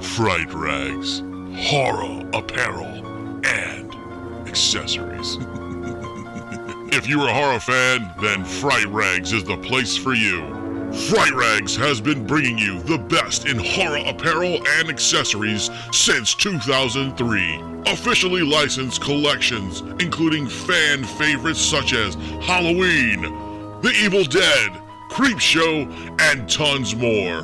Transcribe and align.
Fright 0.00 0.52
Rags, 0.52 1.22
horror 1.68 2.28
apparel, 2.32 3.06
and 3.46 3.94
accessories. 4.48 5.36
if 6.92 7.06
you're 7.06 7.28
a 7.28 7.34
horror 7.34 7.60
fan, 7.60 8.12
then 8.20 8.44
Fright 8.44 8.86
Rags 8.86 9.32
is 9.32 9.44
the 9.44 9.56
place 9.58 9.96
for 9.96 10.14
you. 10.14 10.58
Fright 10.92 11.32
Rags 11.32 11.76
has 11.76 12.00
been 12.00 12.26
bringing 12.26 12.58
you 12.58 12.80
the 12.80 12.98
best 12.98 13.46
in 13.46 13.58
horror 13.58 14.02
apparel 14.06 14.58
and 14.78 14.88
accessories 14.88 15.70
since 15.92 16.34
2003. 16.34 17.62
Officially 17.86 18.42
licensed 18.42 19.02
collections, 19.02 19.82
including 20.00 20.48
fan 20.48 21.04
favorites 21.04 21.60
such 21.60 21.92
as 21.92 22.14
Halloween, 22.42 23.22
The 23.82 23.92
Evil 24.02 24.24
Dead, 24.24 24.70
Creepshow, 25.10 26.20
and 26.20 26.48
tons 26.48 26.96
more. 26.96 27.42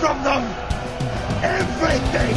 from 0.00 0.22
them 0.24 0.42
everything. 1.44 2.34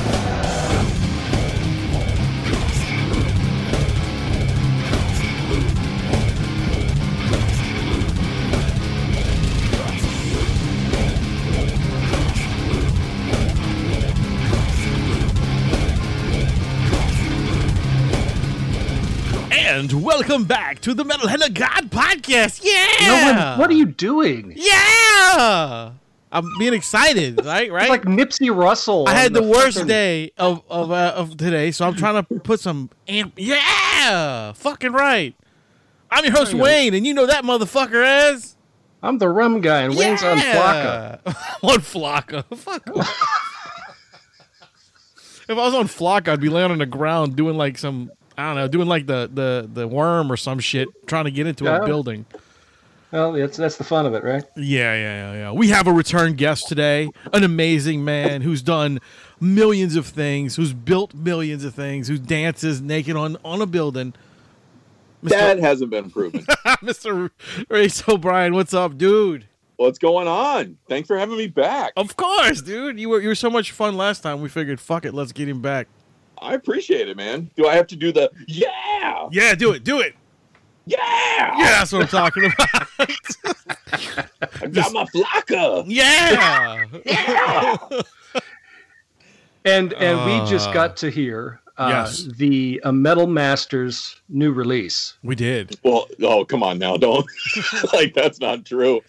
And 19.52 20.04
welcome 20.04 20.44
back 20.44 20.82
to 20.82 20.94
the 20.94 21.06
Metal 21.06 21.30
Hand 21.30 21.44
of 21.44 21.54
God 21.54 21.90
podcast. 21.90 22.62
Yeah. 22.62 23.08
No 23.08 23.24
one, 23.24 23.60
what 23.60 23.70
are 23.70 23.74
you 23.74 23.86
doing? 23.86 24.54
Yeah. 24.58 25.94
I'm 26.34 26.50
being 26.58 26.74
excited, 26.74 27.46
right? 27.46 27.72
Right. 27.72 27.84
It's 27.84 27.90
like 27.90 28.02
Nipsey 28.04 28.54
Russell. 28.54 29.08
I 29.08 29.14
had 29.14 29.34
the, 29.34 29.44
worst 29.44 29.76
fucking- 29.76 29.88
day 29.88 30.32
of 30.38 30.64
of 30.68 30.92
uh, 30.92 31.14
of 31.16 31.38
today, 31.38 31.70
so 31.70 31.86
I'm 31.86 31.96
trying 31.96 32.24
to 32.26 32.40
put 32.40 32.60
some 32.60 32.90
amp. 33.08 33.34
Yeah, 33.38 34.54
fucking 34.54 34.94
right. 34.94 35.36
I'm 36.10 36.24
your 36.26 36.34
host 36.34 36.52
There 36.52 36.58
you 36.58 36.58
go. 36.58 36.64
Wayne, 36.64 36.94
and 36.96 37.06
you 37.06 37.14
know 37.14 37.28
that 37.28 37.44
motherfucker 37.44 38.04
as 38.04 38.56
I'm 39.04 39.20
the 39.20 39.30
rum 39.30 39.62
guy, 39.62 39.82
and 39.82 39.96
Wayne's 39.96 40.24
on 40.24 40.38
Flakka. 40.38 41.20
on 41.64 41.80
Flakka. 41.80 42.58
Fuck. 42.58 42.88
if 45.48 45.50
I 45.50 45.54
was 45.54 45.76
on 45.76 45.88
Flock, 45.88 46.28
I'd 46.28 46.42
be 46.42 46.50
laying 46.50 46.72
on 46.72 46.80
the 46.80 46.86
ground 46.88 47.36
doing 47.36 47.58
like 47.58 47.78
some 47.78 48.12
I 48.36 48.48
don't 48.48 48.56
know, 48.56 48.68
doing 48.68 48.88
like 48.88 49.06
the 49.06 49.30
the 49.32 49.70
the 49.72 49.88
worm 49.88 50.32
or 50.32 50.38
some 50.38 50.58
shit, 50.60 50.88
trying 51.06 51.26
to 51.26 51.32
get 51.32 51.46
into 51.46 51.72
a 51.72 51.86
building. 51.86 52.26
Well, 53.14 53.34
that's 53.34 53.58
that's 53.58 53.78
the 53.78 53.84
fun 53.84 54.08
of 54.08 54.16
it, 54.16 54.24
right? 54.24 54.44
Yeah, 54.56 54.96
yeah, 54.96 54.96
yeah, 54.96 55.34
yeah. 55.34 55.52
We 55.52 55.68
have 55.68 55.86
a 55.86 55.94
return 55.94 56.34
guest 56.34 56.68
today, 56.68 57.12
an 57.32 57.44
amazing 57.44 58.04
man 58.04 58.42
who's 58.42 58.64
done 58.64 59.00
millions 59.40 59.96
of 59.96 60.08
things, 60.08 60.56
who's 60.56 60.74
built 60.74 61.14
millions 61.14 61.64
of 61.64 61.76
things, 61.76 62.08
who 62.08 62.18
dances 62.18 62.82
naked 62.82 63.16
on 63.16 63.38
on 63.46 63.62
a 63.62 63.68
building. 63.68 64.16
That 65.22 65.60
hasn't 65.60 65.92
been 65.92 66.10
proven. 66.10 66.42
Mr. 66.82 67.30
Reis 67.70 68.04
O'Brian, 68.10 68.56
what's 68.56 68.74
up, 68.74 68.98
dude? 68.98 69.46
What's 69.76 70.00
going 70.00 70.28
on? 70.28 70.80
Thanks 70.90 71.06
for 71.06 71.16
having 71.16 71.38
me 71.38 71.46
back. 71.46 71.94
Of 71.96 72.18
course, 72.18 72.64
dude. 72.64 73.00
You 73.00 73.10
were 73.10 73.22
you 73.22 73.28
were 73.28 73.36
so 73.36 73.52
much 73.52 73.72
fun 73.74 73.96
last 73.96 74.22
time. 74.24 74.42
We 74.42 74.50
figured, 74.50 74.80
fuck 74.80 75.06
it, 75.06 75.14
let's 75.14 75.32
get 75.32 75.48
him 75.48 75.62
back. 75.62 75.88
I 76.40 76.56
appreciate 76.56 77.08
it, 77.08 77.16
man. 77.16 77.52
Do 77.56 77.68
I 77.68 77.76
have 77.76 77.86
to 77.88 77.96
do 77.96 78.12
the 78.12 78.32
yeah? 78.48 79.30
Yeah, 79.32 79.54
do 79.54 79.72
it, 79.74 79.84
do 79.84 80.00
it. 80.00 80.16
Yeah! 80.86 80.98
Yeah, 81.58 81.66
that's 81.80 81.92
what 81.94 82.02
I'm 82.04 82.08
talking 82.10 82.46
about. 82.46 82.88
I 84.62 84.68
got 84.68 84.92
my 84.94 85.06
flakka. 85.06 85.86
yeah. 85.88 86.86
Yeah. 87.06 87.78
and 89.66 89.94
and 89.94 90.26
we 90.26 90.50
just 90.50 90.70
Uh, 90.70 90.74
got 90.74 90.98
to 90.98 91.10
hear 91.10 91.62
uh, 91.78 91.90
yes. 92.06 92.24
the 92.38 92.80
uh, 92.84 92.92
Metal 92.92 93.26
Masters 93.28 94.16
new 94.30 94.52
release. 94.52 95.16
We 95.24 95.36
did. 95.36 95.80
Well, 95.84 96.08
oh 96.22 96.46
come 96.46 96.62
on 96.64 96.78
now, 96.80 96.98
don't 96.98 97.26
like 97.94 98.14
that's 98.14 98.40
not 98.40 98.66
true. 98.66 99.02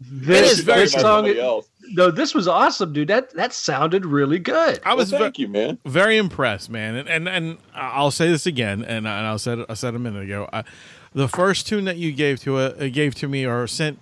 This, 0.00 0.52
is 0.52 0.60
very 0.60 0.80
this 0.82 0.92
song, 0.92 1.28
else. 1.28 1.68
no, 1.90 2.10
this 2.10 2.34
was 2.34 2.48
awesome, 2.48 2.92
dude. 2.92 3.08
That 3.08 3.34
that 3.34 3.52
sounded 3.52 4.06
really 4.06 4.38
good. 4.38 4.80
I 4.84 4.90
Well, 4.90 4.96
was 4.98 5.10
ve- 5.10 5.18
thank 5.18 5.38
you, 5.38 5.48
man. 5.48 5.78
very 5.84 6.16
impressed, 6.16 6.70
man. 6.70 6.94
And 6.96 7.08
and, 7.08 7.28
and 7.28 7.58
I'll 7.74 8.10
say 8.10 8.30
this 8.30 8.46
again, 8.46 8.82
and, 8.84 9.08
I- 9.08 9.18
and 9.18 9.26
I 9.26 9.36
said 9.36 9.58
I 9.68 9.74
said 9.74 9.94
a 9.94 9.98
minute 9.98 10.22
ago. 10.24 10.48
I, 10.52 10.64
the 11.12 11.28
first 11.28 11.66
tune 11.68 11.84
that 11.84 11.96
you 11.96 12.10
gave 12.12 12.40
to 12.40 12.58
it 12.58 12.80
uh, 12.82 12.88
gave 12.88 13.14
to 13.16 13.28
me 13.28 13.46
or 13.46 13.66
sent 13.66 13.98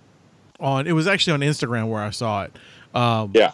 on 0.59 0.87
it 0.87 0.93
was 0.93 1.05
actually 1.07 1.33
on 1.33 1.41
Instagram 1.41 1.89
where 1.89 2.01
I 2.01 2.09
saw 2.11 2.43
it. 2.43 2.53
Um, 2.95 3.31
Yeah. 3.35 3.51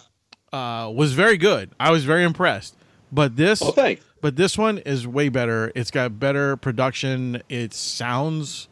uh, 0.53 0.89
was 0.93 1.13
very 1.13 1.37
good. 1.37 1.71
I 1.79 1.91
was 1.91 2.03
very 2.05 2.23
impressed. 2.23 2.75
But 3.11 3.35
this, 3.35 3.61
Oh, 3.61 3.71
thanks. 3.71 4.03
But 4.21 4.35
this 4.35 4.57
one 4.57 4.77
is 4.79 5.07
way 5.07 5.29
better. 5.29 5.71
It's 5.75 5.91
got 5.91 6.19
better 6.19 6.55
production. 6.57 7.41
It 7.49 7.73
sounds 7.73 8.67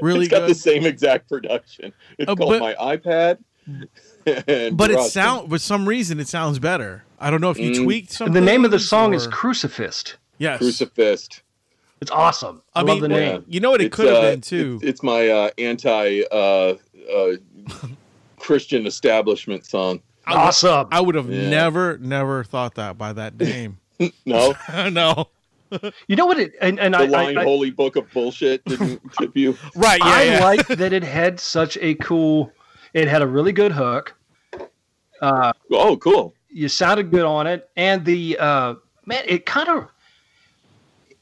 really 0.00 0.26
it's 0.26 0.28
got 0.30 0.40
good. 0.40 0.50
the 0.50 0.54
same 0.54 0.84
exact 0.86 1.28
production. 1.28 1.92
It's 2.18 2.30
Uh, 2.30 2.34
called 2.36 2.58
but- 2.58 2.60
my 2.60 2.74
iPad. 2.96 3.38
and 4.46 4.76
but 4.76 4.90
it 4.90 4.96
Rust. 4.96 5.12
sound, 5.12 5.48
for 5.50 5.58
some 5.58 5.86
reason, 5.88 6.18
it 6.20 6.28
sounds 6.28 6.58
better. 6.58 7.04
I 7.20 7.30
don't 7.30 7.40
know 7.40 7.50
if 7.50 7.58
you 7.58 7.70
Mm. 7.72 7.84
tweaked 7.84 8.12
something. 8.12 8.34
the 8.34 8.40
name 8.40 8.64
of 8.64 8.70
the 8.70 8.78
song 8.78 9.14
is 9.14 9.26
or- 9.26 9.30
Crucifist. 9.30 10.16
yes. 10.38 10.58
Crucifist. 10.58 11.42
It's 12.00 12.10
awesome. 12.10 12.62
I, 12.74 12.80
I 12.80 12.82
love 12.82 12.94
mean, 12.96 13.02
the 13.02 13.08
name. 13.08 13.32
Yeah. 13.32 13.38
you 13.46 13.60
know 13.60 13.70
what 13.70 13.82
it 13.82 13.86
It's, 13.86 13.96
could 13.96 14.06
have 14.06 14.16
uh, 14.16 14.30
been 14.30 14.40
too. 14.40 14.78
It's, 14.82 14.88
it's 14.90 15.02
my 15.02 15.28
uh, 15.28 15.50
anti 15.58 16.22
uh, 16.32 16.74
uh, 17.14 17.32
Christian 18.38 18.86
establishment 18.86 19.66
song. 19.66 20.00
Awesome. 20.26 20.88
I 20.90 21.00
would 21.00 21.14
have 21.14 21.28
Yeah. 21.30 21.48
never, 21.50 21.98
never 21.98 22.44
thought 22.44 22.74
that 22.76 22.96
by 22.96 23.12
that 23.12 23.38
name. 23.38 23.78
No, 24.26 24.54
no. 24.90 25.28
you 26.08 26.16
know 26.16 26.26
what? 26.26 26.38
It 26.40 26.52
and, 26.60 26.80
and 26.80 26.94
the 26.94 26.98
I, 26.98 27.04
line 27.06 27.38
I, 27.38 27.42
I, 27.42 27.44
"Holy 27.44 27.70
Book 27.70 27.96
of 27.96 28.10
Bullshit" 28.12 28.64
didn't 28.64 29.00
tip 29.18 29.36
you. 29.36 29.56
Right, 29.76 30.00
yeah, 30.00 30.06
I 30.10 30.22
yeah. 30.24 30.44
like 30.44 30.66
that 30.68 30.92
it 30.92 31.02
had 31.04 31.38
such 31.38 31.76
a 31.80 31.94
cool. 31.96 32.52
It 32.94 33.06
had 33.08 33.22
a 33.22 33.26
really 33.26 33.52
good 33.52 33.72
hook. 33.72 34.14
Uh, 35.20 35.52
Oh, 35.70 35.96
cool. 35.98 36.34
you 36.48 36.68
sounded 36.68 37.10
good 37.10 37.24
on 37.24 37.46
it, 37.46 37.68
and 37.76 38.04
the 38.04 38.36
uh, 38.38 38.74
man, 39.06 39.22
it 39.26 39.46
kind 39.46 39.68
of. 39.68 39.88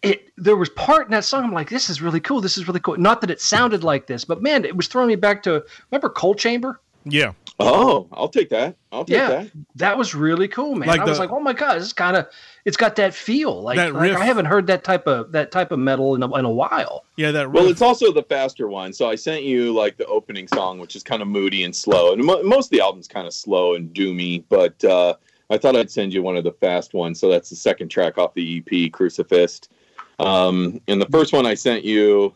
It 0.00 0.30
there 0.36 0.54
was 0.56 0.68
part 0.70 1.06
in 1.06 1.10
that 1.10 1.24
song. 1.24 1.42
I'm 1.42 1.52
like, 1.52 1.68
this 1.68 1.90
is 1.90 2.00
really 2.00 2.20
cool. 2.20 2.40
This 2.40 2.56
is 2.56 2.68
really 2.68 2.78
cool. 2.80 2.96
Not 2.96 3.20
that 3.22 3.30
it 3.30 3.40
sounded 3.40 3.82
like 3.82 4.06
this, 4.06 4.24
but 4.24 4.40
man, 4.40 4.64
it 4.64 4.76
was 4.76 4.86
throwing 4.86 5.08
me 5.08 5.16
back 5.16 5.42
to 5.42 5.64
remember 5.90 6.08
Coal 6.08 6.34
Chamber. 6.36 6.80
yeah. 7.04 7.32
Oh, 7.60 8.06
I'll 8.12 8.28
take 8.28 8.50
that. 8.50 8.76
I'll 8.92 9.04
take 9.04 9.16
Yeah, 9.16 9.28
that. 9.28 9.50
that 9.76 9.98
was 9.98 10.14
really 10.14 10.46
cool, 10.46 10.76
man. 10.76 10.86
Like 10.88 11.00
I 11.00 11.04
was 11.04 11.18
like, 11.18 11.30
oh 11.30 11.40
my 11.40 11.52
god, 11.52 11.74
this 11.76 11.84
is 11.86 11.92
kind 11.92 12.16
of. 12.16 12.26
It's 12.64 12.76
got 12.76 12.94
that 12.96 13.14
feel. 13.14 13.62
Like, 13.62 13.76
That 13.76 13.94
like. 13.94 14.12
I 14.12 14.24
haven't 14.24 14.44
heard 14.44 14.66
that 14.68 14.84
type 14.84 15.06
of 15.08 15.32
that 15.32 15.50
type 15.50 15.72
of 15.72 15.78
metal 15.80 16.14
in 16.14 16.22
a, 16.22 16.32
in 16.36 16.44
a 16.44 16.50
while. 16.50 17.04
Yeah, 17.16 17.32
that 17.32 17.50
Well, 17.50 17.66
it's 17.66 17.82
also 17.82 18.12
the 18.12 18.22
faster 18.22 18.68
one. 18.68 18.92
So 18.92 19.08
I 19.08 19.16
sent 19.16 19.42
you 19.42 19.72
like 19.72 19.96
the 19.96 20.06
opening 20.06 20.46
song, 20.46 20.78
which 20.78 20.94
is 20.94 21.02
kind 21.02 21.20
of 21.20 21.26
moody 21.28 21.64
and 21.64 21.74
slow. 21.74 22.12
And 22.12 22.22
mo- 22.22 22.42
most 22.44 22.66
of 22.66 22.70
the 22.70 22.80
album's 22.80 23.08
kind 23.08 23.26
of 23.26 23.34
slow 23.34 23.74
and 23.74 23.92
doomy, 23.92 24.44
but 24.48 24.84
uh, 24.84 25.14
I 25.50 25.58
thought 25.58 25.74
I'd 25.74 25.90
send 25.90 26.12
you 26.14 26.22
one 26.22 26.36
of 26.36 26.44
the 26.44 26.52
fast 26.52 26.94
ones. 26.94 27.18
So 27.18 27.28
that's 27.28 27.50
the 27.50 27.56
second 27.56 27.88
track 27.88 28.18
off 28.18 28.34
the 28.34 28.62
EP, 28.70 28.92
Crucifist. 28.92 29.72
Um, 30.20 30.80
and 30.86 31.00
the 31.00 31.06
first 31.06 31.32
one 31.32 31.46
I 31.46 31.54
sent 31.54 31.84
you 31.84 32.34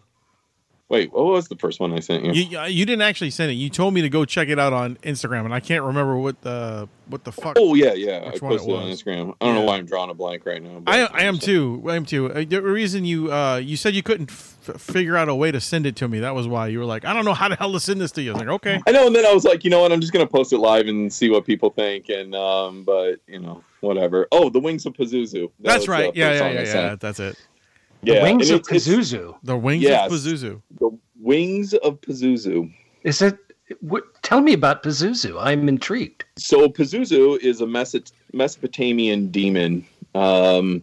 Wait, 0.93 1.11
what 1.11 1.25
was 1.25 1.49
the 1.49 1.57
first 1.57 1.81
one 1.81 1.95
I 1.95 2.01
sent 2.01 2.23
you? 2.23 2.33
You, 2.33 2.61
you 2.67 2.85
didn't 2.85 3.01
actually 3.01 3.31
send 3.31 3.51
it. 3.51 3.55
You 3.55 3.71
told 3.71 3.95
me 3.95 4.03
to 4.03 4.11
go 4.11 4.27
check 4.27 4.51
it 4.51 4.59
out 4.59 4.75
on 4.75 4.97
Instagram, 4.97 5.47
and 5.47 5.55
I 5.55 5.59
can't 5.61 5.83
remember 5.85 6.19
what 6.19 6.39
the 6.43 6.87
what 7.09 7.25
the 7.25 7.33
fuck. 7.33 7.57
Oh 7.59 7.73
yeah, 7.73 7.95
yeah. 7.95 8.19
I 8.27 8.39
posted 8.39 8.69
it 8.69 8.75
on. 8.77 8.89
Instagram. 8.89 9.35
I 9.41 9.47
don't 9.47 9.55
Yeah. 9.55 9.61
know 9.61 9.63
why 9.63 9.77
I'm 9.79 9.87
drawing 9.87 10.11
a 10.11 10.15
blank 10.15 10.45
right 10.45 10.63
now. 10.63 10.81
but- 10.81 10.95
I 10.95 11.05
I 11.05 11.23
am 11.23 11.39
too. 11.39 11.83
I 11.89 11.97
am 11.97 12.05
too. 12.05 12.31
Uh, 12.31 12.45
The 12.47 12.61
reason 12.61 13.07
you 13.07 13.33
uh 13.33 13.57
you 13.57 13.79
said 13.79 13.95
you 13.95 14.03
couldn't 14.03 14.31
f- 14.31 14.59
figure 14.79 15.17
out 15.17 15.31
a 15.31 15.35
way 15.35 15.51
to 15.51 15.63
send 15.63 15.87
it 15.87 15.97
to 15.97 16.09
me. 16.09 16.21
That 16.21 16.35
was 16.35 16.47
why 16.47 16.67
you 16.69 16.79
were 16.79 16.85
like, 16.85 17.07
I 17.07 17.15
don't 17.15 17.25
know 17.25 17.33
how 17.35 17.49
the 17.49 17.57
hell 17.57 17.73
to 17.73 17.81
send 17.81 17.99
this 17.99 18.13
to 18.13 18.23
you. 18.23 18.33
I 18.33 18.35
was 18.35 18.41
like, 18.41 18.49
okay. 18.57 18.81
I 18.87 18.91
know, 18.93 19.07
and 19.07 19.17
then 19.17 19.25
I 19.25 19.33
was 19.33 19.45
like, 19.45 19.65
you 19.65 19.71
know 19.71 19.81
what? 19.81 19.93
I'm 19.93 20.01
just 20.03 20.13
gonna 20.13 20.27
post 20.27 20.53
it 20.53 20.59
live 20.59 20.89
and 20.89 21.11
see 21.11 21.31
what 21.31 21.47
people 21.47 21.71
think, 21.71 22.11
and 22.11 22.35
um, 22.35 22.85
but 22.85 23.17
you 23.27 23.41
know, 23.41 23.65
whatever. 23.81 24.29
Oh, 24.31 24.51
the 24.51 24.61
Wings 24.61 24.85
of 24.85 24.93
Pazuzu. 24.93 25.51
That 25.61 25.63
That's 25.63 25.79
was 25.81 25.89
right. 25.89 26.15
Yeah, 26.15 26.33
yeah, 26.35 26.51
yeah, 26.51 26.63
yeah. 26.75 26.97
That's 27.01 27.19
it. 27.19 27.37
Yeah, 28.03 28.23
Wings 28.25 28.51
and 28.51 28.61
of 28.61 28.67
it's- 28.69 28.87
it's 28.87 28.99
Pazuzu. 29.13 29.35
The 29.45 29.57
wings 29.57 29.83
Yes. 29.83 30.07
of 30.11 30.13
Pazuzu. 30.19 30.63
The 30.81 30.91
Wings 31.21 31.73
of 31.75 32.01
Pazuzu. 32.01 32.73
Is 33.05 33.23
it? 33.23 33.39
What, 33.81 34.05
tell 34.23 34.41
me 34.41 34.53
about 34.53 34.83
Pazuzu. 34.83 35.37
I'm 35.41 35.69
intrigued. 35.69 36.25
So 36.37 36.69
Pazuzu 36.69 37.39
is 37.39 37.61
a 37.61 37.65
Meso- 37.67 38.11
Mesopotamian 38.33 39.29
demon, 39.31 39.85
um, 40.15 40.83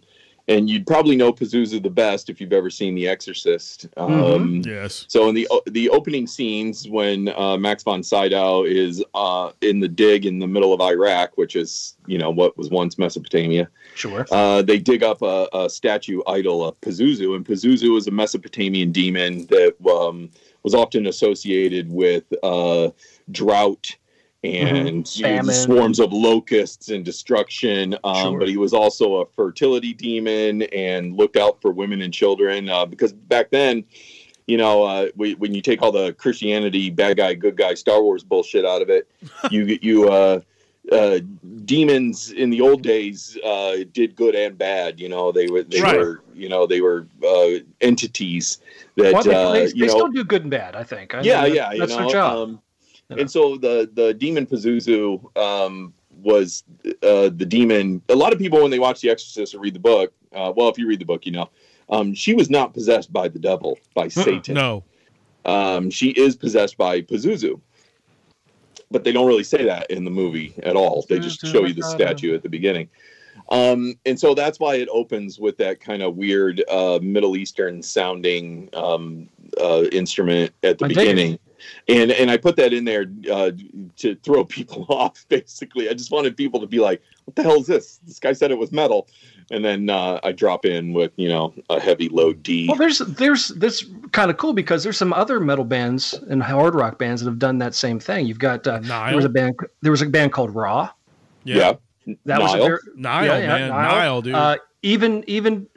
and 0.49 0.69
you'd 0.69 0.85
probably 0.85 1.15
know 1.15 1.31
Pazuzu 1.31 1.81
the 1.81 1.89
best 1.89 2.29
if 2.29 2.41
you've 2.41 2.51
ever 2.51 2.69
seen 2.69 2.95
The 2.95 3.07
Exorcist. 3.07 3.87
Um, 3.95 4.09
Mhm. 4.09 4.65
Yes. 4.65 5.05
So 5.07 5.29
in 5.29 5.35
the 5.35 5.47
the 5.67 5.89
opening 5.89 6.27
scenes, 6.27 6.89
when 6.89 7.29
uh, 7.29 7.55
Max 7.57 7.83
von 7.83 8.03
Sydow 8.03 8.63
is 8.65 9.01
uh, 9.13 9.51
in 9.61 9.79
the 9.79 9.87
dig 9.87 10.25
in 10.25 10.39
the 10.39 10.47
middle 10.47 10.73
of 10.73 10.81
Iraq, 10.81 11.37
which 11.37 11.55
is 11.55 11.95
you 12.07 12.17
know 12.17 12.31
what 12.31 12.57
was 12.57 12.69
once 12.69 12.97
Mesopotamia, 12.97 13.69
Sure. 13.95 14.25
uh, 14.31 14.61
they 14.61 14.79
dig 14.79 15.03
up 15.03 15.21
a, 15.21 15.47
a 15.53 15.69
statue 15.69 16.21
idol 16.27 16.65
of 16.67 16.79
Pazuzu, 16.81 17.35
and 17.35 17.45
Pazuzu 17.45 17.97
is 17.97 18.07
a 18.07 18.11
Mesopotamian 18.11 18.91
demon 18.91 19.45
that 19.47 19.75
um, 19.89 20.29
was 20.63 20.73
often 20.73 21.05
associated 21.07 21.89
with 21.91 22.23
uh, 22.43 22.89
drought 23.31 23.95
and 24.43 25.15
you 25.17 25.23
know, 25.23 25.29
Famine. 25.37 25.53
swarms 25.53 25.99
of 25.99 26.13
locusts 26.13 26.89
and 26.89 27.03
destruction. 27.03 27.95
Um, 28.03 28.15
Sure. 28.15 28.39
But 28.39 28.47
he 28.49 28.57
was 28.57 28.73
also 28.73 29.15
a 29.15 29.25
fertility 29.25 29.93
demon 29.93 30.61
and 30.63 31.15
looked 31.15 31.35
out 31.37 31.61
for 31.61 31.71
women 31.71 32.01
and 32.01 32.13
children 32.13 32.69
uh, 32.69 32.85
because 32.85 33.13
back 33.13 33.49
then. 33.51 33.83
You 34.47 34.57
know, 34.57 34.83
uh, 34.83 35.09
we, 35.15 35.35
when 35.35 35.53
you 35.53 35.61
take 35.61 35.83
all 35.83 35.91
the 35.91 36.11
Christianity, 36.13 36.89
bad 36.89 37.17
guy, 37.17 37.35
good 37.35 37.55
guy, 37.55 37.75
Star 37.75 38.01
Wars 38.01 38.23
bullshit 38.23 38.65
out 38.65 38.81
of 38.81 38.89
it, 38.89 39.07
you 39.51 39.63
get 39.63 39.83
you 39.83 40.09
uh, 40.09 40.39
uh, 40.91 41.19
demons 41.65 42.31
in 42.31 42.49
the 42.49 42.59
old 42.59 42.81
days 42.81 43.37
uh, 43.45 43.75
did 43.93 44.15
good 44.15 44.33
and 44.33 44.57
bad. 44.57 44.99
You 44.99 45.07
know, 45.07 45.31
they 45.31 45.45
were 45.47 45.61
they 45.61 45.79
Right. 45.83 45.97
were 45.99 46.23
you 46.33 46.49
know 46.49 46.65
they 46.65 46.81
were 46.81 47.05
uh, 47.23 47.59
entities 47.81 48.57
that 48.95 49.13
Well, 49.13 49.21
they, 49.23 49.31
they, 49.33 49.67
you 49.67 49.73
they 49.81 49.85
know. 49.85 49.93
still 49.93 50.07
do 50.09 50.23
good 50.23 50.41
and 50.41 50.49
bad. 50.51 50.75
I 50.75 50.83
think. 50.83 51.13
I 51.13 51.21
yeah, 51.21 51.43
mean, 51.43 51.53
yeah, 51.53 51.71
That's 51.77 51.91
know. 51.91 51.97
their 52.05 52.09
job. 52.11 52.37
Um, 52.49 52.61
You. 53.09 53.17
And 53.17 53.31
so 53.31 53.57
the 53.57 53.89
the 53.93 54.13
demon 54.13 54.45
Pazuzu 54.45 55.35
um, 55.37 55.93
was 56.21 56.63
uh, 57.03 57.29
the 57.29 57.45
demon. 57.47 58.01
A 58.09 58.15
lot 58.15 58.33
of 58.33 58.39
people 58.39 58.61
when 58.61 58.71
they 58.71 58.79
watch 58.79 59.01
The 59.01 59.09
Exorcist 59.09 59.55
or 59.55 59.59
read 59.59 59.73
the 59.73 59.79
book, 59.79 60.13
uh, 60.33 60.53
well, 60.55 60.69
if 60.69 60.77
you 60.77 60.87
read 60.87 60.99
the 60.99 61.05
book, 61.05 61.25
you 61.25 61.31
know, 61.31 61.49
um, 61.89 62.13
she 62.13 62.33
was 62.33 62.49
not 62.49 62.73
possessed 62.73 63.11
by 63.11 63.27
the 63.27 63.39
devil, 63.39 63.79
by 63.95 64.07
Satan 64.07 64.53
No. 64.53 64.83
um, 65.45 65.89
she 65.89 66.09
is 66.09 66.35
possessed 66.35 66.77
by 66.77 67.01
Pazuzu. 67.01 67.59
But 68.91 69.03
they 69.03 69.11
don't 69.11 69.27
really 69.27 69.43
say 69.43 69.63
that 69.65 69.89
in 69.91 70.03
the 70.03 70.11
movie 70.11 70.53
at 70.63 70.75
all. 70.75 71.05
They 71.07 71.19
just 71.19 71.45
show 71.45 71.63
you 71.65 71.73
the 71.73 71.83
statue 71.83 72.33
at 72.33 72.41
the 72.41 72.49
beginning. 72.49 72.89
Um, 73.49 73.95
and 74.05 74.19
so 74.19 74.33
that's 74.33 74.59
why 74.59 74.75
it 74.75 74.89
opens 74.91 75.39
with 75.39 75.57
that 75.57 75.79
kind 75.79 76.01
of 76.01 76.15
weird 76.15 76.63
uh, 76.69 76.99
Middle 77.01 77.35
Eastern 77.35 77.81
sounding 77.81 78.69
um, 78.73 79.29
uh, 79.61 79.83
instrument 79.91 80.53
at 80.63 80.77
the 80.79 80.85
I 80.85 80.87
beginning. 80.89 81.39
And 81.87 82.11
and 82.11 82.29
I 82.31 82.37
put 82.37 82.55
that 82.57 82.73
in 82.73 82.85
there 82.85 83.05
uh, 83.31 83.51
to 83.97 84.15
throw 84.15 84.43
people 84.57 84.85
off. 84.89 85.25
Basically, 85.29 85.89
I 85.89 85.93
just 85.93 86.11
wanted 86.11 86.35
people 86.37 86.59
to 86.59 86.67
be 86.67 86.79
like, 86.79 87.01
"What 87.25 87.35
the 87.35 87.43
hell 87.43 87.59
is 87.59 87.67
this? 87.67 87.99
This 88.05 88.19
guy 88.19 88.33
said 88.33 88.51
it 88.51 88.57
was 88.57 88.71
metal," 88.71 89.07
and 89.51 89.63
then 89.63 89.89
uh, 89.89 90.19
I 90.23 90.31
drop 90.31 90.65
in 90.65 90.93
with 90.93 91.11
you 91.15 91.29
know 91.29 91.53
a 91.69 91.79
heavy 91.79 92.09
low 92.09 92.33
D. 92.33 92.67
Well, 92.67 92.77
there's 92.77 92.99
there's 92.99 93.49
this 93.49 93.85
kind 94.11 94.29
of 94.31 94.37
cool 94.37 94.53
because 94.53 94.83
there's 94.83 94.97
some 94.97 95.13
other 95.13 95.39
metal 95.39 95.65
bands 95.65 96.13
and 96.29 96.41
hard 96.43 96.75
rock 96.75 96.97
bands 96.97 97.21
that 97.21 97.29
have 97.29 97.39
done 97.39 97.57
that 97.59 97.75
same 97.75 97.99
thing. 97.99 98.25
You've 98.25 98.39
got 98.39 98.65
uh, 98.67 98.79
there 98.79 99.15
was 99.15 99.25
a 99.25 99.29
band 99.29 99.55
there 99.81 99.91
was 99.91 100.01
a 100.01 100.05
band 100.09 100.33
called 100.33 100.53
Raw. 100.55 100.89
yeah. 101.43 101.73
That 102.25 102.41
was 102.41 102.53
a 102.53 102.57
Nile. 102.57 102.65
very, 102.65 102.79
Nile, 102.95 103.25
Yeah, 103.25 103.37
yeah, 103.37 103.47
man. 103.47 103.69
Nile. 103.69 103.95
Nile, 103.95 104.21
dude. 104.23 104.33
uh, 104.33 104.57
even 104.81 105.23
even 105.27 105.67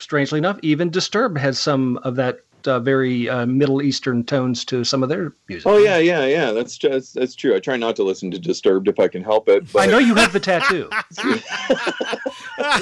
strangely 0.00 0.38
enough, 0.38 0.58
even 0.62 0.88
Disturbed 0.88 1.36
has 1.36 1.58
some 1.58 1.98
of 1.98 2.16
that 2.16 2.40
uh, 2.68 2.80
very 2.80 3.28
uh, 3.28 3.46
Middle 3.46 3.82
Eastern 3.82 4.24
tones 4.24 4.64
to 4.66 4.84
some 4.84 5.02
of 5.02 5.08
their 5.08 5.32
music. 5.48 5.66
Oh 5.66 5.78
yeah, 5.78 5.98
yeah, 5.98 6.26
yeah. 6.26 6.52
That's 6.52 6.76
just 6.76 7.14
that's 7.14 7.34
true. 7.34 7.56
I 7.56 7.60
try 7.60 7.76
not 7.76 7.96
to 7.96 8.02
listen 8.02 8.30
to 8.32 8.38
Disturbed 8.38 8.88
if 8.88 8.98
I 8.98 9.08
can 9.08 9.22
help 9.22 9.48
it. 9.48 9.72
But 9.72 9.82
I 9.82 9.86
know 9.86 9.98
you 9.98 10.14
have 10.14 10.32
the 10.32 10.40
tattoo. 10.40 10.88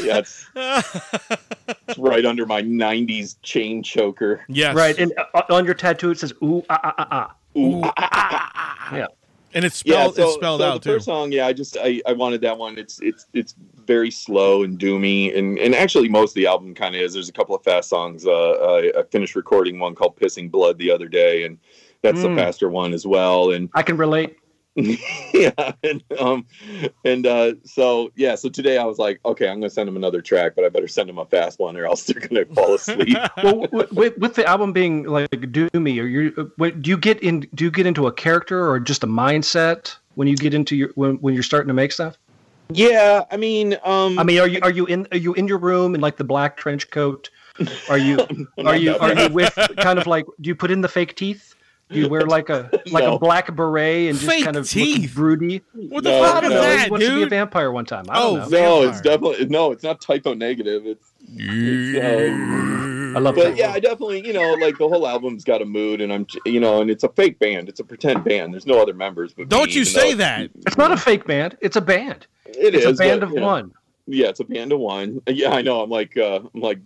yeah, 0.05 0.19
it's, 0.19 0.47
it's 0.57 1.99
right 1.99 2.25
under 2.25 2.47
my 2.47 2.63
'90s 2.63 3.37
chain 3.43 3.83
choker. 3.83 4.45
yes. 4.49 4.75
right, 4.75 4.99
and 4.99 5.13
uh, 5.35 5.43
on 5.51 5.65
your 5.65 5.75
tattoo 5.75 6.11
it 6.11 6.19
says 6.19 6.33
"ooh 6.43 6.65
ah 6.69 6.81
ah 6.83 6.95
ah 6.99 7.09
ah." 7.11 7.35
Ooh, 7.59 7.81
ah, 7.83 7.93
ah, 7.97 8.09
ah, 8.13 8.53
ah. 8.55 8.97
Yeah. 8.97 9.07
And 9.57 9.65
it's 9.65 9.83
yeah, 9.87 9.95
spelled 9.95 10.17
so, 10.17 10.25
it's 10.27 10.35
spelled 10.35 10.61
so 10.61 10.67
out 10.69 10.75
the 10.83 10.91
too. 10.91 10.95
first 10.97 11.07
song, 11.07 11.33
yeah, 11.33 11.47
I 11.47 11.55
just 11.55 11.79
I, 11.81 12.03
I 12.07 12.13
wanted 12.13 12.43
that 12.43 12.59
one. 12.59 12.77
It's 12.77 13.01
it's 13.01 13.25
it's 13.33 13.55
very 13.87 14.11
slow 14.11 14.65
and 14.65 14.79
doomy, 14.79 15.37
and 15.37 15.59
and 15.59 15.75
actually 15.75 16.11
most 16.11 16.33
of 16.33 16.35
the 16.35 16.47
album 16.47 16.75
kind 16.75 16.95
of 16.95 17.01
is. 17.01 17.15
There's 17.15 17.31
a 17.31 17.33
couple 17.33 17.55
of 17.57 17.65
fast 17.65 17.89
songs. 17.89 18.27
Uh, 18.27 18.33
I, 18.53 19.01
I 19.01 19.03
finished 19.11 19.35
recording 19.35 19.79
one 19.79 19.95
called 19.95 20.15
"Pissing 20.19 20.51
Blood" 20.51 20.77
the 20.77 20.91
other 20.91 21.09
day, 21.09 21.45
and 21.45 21.57
that's 22.03 22.21
Mm. 22.21 22.35
a 22.35 22.37
faster 22.37 22.69
one 22.69 22.93
as 22.93 23.07
well. 23.07 23.53
And 23.53 23.71
I 23.73 23.83
can 23.83 23.97
relate. 23.97 24.37
yeah 25.33 25.73
and 25.83 26.03
um 26.19 26.45
and 27.05 27.27
uh 27.27 27.55
so 27.65 28.13
yeah 28.15 28.35
so 28.35 28.51
today 28.51 28.77
i 28.77 28.85
was 28.85 28.99
like 28.99 29.19
okay 29.25 29.49
i'm 29.49 29.59
gonna 29.59 29.71
send 29.71 29.89
him 29.89 29.97
another 29.97 30.21
track 30.21 30.53
but 30.55 30.67
i 30.67 30.69
better 30.69 30.87
send 30.87 31.09
him 31.09 31.17
a 31.17 31.25
fast 31.25 31.59
one 31.59 31.79
or 31.79 31.87
else 31.87 32.05
they're 32.05 32.21
gonna 32.21 32.45
fall 32.55 32.75
asleep 32.75 33.17
well, 33.43 33.67
with, 33.73 34.19
with 34.19 34.35
the 34.35 34.45
album 34.45 34.75
being 34.75 35.05
like 35.05 35.31
doomy, 35.31 35.99
or 35.99 36.07
you, 36.07 36.35
uh, 36.37 36.45
what- 36.57 36.83
do 36.83 36.91
you 36.91 36.99
get 36.99 37.21
in? 37.23 37.41
Do 37.55 37.65
you 37.65 37.71
get 37.71 37.87
into 37.87 38.07
a 38.07 38.13
character 38.13 38.69
or 38.69 38.79
just 38.79 39.03
a 39.03 39.07
mindset 39.07 39.97
when 40.15 40.29
you 40.29 40.37
get 40.37 40.53
into 40.53 40.77
your 40.77 40.91
when, 40.95 41.17
when 41.17 41.33
you're 41.33 41.43
starting 41.43 41.69
to 41.69 41.75
make 41.75 41.93
stuff? 41.93 42.19
yeah 42.73 43.25
i 43.31 43.37
mean 43.37 43.77
um 43.85 44.19
I 44.19 44.25
mean, 44.25 44.41
are 44.41 44.49
you 44.49 44.59
are 44.63 44.71
you 44.71 44.87
in 44.87 45.07
are 45.13 45.19
you 45.19 45.33
in 45.35 45.49
your 45.49 45.59
room 45.59 45.95
in 45.95 46.01
like 46.01 46.17
the 46.17 46.25
black 46.25 46.57
trench 46.57 46.91
coat? 46.91 47.31
Are 47.89 47.97
you 47.97 48.19
are 48.59 48.77
you 48.77 48.97
are 48.99 49.15
you 49.15 49.29
with 49.33 49.57
kind 49.79 49.99
of 49.99 50.07
like? 50.07 50.27
Do 50.41 50.49
you 50.49 50.55
put 50.55 50.71
in 50.71 50.83
the 50.83 50.89
fake 50.89 51.17
teeth? 51.17 51.56
Do 51.91 52.01
you 52.01 52.09
wear 52.09 52.23
like 52.27 52.49
a 52.49 52.69
like 52.91 53.05
No. 53.05 53.15
a 53.15 53.19
black 53.19 53.55
beret 53.55 54.09
and 54.11 54.19
just 54.19 54.29
Fake 54.31 54.45
kind 54.45 54.57
of 54.57 54.69
teeth? 54.69 55.03
look 55.03 55.15
broody? 55.15 55.63
what 55.73 56.03
the 56.05 56.11
No, 56.11 56.23
fuck 56.23 56.43
I 56.43 56.47
is 56.47 56.53
that, 56.53 56.85
he 56.87 56.91
wants 56.91 57.07
to 57.07 57.15
be 57.17 57.23
a 57.23 57.27
vampire 57.27 57.71
one 57.71 57.85
time. 57.85 58.05
I 58.09 58.19
Oh, 58.21 58.37
don't 58.39 58.51
know. 58.51 58.59
no 58.59 58.81
Vampire. 58.81 58.89
it's 58.91 59.01
definitely 59.01 59.47
no 59.47 59.73
it's 59.73 59.83
not 59.85 60.01
Type 60.01 60.27
O 60.27 60.35
Negative 60.35 60.85
it's 60.87 61.13
I 61.39 63.19
love 63.19 63.35
that. 63.35 63.45
but 63.45 63.51
that. 63.51 63.57
yeah 63.57 63.71
i 63.71 63.81
definitely 63.81 64.27
you 64.27 64.33
know 64.33 64.55
like 64.55 64.77
the 64.79 64.89
whole 64.89 65.07
album's 65.07 65.43
got 65.45 65.63
a 65.63 65.65
mood 65.65 66.01
and 66.01 66.13
i'm 66.13 66.27
you 66.45 66.61
know 66.61 66.81
and 66.83 66.91
it's 66.91 67.03
a 67.05 67.09
fake 67.11 67.39
band 67.39 67.69
it's 67.69 67.81
a 67.81 67.85
pretend 67.85 68.25
band 68.25 68.53
there's 68.53 68.67
no 68.67 68.81
other 68.81 68.93
members 68.95 69.33
but 69.33 69.49
Don't 69.49 69.69
me, 69.69 69.75
you 69.75 69.85
say 69.85 70.13
though 70.13 70.19
that. 70.19 70.51
It's 70.67 70.77
not 70.77 70.93
a 70.93 70.97
fake 70.97 71.27
band. 71.27 71.57
It's 71.61 71.77
a 71.77 71.81
band. 71.81 72.27
it 72.47 72.75
It's 72.75 72.85
is, 72.85 73.01
a 73.01 73.03
band 73.03 73.21
but, 73.21 73.27
of 73.29 73.33
you 73.33 73.41
know, 73.41 73.47
one. 73.47 73.73
yeah 74.07 74.29
it's 74.29 74.41
a 74.41 74.45
band 74.45 74.73
of 74.73 74.79
one 74.81 75.21
yeah 75.29 75.51
i 75.51 75.63
know 75.63 75.81
i'm 75.83 75.91
like 75.91 76.17
uh 76.17 76.41
i'm 76.55 76.61
like 76.61 76.79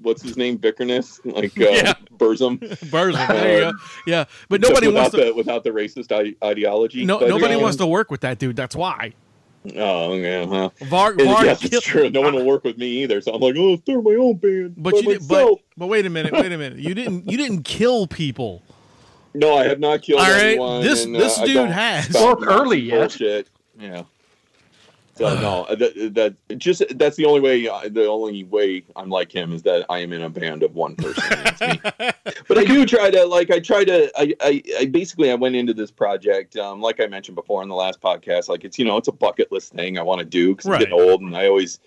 what's 0.00 0.22
his 0.22 0.36
name 0.36 0.58
Vikernes? 0.58 1.20
like 1.34 1.58
uh 1.60 1.70
Yeah. 1.70 1.92
burzum 2.16 2.58
Burzum, 2.90 3.28
there 3.28 3.54
you 3.66 3.72
go. 3.72 3.78
Yeah, 4.06 4.24
but 4.48 4.60
nobody 4.60 4.86
without 4.88 5.00
wants 5.12 5.16
to. 5.16 5.24
the 5.24 5.34
without 5.34 5.64
the 5.64 5.70
racist 5.70 6.12
I- 6.12 6.46
ideology. 6.46 7.04
No, 7.04 7.18
But, 7.18 7.28
nobody 7.28 7.54
um, 7.54 7.62
wants 7.62 7.76
to 7.78 7.86
work 7.86 8.10
with 8.10 8.20
that 8.22 8.38
dude. 8.38 8.56
That's 8.56 8.76
why. 8.76 9.12
Oh, 9.76 10.14
yeah, 10.14 10.44
well, 10.46 10.70
Varg, 10.82 11.18
and 11.20 11.28
Varg 11.28 11.44
yeah, 11.44 11.54
kill- 11.56 11.80
true. 11.80 12.08
No 12.10 12.20
one 12.22 12.32
will 12.34 12.44
work 12.46 12.64
with 12.64 12.78
me 12.78 13.02
either. 13.02 13.20
So 13.20 13.34
I'm 13.34 13.40
like, 13.40 13.54
oh, 13.58 13.76
start 13.76 14.02
my 14.04 14.14
own 14.14 14.36
band. 14.36 14.74
But 14.78 14.92
by 14.94 14.98
you 15.00 15.18
did, 15.18 15.28
but 15.28 15.54
but 15.76 15.88
wait 15.88 16.06
a 16.06 16.10
minute, 16.10 16.32
wait 16.32 16.52
a 16.52 16.56
minute. 16.56 16.78
You 16.78 16.94
didn't 16.94 17.28
you 17.30 17.36
didn't 17.36 17.64
kill 17.64 18.06
people. 18.06 18.62
no, 19.34 19.56
I 19.56 19.64
have 19.64 19.80
not 19.80 20.00
killed 20.02 20.20
All 20.20 20.26
right, 20.30 20.44
anyone. 20.52 20.82
this- 20.82 21.04
and, 21.04 21.14
this 21.14 21.38
uh, 21.38 21.44
dude 21.44 21.70
has. 21.70 22.06
stop 22.08 22.40
Well, 22.40 22.48
early 22.62 22.80
yet. 22.80 22.98
Bullshit. 23.00 23.50
Yeah. 23.78 24.04
So 25.18 25.34
no, 25.40 25.66
that, 25.74 26.14
that 26.14 26.58
just 26.58 26.82
that's 26.96 27.16
the 27.16 27.24
only 27.24 27.40
way. 27.40 27.62
The 27.88 28.06
only 28.06 28.44
way 28.44 28.84
I'm 28.94 29.10
like 29.10 29.32
him 29.34 29.52
is 29.52 29.62
that 29.62 29.84
I 29.90 29.98
am 29.98 30.12
in 30.12 30.22
a 30.22 30.30
band 30.30 30.62
of 30.62 30.74
one 30.74 30.94
person. 30.94 31.24
and 31.30 31.48
it's 31.48 31.60
me. 31.60 31.90
but 32.46 32.58
I 32.58 32.64
do 32.64 32.86
try 32.86 33.10
to 33.10 33.24
like 33.24 33.50
I 33.50 33.58
try 33.58 33.84
to 33.84 34.10
I, 34.16 34.34
I 34.40 34.62
I 34.78 34.86
basically 34.86 35.30
I 35.30 35.34
went 35.34 35.56
into 35.56 35.74
this 35.74 35.90
project 35.90 36.56
um 36.56 36.80
like 36.80 37.00
I 37.00 37.06
mentioned 37.06 37.34
before 37.34 37.62
in 37.62 37.68
the 37.68 37.74
last 37.74 38.00
podcast 38.00 38.48
like 38.48 38.64
it's 38.64 38.78
you 38.78 38.84
know 38.84 38.96
it's 38.96 39.08
a 39.08 39.12
bucket 39.12 39.50
list 39.50 39.72
thing 39.72 39.98
I 39.98 40.02
want 40.02 40.20
to 40.20 40.24
do 40.24 40.54
because 40.54 40.70
I'm 40.70 40.78
getting 40.78 40.94
old 40.94 41.20
and 41.20 41.36
I 41.36 41.48
always 41.48 41.80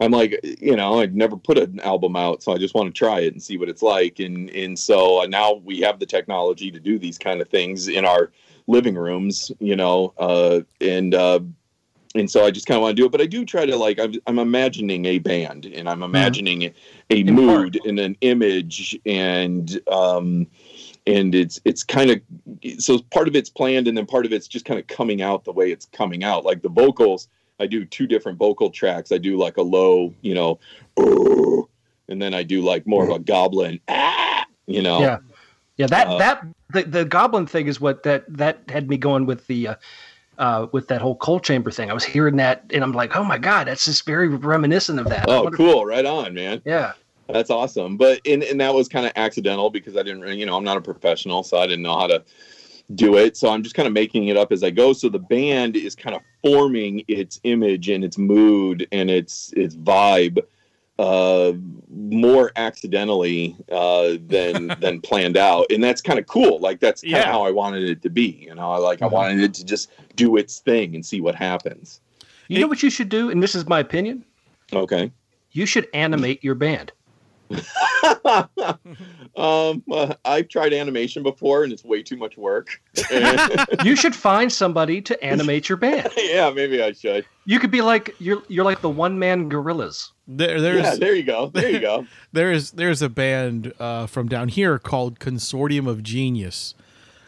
I'm 0.00 0.10
like 0.10 0.38
you 0.60 0.76
know 0.76 1.00
I'd 1.00 1.16
never 1.16 1.36
put 1.36 1.56
an 1.56 1.80
album 1.80 2.16
out 2.16 2.42
so 2.42 2.52
I 2.52 2.58
just 2.58 2.74
want 2.74 2.94
to 2.94 2.98
try 2.98 3.20
it 3.20 3.32
and 3.32 3.42
see 3.42 3.56
what 3.56 3.68
it's 3.68 3.82
like 3.82 4.18
and 4.18 4.50
and 4.50 4.78
so 4.78 5.22
uh, 5.22 5.26
now 5.26 5.54
we 5.64 5.80
have 5.80 5.98
the 5.98 6.06
technology 6.06 6.70
to 6.70 6.80
do 6.80 6.98
these 6.98 7.18
kind 7.18 7.40
of 7.40 7.48
things 7.48 7.88
in 7.88 8.04
our 8.04 8.30
living 8.66 8.94
rooms 8.94 9.52
you 9.60 9.76
know 9.76 10.12
uh 10.18 10.60
and 10.80 11.14
uh 11.14 11.40
and 12.14 12.30
so 12.30 12.44
I 12.44 12.50
just 12.50 12.66
kind 12.66 12.76
of 12.76 12.82
want 12.82 12.96
to 12.96 13.02
do 13.02 13.06
it, 13.06 13.12
but 13.12 13.20
I 13.20 13.26
do 13.26 13.44
try 13.44 13.66
to 13.66 13.76
like 13.76 13.98
I'm, 13.98 14.14
I'm 14.26 14.38
imagining 14.38 15.04
a 15.06 15.18
band 15.18 15.66
and 15.66 15.88
I'm 15.88 16.02
imagining 16.02 16.62
a 16.62 16.72
In 17.10 17.34
mood 17.34 17.78
and 17.84 17.98
an 17.98 18.16
image 18.20 18.98
and 19.04 19.80
um 19.90 20.46
and 21.06 21.34
it's 21.34 21.60
it's 21.64 21.82
kind 21.82 22.10
of 22.10 22.20
so 22.78 22.98
part 23.10 23.28
of 23.28 23.36
it's 23.36 23.50
planned 23.50 23.88
and 23.88 23.96
then 23.96 24.06
part 24.06 24.26
of 24.26 24.32
it's 24.32 24.48
just 24.48 24.64
kind 24.64 24.80
of 24.80 24.86
coming 24.86 25.22
out 25.22 25.44
the 25.44 25.52
way 25.52 25.70
it's 25.70 25.86
coming 25.86 26.24
out 26.24 26.44
like 26.44 26.62
the 26.62 26.68
vocals 26.68 27.28
i 27.60 27.66
do 27.66 27.84
two 27.84 28.06
different 28.06 28.38
vocal 28.38 28.70
tracks 28.70 29.12
i 29.12 29.18
do 29.18 29.36
like 29.36 29.58
a 29.58 29.62
low 29.62 30.14
you 30.22 30.34
know 30.34 30.58
and 32.08 32.22
then 32.22 32.32
i 32.32 32.42
do 32.42 32.62
like 32.62 32.86
more 32.86 33.04
of 33.04 33.10
a 33.10 33.18
goblin 33.18 33.78
ah, 33.88 34.46
you 34.66 34.80
know 34.80 35.00
Yeah, 35.00 35.18
yeah. 35.76 35.86
That 35.88 36.06
Uh, 36.08 36.18
that 36.18 36.46
the, 36.72 36.82
the 36.84 37.04
goblin 37.04 37.46
thing 37.46 37.66
is 37.66 37.80
what 37.80 38.02
that 38.04 38.24
that 38.28 38.60
had 38.68 38.88
me 38.88 38.96
going 38.96 39.26
with 39.26 39.46
the. 39.46 39.68
Uh, 39.68 39.74
uh, 40.38 40.66
with 40.72 40.88
that 40.88 41.00
whole 41.00 41.16
coal 41.16 41.40
chamber 41.40 41.70
thing, 41.70 41.90
I 41.90 41.94
was 41.94 42.04
hearing 42.04 42.36
that, 42.36 42.64
and 42.72 42.82
I'm 42.82 42.92
like, 42.92 43.16
"Oh 43.16 43.24
my 43.24 43.38
god, 43.38 43.66
that's 43.66 43.84
just 43.84 44.06
very 44.06 44.28
reminiscent 44.28 44.98
of 44.98 45.08
that." 45.08 45.28
Oh 45.28 45.50
cool 45.50 45.84
right 45.84 46.04
on 46.04 46.34
man 46.34 46.62
Yeah, 46.64 46.92
That's 47.28 47.50
awesome. 47.50 47.96
But 47.96 48.20
and, 48.26 48.42
and 48.42 48.60
that 48.60 48.74
was 48.74 48.88
kind 48.88 49.06
of 49.06 49.12
accidental 49.16 49.70
because 49.70 49.96
I 49.96 50.02
didn't 50.02 50.26
you 50.38 50.46
know, 50.46 50.56
I'm 50.56 50.64
not 50.64 50.76
a 50.76 50.80
professional, 50.82 51.42
so 51.42 51.58
I 51.58 51.66
didn't 51.66 51.82
know 51.82 51.98
how 51.98 52.06
to 52.08 52.24
do 52.94 53.16
it. 53.16 53.36
So 53.36 53.50
I'm 53.50 53.62
just 53.62 53.74
kind 53.74 53.86
of 53.86 53.92
making 53.92 54.28
it 54.28 54.36
up 54.36 54.52
as 54.52 54.62
I 54.62 54.70
go. 54.70 54.92
So 54.92 55.08
the 55.08 55.18
band 55.18 55.76
is 55.76 55.94
kind 55.94 56.14
of 56.14 56.22
forming 56.42 57.02
its 57.08 57.40
image 57.44 57.88
and 57.88 58.04
its 58.04 58.18
mood 58.18 58.86
and 58.92 59.10
its 59.10 59.52
its 59.56 59.76
vibe 59.76 60.40
uh 60.98 61.52
more 61.90 62.52
accidentally 62.56 63.56
uh 63.72 64.14
than 64.26 64.68
than 64.80 65.00
planned 65.00 65.36
out 65.36 65.66
and 65.70 65.82
that's 65.82 66.00
kind 66.00 66.18
of 66.20 66.26
cool 66.26 66.60
like 66.60 66.78
that's 66.78 67.02
kind 67.02 67.14
of 67.14 67.20
Yeah. 67.20 67.32
how 67.32 67.42
i 67.42 67.50
wanted 67.50 67.82
it 67.88 68.00
to 68.02 68.10
be 68.10 68.38
you 68.48 68.54
know 68.54 68.70
I 68.70 68.76
like 68.78 69.02
i 69.02 69.06
wanted 69.06 69.40
it 69.40 69.52
to 69.54 69.64
just 69.64 69.90
do 70.14 70.36
its 70.36 70.60
thing 70.60 70.94
and 70.94 71.04
see 71.04 71.20
what 71.20 71.34
happens 71.34 72.00
you 72.46 72.60
know 72.60 72.66
what 72.68 72.82
you 72.82 72.90
should 72.90 73.08
do, 73.08 73.30
and 73.30 73.42
this 73.42 73.54
is 73.54 73.66
my 73.66 73.80
opinion. 73.80 74.22
okay 74.72 75.10
You 75.52 75.64
should 75.66 75.88
animate 75.94 76.44
your 76.44 76.54
band. 76.54 76.92
um, 79.36 79.82
uh, 79.90 80.14
I've 80.24 80.48
tried 80.48 80.72
animation 80.72 81.22
before, 81.22 81.64
and 81.64 81.72
it's 81.72 81.84
way 81.84 82.02
too 82.02 82.16
much 82.16 82.36
work. 82.36 82.80
You 83.84 83.96
should 83.96 84.14
find 84.14 84.50
somebody 84.52 85.02
to 85.02 85.22
animate 85.22 85.68
your 85.68 85.76
band. 85.76 86.08
yeah, 86.16 86.50
maybe 86.50 86.82
I 86.82 86.92
should. 86.92 87.26
You 87.44 87.58
could 87.58 87.70
be 87.70 87.82
like 87.82 88.14
you're 88.18 88.42
you're 88.48 88.64
like 88.64 88.80
the 88.80 88.88
one 88.88 89.18
man 89.18 89.50
Gorillaz. 89.50 90.10
There, 90.26 90.60
there's 90.60 90.82
yeah, 90.82 90.94
there 90.94 91.14
you 91.14 91.22
go. 91.22 91.48
There 91.48 91.70
you 91.70 91.80
go. 91.80 92.06
there 92.32 92.50
is 92.50 92.70
there's 92.72 93.02
a 93.02 93.08
band 93.08 93.72
uh, 93.78 94.06
from 94.06 94.28
down 94.28 94.48
here 94.48 94.78
called 94.78 95.18
Consortium 95.18 95.86
of 95.86 96.02
Genius. 96.02 96.74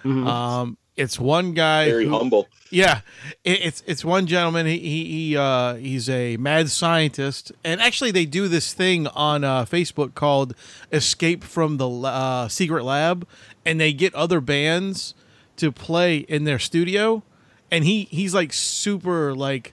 Um, 0.04 0.78
it's 0.96 1.18
one 1.20 1.52
guy. 1.52 1.86
Very 1.90 2.06
who- 2.06 2.16
humble. 2.16 2.48
Yeah, 2.70 3.02
it, 3.44 3.60
it's 3.64 3.82
it's 3.86 4.04
one 4.04 4.26
gentleman. 4.26 4.66
He 4.66 4.78
he, 4.78 5.04
he 5.04 5.36
uh, 5.36 5.74
he's 5.74 6.08
a 6.08 6.36
mad 6.36 6.68
scientist, 6.68 7.52
and 7.62 7.80
actually 7.80 8.10
they 8.10 8.26
do 8.26 8.48
this 8.48 8.72
thing 8.72 9.06
on 9.08 9.44
uh, 9.44 9.64
Facebook 9.66 10.14
called 10.14 10.54
"Escape 10.92 11.44
from 11.44 11.76
the 11.76 11.88
uh, 11.88 12.48
Secret 12.48 12.82
Lab," 12.84 13.26
and 13.64 13.80
they 13.80 13.92
get 13.92 14.14
other 14.16 14.40
bands 14.40 15.14
to 15.58 15.70
play 15.70 16.18
in 16.18 16.42
their 16.44 16.58
studio, 16.58 17.22
and 17.70 17.84
he 17.84 18.08
he's 18.10 18.34
like 18.34 18.52
super 18.52 19.32
like 19.32 19.72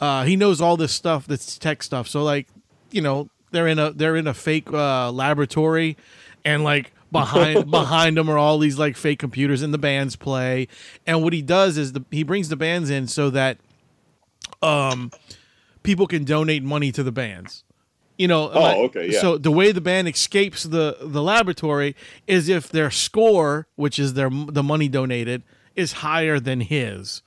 uh, 0.00 0.24
he 0.24 0.36
knows 0.36 0.60
all 0.60 0.76
this 0.76 0.92
stuff 0.92 1.26
that's 1.26 1.58
tech 1.58 1.82
stuff. 1.82 2.06
So 2.06 2.22
like 2.22 2.46
you 2.92 3.02
know 3.02 3.30
they're 3.50 3.66
in 3.66 3.80
a 3.80 3.90
they're 3.90 4.16
in 4.16 4.28
a 4.28 4.34
fake 4.34 4.72
uh, 4.72 5.10
laboratory, 5.10 5.96
and 6.44 6.62
like 6.62 6.92
behind 7.12 7.70
behind 7.70 8.16
them 8.16 8.28
are 8.28 8.38
all 8.38 8.58
these 8.58 8.78
like 8.78 8.96
fake 8.96 9.18
computers 9.18 9.62
and 9.62 9.72
the 9.74 9.78
bands 9.78 10.16
play. 10.16 10.68
And 11.06 11.22
what 11.22 11.32
he 11.32 11.42
does 11.42 11.76
is 11.76 11.92
the, 11.92 12.04
he 12.10 12.22
brings 12.22 12.48
the 12.48 12.56
bands 12.56 12.90
in 12.90 13.06
so 13.08 13.30
that 13.30 13.58
um 14.62 15.10
people 15.82 16.06
can 16.06 16.24
donate 16.24 16.62
money 16.62 16.92
to 16.92 17.02
the 17.02 17.12
bands. 17.12 17.62
You 18.18 18.28
know, 18.28 18.50
Oh, 18.50 18.60
like- 18.60 18.76
okay, 18.90 19.10
yeah. 19.12 19.20
So 19.20 19.36
the 19.38 19.50
way 19.50 19.72
the 19.72 19.80
band 19.80 20.08
escapes 20.08 20.62
the 20.62 20.96
the 21.02 21.22
laboratory 21.22 21.94
is 22.26 22.48
if 22.48 22.68
their 22.70 22.90
score, 22.90 23.66
which 23.76 23.98
is 23.98 24.14
their 24.14 24.30
the 24.30 24.62
money 24.62 24.88
donated, 24.88 25.42
is 25.74 25.92
higher 25.92 26.40
than 26.40 26.60
his. 26.62 27.22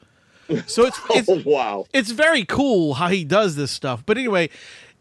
So 0.66 0.86
it's 0.86 1.00
it's 1.12 1.30
Oh 1.30 1.42
wow. 1.46 1.86
it's 1.94 2.10
very 2.10 2.44
cool 2.44 2.96
how 2.96 3.10
he 3.10 3.24
does 3.24 3.56
this 3.56 3.70
stuff. 3.70 4.04
But 4.04 4.18
anyway, 4.18 4.50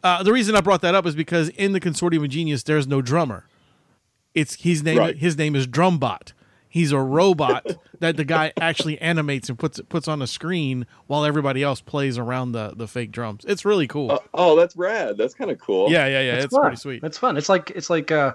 uh, 0.05 0.23
the 0.23 0.33
reason 0.33 0.55
I 0.55 0.61
brought 0.61 0.83
that 0.83 0.95
up 0.95 1.07
is 1.07 1.15
because 1.15 1.49
in 1.51 1.73
the 1.73 1.81
Consortium 1.81 2.23
of 2.23 2.29
Genius, 2.31 2.63
there's 2.65 2.87
no 2.87 3.01
drummer. 3.01 3.45
It's 4.35 4.55
his 4.63 4.83
name. 4.83 4.99
Right. 4.99 5.17
His 5.17 5.37
name 5.37 5.57
is 5.57 5.67
Drumbot. 5.67 6.33
He's 6.71 6.93
a 6.93 6.99
robot 6.99 7.67
that 8.01 8.17
the 8.19 8.25
guy 8.25 8.53
actually 8.61 8.99
animates 9.01 9.49
and 9.49 9.59
puts 9.59 9.81
puts 9.89 10.07
on 10.07 10.21
a 10.21 10.27
screen 10.27 10.87
while 11.07 11.25
everybody 11.25 11.63
else 11.63 11.81
plays 11.81 12.19
around 12.19 12.53
the 12.53 12.75
the 12.77 12.87
fake 12.87 13.11
drums. 13.11 13.45
It's 13.49 13.65
really 13.65 13.87
cool. 13.87 14.11
Uh, 14.13 14.19
oh, 14.35 14.57
that's 14.57 14.77
rad. 14.77 15.17
That's 15.17 15.35
kind 15.35 15.51
of 15.51 15.59
cool. 15.59 15.91
yeah, 15.91 16.07
yeah, 16.07 16.21
yeah. 16.21 16.33
That's 16.33 16.45
it's 16.47 16.55
fun. 16.55 16.63
pretty 16.63 16.77
sweet. 16.77 17.03
It's 17.03 17.19
fun. 17.19 17.37
It's 17.37 17.49
like 17.49 17.71
it's 17.71 17.89
like 17.91 18.13
uh, 18.13 18.35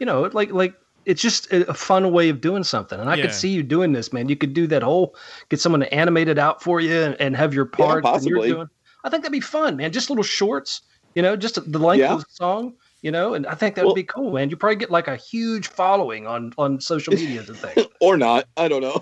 you 0.00 0.06
know, 0.06 0.22
like 0.32 0.50
like 0.50 0.74
it's 1.04 1.20
just 1.20 1.52
a 1.52 1.68
a 1.70 1.74
fun 1.74 2.10
way 2.10 2.30
of 2.30 2.40
doing 2.40 2.64
something. 2.64 2.98
And 2.98 3.10
I 3.10 3.16
Yeah. 3.16 3.24
could 3.24 3.34
see 3.34 3.50
you 3.50 3.62
doing 3.62 3.92
this, 3.92 4.12
man. 4.14 4.30
You 4.30 4.36
could 4.36 4.54
do 4.54 4.66
that 4.68 4.82
whole 4.82 5.14
get 5.50 5.60
someone 5.60 5.80
to 5.80 5.94
animate 5.94 6.28
it 6.28 6.38
out 6.38 6.62
for 6.62 6.80
you 6.80 6.94
and, 7.02 7.14
and 7.20 7.36
have 7.36 7.52
your 7.52 7.66
part. 7.66 7.96
and 8.04 8.04
you're 8.24 8.38
possibly. 8.40 8.48
doing. 8.50 8.68
I 9.04 9.10
think 9.10 9.22
that'd 9.22 9.30
be 9.32 9.40
fun, 9.40 9.76
man. 9.76 9.92
Just 9.92 10.08
little 10.08 10.24
shorts, 10.24 10.80
you 11.14 11.20
know, 11.20 11.36
just 11.36 11.56
the 11.70 11.78
length 11.78 12.00
Yeah. 12.00 12.14
of 12.14 12.20
the 12.20 12.26
song, 12.30 12.72
you 13.04 13.10
know, 13.10 13.34
and 13.34 13.46
I 13.46 13.54
think 13.54 13.74
that 13.74 13.82
Well- 13.84 13.92
would 13.92 14.00
be 14.00 14.02
cool, 14.02 14.32
man. 14.32 14.48
You 14.48 14.56
probably 14.56 14.76
get 14.76 14.90
like 14.90 15.08
a 15.08 15.16
huge 15.16 15.68
following 15.68 16.26
on 16.26 16.54
on 16.56 16.80
social 16.80 17.12
media 17.12 17.44
and 17.46 17.56
things. 17.56 17.86
Or 18.00 18.16
not. 18.16 18.46
I 18.56 18.66
don't 18.68 18.82
know. 18.82 19.00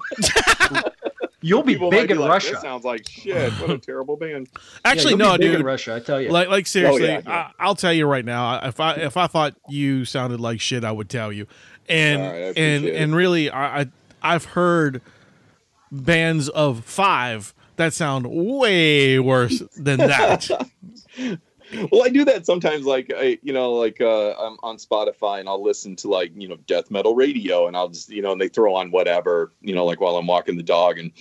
You'll 1.40 1.62
be 1.62 1.75
People 1.75 1.90
might 1.90 2.02
big 2.02 2.11
in 2.12 2.18
like, 2.18 2.30
Russia. 2.30 2.52
This 2.52 2.61
sounds 2.61 2.85
like 2.85 3.09
shit. 3.09 3.52
What 3.54 3.71
a 3.71 3.78
terrible 3.78 4.16
band. 4.16 4.49
Actually, 4.85 5.12
yeah, 5.14 5.16
no, 5.16 5.32
be 5.32 5.38
big 5.38 5.50
in 5.52 5.56
dude. 5.59 5.66
Russia, 5.66 5.94
I 5.94 6.00
tell 6.00 6.21
you. 6.21 6.30
Like, 6.30 6.49
like 6.49 6.66
seriously, 6.68 7.09
oh, 7.09 7.12
yeah, 7.14 7.21
yeah. 7.25 7.50
I, 7.59 7.64
I'll 7.64 7.75
tell 7.75 7.92
you 7.92 8.06
right 8.06 8.25
now. 8.25 8.64
If 8.66 8.78
I 8.80 8.94
if 8.94 9.16
I 9.16 9.26
thought 9.28 9.54
you 9.68 10.04
sounded 10.04 10.40
like 10.40 10.61
shit, 10.61 10.85
I 10.85 10.92
would 10.92 11.09
tell 11.09 11.32
you. 11.32 11.47
And 11.88 12.23
All 12.23 12.28
right, 12.28 12.35
I 12.35 12.38
and 12.38 12.76
appreciate 12.85 13.02
and 13.02 13.16
really, 13.16 13.50
I, 13.50 13.80
I 13.80 13.87
I've 14.23 14.44
heard 14.47 15.00
bands 15.90 16.49
of 16.49 16.85
five 16.85 17.54
that 17.76 17.92
sound 17.92 18.26
way 18.28 19.18
worse 19.18 19.62
than 19.76 19.99
that. 19.99 20.49
Well, 21.91 22.05
I 22.05 22.09
do 22.09 22.25
that 22.26 22.47
sometimes. 22.47 22.85
Like 22.85 23.12
I, 23.17 23.38
you 23.43 23.52
know, 23.52 23.73
like 23.73 24.00
uh, 24.00 24.33
I'm 24.33 24.57
on 24.62 24.76
Spotify 24.76 25.41
and 25.41 25.49
I'll 25.49 25.62
listen 25.62 25.97
to 25.97 26.09
like 26.09 26.33
you 26.35 26.49
know 26.49 26.57
death 26.67 26.91
metal 26.91 27.14
radio, 27.14 27.67
and 27.67 27.76
I'll 27.76 27.88
just 27.88 28.11
you 28.11 28.23
know, 28.23 28.33
and 28.33 28.41
they 28.41 28.49
throw 28.49 28.75
on 28.75 28.91
whatever 28.91 29.52
you 29.61 29.75
know, 29.75 29.85
like 29.85 30.00
while 30.00 30.17
I'm 30.17 30.26
walking 30.26 30.57
the 30.57 30.62
dog, 30.62 30.99
and 30.99 31.12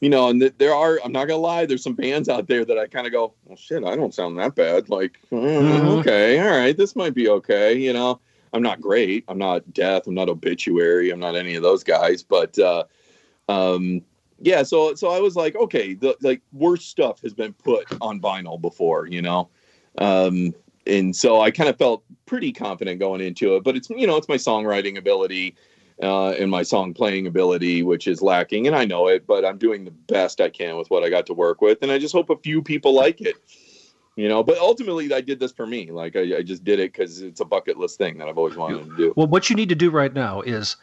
you 0.00 0.08
know, 0.08 0.28
and 0.28 0.40
th- 0.40 0.54
there 0.58 0.74
are. 0.74 1.00
I'm 1.04 1.12
not 1.12 1.26
gonna 1.26 1.40
lie. 1.40 1.66
There's 1.66 1.82
some 1.82 1.94
bands 1.94 2.28
out 2.28 2.46
there 2.46 2.64
that 2.64 2.78
I 2.78 2.86
kind 2.86 3.06
of 3.06 3.12
go, 3.12 3.34
well, 3.44 3.56
shit, 3.56 3.84
I 3.84 3.96
don't 3.96 4.14
sound 4.14 4.38
that 4.38 4.54
bad. 4.54 4.88
Like, 4.88 5.18
uh, 5.32 5.36
Mhm. 5.36 5.98
okay, 5.98 6.38
all 6.38 6.56
right, 6.56 6.76
this 6.76 6.94
might 6.94 7.14
be 7.14 7.28
okay. 7.28 7.74
You 7.74 7.92
know, 7.92 8.20
I'm 8.52 8.62
not 8.62 8.80
great. 8.80 9.24
I'm 9.28 9.38
not 9.38 9.72
death. 9.72 10.06
I'm 10.06 10.14
not 10.14 10.28
obituary. 10.28 11.10
I'm 11.10 11.20
not 11.20 11.34
any 11.34 11.56
of 11.56 11.62
those 11.62 11.82
guys. 11.82 12.22
But 12.22 12.56
uh, 12.58 12.84
um, 13.48 14.02
yeah. 14.40 14.62
So 14.62 14.94
so 14.94 15.08
I 15.08 15.18
was 15.18 15.34
like, 15.34 15.56
okay, 15.56 15.94
the 15.94 16.16
like 16.20 16.42
worse 16.52 16.84
stuff 16.84 17.20
has 17.22 17.34
been 17.34 17.52
put 17.52 17.86
on 18.00 18.20
vinyl 18.20 18.60
before. 18.60 19.06
You 19.06 19.22
know. 19.22 19.48
Um, 19.98 20.54
and 20.86 21.14
so 21.14 21.40
I 21.40 21.50
kind 21.50 21.68
of 21.68 21.76
felt 21.76 22.02
pretty 22.26 22.52
confident 22.52 22.98
going 22.98 23.20
into 23.20 23.56
it, 23.56 23.64
but 23.64 23.76
it's 23.76 23.90
you 23.90 24.06
know 24.06 24.16
it's 24.16 24.28
my 24.28 24.36
songwriting 24.36 24.96
ability 24.96 25.54
uh, 26.02 26.30
and 26.30 26.50
my 26.50 26.62
song 26.62 26.94
playing 26.94 27.26
ability 27.26 27.82
which 27.82 28.06
is 28.06 28.22
lacking, 28.22 28.66
and 28.66 28.74
I 28.74 28.84
know 28.84 29.08
it, 29.08 29.26
but 29.26 29.44
I'm 29.44 29.58
doing 29.58 29.84
the 29.84 29.90
best 29.90 30.40
I 30.40 30.48
can 30.48 30.76
with 30.76 30.90
what 30.90 31.02
I 31.02 31.10
got 31.10 31.26
to 31.26 31.34
work 31.34 31.60
with, 31.60 31.78
and 31.82 31.90
I 31.92 31.98
just 31.98 32.14
hope 32.14 32.30
a 32.30 32.36
few 32.36 32.62
people 32.62 32.94
like 32.94 33.20
it, 33.20 33.36
you 34.16 34.28
know. 34.28 34.42
But 34.42 34.58
ultimately, 34.58 35.12
I 35.12 35.20
did 35.20 35.40
this 35.40 35.52
for 35.52 35.66
me. 35.66 35.90
Like 35.90 36.16
I, 36.16 36.38
I 36.38 36.42
just 36.42 36.64
did 36.64 36.80
it 36.80 36.92
because 36.92 37.20
it's 37.20 37.40
a 37.40 37.44
bucket 37.44 37.76
list 37.76 37.98
thing 37.98 38.18
that 38.18 38.28
I've 38.28 38.38
always 38.38 38.56
wanted 38.56 38.84
to 38.84 38.96
do. 38.96 39.12
Well, 39.16 39.26
what 39.26 39.50
you 39.50 39.56
need 39.56 39.68
to 39.68 39.74
do 39.74 39.90
right 39.90 40.12
now 40.12 40.40
is 40.42 40.76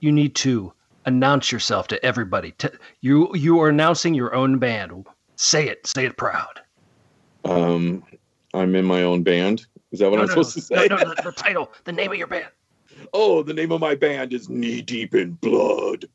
you 0.00 0.12
need 0.12 0.34
to 0.36 0.72
announce 1.06 1.50
yourself 1.50 1.88
to 1.88 2.04
everybody. 2.04 2.54
You 3.00 3.34
you 3.34 3.60
are 3.60 3.68
announcing 3.68 4.14
your 4.14 4.34
own 4.34 4.58
band. 4.58 5.06
Say 5.36 5.68
it. 5.68 5.86
Say 5.86 6.04
it 6.04 6.16
proud. 6.16 6.60
Um, 7.44 8.02
I'm 8.54 8.74
in 8.74 8.84
my 8.84 9.02
own 9.02 9.22
band. 9.22 9.66
Is 9.92 10.00
that 10.00 10.10
what 10.10 10.16
No, 10.16 10.22
I'm 10.22 10.28
no, 10.28 10.42
supposed 10.42 10.56
no, 10.56 10.60
to 10.60 10.66
say? 10.66 10.86
no, 10.88 10.96
no, 10.96 11.14
the, 11.14 11.22
the 11.22 11.32
title, 11.32 11.70
the 11.84 11.92
name 11.92 12.10
of 12.12 12.18
your 12.18 12.26
band. 12.26 12.46
Oh, 13.12 13.42
the 13.42 13.54
name 13.54 13.72
of 13.72 13.80
my 13.80 13.94
band 13.94 14.32
is 14.32 14.48
Knee 14.48 14.82
Deep 14.82 15.14
in 15.14 15.32
Blood. 15.32 16.06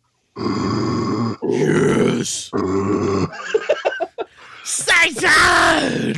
yes. 1.44 2.52
Satan. 4.64 6.14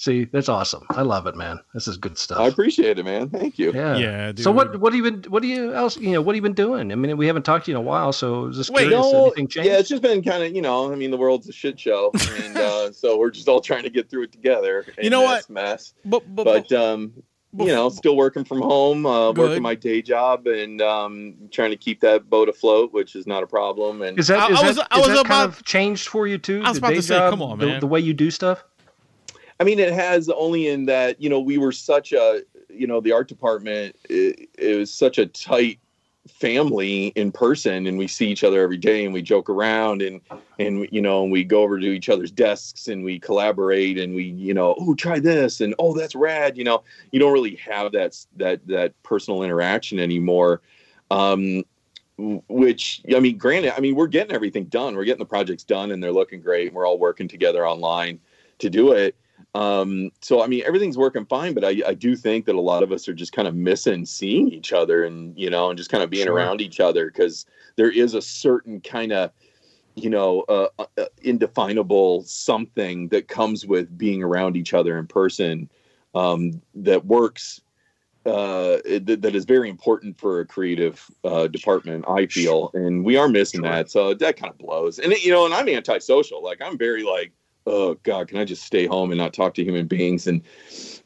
See, 0.00 0.24
that's 0.24 0.48
awesome. 0.48 0.86
I 0.88 1.02
love 1.02 1.26
it, 1.26 1.36
man. 1.36 1.60
This 1.74 1.86
is 1.86 1.98
good 1.98 2.16
stuff. 2.16 2.38
I 2.40 2.46
appreciate 2.46 2.98
it, 2.98 3.04
man. 3.04 3.28
Thank 3.28 3.58
you. 3.58 3.70
Yeah. 3.74 3.98
Yeah, 3.98 4.32
So 4.34 4.50
what 4.50 4.80
what 4.80 4.92
do 4.92 4.96
you 4.96 5.02
been 5.02 5.30
what 5.30 5.42
do 5.42 5.48
you 5.48 5.74
else 5.74 5.98
you 5.98 6.12
know 6.12 6.22
what 6.22 6.34
have 6.34 6.36
you 6.36 6.42
been 6.42 6.54
doing? 6.54 6.90
I 6.90 6.94
mean, 6.94 7.18
we 7.18 7.26
haven't 7.26 7.42
talked 7.42 7.66
to 7.66 7.70
you 7.70 7.76
in 7.76 7.84
a 7.84 7.86
while, 7.86 8.10
so 8.14 8.44
I 8.44 8.46
was 8.46 8.56
just 8.56 8.70
Wait, 8.70 8.88
curious. 8.88 9.12
No, 9.12 9.26
anything 9.26 9.46
changed? 9.48 9.68
yeah, 9.68 9.76
it's 9.78 9.90
just 9.90 10.00
been 10.00 10.22
kind 10.22 10.42
of 10.42 10.54
you 10.56 10.62
know, 10.62 10.90
I 10.90 10.94
mean, 10.94 11.10
the 11.10 11.18
world's 11.18 11.50
a 11.50 11.52
shit 11.52 11.78
show, 11.78 12.12
and 12.38 12.56
uh, 12.56 12.92
so 12.92 13.18
we're 13.18 13.30
just 13.30 13.46
all 13.46 13.60
trying 13.60 13.82
to 13.82 13.90
get 13.90 14.08
through 14.08 14.22
it 14.22 14.32
together. 14.32 14.86
You 15.02 15.10
know 15.10 15.20
this 15.20 15.50
what? 15.50 15.50
mess? 15.50 15.92
But 16.06 16.34
but, 16.34 16.44
But 16.44 16.72
um, 16.72 17.12
you 17.58 17.66
know, 17.66 17.90
still 17.90 18.16
working 18.16 18.44
from 18.44 18.62
home, 18.62 19.04
uh, 19.04 19.32
working 19.32 19.60
my 19.62 19.74
day 19.74 20.00
job, 20.00 20.46
and 20.46 20.80
um, 20.80 21.34
trying 21.50 21.72
to 21.72 21.76
keep 21.76 22.00
that 22.00 22.30
boat 22.30 22.48
afloat, 22.48 22.94
which 22.94 23.14
is 23.14 23.26
not 23.26 23.42
a 23.42 23.46
problem. 23.46 24.00
And 24.00 24.18
Is 24.18 24.28
that, 24.28 24.38
I- 24.38 24.52
is 24.52 24.58
I 24.62 24.66
was- 24.66 24.76
that, 24.76 24.88
I 24.90 25.00
is 25.00 25.08
was 25.08 25.16
that 25.18 25.26
kind 25.26 25.46
of 25.46 25.62
changed 25.64 26.08
for 26.08 26.26
you 26.26 26.38
too? 26.38 26.62
I 26.64 26.70
was 26.70 26.78
the 26.80 26.86
about 26.86 26.88
day 26.90 26.96
to 26.96 27.02
say, 27.02 27.16
job, 27.16 27.30
come 27.32 27.42
on, 27.42 27.58
the, 27.58 27.66
man. 27.66 27.80
The 27.80 27.86
way 27.86 28.00
you 28.00 28.14
do 28.14 28.30
stuff. 28.30 28.64
I 29.60 29.64
mean, 29.64 29.78
it 29.78 29.92
has 29.92 30.30
only 30.30 30.68
in 30.68 30.86
that 30.86 31.20
you 31.20 31.28
know 31.28 31.38
we 31.38 31.58
were 31.58 31.70
such 31.72 32.12
a 32.12 32.42
you 32.68 32.86
know 32.86 33.00
the 33.00 33.12
art 33.12 33.28
department 33.28 33.94
it, 34.08 34.48
it 34.58 34.78
was 34.78 34.92
such 34.92 35.18
a 35.18 35.26
tight 35.26 35.78
family 36.28 37.08
in 37.08 37.32
person 37.32 37.86
and 37.86 37.98
we 37.98 38.06
see 38.06 38.28
each 38.28 38.44
other 38.44 38.62
every 38.62 38.76
day 38.76 39.04
and 39.04 39.12
we 39.12 39.22
joke 39.22 39.48
around 39.48 40.02
and 40.02 40.20
and 40.58 40.86
you 40.92 41.00
know 41.00 41.22
and 41.22 41.32
we 41.32 41.42
go 41.42 41.62
over 41.62 41.80
to 41.80 41.86
each 41.86 42.08
other's 42.08 42.30
desks 42.30 42.88
and 42.88 43.02
we 43.02 43.18
collaborate 43.18 43.98
and 43.98 44.14
we 44.14 44.24
you 44.24 44.54
know 44.54 44.74
oh 44.78 44.94
try 44.94 45.18
this 45.18 45.60
and 45.60 45.74
oh 45.78 45.94
that's 45.94 46.14
rad 46.14 46.56
you 46.56 46.64
know. 46.64 46.82
You 47.10 47.20
don't 47.20 47.32
really 47.32 47.56
have 47.56 47.92
that 47.92 48.16
that 48.36 48.66
that 48.66 49.02
personal 49.02 49.42
interaction 49.42 49.98
anymore 49.98 50.62
um 51.10 51.64
which 52.16 53.02
i 53.14 53.20
mean 53.20 53.36
granted 53.36 53.76
i 53.76 53.80
mean 53.80 53.94
we're 53.94 54.06
getting 54.06 54.34
everything 54.34 54.64
done. 54.64 54.94
We're 54.94 55.04
getting 55.04 55.18
the 55.18 55.26
projects 55.26 55.64
done 55.64 55.90
and 55.90 56.02
they're 56.02 56.12
looking 56.12 56.40
great 56.40 56.68
and 56.68 56.76
we're 56.76 56.86
all 56.86 56.98
working 56.98 57.28
together 57.28 57.66
online 57.66 58.20
to 58.58 58.70
do 58.70 58.92
it 58.92 59.16
um, 59.54 60.10
so 60.20 60.42
I 60.42 60.46
mean, 60.46 60.62
everything's 60.64 60.98
working 60.98 61.26
fine, 61.26 61.54
but 61.54 61.64
I, 61.64 61.82
I 61.86 61.94
do 61.94 62.14
think 62.14 62.46
that 62.46 62.54
a 62.54 62.60
lot 62.60 62.82
of 62.82 62.92
us 62.92 63.08
are 63.08 63.14
just 63.14 63.32
kind 63.32 63.48
of 63.48 63.54
missing 63.54 64.06
seeing 64.06 64.52
each 64.52 64.72
other 64.72 65.04
and 65.04 65.36
you 65.36 65.50
know, 65.50 65.70
and 65.70 65.76
just 65.76 65.90
kind 65.90 66.04
of 66.04 66.10
being 66.10 66.26
Sure. 66.26 66.34
around 66.34 66.60
each 66.60 66.78
other 66.80 67.06
because 67.06 67.46
there 67.76 67.90
is 67.90 68.14
a 68.14 68.22
certain 68.22 68.80
kind 68.80 69.12
of 69.12 69.32
you 69.96 70.08
know 70.08 70.42
uh, 70.42 70.68
uh, 70.78 71.04
indefinable 71.22 72.22
something 72.22 73.08
that 73.08 73.26
comes 73.26 73.66
with 73.66 73.96
being 73.98 74.22
around 74.22 74.56
each 74.56 74.72
other 74.72 74.98
in 74.98 75.06
person 75.06 75.68
um, 76.14 76.62
that 76.74 77.04
works 77.04 77.60
uh, 78.26 78.78
that, 78.84 79.18
that 79.22 79.34
is 79.34 79.44
very 79.44 79.70
important 79.70 80.18
for 80.18 80.40
a 80.40 80.46
creative 80.46 81.10
uh, 81.24 81.46
department. 81.46 82.04
I 82.06 82.26
feel, 82.26 82.70
and 82.74 83.04
we 83.04 83.16
are 83.16 83.28
missing 83.28 83.62
Sure. 83.62 83.70
that. 83.70 83.90
So 83.90 84.14
that 84.14 84.36
kind 84.36 84.52
of 84.52 84.58
blows. 84.58 84.98
And 84.98 85.12
it, 85.12 85.24
you 85.24 85.32
know, 85.32 85.46
and 85.46 85.54
I'm 85.54 85.68
antisocial. 85.68 86.42
Like 86.42 86.60
I'm 86.60 86.76
very 86.76 87.02
like 87.02 87.32
oh 87.72 87.94
god 88.02 88.26
can 88.28 88.38
i 88.38 88.44
just 88.44 88.64
stay 88.64 88.86
home 88.86 89.10
and 89.12 89.18
not 89.18 89.32
talk 89.32 89.54
to 89.54 89.62
human 89.62 89.86
beings 89.86 90.26
and 90.26 90.42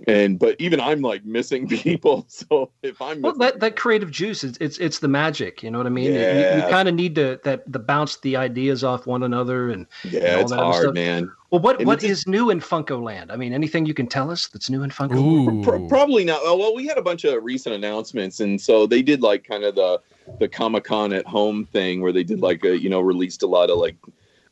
and 0.06 0.38
but 0.38 0.56
even 0.58 0.80
i'm 0.80 1.00
like 1.02 1.24
missing 1.24 1.68
people 1.84 2.24
so 2.28 2.70
if 2.82 3.00
i'm 3.02 3.20
Well, 3.20 3.34
that, 3.38 3.60
that 3.60 3.76
creative 3.76 4.10
juice 4.10 4.42
is 4.44 4.56
it's 4.60 4.78
it's 4.78 4.98
the 5.00 5.08
magic. 5.08 5.62
You 5.62 5.70
know 5.70 5.78
what 5.78 5.86
I 5.86 5.90
mean? 5.90 6.06
You- 6.12 6.20
You, 6.20 6.62
kind 6.70 6.88
of 6.88 6.94
need 6.94 7.14
to 7.16 7.38
that 7.44 7.70
the 7.70 7.78
bounce 7.78 8.16
the 8.18 8.36
ideas 8.36 8.82
off 8.84 9.06
one 9.06 9.22
another. 9.22 9.70
And 9.70 9.86
yeah 10.04 10.34
all 10.36 10.40
it's 10.40 10.50
that 10.52 10.58
hard 10.58 10.82
stuff. 10.82 10.94
man 10.94 11.30
well, 11.50 11.60
what 11.60 11.78
And 11.78 11.86
what 11.86 12.02
it's 12.02 12.06
just- 12.22 12.28
new 12.28 12.50
in 12.50 12.60
Funko 12.60 13.00
Land? 13.02 13.30
I 13.30 13.36
mean, 13.36 13.52
anything 13.52 13.86
you 13.86 13.94
can 13.94 14.06
tell 14.08 14.30
us 14.30 14.48
that's 14.48 14.68
new 14.70 14.82
in 14.82 14.90
Funko? 14.90 15.16
Ooh. 15.16 15.62
Pro- 15.62 15.86
probably 15.88 16.24
not 16.24 16.40
oh, 16.42 16.56
well 16.56 16.74
we 16.74 16.86
had 16.86 16.98
a 16.98 17.02
bunch 17.02 17.24
of 17.24 17.42
recent 17.44 17.74
announcements 17.74 18.40
and 18.40 18.60
so 18.60 18.86
they 18.86 19.02
did 19.02 19.20
like 19.22 19.44
kind 19.44 19.64
of 19.64 19.74
the 19.74 20.00
the 20.40 20.48
comic-con 20.48 21.12
at 21.12 21.26
home 21.26 21.64
thing 21.66 22.00
where 22.00 22.12
they 22.12 22.24
did 22.24 22.40
like 22.40 22.64
a 22.64 22.78
you 22.78 22.88
know 22.88 23.00
released 23.00 23.42
a 23.42 23.46
lot 23.46 23.68
of 23.70 23.78
like 23.78 23.96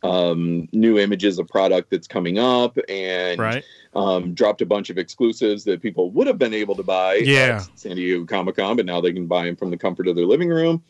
um 0.02 0.68
new 0.72 0.98
images 0.98 1.38
of 1.38 1.46
product 1.48 1.90
that's 1.90 2.08
coming 2.08 2.38
up 2.38 2.76
and 2.88 3.38
Right. 3.40 3.64
um, 3.94 4.34
dropped 4.34 4.60
a 4.62 4.66
bunch 4.66 4.90
of 4.90 4.98
exclusives 4.98 5.64
that 5.64 5.80
people 5.82 6.10
would 6.10 6.26
have 6.26 6.38
been 6.38 6.54
able 6.54 6.74
to 6.76 6.82
buy 6.82 7.16
Yeah. 7.16 7.60
at 7.62 7.78
San 7.78 7.96
Diego 7.96 8.24
Comic 8.24 8.56
Con, 8.56 8.76
but 8.76 8.86
now 8.86 9.00
they 9.00 9.12
can 9.12 9.26
buy 9.26 9.44
them 9.46 9.56
from 9.56 9.70
the 9.70 9.76
comfort 9.76 10.08
of 10.08 10.16
their 10.16 10.26
living 10.26 10.48
room. 10.48 10.82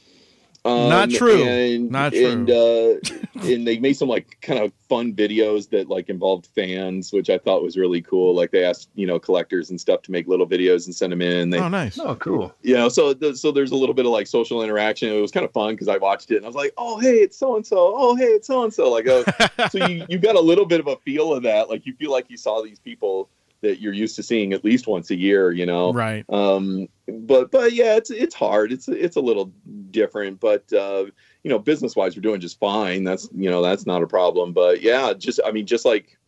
Um, 0.65 0.89
Not 0.89 1.11
true. 1.11 1.43
And, 1.43 1.91
Not 1.91 2.15
And, 2.15 2.49
uh, 2.49 2.95
and 3.43 3.67
they 3.67 3.79
made 3.81 3.95
some 3.95 4.09
like 4.09 4.39
kind 4.43 4.61
of 4.61 4.73
fun 4.89 5.13
videos 5.13 5.71
that 5.71 5.89
like 5.89 6.09
involved 6.09 6.47
fans, 6.55 7.13
which 7.13 7.29
I 7.31 7.39
thought 7.39 7.63
was 7.65 7.77
really 7.77 8.01
cool. 8.01 8.33
Like 8.35 8.53
they 8.53 8.65
asked 8.65 8.89
you 8.95 9.05
know 9.07 9.19
collectors 9.19 9.71
and 9.71 9.81
stuff 9.81 10.03
to 10.03 10.13
make 10.13 10.29
little 10.29 10.47
videos 10.47 10.87
and 10.87 10.95
send 10.95 11.11
them 11.13 11.21
in. 11.21 11.51
They 11.51 11.59
Oh, 11.59 11.67
nice. 11.69 11.99
Oh, 11.99 12.15
cool. 12.15 12.55
you 12.63 12.75
know 12.77 12.89
so 12.89 13.13
th- 13.13 13.35
so 13.37 13.51
there's 13.51 13.73
a 13.73 13.77
little 13.77 13.95
bit 13.95 14.07
of 14.07 14.13
like 14.13 14.27
social 14.29 14.63
interaction 14.63 15.09
it 15.13 15.21
was 15.21 15.31
kind 15.33 15.45
of 15.45 15.53
fun 15.53 15.75
because 15.75 15.89
i 15.89 15.97
watched 15.97 16.31
it 16.31 16.37
and 16.37 16.45
i 16.45 16.49
was 16.49 16.55
like 16.57 16.73
oh 16.77 16.99
hey 16.99 17.17
it's 17.17 17.37
so 17.37 17.57
and 17.57 17.67
so 17.67 17.77
oh 17.97 18.15
hey 18.15 18.25
it's 18.27 18.47
so 18.47 18.63
and 18.65 18.73
so 18.73 18.91
like 18.91 19.07
oh 19.09 19.25
so 19.71 19.85
you 19.87 20.05
you 20.09 20.19
got 20.19 20.37
a 20.37 20.41
little 20.41 20.67
bit 20.67 20.79
of 20.81 20.87
a 20.87 20.97
feel 20.99 21.33
of 21.33 21.43
that 21.43 21.69
like 21.69 21.87
you 21.87 21.95
feel 21.95 22.11
like 22.13 22.27
you 22.31 22.37
saw 22.37 22.63
these 22.63 22.79
people 22.79 23.29
that 23.63 23.81
you're 23.81 23.93
used 23.93 24.17
to 24.17 24.23
seeing 24.23 24.53
at 24.53 24.65
least 24.65 24.87
once 24.87 25.11
a 25.11 25.17
year 25.17 25.53
you 25.53 25.65
know 25.67 25.93
Right. 25.93 26.25
um 26.29 26.89
but 27.09 27.51
but 27.51 27.73
yeah 27.73 27.97
it's 27.97 28.11
it's 28.11 28.35
hard 28.35 28.73
it's 28.73 28.89
it's 28.89 29.17
a 29.17 29.21
little 29.21 29.53
different 29.93 30.41
but 30.41 30.71
uh 30.73 31.05
you 31.43 31.51
know 31.51 31.59
business 31.59 31.95
wise 31.95 32.17
we're 32.17 32.23
doing 32.23 32.41
just 32.41 32.59
fine 32.59 33.05
that's 33.05 33.29
you 33.35 33.49
know 33.51 33.63
that's 33.63 33.87
not 33.87 34.03
a 34.03 34.07
problem 34.07 34.53
but 34.53 34.81
yeah 34.83 35.13
just 35.13 35.39
i 35.47 35.51
mean 35.53 35.67
just 35.67 35.85
like 35.85 36.19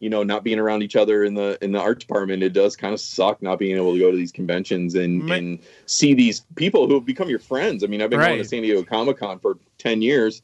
you 0.00 0.10
know 0.10 0.22
not 0.22 0.42
being 0.42 0.58
around 0.58 0.82
each 0.82 0.96
other 0.96 1.22
in 1.22 1.34
the 1.34 1.56
in 1.62 1.70
the 1.72 1.78
art 1.80 2.00
department 2.00 2.42
it 2.42 2.52
does 2.52 2.74
kind 2.76 2.92
of 2.92 3.00
suck 3.00 3.40
not 3.42 3.58
being 3.58 3.76
able 3.76 3.92
to 3.92 3.98
go 4.00 4.10
to 4.10 4.16
these 4.16 4.32
conventions 4.32 4.94
and 4.94 5.24
Ma- 5.28 5.34
and 5.34 5.58
see 5.86 6.14
these 6.14 6.40
people 6.56 6.88
who 6.88 6.94
have 6.94 7.04
become 7.04 7.28
your 7.28 7.38
friends 7.38 7.84
i 7.84 7.86
mean 7.86 8.02
i've 8.02 8.10
been 8.10 8.18
going 8.18 8.32
to 8.32 8.38
Right. 8.38 8.48
san 8.48 8.62
diego 8.62 8.82
comic-con 8.82 9.38
for 9.38 9.58
10 9.78 10.02
years 10.02 10.42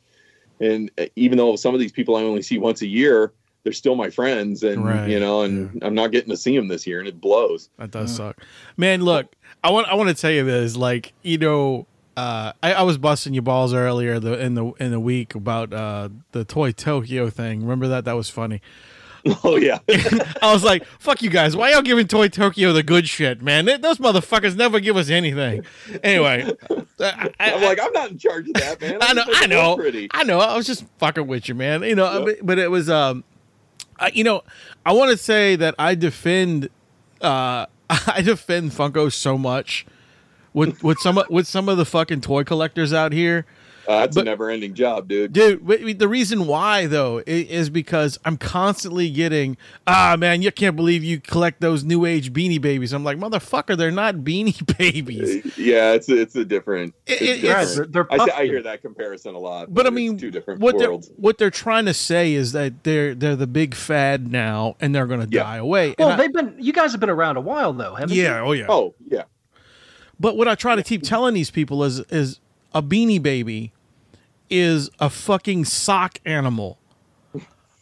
and 0.61 0.91
uh, 0.99 1.07
even 1.17 1.39
though 1.39 1.57
some 1.57 1.75
of 1.75 1.81
these 1.81 1.93
people 1.93 2.15
i 2.17 2.23
only 2.23 2.43
see 2.43 2.59
once 2.59 2.83
a 2.83 2.87
year 2.87 3.33
they're 3.65 3.73
still 3.73 3.97
my 3.97 4.09
friends 4.11 4.63
and 4.63 4.85
Right. 4.85 5.09
you 5.09 5.19
know 5.19 5.43
and 5.43 5.83
i'm 5.83 5.95
not 5.95 6.13
getting 6.13 6.31
to 6.31 6.37
see 6.37 6.57
them 6.57 6.69
this 6.69 6.87
year 6.87 7.01
and 7.01 7.09
it 7.09 7.21
blows 7.21 7.69
That 7.79 7.91
does 7.91 8.15
suck, 8.15 8.45
man. 8.77 9.03
Look, 9.05 9.35
I 9.65 9.71
want 9.71 9.89
I 9.89 9.95
want 9.97 10.09
to 10.09 10.15
tell 10.15 10.31
you 10.31 10.45
this. 10.45 10.77
Like, 10.77 11.13
you 11.23 11.37
know, 11.39 11.87
uh, 12.19 12.53
I, 12.65 12.73
I 12.75 12.83
was 12.83 12.99
busting 12.99 13.33
your 13.33 13.45
balls 13.45 13.73
earlier 13.73 14.19
the, 14.19 14.37
in 14.45 14.55
the 14.55 14.73
in 14.81 14.91
the 14.91 14.99
week 14.99 15.37
about 15.37 15.73
uh, 15.73 16.09
the 16.33 16.45
Toy 16.45 16.73
Tokyo 16.73 17.31
thing. 17.31 17.63
Remember 17.63 17.87
that? 17.87 18.07
That 18.07 18.17
was 18.17 18.29
funny. 18.29 18.61
oh 19.45 19.57
yeah 19.57 19.79
I 20.43 20.53
was 20.53 20.65
like, 20.65 20.85
"Fuck 20.99 21.23
you 21.23 21.31
guys! 21.31 21.55
Why 21.55 21.71
y'all 21.71 21.83
giving 21.83 22.09
Toy 22.09 22.27
Tokyo 22.27 22.73
the 22.73 22.83
good 22.83 23.09
shit, 23.09 23.41
man? 23.41 23.67
They, 23.67 23.77
those 23.77 23.99
motherfuckers 23.99 24.57
never 24.57 24.81
give 24.81 24.97
us 24.97 25.11
anything." 25.11 25.65
Anyway, 26.03 26.53
I, 27.01 27.31
I, 27.39 27.53
i'm 27.53 27.63
like 27.63 27.79
i'm 27.81 27.93
not 27.93 28.11
in 28.11 28.19
charge 28.19 28.49
of 28.49 28.55
that 28.55 28.81
man 28.81 28.99
I 29.01 29.13
know, 29.13 29.25
I 29.29 29.47
know, 29.47 29.77
pretty 29.77 30.09
I 30.11 30.25
know. 30.25 30.41
I 30.41 30.57
was 30.57 30.67
just 30.67 30.87
fucking 30.99 31.27
with 31.27 31.49
you, 31.49 31.55
man. 31.55 31.83
You 31.83 31.95
know, 31.95 32.27
Yep. 32.27 32.39
but 32.43 32.59
it 32.59 32.71
was, 32.71 32.91
um, 32.91 33.23
I, 33.99 34.11
you 34.13 34.25
know, 34.25 34.43
I 34.85 34.93
want 34.93 35.13
to 35.13 35.17
say 35.17 35.55
that 35.57 35.77
I 35.79 35.95
defend, 35.95 36.69
uh, 37.21 37.67
I 37.91 38.23
defend 38.23 38.73
Funko 38.73 39.13
so 39.13 39.39
much 39.39 39.87
with 40.53 40.83
with 40.83 40.99
some 40.99 41.21
with 41.31 41.47
some 41.47 41.69
of 41.69 41.77
the 41.77 41.85
fucking 41.85 42.21
toy 42.21 42.45
collectors 42.45 42.93
out 42.93 43.13
here. 43.13 43.47
Uh, 43.87 44.01
that's 44.01 44.17
But- 44.17 44.21
a 44.21 44.25
never-ending 44.27 44.75
job, 44.75 45.09
dude. 45.09 45.33
Dude, 45.33 45.67
wait, 45.67 45.83
wait, 45.83 45.99
the 45.99 46.09
reason 46.09 46.47
why 46.47 46.85
though 46.87 47.21
i- 47.21 47.23
is 47.27 47.71
because 47.71 48.19
I'm 48.23 48.37
constantly 48.37 49.09
getting, 49.09 49.57
ah 49.87 50.15
man, 50.19 50.43
you 50.43 50.53
can't 50.53 50.77
believe 50.77 51.03
you 51.03 51.19
collect 51.21 51.63
those 51.63 51.85
new 51.85 52.05
age 52.05 52.35
beanie 52.35 52.61
babies. 52.61 52.93
I'm 52.93 53.03
like, 53.03 53.17
motherfucker, 53.17 53.79
they're 53.79 53.91
not 53.91 54.17
beanie 54.17 54.61
babies. 54.79 55.57
Yeah, 55.57 55.93
it's 55.93 56.07
a, 56.11 56.21
it's 56.21 56.37
a 56.37 56.45
different. 56.45 56.95
It- 57.07 57.13
It's 57.13 57.23
it- 57.23 57.39
Yeah, 57.39 57.61
different. 57.65 57.93
they're, 57.95 58.07
they're 58.11 58.21
I, 58.37 58.41
I 58.41 58.45
hear 58.45 58.63
that 58.65 58.83
comparison 58.83 59.35
a 59.35 59.39
lot. 59.39 59.73
But 59.73 59.87
I 59.87 59.89
it's 59.89 59.95
mean, 59.95 60.19
two 60.19 60.31
different 60.31 60.61
what 60.61 60.77
they're 60.77 60.91
worlds. 60.91 61.11
what 61.17 61.39
they're 61.39 61.49
trying 61.51 61.87
to 61.87 61.95
say 61.95 62.35
is 62.35 62.53
that 62.53 62.85
they're 62.85 63.15
they're 63.15 63.37
the 63.37 63.47
big 63.47 63.75
fad 63.75 64.31
now, 64.31 64.77
and 64.83 64.95
they're 64.95 65.07
going 65.07 65.27
to 65.27 65.29
Yeah. 65.35 65.45
die 65.45 65.57
away. 65.57 65.95
Well, 65.99 66.11
And 66.11 66.21
they've 66.21 66.31
been. 66.35 66.57
You 66.59 66.75
guys 66.75 66.93
have 66.93 67.01
been 67.01 67.09
around 67.09 67.39
a 67.39 67.41
while, 67.41 67.73
though, 67.73 67.95
haven't 67.95 68.15
you? 68.15 68.23
yeah, 68.25 68.43
oh 68.43 68.53
yeah. 68.53 68.67
Oh 68.69 68.95
yeah, 69.11 69.23
But 70.21 70.37
what 70.37 70.49
I 70.49 70.55
try 70.55 70.75
to 70.77 70.83
keep 70.83 71.03
telling 71.03 71.35
these 71.35 71.51
people 71.51 71.85
is 71.85 72.01
is 72.11 72.41
a 72.75 72.83
beanie 72.83 73.23
baby 73.23 73.73
is 74.51 74.91
a 74.99 75.11
fucking 75.11 75.65
sock 75.65 76.19
animal. 76.25 76.79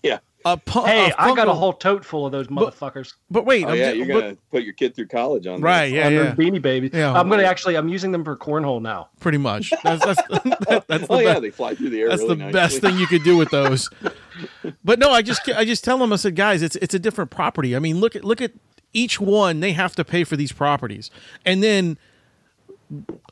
yeah. 0.03 0.18
A 0.44 0.57
pu- 0.57 0.85
Hey, 0.85 1.11
a 1.11 1.14
I 1.18 1.35
got 1.35 1.49
a 1.49 1.53
whole 1.55 1.72
tote 1.72 2.05
full 2.05 2.25
of 2.27 2.31
those 2.33 2.46
motherfuckers. 2.49 3.14
But 3.31 3.44
wait, 3.46 3.64
Oh 3.64 3.70
I'm 3.70 3.77
yeah, 3.77 3.90
ju- 3.92 3.99
you're 3.99 4.07
but- 4.07 4.20
gonna 4.20 4.37
put 4.53 4.62
your 4.62 4.75
kid 4.75 4.94
through 4.94 5.09
college 5.09 5.46
on 5.49 5.61
right? 5.61 5.87
This. 5.87 5.94
Yeah, 5.94 6.07
on 6.07 6.12
yeah. 6.12 6.35
beanie 6.37 6.62
babies. 6.62 6.90
Yeah. 6.92 7.12
I'm 7.18 7.29
gonna 7.29 7.42
actually. 7.42 7.75
I'm 7.77 7.88
using 7.88 8.12
them 8.12 8.22
for 8.25 8.37
cornhole 8.37 8.81
now. 8.81 9.09
Pretty 9.18 9.38
much. 9.38 9.72
That's 9.83 10.05
that's 10.05 10.22
that- 10.68 10.85
that's 10.87 11.05
oh, 11.05 11.07
the 11.07 11.12
Oh 11.14 11.18
yeah, 11.18 11.33
best. 11.33 11.42
they 11.42 11.51
fly 11.51 11.75
through 11.75 11.90
the 11.90 12.01
air. 12.03 12.09
That's 12.11 12.22
really 12.22 12.35
the 12.37 12.44
nicely. 12.44 12.53
best 12.53 12.81
thing 12.81 12.99
you 12.99 13.07
could 13.09 13.25
do 13.25 13.37
with 13.37 13.51
those. 13.51 13.90
but 14.85 14.99
no, 15.01 15.11
I 15.11 15.22
just 15.22 15.49
I 15.49 15.64
just 15.64 15.83
tell 15.83 15.99
them 15.99 16.12
I 16.12 16.16
said, 16.16 16.37
guys, 16.37 16.62
it's 16.62 16.77
it's 16.77 16.94
a 16.94 16.99
different 17.01 17.31
property. 17.33 17.75
I 17.75 17.79
mean, 17.81 17.99
look 17.99 18.14
at 18.14 18.22
look 18.25 18.40
at 18.40 18.53
each 18.92 19.20
one. 19.20 19.59
They 19.61 19.72
have 19.72 19.96
to 19.96 20.05
pay 20.05 20.22
for 20.25 20.37
these 20.37 20.53
properties, 20.53 21.11
and 21.44 21.61
then 21.62 21.99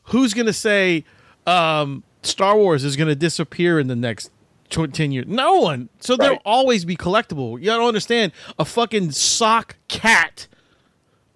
who's 0.04 0.34
going 0.34 0.46
to 0.46 0.52
say 0.52 1.04
um, 1.46 2.02
Star 2.22 2.56
Wars 2.56 2.84
is 2.84 2.96
going 2.96 3.08
to 3.08 3.14
disappear 3.14 3.78
in 3.78 3.86
the 3.88 3.96
next 3.96 4.30
tw- 4.70 4.92
ten 4.92 5.12
years? 5.12 5.26
No 5.28 5.60
one. 5.60 5.88
So 6.00 6.16
they'll 6.16 6.40
always 6.44 6.84
be 6.84 6.96
collectible. 6.96 7.58
You 7.60 7.66
don't 7.66 7.86
understand. 7.86 8.32
A 8.58 8.64
fucking 8.64 9.12
sock 9.12 9.76
cat. 9.88 10.46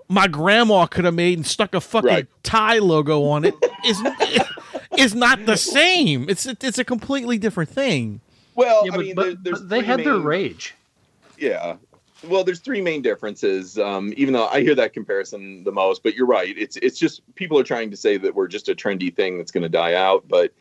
My 0.08 0.26
grandma 0.26 0.86
could 0.86 1.04
have 1.04 1.14
made 1.14 1.36
and 1.38 1.46
stuck 1.46 1.74
a 1.74 1.80
fucking 1.80 2.08
Right. 2.08 2.26
Ty 2.42 2.78
logo 2.78 3.24
on 3.24 3.44
it. 3.44 3.54
Is 3.84 4.02
is 4.98 5.14
not 5.14 5.44
the 5.44 5.56
same. 5.56 6.28
It's 6.30 6.46
it's 6.46 6.78
a 6.78 6.84
completely 6.84 7.36
different 7.38 7.68
thing. 7.70 8.20
Well, 8.54 8.86
Yeah, 8.86 8.92
I 8.92 8.96
but, 8.96 9.04
mean, 9.04 9.14
but- 9.14 9.22
there, 9.24 9.34
there's 9.42 9.60
but 9.60 9.68
they 9.68 9.78
three 9.80 9.86
had 9.86 10.00
their 10.00 10.18
rage. 10.18 10.74
Yeah. 11.38 11.76
Well, 12.26 12.42
there's 12.42 12.60
three 12.60 12.80
main 12.80 13.02
differences. 13.02 13.78
Um, 13.78 14.12
even 14.16 14.34
though 14.34 14.46
I 14.46 14.60
hear 14.60 14.74
that 14.74 14.92
comparison 14.92 15.62
the 15.64 15.72
most, 15.72 16.02
but 16.02 16.14
you're 16.14 16.26
right. 16.26 16.56
It's 16.56 16.76
it's 16.76 16.98
just 16.98 17.22
people 17.34 17.58
are 17.58 17.64
trying 17.64 17.90
to 17.90 17.96
say 17.96 18.16
that 18.18 18.34
we're 18.34 18.48
just 18.48 18.68
a 18.68 18.74
trendy 18.74 19.14
thing 19.14 19.38
that's 19.38 19.52
going 19.52 19.62
to 19.62 19.68
die 19.68 19.94
out, 19.94 20.26
but 20.26 20.52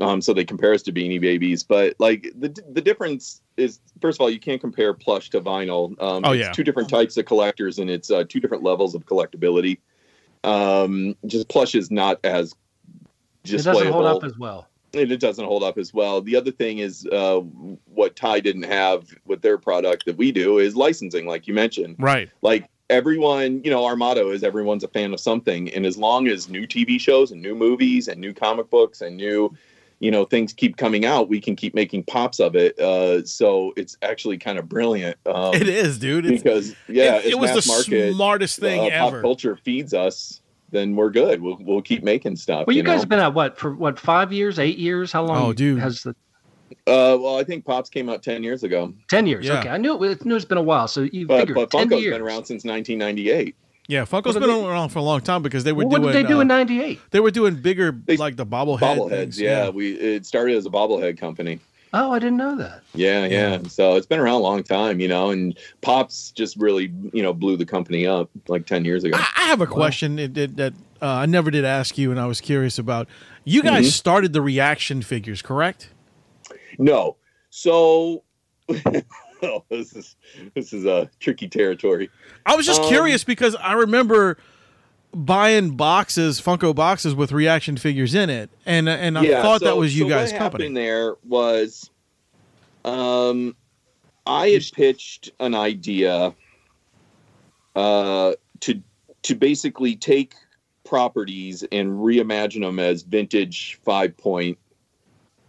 um, 0.00 0.20
so 0.20 0.32
they 0.32 0.44
compare 0.44 0.72
us 0.72 0.82
to 0.82 0.92
Beanie 0.92 1.20
Babies. 1.20 1.62
But 1.62 1.96
like 1.98 2.32
the 2.38 2.48
the 2.70 2.80
difference 2.80 3.40
is, 3.56 3.80
first 4.00 4.16
of 4.16 4.22
all, 4.22 4.30
you 4.30 4.40
can't 4.40 4.60
compare 4.60 4.92
plush 4.94 5.30
to 5.30 5.40
vinyl. 5.40 6.00
Um, 6.02 6.24
Oh, 6.24 6.32
it's 6.32 6.40
yeah. 6.40 6.52
two 6.52 6.64
different 6.64 6.88
types 6.88 7.16
of 7.16 7.24
collectors, 7.24 7.78
and 7.78 7.88
it's 7.90 8.10
uh, 8.10 8.24
two 8.28 8.40
different 8.40 8.62
levels 8.62 8.94
of 8.94 9.06
collectability. 9.06 9.78
Um, 10.44 11.16
just 11.26 11.48
plush 11.48 11.74
is 11.74 11.90
not 11.90 12.18
as 12.24 12.54
It 13.44 13.62
doesn't 13.62 13.92
hold 13.92 14.06
up 14.06 14.24
as 14.24 14.36
well. 14.36 14.68
And 14.94 15.10
it 15.10 15.20
doesn't 15.20 15.44
hold 15.44 15.62
up 15.62 15.78
as 15.78 15.94
well. 15.94 16.20
The 16.20 16.36
other 16.36 16.50
thing 16.50 16.78
is 16.78 17.06
uh, 17.06 17.40
what 17.86 18.16
Ty 18.16 18.40
didn't 18.40 18.64
have 18.64 19.14
with 19.26 19.42
their 19.42 19.58
product 19.58 20.04
that 20.06 20.16
we 20.16 20.32
do 20.32 20.58
is 20.58 20.76
licensing, 20.76 21.26
like 21.26 21.46
you 21.46 21.54
mentioned. 21.54 21.96
Right. 21.98 22.30
Like 22.42 22.68
everyone, 22.90 23.62
you 23.64 23.70
know, 23.70 23.84
our 23.84 23.96
motto 23.96 24.30
is 24.30 24.44
everyone's 24.44 24.84
a 24.84 24.88
fan 24.88 25.12
of 25.12 25.20
something, 25.20 25.72
and 25.72 25.86
as 25.86 25.96
long 25.96 26.28
as 26.28 26.48
new 26.48 26.66
TV 26.66 27.00
shows 27.00 27.32
and 27.32 27.40
new 27.40 27.54
movies 27.54 28.08
and 28.08 28.20
new 28.20 28.34
comic 28.34 28.70
books 28.70 29.00
and 29.00 29.16
new 29.16 29.54
you 29.98 30.10
know 30.10 30.24
things 30.24 30.52
keep 30.52 30.76
coming 30.76 31.04
out 31.04 31.28
we 31.28 31.40
can 31.40 31.54
keep 31.54 31.74
making 31.76 32.02
pops 32.02 32.40
of 32.40 32.56
it 32.56 32.76
uh, 32.80 33.24
so 33.24 33.72
it's 33.76 33.96
actually 34.02 34.36
kind 34.36 34.58
of 34.58 34.68
brilliant 34.68 35.16
um, 35.26 35.54
it 35.54 35.68
is, 35.68 35.96
dude. 35.96 36.26
It's, 36.26 36.42
because 36.42 36.74
yeah 36.88 37.18
it, 37.18 37.26
it 37.26 37.38
was 37.38 37.50
the 37.50 37.72
market, 37.72 38.12
smartest 38.12 38.58
thing 38.58 38.80
uh, 38.80 38.86
ever. 38.86 39.18
pop 39.18 39.22
culture 39.22 39.54
feeds 39.54 39.94
us 39.94 40.41
then 40.72 40.96
we're 40.96 41.10
good 41.10 41.40
we'll, 41.40 41.56
we'll 41.60 41.80
keep 41.82 42.02
making 42.02 42.34
stuff 42.34 42.66
Well, 42.66 42.74
you, 42.76 42.82
guys 42.82 42.96
know? 42.96 43.00
have 43.02 43.08
been 43.08 43.18
at 43.20 43.32
what 43.34 43.56
for 43.56 43.72
what 43.74 43.98
five 44.00 44.32
years, 44.32 44.58
eight 44.58 44.78
years? 44.78 45.12
How 45.12 45.22
long? 45.24 45.40
Oh, 45.42 45.52
dude. 45.52 45.78
has 45.78 46.02
the 46.02 46.10
uh, 46.86 47.16
well 47.20 47.38
i 47.38 47.44
think 47.44 47.64
pops 47.64 47.90
came 47.90 48.08
out 48.08 48.22
10 48.22 48.42
years 48.42 48.64
ago 48.64 48.92
ten 49.08 49.26
years? 49.26 49.46
Yeah. 49.46 49.60
Okay, 49.60 49.68
I 49.68 49.76
knew 49.76 49.92
it, 49.94 50.00
was- 50.00 50.24
knew 50.24 50.34
it's 50.34 50.44
been 50.44 50.58
a 50.58 50.62
while. 50.62 50.88
So 50.88 51.02
you 51.02 51.26
but, 51.26 51.40
figure 51.40 51.54
but 51.54 51.70
ten 51.70 51.88
funko's 51.88 52.02
years. 52.02 52.14
been 52.14 52.22
around 52.22 52.46
since 52.46 52.64
1998 52.64 53.54
Yeah, 53.88 54.04
Funko's 54.04 54.34
What 54.34 54.40
been 54.40 54.48
they- 54.48 54.66
around 54.66 54.88
for 54.88 54.98
a 54.98 55.02
long 55.02 55.20
time 55.20 55.42
because 55.42 55.64
they 55.64 55.72
were 55.72 55.84
Well, 55.84 55.88
what 55.90 56.02
doing. 56.02 56.12
did 56.14 56.24
they 56.24 56.28
do 56.28 56.38
uh, 56.38 56.42
in 56.42 56.48
'98? 56.48 56.98
They 57.10 57.20
were 57.20 57.30
doing 57.30 57.56
bigger, 57.56 57.92
They- 58.06 58.16
like 58.16 58.36
the 58.36 58.46
bobblehead 58.46 58.78
bobbleheads 58.96 59.08
things, 59.10 59.40
yeah. 59.40 59.68
we 59.68 59.92
it 59.92 60.24
started 60.24 60.56
as 60.56 60.64
a 60.66 60.70
bobblehead 60.70 61.18
company 61.18 61.60
Oh, 61.94 62.12
I 62.12 62.18
didn't 62.18 62.38
know 62.38 62.56
that. 62.56 62.82
yeah, 62.94 63.26
yeah 63.26 63.58
so 63.68 63.96
it's 63.96 64.06
been 64.06 64.18
around 64.20 64.36
a 64.36 64.38
long 64.38 64.62
time 64.62 64.98
you 65.00 65.08
know 65.08 65.30
and 65.30 65.58
pops 65.82 66.30
just 66.30 66.56
really 66.56 66.92
you 67.12 67.22
know 67.22 67.32
blew 67.34 67.56
the 67.56 67.66
company 67.66 68.06
up 68.06 68.30
like 68.48 68.64
10 68.66 68.84
years 68.84 69.04
ago 69.04 69.16
I, 69.18 69.26
I 69.36 69.42
have 69.48 69.60
a 69.60 69.66
question 69.66 70.16
that, 70.16 70.34
that, 70.34 70.56
that 70.56 70.72
uh, 71.02 71.06
I 71.06 71.26
never 71.26 71.50
did 71.50 71.64
ask 71.64 71.98
you, 71.98 72.12
and 72.12 72.20
I 72.20 72.26
was 72.26 72.40
curious 72.40 72.78
about. 72.78 73.08
You 73.44 73.64
guys 73.64 73.86
Mhm. 73.88 73.92
started 73.92 74.32
the 74.32 74.40
reaction 74.40 75.02
figures, 75.02 75.42
correct? 75.42 75.88
No. 76.78 77.16
So 77.50 78.22
oh, 79.42 79.64
this 79.68 79.94
is 79.96 80.14
this 80.54 80.72
is 80.72 80.84
a 80.84 81.10
tricky 81.18 81.48
territory. 81.48 82.08
I 82.46 82.54
was 82.54 82.66
just 82.66 82.82
Um, 82.82 82.88
curious 82.88 83.24
because 83.24 83.56
I 83.56 83.72
remember 83.72 84.38
buying 85.14 85.76
boxes, 85.76 86.40
Funko 86.40 86.74
boxes 86.74 87.14
with 87.14 87.32
reaction 87.32 87.76
figures 87.76 88.14
in 88.14 88.30
it, 88.30 88.50
and 88.66 88.88
and 88.88 89.18
I 89.18 89.42
thought 89.42 89.60
that 89.62 89.76
was 89.76 89.96
you 89.96 90.04
so 90.04 90.08
guys' 90.08 90.32
what 90.32 90.38
company. 90.38 90.64
happened 90.64 90.76
there 90.76 91.14
was 91.24 91.90
um 92.84 93.54
I 94.26 94.48
had 94.48 94.62
pitched 94.72 95.30
an 95.40 95.54
idea 95.54 96.34
uh 97.76 98.32
to 98.60 98.82
to 99.22 99.34
basically 99.34 99.96
take 99.96 100.34
properties 100.84 101.62
and 101.72 101.90
reimagine 101.90 102.62
them 102.62 102.78
as 102.78 103.02
vintage 103.02 103.78
five 103.84 104.16
point 104.16 104.58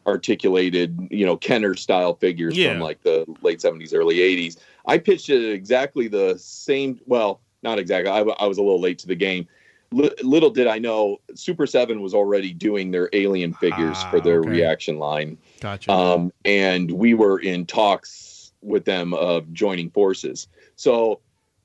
articulated, 0.06 1.08
you 1.12 1.26
know, 1.26 1.38
Kenner 1.38 1.76
style 1.76 2.14
figures 2.16 2.58
Yeah. 2.58 2.74
from 2.74 2.82
like 2.82 3.02
the 3.04 3.26
late 3.42 3.60
70s, 3.60 3.94
early 3.96 4.18
80s. 4.18 4.58
I 4.86 4.98
pitched 4.98 5.30
it 5.30 5.50
exactly 5.54 6.10
the 6.10 6.38
same, 6.38 7.00
well, 7.06 7.40
not 7.64 7.80
exactly. 7.80 8.12
I, 8.12 8.20
I 8.22 8.46
was 8.48 8.58
a 8.58 8.62
little 8.62 8.80
late 8.82 9.00
to 9.00 9.08
the 9.08 9.16
game. 9.16 9.48
Li- 9.92 10.12
little 10.24 10.50
did 10.50 10.68
I 10.68 10.80
know, 10.80 11.20
Super 11.36 11.68
7 11.68 12.02
was 12.02 12.14
already 12.14 12.52
doing 12.54 12.92
their 12.92 13.10
alien 13.14 13.54
figures 13.54 13.98
Ah, 14.06 14.10
for 14.10 14.22
their 14.22 14.40
okay. 14.40 14.50
reaction 14.50 14.98
line. 14.98 15.38
Gotcha. 15.60 15.92
Um, 15.92 16.32
and 16.46 16.92
we 16.92 17.14
were 17.14 17.40
in 17.40 17.66
talks 17.66 18.52
with 18.62 18.86
them 18.86 19.14
of 19.14 19.52
joining 19.54 19.90
forces. 19.92 20.48
So 20.78 21.20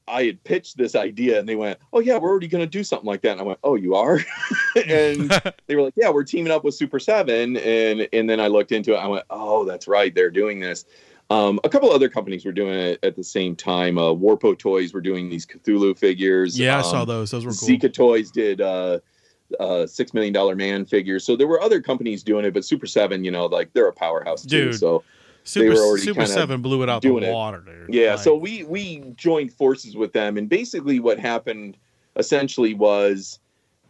I 0.06 0.24
had 0.24 0.42
pitched 0.44 0.76
this 0.76 0.94
idea 0.94 1.38
and 1.38 1.48
they 1.48 1.56
went, 1.56 1.78
Oh, 1.92 2.00
yeah, 2.00 2.18
we're 2.18 2.28
already 2.30 2.48
going 2.48 2.64
to 2.64 2.70
do 2.70 2.82
something 2.84 3.06
like 3.06 3.22
that. 3.22 3.32
And 3.32 3.40
I 3.40 3.44
went, 3.44 3.58
Oh, 3.64 3.76
you 3.76 3.94
are? 3.94 4.20
and 4.86 5.30
they 5.66 5.76
were 5.76 5.82
like, 5.82 5.94
Yeah, 5.96 6.10
we're 6.10 6.24
teaming 6.24 6.52
up 6.52 6.64
with 6.64 6.74
Super 6.74 6.98
7. 6.98 7.56
And, 7.56 8.08
and 8.12 8.28
then 8.28 8.40
I 8.40 8.48
looked 8.48 8.72
into 8.72 8.94
it. 8.94 8.98
I 8.98 9.06
went, 9.06 9.24
Oh, 9.30 9.64
that's 9.64 9.88
right. 9.88 10.14
They're 10.14 10.30
doing 10.30 10.60
this. 10.60 10.84
Um, 11.30 11.60
a 11.62 11.68
couple 11.68 11.90
other 11.90 12.08
companies 12.08 12.44
were 12.46 12.52
doing 12.52 12.72
it 12.74 12.98
at 13.02 13.14
the 13.14 13.22
same 13.24 13.54
time. 13.54 13.98
Uh, 13.98 14.14
Warpo 14.14 14.58
Toys 14.58 14.94
were 14.94 15.00
doing 15.02 15.28
these 15.28 15.44
Cthulhu 15.44 15.96
figures. 15.98 16.58
yeah, 16.58 16.76
I 16.76 16.78
Um, 16.78 16.84
saw 16.84 17.04
those. 17.04 17.30
Those 17.30 17.44
were 17.44 17.52
cool. 17.52 17.68
Zika 17.68 17.92
Toys 17.92 18.30
did 18.30 18.62
uh, 18.62 19.00
uh, 19.60 19.86
six 19.86 20.14
million 20.14 20.32
dollar 20.32 20.56
man 20.56 20.86
figures. 20.86 21.24
So 21.24 21.36
there 21.36 21.46
were 21.46 21.60
other 21.60 21.82
companies 21.82 22.22
doing 22.22 22.46
it, 22.46 22.54
but 22.54 22.64
Super 22.64 22.86
Seven, 22.86 23.24
you 23.24 23.30
know, 23.30 23.44
like 23.46 23.72
they're 23.74 23.88
a 23.88 23.92
powerhouse 23.92 24.42
too. 24.42 24.70
Dude, 24.70 24.76
So 24.80 25.04
Super, 25.44 25.68
were 25.74 25.76
already 25.76 26.02
Super 26.02 26.20
kinda 26.20 26.32
Seven 26.32 26.62
blew 26.62 26.82
it 26.82 26.88
out 26.88 27.02
the 27.02 27.08
doing 27.08 27.24
it. 27.24 27.32
water, 27.32 27.60
dude. 27.64 27.94
yeah, 27.94 28.12
Like, 28.14 28.20
so 28.20 28.34
we 28.34 28.64
we 28.64 29.00
joined 29.16 29.52
forces 29.52 29.96
with 29.96 30.14
them, 30.14 30.38
and 30.38 30.48
basically 30.48 30.98
what 30.98 31.18
happened 31.18 31.76
essentially 32.16 32.72
was 32.74 33.38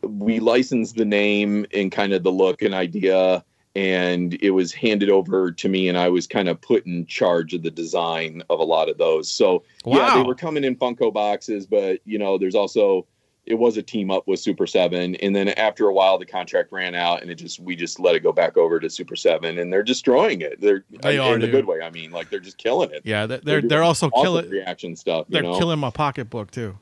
we 0.02 0.38
licensed 0.40 0.96
the 0.96 1.04
name 1.04 1.66
and 1.72 1.90
kind 1.92 2.12
of 2.12 2.22
the 2.24 2.32
look 2.32 2.62
and 2.62 2.74
idea. 2.74 3.44
And 3.78 4.34
it 4.42 4.50
was 4.50 4.72
handed 4.72 5.08
over 5.08 5.52
to 5.52 5.68
me, 5.68 5.88
and 5.88 5.96
I 5.96 6.08
was 6.08 6.26
kind 6.26 6.48
of 6.48 6.60
put 6.60 6.84
in 6.84 7.06
charge 7.06 7.54
of 7.54 7.62
the 7.62 7.70
design 7.70 8.42
of 8.50 8.58
a 8.58 8.64
lot 8.64 8.88
of 8.88 8.98
those. 8.98 9.30
So 9.30 9.62
yeah, 9.86 10.16
they 10.16 10.22
were 10.22 10.34
coming 10.34 10.64
in 10.64 10.74
Funko 10.74 11.12
boxes, 11.12 11.64
but 11.64 12.00
you 12.04 12.18
know, 12.18 12.38
there's 12.38 12.56
also 12.56 13.06
it 13.46 13.54
was 13.54 13.76
a 13.76 13.82
team 13.82 14.10
up 14.10 14.26
with 14.26 14.40
Super 14.40 14.66
Seven, 14.66 15.14
and 15.16 15.36
then 15.36 15.50
after 15.50 15.86
a 15.86 15.94
while, 15.94 16.18
the 16.18 16.26
contract 16.26 16.72
ran 16.72 16.96
out, 16.96 17.22
and 17.22 17.30
it 17.30 17.36
just 17.36 17.60
we 17.60 17.76
just 17.76 18.00
let 18.00 18.16
it 18.16 18.20
go 18.20 18.32
back 18.32 18.56
over 18.56 18.80
to 18.80 18.90
Super 18.90 19.14
Seven, 19.14 19.60
and 19.60 19.72
they're 19.72 19.84
destroying 19.84 20.40
it. 20.40 20.60
They're 20.60 20.84
They 21.02 21.14
in 21.14 21.20
are, 21.20 21.36
a 21.36 21.38
dude. 21.38 21.52
good 21.52 21.66
way. 21.66 21.80
I 21.80 21.90
mean, 21.90 22.10
like 22.10 22.30
they're 22.30 22.40
just 22.40 22.58
killing 22.58 22.90
it. 22.90 23.02
yeah, 23.04 23.26
they're 23.26 23.38
they're, 23.38 23.62
they're 23.62 23.82
also 23.84 24.08
awesome 24.08 24.24
killing. 24.24 24.50
reaction 24.50 24.96
stuff. 24.96 25.26
They're 25.28 25.44
know? 25.44 25.56
killing 25.56 25.78
my 25.78 25.90
pocketbook 25.90 26.50
too. 26.50 26.76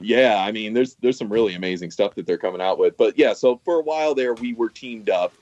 Yeah, 0.00 0.42
I 0.44 0.50
mean, 0.50 0.72
there's 0.72 0.96
there's 0.96 1.16
some 1.16 1.32
really 1.32 1.54
amazing 1.54 1.92
stuff 1.92 2.16
that 2.16 2.26
they're 2.26 2.38
coming 2.38 2.60
out 2.60 2.78
with. 2.78 2.96
But 2.96 3.16
yeah, 3.16 3.34
so 3.34 3.60
for 3.64 3.76
a 3.78 3.82
while 3.82 4.16
there, 4.16 4.34
we 4.34 4.52
were 4.54 4.68
teamed 4.68 5.10
up. 5.10 5.32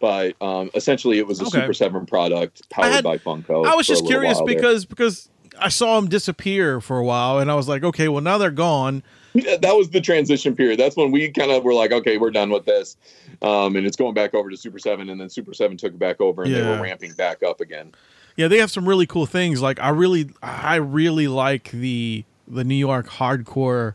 But 0.00 0.34
um, 0.42 0.70
essentially, 0.74 1.18
it 1.18 1.26
was 1.26 1.40
a 1.40 1.44
Okay. 1.44 1.60
Super 1.60 1.74
Seven 1.74 2.06
product 2.06 2.68
powered 2.70 2.90
had- 2.92 3.04
by 3.04 3.18
Funko. 3.18 3.66
I 3.66 3.74
was 3.74 3.86
just 3.86 4.06
curious 4.06 4.40
because 4.40 4.84
because 4.86 5.28
I 5.60 5.68
saw 5.68 6.00
them 6.00 6.08
disappear 6.08 6.80
for 6.80 6.98
a 6.98 7.04
while, 7.04 7.38
and 7.38 7.50
I 7.50 7.54
was 7.54 7.68
like, 7.68 7.84
okay, 7.84 8.08
well 8.08 8.22
now 8.22 8.38
they're 8.38 8.50
gone. 8.50 9.02
Yeah, 9.34 9.58
that 9.58 9.76
was 9.76 9.90
the 9.90 10.00
transition 10.00 10.56
period. 10.56 10.80
That's 10.80 10.96
when 10.96 11.12
we 11.12 11.30
kind 11.30 11.52
of 11.52 11.62
were 11.62 11.74
like, 11.74 11.92
okay, 11.92 12.16
we're 12.18 12.30
done 12.32 12.50
with 12.50 12.64
this, 12.64 12.96
um, 13.42 13.76
and 13.76 13.86
it's 13.86 13.96
going 13.96 14.14
back 14.14 14.34
over 14.34 14.50
to 14.50 14.56
Super 14.56 14.78
Seven, 14.80 15.08
and 15.10 15.20
then 15.20 15.28
Super 15.28 15.54
Seven 15.54 15.76
took 15.76 15.92
it 15.92 15.98
back 16.00 16.20
over, 16.20 16.42
and 16.44 16.52
they 16.54 16.62
were 16.62 16.80
ramping 16.82 17.12
back 17.12 17.42
up 17.42 17.60
again. 17.60 17.92
Yeah, 18.36 18.48
they 18.48 18.58
have 18.58 18.70
some 18.70 18.88
really 18.88 19.06
cool 19.06 19.26
things. 19.26 19.60
Like 19.60 19.78
I 19.80 19.90
really, 19.90 20.30
I 20.42 20.76
really 20.76 21.28
like 21.28 21.70
the 21.72 22.24
the 22.48 22.64
New 22.64 22.74
York 22.74 23.06
hardcore 23.08 23.94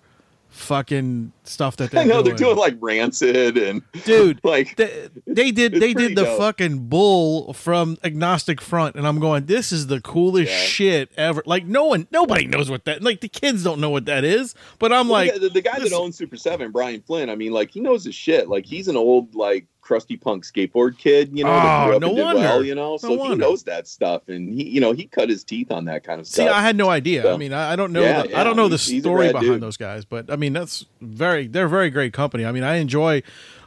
fucking 0.55 1.31
stuff 1.43 1.77
that 1.77 1.91
they're 1.91 2.01
I 2.01 2.03
know 2.05 2.23
doing. 2.23 2.25
they're 2.25 2.47
doing 2.47 2.57
like 2.57 2.75
Rancid 2.79 3.57
and 3.57 3.81
dude. 4.05 4.39
like 4.43 4.75
They, 4.75 5.09
they 5.27 5.51
did 5.51 5.73
they 5.73 5.93
did 5.93 6.15
the 6.15 6.23
dope. 6.23 6.39
fucking 6.39 6.87
bull 6.87 7.53
from 7.53 7.97
Agnostic 8.03 8.61
Front, 8.61 8.95
and 8.95 9.07
I'm 9.07 9.19
going, 9.19 9.45
this 9.45 9.71
is 9.71 9.87
the 9.87 10.01
coolest 10.01 10.51
Yeah. 10.51 10.57
shit 10.59 11.11
ever. 11.17 11.43
Like 11.45 11.65
no 11.65 11.85
one, 11.85 12.07
nobody 12.11 12.47
knows 12.47 12.69
what 12.69 12.85
that. 12.85 13.03
Like 13.03 13.21
the 13.21 13.29
kids 13.29 13.63
don't 13.63 13.79
know 13.79 13.89
what 13.89 14.05
that 14.05 14.23
is, 14.23 14.55
but 14.79 14.91
I'm 14.91 15.07
Well, 15.09 15.25
like, 15.25 15.39
the, 15.39 15.49
the 15.49 15.61
guy 15.61 15.77
this- 15.79 15.91
that 15.91 15.95
owns 15.95 16.15
Super 16.17 16.37
Seven, 16.37 16.71
Brian 16.71 17.01
Flynn. 17.01 17.29
I 17.29 17.35
mean, 17.35 17.51
like 17.51 17.71
he 17.71 17.79
knows 17.81 18.03
his 18.05 18.15
shit. 18.15 18.47
Like 18.49 18.65
he's 18.65 18.87
an 18.87 18.95
old 18.97 19.35
like 19.35 19.67
crusty 19.85 20.17
punk 20.17 20.43
skateboard 20.43 20.97
kid, 20.97 21.29
you 21.37 21.43
know, 21.43 21.51
Oh, 21.51 21.97
no 21.99 22.09
wonder. 22.09 22.41
well, 22.41 22.65
you 22.65 22.73
know. 22.73 22.93
No 22.93 22.97
So 22.97 23.09
he 23.09 23.17
wonder. 23.17 23.35
knows 23.37 23.61
that 23.65 23.87
stuff, 23.87 24.27
and 24.27 24.51
he, 24.51 24.67
you 24.67 24.81
know, 24.81 24.93
he 24.93 25.05
cut 25.05 25.29
his 25.29 25.43
teeth 25.43 25.71
on 25.71 25.85
that 25.85 26.03
kind 26.03 26.19
of 26.19 26.25
stuff. 26.25 26.47
See. 26.47 26.49
I 26.51 26.61
had 26.63 26.75
no 26.75 26.89
idea. 26.89 27.19
I 27.21 27.37
So- 27.37 27.53
I, 27.55 27.73
I 27.73 27.75
don't 27.75 27.93
know. 27.93 28.01
Yeah, 28.01 28.23
the, 28.23 28.29
yeah, 28.29 28.41
I 28.41 28.43
don't 28.43 28.55
know 28.55 28.67
the 28.67 28.77
he's- 28.77 28.87
he's 28.87 28.99
a 29.01 29.03
story 29.03 29.27
behind 29.27 29.45
dude. 29.45 29.61
those 29.61 29.77
guys, 29.77 30.03
but 30.03 30.31
I 30.31 30.35
mean 30.37 30.53
that's 30.53 30.85
very. 31.01 31.45
They're 31.47 31.67
a 31.67 31.69
very 31.69 31.91
great 31.91 32.13
company. 32.13 32.45
I 32.45 32.51
mean, 32.51 32.63
I 32.63 32.77
enjoy 32.77 33.21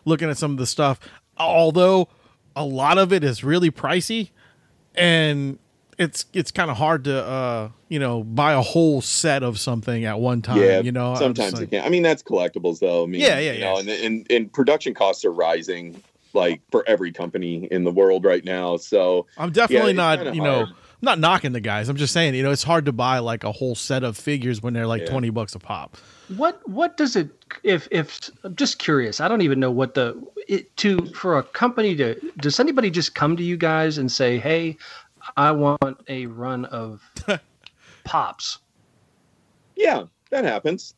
looking 0.05 0.29
at 0.29 0.37
some 0.39 0.51
of 0.51 0.59
the 0.59 0.67
stuff, 0.67 0.99
although 1.37 2.09
a 2.57 2.65
lot 2.65 2.99
of 2.99 3.13
it 3.13 3.23
is 3.23 3.45
really 3.45 3.71
pricey, 3.71 4.31
and 4.97 5.59
it's 5.99 6.27
it's 6.33 6.51
kind 6.51 6.71
of 6.71 6.77
hard 6.77 7.05
to 7.05 7.25
uh 7.25 7.71
you 7.89 7.99
know 7.99 8.23
buy 8.25 8.53
a 8.53 8.63
whole 8.63 9.01
set 9.01 9.43
of 9.43 9.59
something 9.59 10.05
at 10.05 10.19
one 10.21 10.43
time. 10.43 10.59
yeah, 10.63 10.81
you 10.81 10.93
know, 10.93 11.15
sometimes 11.17 11.51
just 11.53 11.55
it 11.55 11.61
like- 11.65 11.71
can. 11.71 11.85
I 11.85 11.89
mean, 11.89 12.03
that's 12.03 12.23
collectibles, 12.23 12.79
though. 12.81 13.03
I 13.05 13.07
mean, 13.07 13.21
Yeah, 13.21 13.39
yeah, 13.39 13.53
you 13.53 13.59
yeah. 13.59 13.65
know, 13.73 13.79
and, 13.79 13.89
and 13.89 14.27
and 14.31 14.53
production 14.53 14.95
costs 14.95 15.25
are 15.25 15.33
rising, 15.33 16.03
like 16.35 16.61
for 16.71 16.85
every 16.87 17.13
company 17.13 17.67
in 17.71 17.85
the 17.85 17.93
world 17.93 18.25
right 18.25 18.45
now. 18.45 18.77
So 18.77 19.27
I'm 19.37 19.51
definitely 19.53 19.91
it's 19.93 19.97
not 19.97 20.35
you 20.35 20.43
know. 20.43 20.65
hard. 20.67 20.69
I'm 21.01 21.07
not 21.07 21.21
knocking 21.21 21.53
the 21.53 21.61
guys. 21.61 21.89
I'm 21.89 21.97
just 21.97 22.13
saying, 22.13 22.35
you 22.35 22.43
know, 22.43 22.51
it's 22.51 22.65
hard 22.65 22.87
to 22.87 22.93
buy 22.93 23.21
like 23.21 23.45
a 23.45 23.53
whole 23.53 23.77
set 23.77 24.03
of 24.03 24.17
figures 24.17 24.61
when 24.61 24.75
they're 24.75 24.89
like 24.89 25.03
Yeah. 25.03 25.11
20 25.11 25.31
bucks 25.31 25.55
a 25.55 25.61
pop. 25.61 25.97
What 26.37 26.61
what 26.69 26.97
does 26.97 27.15
it 27.15 27.31
if 27.63 27.87
if 27.93 28.19
I'm 28.43 28.57
just 28.57 28.81
curious? 28.81 29.21
I 29.21 29.29
don't 29.29 29.41
even 29.43 29.61
know 29.61 29.71
what 29.71 29.95
the 29.95 30.21
it, 30.49 30.77
to 30.79 31.07
for 31.15 31.39
a 31.39 31.45
company 31.45 31.95
to 31.97 32.17
does 32.39 32.59
anybody 32.59 32.91
just 32.91 33.15
come 33.15 33.37
to 33.37 33.45
you 33.45 33.57
guys 33.57 33.97
and 33.97 34.11
say, 34.11 34.39
"Hey, 34.39 34.77
I 35.39 35.53
want 35.53 36.01
a 36.09 36.27
run 36.27 36.65
of 36.67 37.01
pops." 38.05 38.59
yeah, 39.77 40.05
that 40.31 40.45
happens, 40.45 40.95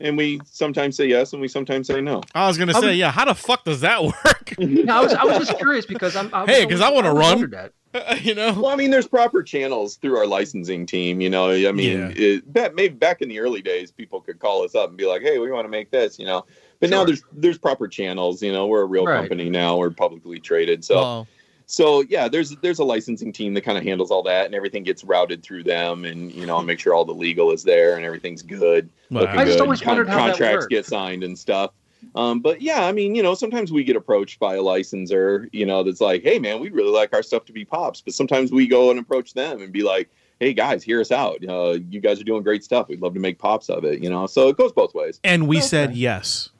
and 0.00 0.16
we 0.16 0.40
sometimes 0.46 0.96
say 0.96 1.06
yes, 1.06 1.32
and 1.34 1.42
we 1.42 1.48
sometimes 1.48 1.86
say 1.88 2.00
no. 2.00 2.22
I 2.34 2.46
was 2.48 2.56
gonna 2.56 2.74
I 2.76 2.80
say, 2.80 2.94
yeah, 2.94 3.10
how 3.10 3.26
the 3.26 3.34
fuck 3.34 3.64
does 3.64 3.82
that 3.82 4.02
work? 4.02 4.54
No, 4.58 4.96
I 4.96 5.00
was 5.02 5.12
I 5.14 5.24
was 5.24 5.38
just 5.38 5.56
curious 5.58 5.84
because 5.86 6.14
I'm 6.16 6.32
I 6.34 6.42
was 6.42 6.50
Hey, 6.50 6.66
'cause 6.66 6.80
I 6.80 6.90
wanna 6.90 7.12
run. 7.12 7.40
wondered 7.40 7.50
that. 7.52 7.72
you 8.24 8.34
know? 8.34 8.52
Well, 8.54 8.68
I 8.68 8.76
mean, 8.76 8.90
there's 8.90 9.06
proper 9.08 9.42
channels 9.42 9.96
through 9.96 10.16
our 10.16 10.26
licensing 10.26 10.86
team. 10.86 11.20
You 11.20 11.28
know, 11.28 11.50
I 11.50 11.72
mean, 11.72 11.98
Yeah. 11.98 12.12
it, 12.16 12.50
back, 12.52 12.74
maybe 12.74 12.94
back 12.94 13.20
in 13.20 13.28
the 13.28 13.38
early 13.40 13.60
days, 13.60 13.90
people 13.90 14.20
could 14.22 14.38
call 14.38 14.64
us 14.64 14.74
up 14.74 14.88
and 14.88 14.96
be 14.96 15.04
like, 15.06 15.20
"Hey, 15.22 15.38
we 15.38 15.50
want 15.50 15.64
to 15.66 15.68
make 15.68 15.90
this," 15.90 16.18
you 16.18 16.24
know. 16.24 16.46
But 16.80 16.88
now 16.90 17.04
there's 17.04 17.22
there's 17.32 17.58
proper 17.58 17.86
channels. 17.88 18.42
You 18.42 18.52
know, 18.52 18.66
we're 18.66 18.80
a 18.82 18.86
real 18.86 19.04
Right. 19.04 19.18
company 19.18 19.50
now. 19.50 19.76
We're 19.76 19.90
publicly 19.90 20.38
traded, 20.40 20.82
so 20.84 20.94
Well, 20.96 21.28
so 21.72 22.02
yeah, 22.02 22.28
there's 22.28 22.50
there's 22.56 22.80
a 22.80 22.84
licensing 22.84 23.32
team 23.32 23.54
that 23.54 23.62
kind 23.62 23.78
of 23.78 23.84
handles 23.84 24.10
all 24.10 24.22
that, 24.24 24.44
and 24.44 24.54
everything 24.54 24.82
gets 24.82 25.02
routed 25.04 25.42
through 25.42 25.64
them, 25.64 26.04
and 26.04 26.30
you 26.32 26.44
know 26.44 26.60
make 26.62 26.78
sure 26.78 26.92
all 26.92 27.06
the 27.06 27.14
legal 27.14 27.50
is 27.50 27.62
there 27.64 27.96
and 27.96 28.04
everything's 28.04 28.42
good. 28.42 28.90
Right. 29.10 29.22
looking 29.22 29.40
I 29.40 29.44
just 29.46 29.56
good, 29.58 29.64
always 29.64 29.82
wondered 29.84 30.08
how 30.08 30.16
that 30.16 30.22
contracts 30.32 30.64
worked. 30.64 30.70
get 30.70 30.84
signed 30.84 31.24
and 31.24 31.38
stuff. 31.38 31.70
Um, 32.14 32.40
but 32.40 32.60
yeah, 32.60 32.84
I 32.84 32.92
mean, 32.92 33.14
you 33.14 33.22
know, 33.22 33.34
sometimes 33.34 33.72
we 33.72 33.84
get 33.84 33.96
approached 33.96 34.38
by 34.38 34.56
a 34.56 34.60
licensor, 34.62 35.48
you 35.52 35.64
know, 35.64 35.82
that's 35.82 36.00
like, 36.02 36.22
hey 36.22 36.38
man, 36.38 36.60
we'd 36.60 36.74
really 36.74 36.90
like 36.90 37.14
our 37.14 37.22
stuff 37.22 37.46
to 37.46 37.52
be 37.54 37.64
pops. 37.64 38.02
But 38.02 38.12
sometimes 38.12 38.52
we 38.52 38.66
go 38.66 38.90
and 38.90 38.98
approach 39.00 39.32
them 39.32 39.62
and 39.62 39.72
be 39.72 39.82
like, 39.82 40.10
hey 40.40 40.52
guys, 40.52 40.82
hear 40.82 41.00
us 41.00 41.10
out. 41.12 41.42
Uh, 41.48 41.78
you 41.88 42.00
guys 42.00 42.20
are 42.20 42.24
doing 42.24 42.42
great 42.42 42.64
stuff. 42.64 42.88
We'd 42.88 43.00
love 43.00 43.14
to 43.14 43.20
make 43.20 43.38
pops 43.38 43.70
of 43.70 43.84
it, 43.84 44.02
you 44.02 44.10
know. 44.10 44.26
So 44.26 44.48
it 44.48 44.58
goes 44.58 44.72
both 44.72 44.92
ways. 44.94 45.20
And 45.24 45.46
we 45.48 45.58
Okay. 45.58 45.66
said 45.68 45.96
yes. 45.96 46.50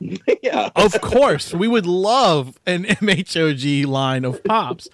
yeah. 0.42 0.70
Of 0.74 1.00
course, 1.00 1.52
we 1.52 1.68
would 1.68 1.86
love 1.86 2.58
an 2.66 2.84
MHOG 2.84 3.86
line 3.86 4.24
of 4.24 4.42
pops. 4.44 4.88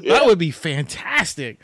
Yeah. 0.00 0.14
That 0.14 0.26
would 0.26 0.38
be 0.38 0.50
fantastic. 0.50 1.58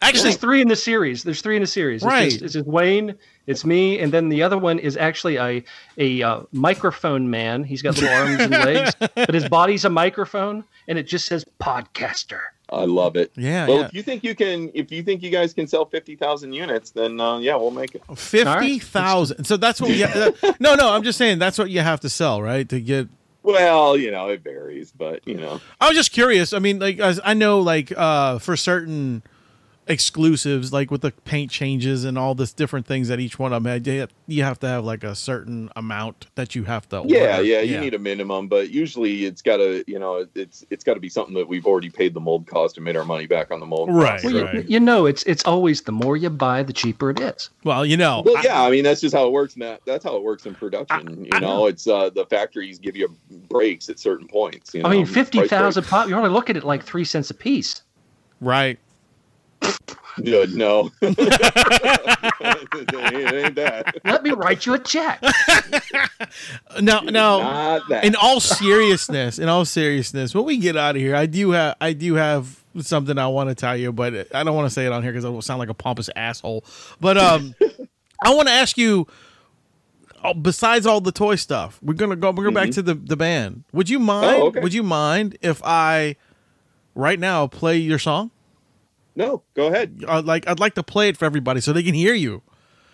Actually, 0.00 0.22
There's 0.24 0.36
three 0.36 0.60
in 0.60 0.68
the 0.68 0.76
series. 0.76 1.24
There's 1.24 1.42
three 1.42 1.56
in 1.56 1.62
the 1.62 1.66
series. 1.66 2.02
It's 2.02 2.06
Right. 2.06 2.30
Just, 2.30 2.42
it's 2.42 2.52
just 2.54 2.66
Wayne. 2.66 3.16
It's 3.48 3.64
me, 3.64 3.98
and 3.98 4.12
then 4.12 4.28
the 4.28 4.42
other 4.42 4.58
one 4.58 4.78
is 4.78 4.96
actually 4.96 5.38
a 5.38 5.64
a 5.96 6.22
uh, 6.22 6.42
microphone 6.52 7.30
man. 7.30 7.64
He's 7.64 7.82
got 7.82 7.96
little 7.96 8.14
arms 8.14 8.40
and 8.40 8.50
legs, 8.50 8.94
but 9.14 9.34
his 9.34 9.48
body's 9.48 9.84
a 9.84 9.90
microphone, 9.90 10.64
and 10.86 10.98
it 10.98 11.04
just 11.04 11.26
says 11.26 11.44
podcaster. 11.60 12.40
I 12.70 12.84
love 12.84 13.16
it. 13.16 13.32
yeah, 13.34 13.66
Well, 13.66 13.78
yeah. 13.78 13.86
if 13.86 13.94
you 13.94 14.02
think 14.02 14.22
you 14.24 14.34
can, 14.34 14.70
if 14.74 14.92
you 14.92 15.02
think 15.02 15.22
you 15.22 15.30
guys 15.30 15.54
can 15.54 15.66
sell 15.66 15.84
fifty 15.86 16.16
thousand 16.16 16.52
units, 16.52 16.90
then 16.90 17.18
uh, 17.20 17.38
yeah, 17.38 17.56
we'll 17.56 17.70
make 17.70 17.94
it. 17.94 18.02
fifty 18.16 18.78
thousand. 18.78 19.44
So 19.44 19.56
that's 19.56 19.80
what. 19.80 19.90
We, 19.90 20.04
uh, 20.04 20.32
no, 20.60 20.74
no. 20.74 20.90
I'm 20.92 21.02
just 21.02 21.16
saying 21.18 21.38
that's 21.38 21.58
what 21.58 21.70
you 21.70 21.80
have 21.80 22.00
to 22.00 22.08
sell, 22.08 22.42
right? 22.42 22.68
To 22.68 22.80
get. 22.80 23.08
Well, 23.42 23.96
you 23.96 24.10
know, 24.10 24.28
it 24.28 24.42
varies, 24.42 24.92
but 24.92 25.26
you 25.26 25.36
know, 25.36 25.60
I 25.80 25.88
was 25.88 25.96
just 25.96 26.12
curious. 26.12 26.52
I 26.52 26.58
mean, 26.58 26.78
like 26.78 26.98
as 26.98 27.18
I 27.24 27.32
know, 27.34 27.60
like 27.60 27.92
uh 27.96 28.38
for 28.38 28.56
certain 28.56 29.22
exclusives, 29.88 30.72
like 30.72 30.90
with 30.90 31.00
the 31.00 31.10
paint 31.24 31.50
changes 31.50 32.04
and 32.04 32.18
all 32.18 32.34
this 32.34 32.52
different 32.52 32.86
things 32.86 33.08
that 33.08 33.20
each 33.20 33.38
one 33.38 33.52
of 33.52 33.62
them 33.62 33.72
had, 33.84 34.10
you 34.26 34.42
have- 34.44 34.58
to 34.60 34.66
have 34.68 34.84
like 34.84 35.04
a 35.04 35.14
certain 35.14 35.70
amount 35.76 36.26
that 36.34 36.54
you 36.54 36.64
have 36.64 36.88
to. 36.88 37.02
yeah, 37.06 37.36
order. 37.36 37.42
yeah, 37.42 37.60
you 37.60 37.80
need 37.80 37.94
a 37.94 37.98
minimum, 37.98 38.48
but 38.48 38.70
usually 38.70 39.24
it's 39.24 39.40
got 39.42 39.58
to, 39.58 39.84
you 39.86 39.98
know, 39.98 40.26
it's 40.34 40.64
it's 40.70 40.84
got 40.84 40.94
to 40.94 41.00
be 41.00 41.08
something 41.08 41.34
that 41.34 41.48
we've 41.48 41.66
already 41.66 41.90
paid 41.90 42.14
the 42.14 42.20
mold 42.20 42.46
cost 42.46 42.76
and 42.76 42.84
made 42.84 42.96
our 42.96 43.04
money 43.04 43.26
back 43.26 43.50
on 43.50 43.60
the 43.60 43.66
mold. 43.66 43.88
Right, 43.92 44.20
cost. 44.20 44.24
Well, 44.24 44.44
right. 44.44 44.54
you, 44.54 44.64
you 44.66 44.80
know, 44.80 45.06
it's 45.06 45.22
it's 45.24 45.44
always 45.44 45.82
the 45.82 45.92
more 45.92 46.16
you 46.16 46.30
buy, 46.30 46.62
the 46.62 46.72
cheaper 46.72 47.10
it 47.10 47.20
is. 47.20 47.50
Well, 47.64 47.86
you 47.86 47.96
know. 47.96 48.22
Well, 48.24 48.36
I- 48.38 48.42
yeah, 48.44 48.62
I 48.62 48.70
mean 48.70 48.84
that's 48.84 49.00
just 49.00 49.14
how 49.14 49.26
it 49.26 49.32
works. 49.32 49.54
In 49.54 49.60
that 49.60 49.80
that's 49.86 50.04
how 50.04 50.16
it 50.16 50.22
works 50.22 50.46
in 50.46 50.54
production. 50.54 51.24
you 51.24 51.30
I 51.32 51.38
know, 51.38 51.66
it's 51.66 51.86
uh, 51.86 52.10
the 52.10 52.26
factories 52.26 52.78
give 52.78 52.96
you 52.96 53.14
breaks 53.48 53.88
at 53.88 53.98
certain 53.98 54.26
points. 54.26 54.74
You 54.74 54.82
know, 54.82 54.88
I 54.88 54.92
mean, 54.92 55.04
price 55.04 55.14
fifty 55.14 55.46
thousand 55.46 55.84
pop. 55.84 56.08
You're 56.08 56.18
only 56.18 56.30
looking 56.30 56.56
at 56.56 56.62
it 56.62 56.66
like 56.66 56.82
three 56.84 57.04
cents 57.04 57.30
a 57.30 57.34
piece. 57.34 57.82
right. 58.40 58.78
Good, 60.24 60.54
no, 60.54 60.90
it 61.00 61.16
ain't 63.34 63.54
that. 63.54 63.98
Let 64.04 64.24
me 64.24 64.32
write 64.32 64.66
you 64.66 64.74
a 64.74 64.78
check. 64.80 65.22
no, 66.80 67.00
no. 67.00 67.80
In 68.02 68.16
all 68.16 68.40
seriousness, 68.40 69.38
in 69.38 69.48
all 69.48 69.64
seriousness, 69.64 70.34
when 70.34 70.44
we 70.44 70.56
get 70.58 70.76
out 70.76 70.96
of 70.96 71.02
here, 71.02 71.14
I 71.14 71.26
do 71.26 71.52
have, 71.52 71.76
I 71.80 71.92
do 71.92 72.14
have 72.14 72.64
something 72.80 73.16
I 73.16 73.28
want 73.28 73.48
to 73.50 73.54
tell 73.54 73.76
you, 73.76 73.92
but 73.92 74.34
I 74.34 74.42
don't 74.42 74.56
want 74.56 74.66
to 74.66 74.70
say 74.70 74.86
it 74.86 74.92
on 74.92 75.04
here 75.04 75.12
because 75.12 75.24
I 75.24 75.28
will 75.28 75.42
sound 75.42 75.60
like 75.60 75.68
a 75.68 75.74
pompous 75.74 76.10
asshole. 76.16 76.64
But 77.00 77.16
um, 77.16 77.54
I 78.24 78.34
want 78.34 78.48
to 78.48 78.54
ask 78.54 78.76
you. 78.76 79.06
oh, 80.24 80.34
Besides 80.34 80.84
all 80.84 81.00
the 81.00 81.12
toy 81.12 81.36
stuff, 81.36 81.78
we're 81.80 81.94
gonna 81.94 82.16
go. 82.16 82.32
We're 82.32 82.42
going 82.42 82.54
back 82.54 82.70
to 82.70 82.82
the 82.82 82.94
the 82.94 83.16
band. 83.16 83.62
Would 83.72 83.88
you 83.88 84.00
mind? 84.00 84.26
Mm-hmm. 84.32 84.42
Oh, 84.42 84.46
okay. 84.48 84.60
Would 84.60 84.74
you 84.74 84.82
mind 84.82 85.38
if 85.42 85.62
I, 85.64 86.16
right 86.96 87.20
now, 87.20 87.46
play 87.46 87.76
your 87.76 88.00
song? 88.00 88.32
No, 89.18 89.42
go 89.54 89.66
ahead. 89.66 90.02
Uh, 90.08 90.22
like 90.22 90.48
I'd 90.48 90.60
like 90.60 90.74
to 90.76 90.82
play 90.82 91.08
it 91.08 91.16
for 91.18 91.24
everybody 91.26 91.60
so 91.60 91.72
they 91.74 91.82
can 91.82 91.92
hear 91.94 92.14
you. 92.14 92.40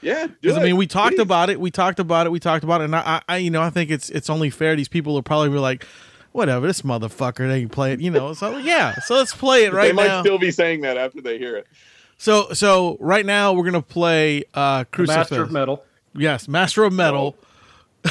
Yeah, 0.00 0.26
Because 0.26 0.58
I 0.58 0.62
mean, 0.62 0.76
we 0.76 0.86
talked 0.86 1.14
please. 1.16 1.22
about 1.22 1.48
it. 1.50 1.58
We 1.58 1.70
talked 1.70 1.98
about 1.98 2.26
it. 2.26 2.30
We 2.30 2.38
talked 2.38 2.62
about 2.62 2.82
it. 2.82 2.84
And 2.84 2.96
I, 2.96 3.22
I, 3.26 3.36
you 3.38 3.50
know, 3.50 3.62
I 3.62 3.70
think 3.70 3.90
it's 3.90 4.10
it's 4.10 4.28
only 4.28 4.50
fair. 4.50 4.76
These 4.76 4.88
people 4.88 5.14
will 5.14 5.22
probably 5.22 5.48
be 5.48 5.56
like, 5.58 5.86
whatever, 6.32 6.66
this 6.66 6.82
motherfucker, 6.82 7.48
they 7.48 7.60
can 7.60 7.70
play 7.70 7.92
it. 7.94 8.00
You 8.00 8.10
know, 8.10 8.34
so 8.34 8.58
yeah. 8.58 8.94
So 9.06 9.14
let's 9.16 9.34
play 9.34 9.64
it 9.64 9.72
right 9.74 9.94
now. 9.94 10.02
They 10.02 10.08
might 10.08 10.14
now. 10.14 10.20
still 10.22 10.38
be 10.38 10.50
saying 10.50 10.82
that 10.82 10.96
after 10.98 11.20
they 11.22 11.38
hear 11.38 11.56
it. 11.56 11.66
so 12.18 12.52
so 12.52 12.96
right 13.00 13.24
now 13.24 13.52
we're 13.54 13.64
gonna 13.64 13.80
play 13.80 14.44
uh 14.52 14.84
Crucifix. 14.84 15.30
Master 15.30 15.42
of 15.42 15.52
Metal. 15.52 15.82
Yes, 16.14 16.48
Master 16.48 16.84
of 16.84 16.92
Metal. 16.92 17.36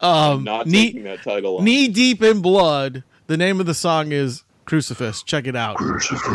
um, 0.00 0.44
Not 0.44 0.66
knee, 0.66 0.86
taking 0.88 1.04
that 1.04 1.22
title. 1.22 1.58
On. 1.58 1.64
knee 1.64 1.88
deep 1.88 2.22
in 2.22 2.40
blood. 2.40 3.02
The 3.26 3.36
name 3.36 3.58
of 3.58 3.66
the 3.66 3.74
song 3.74 4.12
is 4.12 4.44
Crucifix. 4.66 5.22
Check 5.22 5.46
it 5.46 5.56
out. 5.56 5.76
Crucifix 5.76 6.26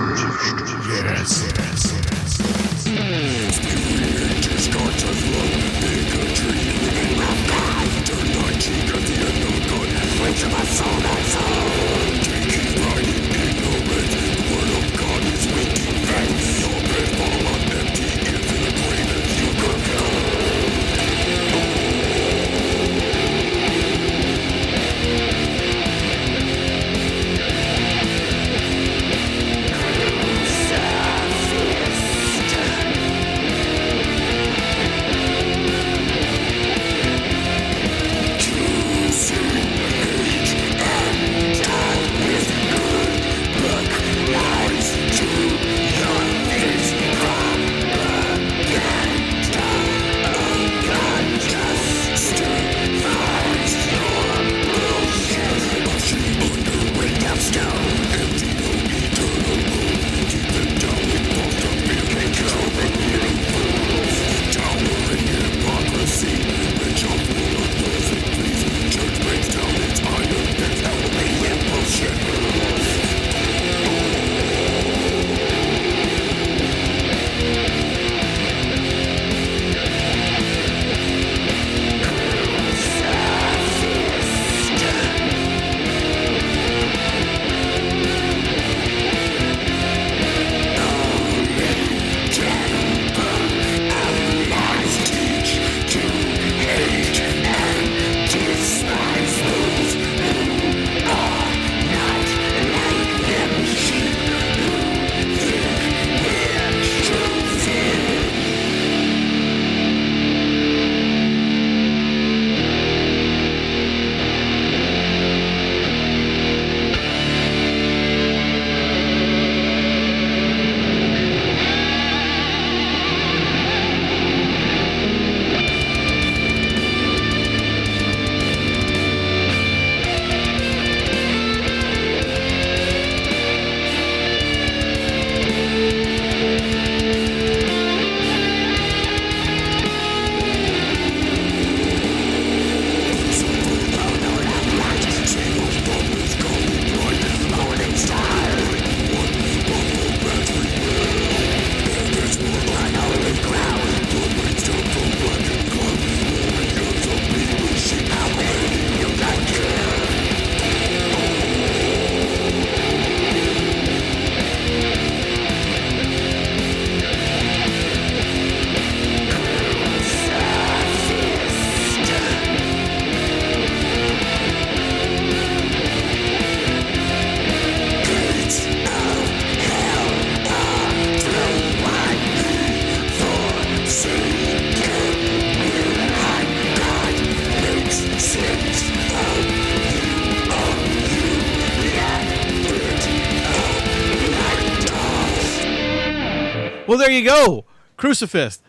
you 197.22 197.30
go. 197.30 197.66
Crucifix. 197.98 198.62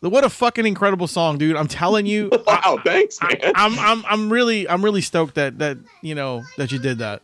What 0.00 0.24
a 0.24 0.30
fucking 0.30 0.66
incredible 0.66 1.06
song, 1.06 1.36
dude. 1.36 1.56
I'm 1.56 1.68
telling 1.68 2.06
you. 2.06 2.30
Wow, 2.46 2.78
thanks, 2.84 3.18
man. 3.22 3.52
I'm 3.54 3.78
I'm 3.78 4.04
I'm 4.06 4.32
really 4.32 4.68
I'm 4.68 4.82
really 4.84 5.02
stoked 5.02 5.34
that 5.36 5.58
that 5.58 5.76
you 6.02 6.14
know 6.14 6.42
that 6.56 6.72
you 6.72 6.78
did 6.78 6.98
that. 6.98 7.22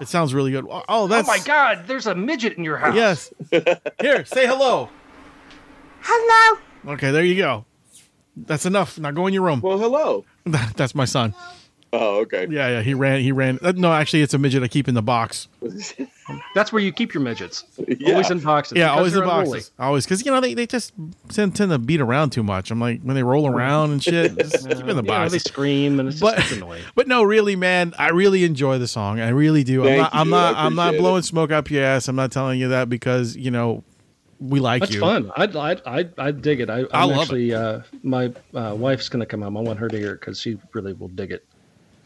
It 0.00 0.08
sounds 0.08 0.34
really 0.34 0.50
good. 0.50 0.66
Oh, 0.68 1.06
that's. 1.06 1.26
Oh 1.28 1.32
my 1.32 1.38
God! 1.44 1.84
There's 1.86 2.06
a 2.06 2.14
midget 2.14 2.58
in 2.58 2.64
your 2.64 2.76
house. 2.76 2.94
Yes. 2.94 3.32
Here, 4.00 4.24
say 4.26 4.46
hello. 4.46 4.90
Hello. 6.02 6.58
Okay, 6.94 7.10
there 7.10 7.24
you 7.24 7.36
go. 7.36 7.64
That's 8.36 8.66
enough. 8.66 8.98
Now 8.98 9.10
go 9.12 9.26
in 9.26 9.32
your 9.34 9.42
room. 9.44 9.60
well, 9.60 9.78
hello. 9.78 10.24
That's 10.44 10.94
my 10.94 11.04
son. 11.06 11.34
Oh, 11.92 12.20
okay. 12.20 12.46
Yeah, 12.50 12.68
yeah. 12.68 12.82
He 12.82 12.92
ran. 12.94 13.20
He 13.22 13.32
ran. 13.32 13.58
uh, 13.62 13.72
No, 13.74 13.92
actually, 13.92 14.22
it's 14.22 14.34
a 14.34 14.38
midget 14.38 14.62
I 14.62 14.68
keep 14.68 14.88
in 14.88 14.94
the 14.94 15.02
box. 15.02 15.48
That's 16.54 16.72
where 16.72 16.82
you 16.82 16.92
keep 16.92 17.14
your 17.14 17.22
midgets. 17.22 17.64
Yeah. 17.86 18.12
Always 18.12 18.30
in 18.30 18.40
boxes. 18.40 18.78
Yeah, 18.78 18.90
always 18.90 19.14
in 19.14 19.20
they're 19.20 19.28
unruly. 19.28 19.58
boxes. 19.58 19.72
Always, 19.78 20.04
because 20.04 20.24
you 20.24 20.32
know 20.32 20.40
they, 20.40 20.54
they 20.54 20.66
just 20.66 20.92
tend, 21.28 21.54
tend 21.54 21.70
to 21.70 21.78
beat 21.78 22.00
around 22.00 22.30
too 22.30 22.42
much. 22.42 22.70
I'm 22.70 22.80
like 22.80 23.00
when 23.02 23.14
they 23.14 23.22
roll 23.22 23.46
around 23.46 23.92
and 23.92 24.02
shit. 24.02 24.36
Just 24.38 24.68
keep 24.68 24.72
in 24.72 24.86
the 24.86 24.86
You 24.86 24.94
know, 24.94 25.02
box. 25.02 25.32
they 25.32 25.38
scream 25.38 26.00
and 26.00 26.08
it's 26.08 26.20
but 26.20 26.38
just 26.38 26.52
annoying. 26.52 26.82
but 26.94 27.06
no, 27.06 27.22
really, 27.22 27.54
man, 27.56 27.94
I 27.98 28.08
really 28.10 28.44
enjoy 28.44 28.78
the 28.78 28.88
song. 28.88 29.20
I 29.20 29.28
really 29.28 29.62
do. 29.64 29.82
I'm 29.82 29.86
Thank 29.86 30.00
not. 30.02 30.10
I'm 30.14 30.30
not. 30.30 30.54
I 30.56 30.64
I'm 30.66 30.74
not 30.74 30.96
blowing 30.96 31.20
it. 31.20 31.24
smoke 31.24 31.52
up 31.52 31.70
your 31.70 31.84
ass. 31.84 32.08
I'm 32.08 32.16
not 32.16 32.32
telling 32.32 32.58
you 32.58 32.68
that 32.68 32.88
because 32.88 33.36
you 33.36 33.50
know 33.50 33.84
we 34.40 34.58
like 34.60 34.80
That's 34.80 34.94
you. 34.94 35.00
fun. 35.00 35.30
I 35.36 35.44
I 35.44 35.76
I 36.00 36.08
I 36.18 36.30
dig 36.32 36.60
it. 36.60 36.68
I, 36.70 36.80
I'm 36.80 36.88
I 36.92 37.04
love 37.04 37.16
it. 37.18 37.22
actually 37.22 37.54
uh, 37.54 37.80
my 38.02 38.32
uh, 38.54 38.74
wife's 38.76 39.08
gonna 39.08 39.26
come 39.26 39.42
home. 39.42 39.56
I 39.56 39.60
want 39.60 39.78
her 39.78 39.88
to 39.88 39.96
hear 39.98 40.12
it 40.12 40.20
because 40.20 40.40
she 40.40 40.58
really 40.72 40.92
will 40.92 41.08
dig 41.08 41.30
it. 41.30 41.46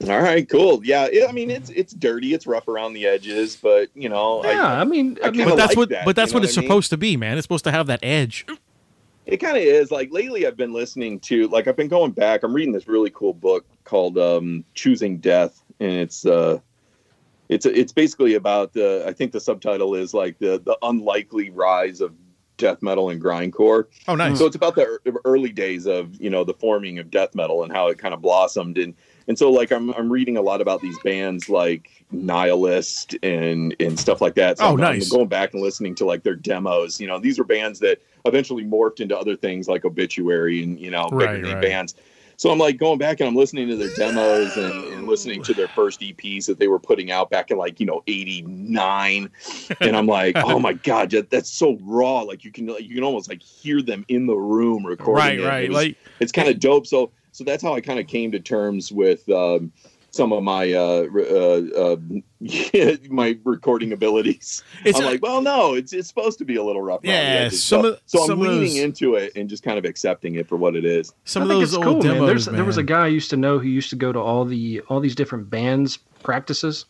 All 0.09 0.21
right, 0.21 0.49
cool. 0.49 0.81
Yeah, 0.83 1.09
it, 1.13 1.29
I 1.29 1.33
mean 1.33 1.51
it's 1.51 1.69
it's 1.71 1.93
dirty, 1.93 2.33
it's 2.33 2.47
rough 2.47 2.69
around 2.69 2.95
the 2.95 3.07
edges, 3.07 3.57
but 3.57 3.89
you 3.95 4.09
know, 4.09 4.43
Yeah, 4.45 4.65
I, 4.67 4.81
I 4.81 4.85
mean, 4.85 5.19
I, 5.23 5.31
mean, 5.31 5.45
But 5.47 5.57
that's 5.57 5.71
like 5.71 5.77
what. 5.77 5.89
that, 5.91 6.05
but 6.07 6.17
that's 6.17 6.33
what 6.33 6.43
it's 6.43 6.57
what 6.57 6.63
mean? 6.63 6.69
supposed 6.71 6.91
to 6.91 6.97
be, 6.97 7.17
man. 7.19 7.37
It's 7.37 7.45
supposed 7.45 7.65
to 7.65 7.71
have 7.71 7.87
that 7.89 8.01
edge. 8.03 8.47
it 9.27 9.37
kind 9.39 9.57
of 9.59 9.63
is. 9.63 9.91
Like 9.91 10.11
lately, 10.11 10.47
I've 10.47 10.57
been 10.57 10.73
listening 10.73 11.21
to 11.21 11.49
like 11.49 11.69
I've 11.69 11.77
been 11.77 11.89
going 11.89 12.13
back. 12.13 12.43
I'm 12.43 12.55
reading 12.55 12.73
this 12.73 12.89
really 12.89 13.11
cool 13.11 13.35
book 13.35 13.67
called 13.85 14.17
um, 14.17 14.65
"Choosing 14.75 15.19
Death," 15.19 15.63
and 15.81 15.93
it's 15.93 16.25
uh, 16.25 16.59
it's 17.51 17.67
it's 17.67 17.93
basically 17.93 18.35
about 18.35 18.73
the. 18.73 19.05
I 19.07 19.13
think 19.13 19.33
the 19.33 19.41
subtitle 19.41 19.95
is 19.95 20.15
like 20.15 20.39
the 20.39 20.59
the 20.65 20.79
unlikely 20.83 21.51
rise 21.51 22.01
of 22.01 22.15
death 22.57 22.83
metal 22.83 23.09
and 23.11 23.23
grindcore. 23.23 23.85
Oh, 24.07 24.15
nice. 24.15 24.39
So 24.39 24.45
it's 24.47 24.57
about 24.57 24.75
the 24.75 24.99
early 25.25 25.51
days 25.51 25.87
of 25.87 26.19
you 26.21 26.31
know 26.31 26.43
the 26.45 26.55
forming 26.55 26.99
of 26.99 27.11
death 27.11 27.35
metal 27.35 27.65
and 27.65 27.71
how 27.73 27.89
it 27.89 27.99
kind 27.99 28.15
of 28.15 28.23
blossomed 28.23 28.79
and 28.79 28.95
and 29.31 29.39
so 29.39 29.49
like 29.49 29.71
I'm 29.71 29.91
I'm 29.95 30.11
reading 30.11 30.37
a 30.37 30.43
lot 30.43 30.61
about 30.61 30.81
these 30.81 30.99
bands 31.05 31.49
like 31.49 31.89
Nihilist 32.11 33.17
and 33.23 33.77
and 33.79 33.99
stuff 33.99 34.21
like 34.21 34.35
that. 34.35 34.59
So 34.59 34.65
Oh, 34.65 34.69
I'm, 34.71 34.73
I'm 34.75 34.99
nice. 34.99 35.09
going 35.09 35.29
back 35.29 35.55
and 35.55 35.63
listening 35.63 35.95
to 35.97 36.05
like 36.05 36.25
their 36.25 36.35
demos. 36.35 37.01
You 37.01 37.07
know, 37.07 37.21
these 37.21 37.39
were 37.39 37.45
bands 37.45 37.79
that 37.79 38.03
eventually 38.25 38.65
morphed 38.65 38.99
into 38.99 39.17
other 39.17 39.37
things 39.37 39.69
like 39.69 39.85
Obituary 39.85 40.65
and 40.65 40.81
you 40.81 40.91
know 40.91 41.09
bigger 41.11 41.43
Right, 41.55 41.61
bands. 41.63 41.95
So 42.39 42.51
I'm 42.51 42.59
like 42.59 42.77
going 42.79 42.99
back 42.99 43.21
and 43.21 43.29
I'm 43.29 43.37
listening 43.37 43.69
to 43.69 43.77
their 43.77 43.95
demos 43.97 44.57
and, 44.57 44.73
and 44.95 45.07
listening 45.07 45.43
to 45.45 45.55
their 45.55 45.69
first 45.69 46.01
EPs 46.01 46.47
that 46.47 46.59
they 46.59 46.69
were 46.69 46.79
putting 46.81 47.13
out 47.13 47.31
back 47.31 47.53
in 47.53 47.57
like 47.59 47.79
you 47.79 47.87
know 47.87 48.03
'89, 48.09 49.31
and 49.81 49.97
I'm 49.97 50.07
like, 50.07 50.37
oh 50.45 50.59
my 50.59 50.73
god, 50.73 51.11
that- 51.11 51.31
that's 51.31 51.51
so 51.51 51.79
raw. 51.83 52.23
Like 52.23 52.45
you 52.45 52.51
can 52.51 52.67
like, 52.67 52.83
you 52.83 52.95
can 52.97 53.05
almost 53.05 53.29
like 53.29 53.43
hear 53.43 53.81
them 53.83 54.05
in 54.09 54.27
the 54.27 54.35
room 54.37 54.85
recording. 54.85 55.15
right, 55.25 55.39
it. 55.39 55.47
right. 55.47 55.65
It 55.65 55.69
was- 55.69 55.77
like 55.77 55.97
it's 56.19 56.33
kind 56.33 56.49
of 56.49 56.59
dope. 56.59 56.87
So 56.87 57.13
so 57.41 57.45
that's 57.45 57.63
how 57.63 57.73
I 57.73 57.81
kind 57.81 57.99
of 57.99 58.07
came 58.07 58.31
to 58.33 58.39
terms 58.39 58.93
with 58.93 59.27
um, 59.31 59.73
some 60.11 60.31
of 60.35 60.43
my 60.43 60.71
uh, 60.75 61.07
uh, 61.17 61.95
uh, 61.95 61.97
my 63.09 63.39
recording 63.45 63.95
abilities. 63.95 64.63
it's 64.85 64.99
I'm 64.99 65.07
like, 65.07 65.23
well, 65.23 65.41
no, 65.41 65.73
it's 65.73 65.95
it's 65.95 66.07
supposed 66.07 66.37
to 66.41 66.45
be 66.45 66.57
a 66.57 66.63
little 66.63 66.83
rough. 66.83 67.01
Yeah, 67.03 67.13
edges. 67.13 67.63
some 67.65 67.83
so, 67.83 67.89
of- 67.93 68.01
so 68.05 68.31
I'm 68.31 68.39
leaning 68.41 68.59
those- 68.75 68.79
into 68.79 69.15
it 69.15 69.33
and 69.37 69.49
just 69.49 69.63
kind 69.63 69.79
of 69.79 69.87
accepting 69.87 70.35
it 70.35 70.47
for 70.47 70.57
what 70.57 70.77
it 70.77 70.85
is. 70.85 71.15
some 71.25 71.41
I 71.41 71.45
of 71.45 71.49
think 71.51 71.61
those 71.63 71.69
it's 71.71 71.77
old 71.79 71.85
cool, 71.87 72.01
demos. 72.03 72.19
man. 72.19 72.27
There's, 72.27 72.45
There 72.45 72.65
was 72.67 72.77
a 72.77 72.83
guy 72.83 73.05
I 73.05 73.09
used 73.09 73.31
to 73.31 73.39
know 73.39 73.59
who 73.59 73.69
used 73.69 73.89
to 73.89 73.97
go 73.97 74.13
to 74.13 74.19
all 74.21 74.45
the 74.45 74.81
all 74.91 75.01
these 75.01 75.15
different 75.15 75.49
bands 75.49 75.99
practices, 76.23 76.85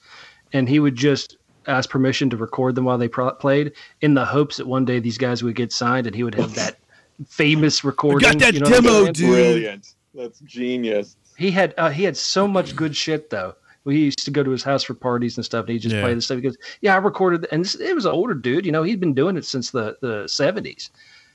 and 0.52 0.68
he 0.68 0.80
would 0.80 0.96
just 0.96 1.36
ask 1.68 1.88
permission 1.90 2.28
to 2.30 2.36
record 2.36 2.74
them 2.74 2.86
while 2.86 2.98
they 2.98 3.06
pro- 3.06 3.30
played, 3.34 3.70
in 4.00 4.14
the 4.14 4.24
hopes 4.24 4.56
that 4.56 4.66
one 4.66 4.84
day 4.84 4.98
these 4.98 5.16
guys 5.18 5.44
would 5.44 5.54
get 5.54 5.72
signed, 5.72 6.08
and 6.08 6.16
he 6.16 6.24
would 6.24 6.34
have 6.34 6.54
that 6.56 6.78
famous 7.28 7.84
recording. 7.84 8.28
Got 8.28 8.38
that 8.40 8.54
you 8.54 8.60
know 8.60 8.66
demo, 8.70 9.12
dude. 9.12 9.28
Brilliant. 9.28 9.94
That's 10.14 10.40
genius. 10.40 11.16
He 11.36 11.50
had 11.50 11.74
uh, 11.78 11.90
he 11.90 12.04
had 12.04 12.16
so 12.16 12.46
much 12.48 12.74
good 12.76 12.94
shit 12.96 13.30
though. 13.30 13.54
We 13.84 13.96
used 13.98 14.24
to 14.26 14.30
go 14.30 14.42
to 14.42 14.50
his 14.50 14.62
house 14.62 14.82
for 14.82 14.92
parties 14.94 15.38
and 15.38 15.44
stuff, 15.44 15.64
and 15.64 15.72
he 15.72 15.78
just 15.78 15.94
Yeah. 15.94 16.02
play 16.02 16.12
the 16.14 16.20
stuff. 16.20 16.36
He 16.36 16.42
goes, 16.42 16.58
"Yeah, 16.82 16.94
I 16.94 16.98
recorded," 16.98 17.46
and 17.50 17.64
this, 17.64 17.74
it 17.76 17.94
was 17.94 18.04
an 18.04 18.12
older 18.12 18.34
dude. 18.34 18.66
You 18.66 18.72
know, 18.72 18.82
he'd 18.82 19.00
been 19.00 19.14
doing 19.14 19.36
it 19.36 19.44
since 19.44 19.70
the 19.70 19.96
the 20.02 20.28
seventies. 20.28 20.90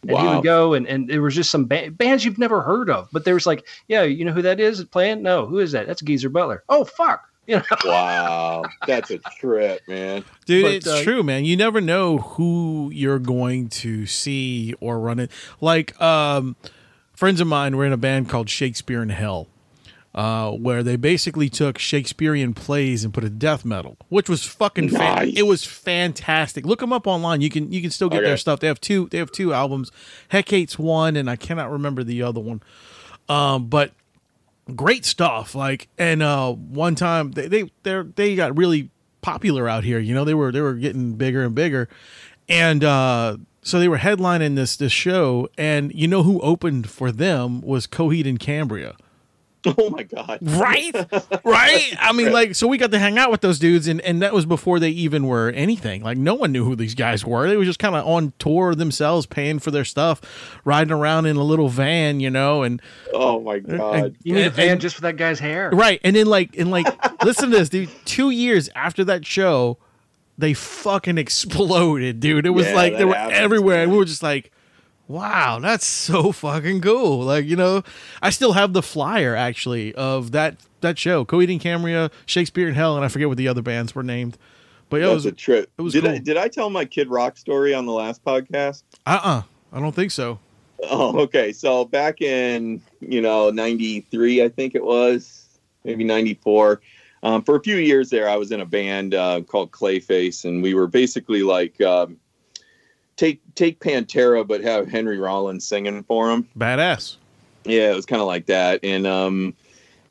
And 0.08 0.16
he 0.16 0.28
would 0.28 0.44
go, 0.44 0.76
and, 0.76 0.86
and 0.86 1.10
there 1.10 1.24
was 1.24 1.34
just 1.34 1.50
some 1.50 1.66
ba- 1.66 1.90
bands 1.90 2.24
you've 2.24 2.38
never 2.38 2.62
heard 2.62 2.92
of, 2.92 3.10
but 3.12 3.26
there 3.26 3.34
was 3.34 3.48
like, 3.48 3.66
yeah, 3.88 4.04
you 4.04 4.24
know 4.24 4.34
who 4.34 4.44
that 4.44 4.60
is 4.60 4.84
playing? 4.84 5.24
No, 5.24 5.48
who 5.48 5.58
is 5.58 5.72
that? 5.72 5.88
That's 5.88 6.00
Geezer 6.04 6.30
Butler. 6.30 6.64
Oh 6.70 6.84
fuck, 6.86 7.28
you 7.48 7.56
know. 7.56 7.64
Wow, 7.84 8.66
that's 8.86 9.10
a 9.10 9.18
trip, 9.40 9.82
man. 9.88 10.24
Dude, 10.46 10.64
But, 10.66 10.74
it's 10.76 10.88
uh, 10.88 11.02
true, 11.02 11.24
man. 11.24 11.44
You 11.46 11.58
never 11.58 11.82
know 11.82 12.20
who 12.20 12.92
you're 12.94 13.18
going 13.18 13.70
to 13.70 14.06
see 14.06 14.76
or 14.80 15.00
run 15.00 15.18
it. 15.18 15.32
Like, 15.60 16.00
um, 16.00 16.56
friends 17.16 17.40
of 17.42 17.48
mine 17.48 17.76
were 17.78 17.86
in 17.86 17.94
a 17.94 17.98
band 17.98 18.30
called 18.30 18.50
Shakespeare 18.50 19.02
in 19.02 19.10
Hell, 19.10 19.48
uh, 20.14 20.52
where 20.52 20.82
they 20.84 20.96
basically 20.96 21.50
took 21.50 21.78
Shakespearean 21.78 22.54
plays 22.54 23.04
and 23.04 23.14
put 23.14 23.24
a 23.24 23.30
death 23.30 23.66
metal, 23.66 23.98
which 24.10 24.30
was 24.30 24.44
fucking. 24.46 24.90
Fan- 24.90 25.30
it 25.36 25.44
was 25.48 25.66
fantastic. 25.66 26.66
Look 26.66 26.80
them 26.80 26.94
up 26.94 27.06
online. 27.08 27.42
You 27.42 27.50
can 27.50 27.72
you 27.72 27.82
can 27.82 27.92
still 27.92 28.10
get 28.10 28.20
Okay. 28.20 28.28
their 28.28 28.38
stuff. 28.38 28.60
They 28.60 28.68
have 28.68 28.80
two. 28.80 29.08
They 29.10 29.18
have 29.18 29.32
two 29.32 29.54
albums. 29.54 29.92
Hecate's 30.30 30.78
one, 30.80 31.16
and 31.16 31.30
I 31.30 31.36
cannot 31.36 31.72
remember 31.72 32.04
the 32.04 32.22
other 32.24 32.40
one. 32.40 32.62
Um, 33.28 33.68
but 33.68 33.92
great 34.76 35.06
stuff. 35.06 35.56
Like, 35.56 35.88
and 35.98 36.22
uh, 36.24 36.54
one 36.54 36.96
time 36.96 37.32
they 37.32 37.48
they 37.48 37.72
they 37.84 38.02
they 38.16 38.36
got 38.36 38.58
really 38.58 38.90
popular 39.22 39.68
out 39.68 39.84
here. 39.84 40.00
You 40.00 40.14
know, 40.14 40.24
they 40.24 40.34
were 40.34 40.52
they 40.52 40.62
were 40.62 40.76
getting 40.76 41.14
bigger 41.16 41.44
and 41.44 41.54
bigger, 41.56 41.90
and 42.48 42.84
uh, 42.84 43.38
so 43.66 43.80
they 43.80 43.90
were 43.90 43.98
headlining 43.98 44.56
this 44.56 44.78
this 44.78 44.94
show. 44.94 45.50
And 45.58 45.92
you 45.94 46.08
know 46.08 46.24
who 46.24 46.40
opened 46.40 46.90
for 46.90 47.12
them 47.12 47.60
was 47.62 47.88
Coheed 47.88 48.26
and 48.30 48.40
Cambria. 48.40 48.96
Oh 49.80 49.90
my 49.90 50.04
god. 50.04 50.38
Right, 50.44 50.92
right. 51.44 51.96
I 52.00 52.12
mean, 52.14 52.32
like, 52.32 52.54
so 52.54 52.68
we 52.68 52.78
got 52.78 52.92
to 52.92 53.00
hang 53.00 53.18
out 53.18 53.32
with 53.32 53.42
those 53.42 53.58
dudes, 53.58 53.88
and 53.88 54.00
and 54.02 54.22
that 54.22 54.32
was 54.32 54.46
before 54.46 54.80
they 54.80 54.92
even 54.92 55.26
were 55.26 55.50
anything. 55.50 56.04
Like, 56.04 56.20
no 56.20 56.36
one 56.36 56.52
knew 56.52 56.64
who 56.66 56.76
these 56.76 56.94
guys 56.94 57.26
were. 57.26 57.48
They 57.50 57.58
were 57.58 57.66
just 57.66 57.80
kind 57.80 57.96
of 57.96 58.06
on 58.06 58.34
tour 58.38 58.76
themselves, 58.76 59.26
paying 59.26 59.58
for 59.58 59.72
their 59.72 59.84
stuff, 59.84 60.22
riding 60.66 60.92
around 60.94 61.26
in 61.26 61.36
a 61.36 61.44
little 61.44 61.68
van, 61.70 62.20
you 62.20 62.30
know, 62.30 62.62
and 62.62 62.80
Oh 63.12 63.40
my 63.42 63.58
god. 63.58 64.16
You 64.22 64.36
need 64.36 64.42
a 64.42 64.46
And- 64.46 64.54
van 64.54 64.70
and- 64.74 64.82
just 64.82 64.96
for 64.98 65.02
that 65.02 65.18
guy's 65.18 65.40
hair. 65.40 65.72
Right. 65.74 66.00
And 66.04 66.16
then 66.16 66.28
like 66.28 66.56
and 66.60 66.70
like 66.70 66.86
listen 67.26 67.50
to 67.50 67.58
this, 67.58 67.70
dude. 67.70 67.90
Two 68.06 68.30
years 68.30 68.70
after 68.76 69.04
that 69.06 69.26
show, 69.26 69.80
they 70.38 70.54
fucking 70.54 71.18
exploded, 71.18 72.20
dude. 72.20 72.46
It 72.46 72.52
was 72.52 72.68
Yeah, 72.68 72.76
like 72.76 72.98
they 72.98 73.06
were 73.06 73.14
happens, 73.16 73.38
everywhere. 73.40 73.84
And 73.84 73.92
we 73.92 73.98
were 73.98 74.06
just 74.06 74.24
like, 74.24 74.52
wow, 75.08 75.60
that's 75.60 75.86
so 75.86 76.32
fucking 76.32 76.82
cool. 76.82 77.20
Like, 77.20 77.46
you 77.46 77.56
know, 77.56 77.84
I 78.22 78.30
still 78.30 78.54
have 78.54 78.74
the 78.74 78.82
flyer 78.82 79.36
actually 79.36 79.94
of 79.96 80.32
that 80.32 80.58
that 80.82 81.00
show. 81.00 81.26
Coheed 81.26 81.52
and 81.52 81.60
Cambria, 81.62 82.12
Shakespeare 82.26 82.68
in 82.68 82.76
Hell, 82.76 82.96
and 82.96 83.04
I 83.06 83.08
forget 83.08 83.28
what 83.28 83.38
the 83.38 83.48
other 83.48 83.62
bands 83.62 83.96
were 83.96 84.04
named. 84.04 84.38
But 84.90 85.02
it 85.02 85.06
That's 85.06 85.16
was 85.16 85.26
a 85.26 85.32
trip. 85.32 85.72
it 85.78 85.82
was 85.82 85.94
did 85.94 86.06
I 86.06 86.18
did 86.20 86.38
I 86.38 86.48
tell 86.48 86.70
my 86.70 86.86
Kid 86.86 87.10
Rock 87.10 87.38
story 87.38 87.74
on 87.74 87.86
the 87.86 87.92
last 87.94 88.24
podcast? 88.24 88.84
uh 89.06 89.20
uh 89.24 89.42
I 89.74 89.80
don't 89.80 89.96
think 89.96 90.12
so. 90.12 90.40
Oh, 90.84 91.18
okay. 91.22 91.52
So 91.54 91.86
back 91.86 92.22
in 92.22 92.82
you 93.00 93.22
know 93.22 93.50
'93, 93.50 94.44
I 94.44 94.50
think 94.50 94.76
it 94.76 94.84
was 94.84 95.46
maybe 95.84 96.04
'94. 96.04 96.82
Um, 97.26 97.42
for 97.42 97.56
a 97.56 97.60
few 97.60 97.78
years 97.78 98.12
there, 98.12 98.30
I 98.30 98.36
was 98.36 98.52
in 98.52 98.62
a 98.62 98.68
band 98.68 99.16
uh, 99.16 99.42
called 99.42 99.72
Clayface, 99.72 100.46
and 100.46 100.62
we 100.62 100.76
were 100.76 100.86
basically 100.86 101.42
like 101.42 101.82
um, 101.82 102.18
take 103.16 103.42
take 103.56 103.80
Pantera, 103.80 104.48
but 104.48 104.62
have 104.62 104.88
Henry 104.88 105.18
Rollins 105.18 105.68
singing 105.68 106.04
for 106.04 106.30
him. 106.30 106.48
Badass. 106.56 107.18
Yeah, 107.64 107.92
it 107.92 107.96
was 107.96 108.06
kind 108.06 108.22
of 108.22 108.28
like 108.28 108.46
that, 108.46 108.80
and 108.84 109.08
um, 109.08 109.56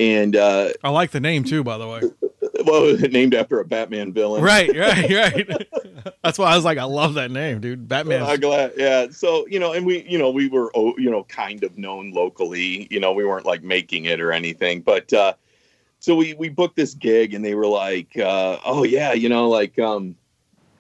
and 0.01 0.35
uh, 0.35 0.71
I 0.83 0.91
like 0.91 1.13
the 1.13 1.21
name 1.21 1.45
too, 1.45 1.63
by 1.63 1.79
the 1.79 1.87
way. 1.87 2.01
well, 2.65 2.97
named 3.11 3.33
after 3.33 3.61
a 3.61 3.65
Batman 3.65 4.13
villain. 4.13 4.43
right, 4.43 4.77
right, 4.77 5.09
right. 5.47 6.13
That's 6.25 6.37
why 6.37 6.53
I 6.53 6.57
was 6.57 6.65
like, 6.65 6.79
I 6.79 6.85
love 6.85 7.15
that 7.15 7.31
name, 7.31 7.61
dude. 7.61 7.89
Batman. 7.89 8.25
I'm 8.25 8.41
glad. 8.41 8.73
Yeah. 8.77 9.07
So, 9.11 9.47
you 9.47 9.61
know, 9.61 9.73
and 9.73 9.87
we, 9.87 10.03
you 10.09 10.19
know, 10.19 10.31
we 10.31 10.49
were, 10.49 10.73
oh, 10.75 10.97
you 10.99 11.11
know, 11.11 11.25
kind 11.25 11.63
of 11.63 11.79
known 11.79 12.13
locally, 12.13 12.89
you 12.91 12.99
know, 12.99 13.13
we 13.13 13.25
weren't 13.25 13.47
like 13.47 13.63
making 13.63 14.07
it 14.07 14.21
or 14.21 14.33
anything, 14.33 14.81
but, 14.81 15.13
uh, 15.13 15.35
so 16.05 16.15
we, 16.15 16.35
we 16.35 16.49
booked 16.51 16.77
this 16.77 16.95
gig 16.95 17.33
and 17.35 17.45
they 17.45 17.55
were 17.55 17.67
like, 17.67 18.17
uh, 18.19 18.59
oh 18.65 18.85
yeah, 18.85 19.13
you 19.15 19.29
know, 19.29 19.49
like, 19.49 19.79
um, 19.79 20.15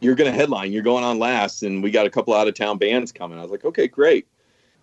you're 0.01 0.15
going 0.15 0.31
to 0.31 0.37
headline, 0.37 0.71
you're 0.73 0.83
going 0.83 1.03
on 1.05 1.19
last 1.19 1.63
and 1.63 1.83
we 1.83 1.91
got 1.91 2.05
a 2.07 2.11
couple 2.11 2.35
out 2.35 2.47
of 2.47 2.55
town 2.55 2.77
bands 2.79 3.11
coming. 3.11 3.39
I 3.39 3.43
was 3.43 3.51
like, 3.51 3.65
okay, 3.65 3.89
great. 3.89 4.27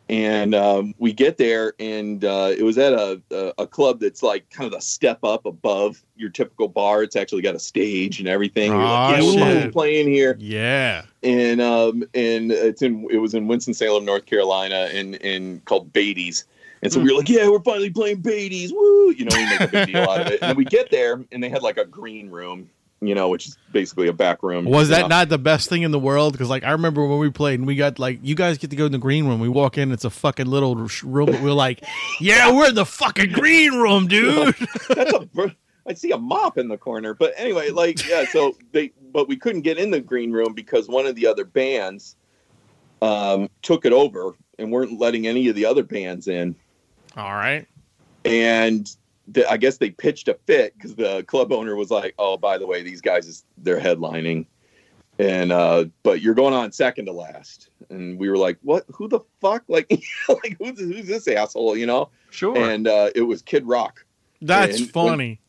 and 0.09 0.55
um, 0.55 0.93
we 0.97 1.13
get 1.13 1.37
there, 1.37 1.73
and 1.79 2.25
uh, 2.25 2.51
it 2.57 2.63
was 2.63 2.77
at 2.77 2.91
a, 2.91 3.21
a 3.31 3.53
a 3.59 3.67
club 3.67 3.99
that's 3.99 4.23
like 4.23 4.49
kind 4.49 4.67
of 4.71 4.77
a 4.77 4.81
step 4.81 5.23
up 5.23 5.45
above 5.45 6.03
your 6.17 6.29
typical 6.29 6.67
bar. 6.67 7.03
It's 7.03 7.15
actually 7.15 7.43
got 7.43 7.55
a 7.55 7.59
stage 7.59 8.19
and 8.19 8.27
everything. 8.27 8.73
Were 8.73 8.79
Aw, 8.81 9.07
like, 9.11 9.21
yeah, 9.23 9.41
we're 9.41 9.61
shit. 9.61 9.71
playing 9.73 10.07
here 10.09 10.35
Yeah. 10.39 11.03
and 11.23 11.61
um 11.61 12.03
and 12.13 12.51
it's 12.51 12.81
in 12.81 13.07
it 13.11 13.17
was 13.17 13.33
in 13.35 13.47
Winston 13.47 13.73
Salem, 13.75 14.03
North 14.03 14.25
Carolina, 14.25 14.89
and 14.91 15.15
and 15.23 15.63
called 15.65 15.93
Beatty's. 15.93 16.45
And 16.83 16.91
so 16.91 16.99
we 16.99 17.11
were 17.11 17.17
like, 17.17 17.29
yeah, 17.29 17.47
we're 17.47 17.61
finally 17.61 17.91
playing 17.91 18.21
Beatty's, 18.21 18.73
woo! 18.73 19.11
You 19.11 19.25
know, 19.25 19.35
we 19.35 19.45
make 19.45 19.61
a 19.61 19.67
big 19.67 19.87
deal 19.87 20.01
out 20.01 20.21
of 20.21 20.27
it. 20.27 20.41
And 20.41 20.49
then 20.49 20.55
we 20.55 20.65
get 20.65 20.89
there, 20.89 21.23
and 21.31 21.43
they 21.43 21.49
had 21.49 21.61
like 21.61 21.77
a 21.77 21.85
green 21.85 22.31
room, 22.31 22.69
you 23.01 23.13
know, 23.13 23.29
which 23.29 23.47
is 23.47 23.57
basically 23.71 24.07
a 24.07 24.13
back 24.13 24.41
room. 24.41 24.65
Was 24.65 24.89
that 24.89 25.07
not 25.07 25.29
the 25.29 25.37
best 25.37 25.69
thing 25.69 25.83
in 25.83 25.91
the 25.91 25.99
world? 25.99 26.33
Because 26.33 26.49
like 26.49 26.63
I 26.63 26.71
remember 26.71 27.05
when 27.05 27.19
we 27.19 27.29
played 27.29 27.59
and 27.59 27.67
we 27.67 27.75
got 27.75 27.99
like 27.99 28.19
you 28.23 28.33
guys 28.33 28.57
get 28.57 28.71
to 28.71 28.75
go 28.75 28.87
in 28.87 28.91
the 28.91 28.97
green 28.97 29.27
room. 29.27 29.39
We 29.39 29.49
walk 29.49 29.77
in, 29.77 29.91
it's 29.91 30.05
a 30.05 30.09
fucking 30.09 30.47
little 30.47 30.75
room. 30.75 31.27
But 31.27 31.41
we're 31.41 31.51
like, 31.51 31.83
yeah, 32.19 32.51
we're 32.51 32.69
in 32.69 32.75
the 32.75 32.85
fucking 32.85 33.31
green 33.31 33.73
room, 33.73 34.07
dude. 34.07 34.55
That's 34.89 35.13
a. 35.13 35.55
I 35.87 35.93
see 35.93 36.11
a 36.11 36.17
mop 36.17 36.59
in 36.59 36.67
the 36.67 36.77
corner, 36.77 37.13
but 37.15 37.33
anyway, 37.37 37.69
like 37.69 38.07
yeah. 38.07 38.25
So 38.25 38.55
they, 38.71 38.91
but 39.11 39.27
we 39.27 39.35
couldn't 39.35 39.61
get 39.61 39.77
in 39.77 39.91
the 39.91 39.99
green 39.99 40.31
room 40.31 40.53
because 40.53 40.87
one 40.87 41.05
of 41.05 41.15
the 41.15 41.27
other 41.27 41.43
bands 41.43 42.15
um, 43.01 43.49
took 43.61 43.85
it 43.85 43.93
over 43.93 44.35
and 44.59 44.71
weren't 44.71 44.99
letting 44.99 45.27
any 45.27 45.47
of 45.49 45.55
the 45.55 45.65
other 45.65 45.83
bands 45.83 46.27
in. 46.27 46.55
All 47.17 47.33
right. 47.33 47.67
and 48.25 48.93
the, 49.27 49.49
I 49.49 49.57
guess 49.57 49.77
they 49.77 49.89
pitched 49.91 50.27
a 50.27 50.33
fit 50.45 50.73
because 50.75 50.95
the 50.95 51.23
club 51.23 51.51
owner 51.51 51.75
was 51.75 51.91
like, 51.91 52.13
"Oh, 52.17 52.37
by 52.37 52.57
the 52.57 52.67
way, 52.67 52.81
these 52.83 53.01
guys 53.01 53.27
is 53.27 53.45
they're 53.57 53.79
headlining, 53.79 54.45
and 55.19 55.51
uh, 55.51 55.85
but 56.03 56.21
you're 56.21 56.33
going 56.33 56.53
on 56.53 56.71
second 56.71 57.05
to 57.05 57.11
last." 57.13 57.69
And 57.89 58.17
we 58.19 58.29
were 58.29 58.37
like, 58.37 58.57
"What? 58.61 58.85
Who 58.93 59.07
the 59.07 59.19
fuck? 59.39 59.63
Like, 59.67 59.89
like 60.29 60.57
who's 60.59 60.79
who's 60.79 61.07
this 61.07 61.27
asshole? 61.27 61.77
You 61.77 61.85
know?" 61.85 62.09
Sure. 62.29 62.57
And 62.57 62.87
uh, 62.87 63.09
it 63.15 63.21
was 63.21 63.41
Kid 63.41 63.65
Rock. 63.67 64.05
That's 64.41 64.79
And 64.79 64.89
funny. 64.91 65.39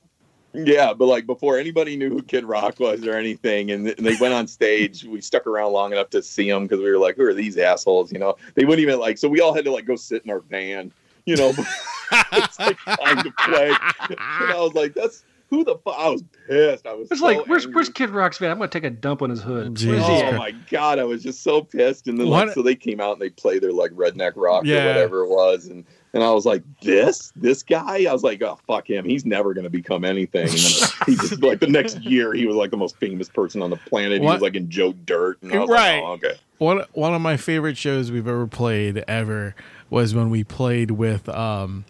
Yeah, 0.55 0.93
but 0.93 1.07
like 1.07 1.25
before 1.25 1.57
anybody 1.59 1.97
knew 1.97 2.11
who 2.11 2.23
Kid 2.23 2.45
Rock 2.45 2.79
was 2.79 3.07
or 3.07 3.15
anything, 3.15 3.71
and, 3.71 3.89
and 3.89 4.05
they 4.07 4.17
went 4.21 4.35
on 4.35 4.47
stage, 4.47 5.03
we 5.03 5.23
stuck 5.23 5.47
around 5.47 5.73
long 5.73 5.93
enough 5.93 6.11
to 6.11 6.23
see 6.23 6.51
them 6.51 6.65
because 6.65 6.81
we 6.81 6.91
were 6.91 6.99
like, 6.99 7.17
"Who 7.17 7.25
are 7.25 7.33
these 7.35 7.57
assholes?" 7.57 8.13
You 8.13 8.19
know, 8.19 8.37
they 8.55 8.65
wouldn't 8.67 8.83
even 8.83 9.01
like. 9.01 9.17
So 9.17 9.29
we 9.29 9.41
all 9.41 9.55
had 9.55 9.65
to 9.65 9.73
like 9.73 9.87
go 9.87 9.97
sit 9.97 10.23
in 10.25 10.31
our 10.31 10.41
van, 10.41 10.93
you 11.27 11.37
know. 11.37 11.53
it's 12.33 12.59
like 12.59 12.79
time 12.85 13.23
to 13.23 13.31
play, 13.47 13.69
and 14.09 14.19
I 14.19 14.57
was 14.59 14.75
like, 14.75 14.95
"That's 14.95 15.25
who 15.51 15.65
the 15.65 15.77
fuck?" 15.79 15.95
I 15.99 16.09
was 16.11 16.23
pissed. 16.47 16.87
I 16.87 16.93
was. 16.95 17.11
it's 17.11 17.21
so 17.21 17.27
like, 17.27 17.47
where's 17.47 17.65
angry. 17.65 17.75
where's 17.77 17.89
Kid 17.89 18.11
Rock's 18.11 18.39
van? 18.39 18.51
I'm 18.51 18.59
gonna 18.59 18.69
take 18.69 18.85
a 18.85 18.91
dump 18.91 19.23
on 19.23 19.31
his 19.31 19.43
hood. 19.43 19.75
Jesus 19.75 20.05
Oh 20.07 20.33
my 20.33 20.51
god, 20.71 20.99
I 20.99 21.05
was 21.05 21.23
just 21.23 21.43
so 21.43 21.63
pissed. 21.63 22.09
And 22.09 22.19
then 22.19 22.27
like, 22.27 22.47
What- 22.49 22.55
so 22.55 22.63
they 22.63 22.75
came 22.75 23.01
out 23.01 23.13
and 23.13 23.21
they 23.23 23.31
played 23.31 23.63
their 23.63 23.73
like 23.73 23.93
redneck 23.93 24.33
rock 24.37 24.65
Yeah. 24.67 24.85
or 24.85 24.87
whatever 24.89 25.21
it 25.25 25.29
was, 25.31 25.67
and 25.67 25.85
and 26.15 26.23
I 26.23 26.31
was 26.33 26.45
like, 26.45 26.63
this 26.83 27.33
this 27.35 27.63
guy. 27.63 28.05
I 28.05 28.13
was 28.13 28.23
like, 28.23 28.43
oh 28.43 28.59
fuck 28.67 28.91
him. 28.91 29.07
He's 29.07 29.25
never 29.25 29.55
gonna 29.55 29.71
become 29.71 30.05
anything. 30.05 30.49
And 30.49 30.59
then 30.59 30.89
he 31.07 31.15
just 31.17 31.43
like 31.43 31.61
the 31.61 31.67
next 31.67 32.03
year, 32.03 32.35
he 32.35 32.45
was 32.47 32.57
like 32.57 32.71
the 32.71 32.77
most 32.77 32.97
famous 32.97 33.31
person 33.31 33.63
on 33.63 33.71
the 33.71 33.77
planet. 33.79 34.21
He 34.21 34.27
was 34.27 34.43
like 34.43 34.55
in 34.55 34.69
Joe 34.69 34.93
Dirt, 34.93 35.41
and 35.41 35.51
I 35.55 35.61
was 35.61 35.71
Right. 35.71 35.95
like, 36.01 36.03
oh, 36.05 36.13
okay. 36.13 36.35
One 36.59 36.85
one 36.93 37.15
of 37.15 37.23
my 37.23 37.39
favorite 37.39 37.79
shows 37.79 38.13
we've 38.13 38.29
ever 38.29 38.47
played 38.47 38.99
ever 39.09 39.55
was 39.93 40.15
when 40.15 40.31
we 40.31 40.43
played 40.43 40.91
with 40.93 41.29
um, 41.29 41.85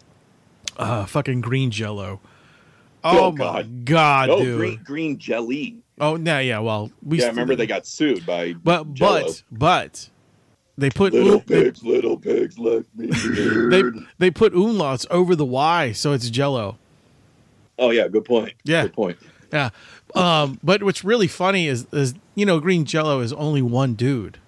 uh, 0.77 1.05
fucking 1.05 1.39
Green 1.41 1.71
Jello. 1.71 2.19
Oh, 3.05 3.25
Oh, 3.27 3.31
my 3.31 3.37
God. 3.37 3.85
god, 3.85 4.29
oh, 4.29 4.43
dude! 4.43 4.57
green 4.57 4.79
green 4.83 5.17
jelly. 5.17 5.77
Oh, 5.99 6.15
no, 6.15 6.39
yeah. 6.39 6.59
Well, 6.59 6.89
we 7.01 7.19
yeah, 7.19 7.25
I 7.25 7.29
remember 7.29 7.55
they 7.55 7.65
got 7.67 7.85
sued 7.85 8.25
by 8.25 8.53
but 8.53 8.93
Jell-O. 8.93 9.23
but 9.25 9.43
but 9.51 10.09
they 10.77 10.89
put 10.89 11.11
little 11.13 11.33
oom- 11.35 11.43
they, 11.47 11.63
pigs, 11.65 11.83
little 11.83 12.17
pigs 12.17 12.57
left 12.57 12.87
me. 12.95 13.07
they 13.69 13.83
they 14.19 14.31
put 14.31 14.53
umlauts 14.53 15.05
over 15.11 15.35
the 15.35 15.45
Y, 15.45 15.91
so 15.91 16.13
it's 16.13 16.29
Jello. 16.29 16.77
oh 17.77 17.89
yeah, 17.91 18.07
good 18.07 18.23
point. 18.25 18.53
Yeah. 18.63 18.83
good 18.83 18.93
point. 18.93 19.17
Yeah. 19.51 19.69
Um, 20.15 20.59
but 20.63 20.81
what's 20.83 21.03
really 21.03 21.27
funny 21.27 21.67
is 21.67 21.85
is 21.91 22.13
you 22.35 22.45
know 22.45 22.59
Green 22.61 22.85
Jello 22.85 23.19
is 23.19 23.33
only 23.33 23.61
one 23.61 23.93
dude. 23.95 24.39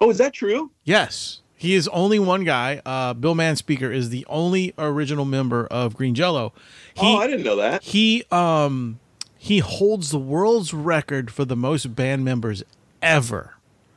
Oh, 0.00 0.08
is 0.10 0.16
that 0.18 0.32
true? 0.32 0.70
Yes. 0.84 1.40
He 1.56 1.74
is 1.74 1.88
only 1.88 2.18
one 2.18 2.44
guy. 2.44 2.82
Uh, 2.84 3.14
Bill 3.14 3.34
Manspeaker 3.34 3.92
is 3.94 4.10
the 4.10 4.26
only 4.28 4.74
original 4.76 5.24
member 5.24 5.66
of 5.66 5.96
Green 5.96 6.14
Jello. 6.14 6.52
He 6.94 7.06
oh, 7.06 7.16
I 7.16 7.26
didn't 7.26 7.44
know 7.44 7.56
that. 7.56 7.82
he 7.82 8.24
um 8.30 8.98
he 9.38 9.58
holds 9.58 10.10
the 10.10 10.18
world's 10.18 10.72
record 10.74 11.30
for 11.30 11.44
the 11.44 11.56
most 11.56 11.94
band 11.94 12.24
members 12.24 12.62
ever. 13.02 13.54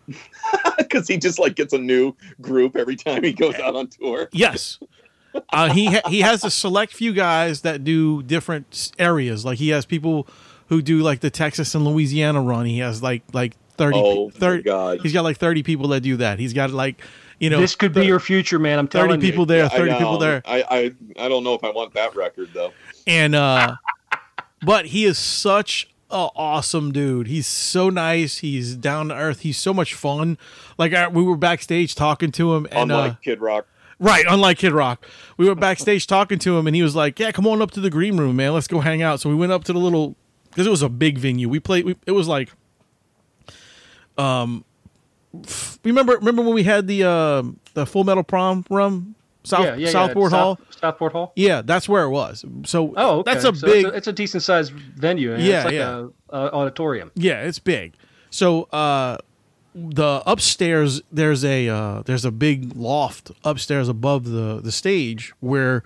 Because 0.77 1.07
he 1.07 1.17
just 1.17 1.39
like 1.39 1.55
gets 1.55 1.73
a 1.73 1.77
new 1.77 2.15
group 2.39 2.75
every 2.75 2.95
time 2.95 3.23
he 3.23 3.33
goes 3.33 3.55
out 3.55 3.75
on 3.75 3.87
tour. 3.87 4.29
Yes. 4.31 4.79
Uh, 5.49 5.73
he 5.73 5.85
ha- 5.87 6.07
he 6.07 6.21
has 6.21 6.43
a 6.43 6.51
select 6.51 6.93
few 6.93 7.13
guys 7.13 7.61
that 7.61 7.83
do 7.83 8.23
different 8.23 8.91
areas. 8.99 9.43
Like 9.43 9.57
he 9.57 9.69
has 9.69 9.85
people 9.85 10.27
who 10.69 10.81
do 10.81 10.99
like 10.99 11.19
the 11.21 11.29
Texas 11.29 11.73
and 11.75 11.83
Louisiana 11.83 12.41
run. 12.41 12.67
He 12.67 12.79
has 12.79 13.01
like 13.03 13.23
like 13.33 13.55
30 13.77 13.97
Oh, 13.97 14.25
my 14.25 14.31
30 14.31 14.63
God. 14.63 14.99
He's 15.01 15.13
got 15.13 15.23
like 15.23 15.37
30 15.37 15.63
people 15.63 15.87
that 15.89 16.01
do 16.01 16.15
that. 16.17 16.39
He's 16.39 16.53
got 16.53 16.69
like 16.71 17.01
you 17.39 17.49
know 17.49 17.59
this 17.59 17.75
could 17.75 17.93
be 17.93 18.05
your 18.05 18.19
future, 18.19 18.59
man. 18.59 18.79
I'm 18.79 18.88
30 18.88 19.07
telling 19.07 19.21
people 19.21 19.45
there, 19.45 19.65
I 19.65 19.69
30 19.69 19.93
people 19.93 20.17
there. 20.17 20.41
I, 20.45 20.63
I 20.69 21.25
I 21.25 21.29
don't 21.29 21.43
know 21.43 21.53
if 21.53 21.63
I 21.63 21.71
want 21.71 21.93
that 21.93 22.15
record 22.15 22.49
though. 22.53 22.71
and 23.05 23.35
uh 23.35 23.75
but 24.65 24.88
he 24.88 25.05
is 25.05 25.17
such 25.17 25.88
a 26.09 26.29
awesome 26.35 26.91
dude. 26.91 27.27
He's 27.27 27.45
so 27.47 27.89
nice. 27.89 28.38
He's 28.39 28.75
down 28.75 29.09
to 29.09 29.15
earth. 29.15 29.41
He's 29.41 29.57
so 29.57 29.73
much 29.73 29.93
fun. 29.93 30.38
Like 30.77 30.93
I, 30.93 31.07
we 31.09 31.21
were 31.21 31.35
backstage 31.38 31.95
talking 31.95 32.31
to 32.31 32.55
him 32.55 32.65
and 32.71 32.91
Unlike 32.91 33.11
uh, 33.11 33.15
Kid 33.21 33.41
Rock. 33.41 33.67
right 33.99 34.25
unlike 34.27 34.57
kid 34.57 34.71
rock. 34.71 35.05
We 35.38 35.47
were 35.47 35.55
backstage 35.55 36.07
talking 36.15 36.39
to 36.39 36.57
him 36.57 36.65
and 36.65 36.75
he 36.75 36.81
was 36.81 36.95
like 36.95 37.19
yeah 37.19 37.31
come 37.31 37.45
on 37.45 37.61
up 37.61 37.71
to 37.71 37.79
the 37.81 37.89
green 37.89 38.17
room 38.17 38.35
man. 38.38 38.53
Let's 38.53 38.67
go 38.67 38.79
hang 38.79 39.01
out. 39.01 39.19
So 39.19 39.29
we 39.29 39.35
went 39.35 39.51
up 39.51 39.63
to 39.65 39.73
the 39.73 39.79
little 39.79 40.15
because 40.49 40.65
it 40.65 40.71
was 40.71 40.81
a 40.81 40.89
big 40.89 41.17
venue. 41.19 41.49
We 41.49 41.59
played 41.59 41.85
we, 41.85 41.95
it 42.07 42.11
was 42.13 42.27
like 42.27 42.49
um 44.17 44.63
f- 44.69 44.76
remember 45.84 46.13
remember 46.17 46.41
when 46.41 46.53
we 46.53 46.63
had 46.63 46.88
the 46.88 47.03
uh 47.03 47.43
the 47.73 47.86
full 47.86 48.03
metal 48.03 48.23
prom 48.23 48.65
rum 48.69 49.15
south 49.43 49.63
yeah, 49.65 49.71
yeah, 49.71 49.86
yeah. 49.86 49.89
southport 49.91 50.32
South- 50.32 50.39
hall 50.59 50.59
Southport 50.71 51.11
Hall. 51.13 51.32
yeah 51.36 51.61
that's 51.63 51.88
where 51.89 52.03
it 52.03 52.09
was 52.09 52.43
so 52.65 52.93
Oh, 52.97 53.19
okay. 53.19 53.32
that's 53.34 53.45
a 53.45 53.55
So 53.55 53.67
big 53.67 53.86
It's 53.86 53.93
a, 53.93 53.97
it's 53.97 54.07
a 54.07 54.13
decent 54.13 54.43
sized 54.43 54.71
venue. 54.73 55.34
and 55.34 55.43
Yeah, 55.43 55.55
it's 55.57 55.65
like 55.65 55.73
yeah. 55.73 56.07
a, 56.30 56.38
a 56.38 56.51
auditorium. 56.53 57.11
Yeah, 57.15 57.41
it's 57.41 57.59
big. 57.59 57.93
So 58.30 58.63
uh 58.65 59.17
the 59.73 60.21
upstairs 60.25 61.01
there's 61.11 61.45
a 61.45 61.69
uh 61.69 62.01
there's 62.03 62.25
a 62.25 62.32
big 62.32 62.75
loft 62.75 63.32
upstairs 63.43 63.88
above 63.89 64.25
the 64.25 64.59
the 64.61 64.71
stage 64.71 65.34
where 65.39 65.84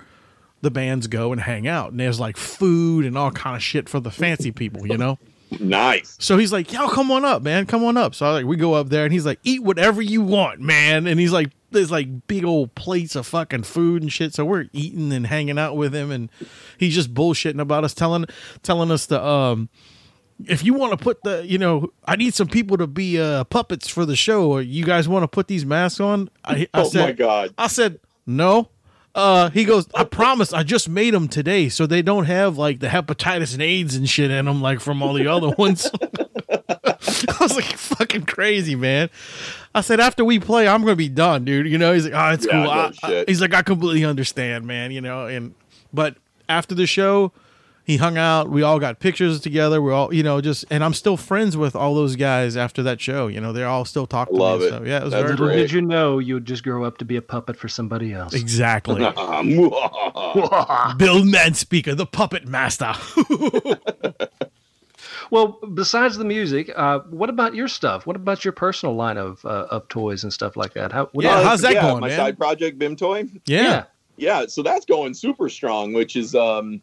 the 0.62 0.72
bands 0.72 1.08
go 1.08 1.32
and 1.32 1.42
hang 1.42 1.68
out. 1.68 1.92
And 1.92 2.00
there's 2.00 2.20
like 2.20 2.38
food 2.38 3.06
and 3.06 3.18
all 3.18 3.32
kind 3.32 3.56
of 3.56 3.64
shit 3.64 3.89
for 3.89 4.00
the 4.00 4.12
fancy 4.12 4.52
people, 4.52 4.86
you 4.88 4.98
know? 4.98 5.18
Nice. 5.60 6.16
So 6.20 6.38
he's 6.38 6.54
like, 6.54 6.72
"Yo, 6.72 6.88
come 6.89 7.12
on 7.12 7.26
up, 7.26 7.41
man. 7.41 7.66
Come 7.66 7.84
on 7.84 7.97
up." 7.97 8.16
So 8.16 8.26
I 8.26 8.32
like 8.32 8.45
we 8.45 8.56
go 8.56 8.74
up 8.74 8.89
there 8.89 9.04
and 9.04 9.14
he's 9.14 9.26
like, 9.26 9.39
"Eat 9.43 9.64
whatever 9.64 10.02
you 10.02 10.22
want, 10.22 10.60
man." 10.62 11.08
And 11.08 11.20
he's 11.20 11.34
like 11.34 11.52
there's 11.72 11.91
like 11.91 12.28
big 12.28 12.43
old 12.43 12.76
plates 12.76 13.16
of 13.16 13.26
fucking 13.26 13.64
food 13.64 14.02
and 14.02 14.12
shit. 14.12 14.34
So 14.34 14.45
we're 14.45 14.66
eating 14.74 15.12
and 15.14 15.26
hanging 15.28 15.58
out 15.58 15.78
with 15.78 15.95
him 15.95 16.12
and 16.12 16.30
he's 16.78 16.93
just 16.93 17.14
bullshitting 17.14 17.62
about 17.62 17.84
us 17.84 17.93
telling 17.93 18.26
telling 18.64 18.91
us 18.91 19.08
to 19.08 19.24
um 19.24 19.70
if 20.47 20.64
you 20.64 20.74
want 20.74 20.91
to 20.91 20.97
put 20.97 21.24
the, 21.24 21.45
you 21.45 21.58
know, 21.60 21.91
I 22.06 22.16
need 22.16 22.34
some 22.34 22.47
people 22.47 22.76
to 22.78 22.88
be 22.88 23.20
uh 23.20 23.43
puppets 23.45 23.88
for 23.88 24.06
the 24.06 24.16
show. 24.16 24.49
Or 24.52 24.62
you 24.62 24.84
guys 24.86 25.08
want 25.08 25.24
to 25.24 25.28
put 25.28 25.47
these 25.47 25.66
masks 25.66 25.99
on? 25.99 26.30
I, 26.43 26.68
I 26.74 26.82
Oh 26.82 26.89
said, 26.89 27.02
my 27.06 27.12
God. 27.12 27.54
I 27.58 27.68
said, 27.68 27.99
no. 28.26 28.70
Uh, 29.14 29.49
he 29.49 29.66
goes, 29.66 29.88
I 29.93 30.05
promise, 30.05 30.53
I 30.53 30.64
just 30.64 30.88
made 30.88 31.14
them 31.14 31.28
today, 31.28 31.68
so 31.70 31.86
they 31.86 32.01
don't 32.01 32.26
have 32.26 32.57
like 32.57 32.80
the 32.80 32.88
hepatitis 32.88 33.53
and 33.53 33.62
AIDS 33.62 33.95
and 33.95 34.09
shit 34.09 34.32
in 34.32 34.45
them, 34.45 34.62
like 34.62 34.80
from 34.80 35.03
all 35.03 35.14
the 35.14 35.28
other 35.28 35.49
ones. 35.49 35.89
I 36.49 37.38
was 37.41 37.55
like, 37.55 37.66
fucking 37.66 38.24
crazy, 38.26 38.76
man. 38.76 39.09
I 39.76 39.82
said, 39.82 39.99
after 39.99 40.24
we 40.24 40.39
play, 40.39 40.68
I'm 40.68 40.82
gonna 40.82 40.95
be 40.95 41.09
done, 41.09 41.43
dude. 41.45 41.68
You 41.68 41.78
know, 41.78 41.93
he's 41.93 42.05
like, 42.05 42.14
oh, 42.14 42.34
it's 42.34 42.45
Yeah, 42.45 42.51
cool. 42.51 42.70
I- 42.70 42.91
I- 43.20 43.26
he's 43.28 43.41
like, 43.41 43.53
I 43.53 43.62
completely 43.64 44.05
understand, 44.05 44.66
man. 44.66 44.91
You 44.91 45.01
know, 45.01 45.26
and 45.28 45.55
but 45.93 46.16
after 46.47 46.74
the 46.76 46.88
show, 46.88 47.32
he 47.92 47.98
hung 47.98 48.18
out. 48.18 48.50
We 48.50 48.64
all 48.64 48.80
got 48.80 49.00
pictures 49.00 49.39
together. 49.42 49.82
We're 49.82 49.94
all, 49.94 50.14
you 50.14 50.24
know, 50.24 50.39
just 50.42 50.66
and 50.70 50.84
I'm 50.84 50.94
still 50.94 51.18
friends 51.18 51.58
with 51.58 51.76
all 51.76 51.94
those 51.94 52.16
guys 52.16 52.56
after 52.58 52.82
that 52.84 53.02
show. 53.02 53.28
You 53.28 53.42
know, 53.42 53.52
they're 53.54 53.68
all 53.68 53.86
still 53.86 54.08
talking. 54.08 54.38
Love 54.38 54.62
to 54.62 54.66
me, 54.66 54.68
it. 54.68 54.70
So, 54.80 54.84
yeah, 54.86 54.98
it 55.00 55.04
was 55.04 55.12
That's 55.12 55.22
very 55.24 55.32
Little 55.34 55.48
great. 55.48 55.56
did 55.58 55.72
you 55.72 55.82
know 55.82 56.20
you 56.20 56.36
would 56.36 56.46
just 56.46 56.64
grow 56.64 56.84
up 56.84 56.98
to 57.00 57.06
be 57.06 57.18
a 57.18 57.22
puppet 57.22 57.58
for 57.58 57.68
somebody 57.68 58.14
else. 58.14 58.34
exactly. 58.34 58.96
Bill 59.02 59.14
Bill 60.98 61.22
Manspeaker, 61.24 61.96
the 61.96 62.06
puppet 62.06 62.48
master. 62.48 62.94
Well, 65.30 65.60
besides 65.74 66.18
the 66.18 66.26
music, 66.26 66.70
uh, 66.76 67.00
what 67.10 67.30
about 67.30 67.56
your 67.56 67.70
stuff? 67.70 68.06
What 68.06 68.18
about 68.18 68.44
your 68.44 68.52
personal 68.52 68.96
line 68.96 69.18
of 69.18 69.44
uh, 69.46 69.68
of 69.72 69.88
toys 69.88 70.24
and 70.24 70.34
stuff 70.34 70.58
like 70.58 70.74
that? 70.74 70.92
How, 70.92 71.06
what 71.14 71.24
Yeah, 71.24 71.39
you- 71.39 71.46
how's 71.48 71.62
that 71.62 71.74
going, 71.76 72.02
my 72.02 72.10
man? 72.10 72.18
side 72.18 72.38
project, 72.38 72.78
Bim 72.78 72.96
Toy. 72.98 73.24
yeah. 73.46 73.86
Yeah, 74.18 74.46
so 74.48 74.62
that's 74.62 74.86
going 74.86 75.14
super 75.14 75.48
strong, 75.48 75.94
which 75.94 76.16
is 76.18 76.36
um 76.36 76.82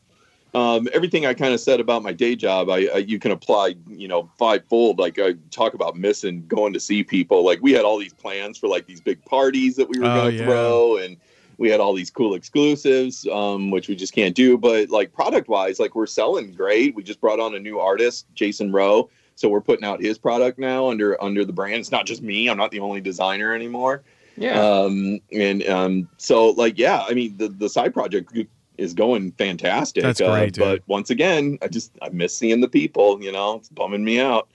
um, 0.55 0.89
everything 0.93 1.27
I 1.27 1.35
kind 1.35 1.53
of 1.53 1.61
said 1.61 1.81
about 1.81 2.03
my 2.03 2.13
day 2.13 2.35
job, 2.35 2.71
I, 2.71 2.87
I 2.87 2.97
you 2.99 3.19
can 3.19 3.31
apply, 3.33 3.77
you 3.89 4.09
know, 4.09 4.31
fivefold. 4.39 4.99
Like 4.99 5.19
I 5.19 5.35
talk 5.51 5.75
about 5.75 5.97
missing 5.97 6.47
going 6.47 6.73
to 6.73 6.81
see 6.81 7.05
people. 7.05 7.45
Like 7.45 7.61
we 7.63 7.73
had 7.73 7.85
all 7.85 7.99
these 7.99 8.15
plans 8.15 8.59
for 8.59 8.69
like 8.69 8.87
these 8.87 9.01
big 9.01 9.23
parties 9.25 9.77
that 9.77 9.89
we 9.89 9.99
were 9.99 10.07
Oh, 10.07 10.15
going 10.15 10.31
to 10.33 10.37
yeah. 10.39 10.45
throw, 10.47 10.97
and 10.97 11.17
we 11.59 11.69
had 11.69 11.81
all 11.81 11.93
these 11.93 12.11
cool 12.11 12.35
exclusives, 12.35 13.27
um, 13.29 13.71
which 13.71 13.89
we 13.89 13.97
just 13.97 14.15
can't 14.15 14.35
do. 14.35 14.57
But 14.57 14.91
like 14.91 15.13
product 15.13 15.49
wise, 15.49 15.79
like 15.79 15.95
we're 15.95 16.07
selling 16.07 16.53
great. 16.55 16.95
We 16.95 17.03
just 17.03 17.21
brought 17.21 17.41
on 17.41 17.55
a 17.55 17.59
new 17.59 17.79
artist, 17.79 18.27
Jason 18.35 18.73
Rowe. 18.73 19.11
So 19.35 19.49
we're 19.49 19.61
putting 19.61 19.85
out 19.85 20.01
his 20.01 20.19
product 20.19 20.59
now 20.59 20.89
under 20.89 21.23
under 21.23 21.45
the 21.45 21.53
brand. 21.53 21.77
It's 21.77 21.93
not 21.93 22.07
just 22.07 22.23
me. 22.23 22.49
I'm 22.49 22.57
not 22.57 22.71
the 22.71 22.81
only 22.81 23.01
designer 23.01 23.55
anymore. 23.55 24.03
Yeah. 24.37 24.61
Um, 24.61 25.19
and 25.33 25.67
um, 25.69 26.09
so 26.17 26.51
like 26.51 26.79
yeah, 26.79 27.05
I 27.07 27.13
mean 27.15 27.37
the 27.37 27.49
the 27.49 27.69
side 27.69 27.93
project 27.93 28.33
is 28.79 28.95
going 28.95 29.33
fantastic. 29.33 30.03
That's 30.03 30.21
uh, 30.21 30.31
great, 30.31 30.55
dude. 30.55 30.65
but 30.65 30.83
once 30.87 31.11
again, 31.11 31.59
I 31.63 31.69
just 31.69 31.93
I 32.01 32.09
miss 32.11 32.37
seeing 32.37 32.61
the 32.61 32.69
people. 32.69 33.23
You 33.23 33.33
know, 33.33 33.57
it's 33.57 33.69
bumming 33.69 34.05
me 34.05 34.21
out. 34.21 34.49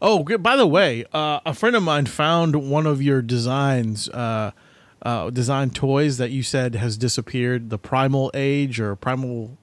Oh, 0.00 0.22
good. 0.22 0.42
by 0.42 0.56
the 0.56 0.66
way, 0.66 1.04
uh, 1.12 1.40
a 1.44 1.54
friend 1.54 1.76
of 1.76 1.82
mine 1.82 2.06
found 2.06 2.56
one 2.70 2.86
of 2.86 3.02
your 3.02 3.22
designs, 3.22 4.08
uh, 4.08 4.52
uh, 5.02 5.30
design 5.30 5.70
toys 5.70 6.18
that 6.18 6.30
you 6.30 6.42
said 6.42 6.74
has 6.74 6.96
disappeared. 6.96 7.70
The 7.70 7.78
Primal 7.78 8.30
Age 8.34 8.80
or 8.80 8.94
Primal. 8.96 9.56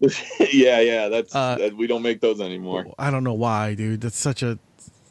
yeah, 0.51 0.80
yeah. 0.80 1.09
That's 1.09 1.34
Uh, 1.34 1.55
that, 1.55 1.78
we 1.78 1.88
don't 1.88 2.01
make 2.01 2.22
those 2.22 2.41
anymore. 2.41 2.88
I 2.97 3.11
don't 3.11 3.24
know 3.24 3.34
why, 3.34 3.76
dude. 3.76 4.01
That's 4.01 4.17
such 4.17 4.43
a 4.43 4.59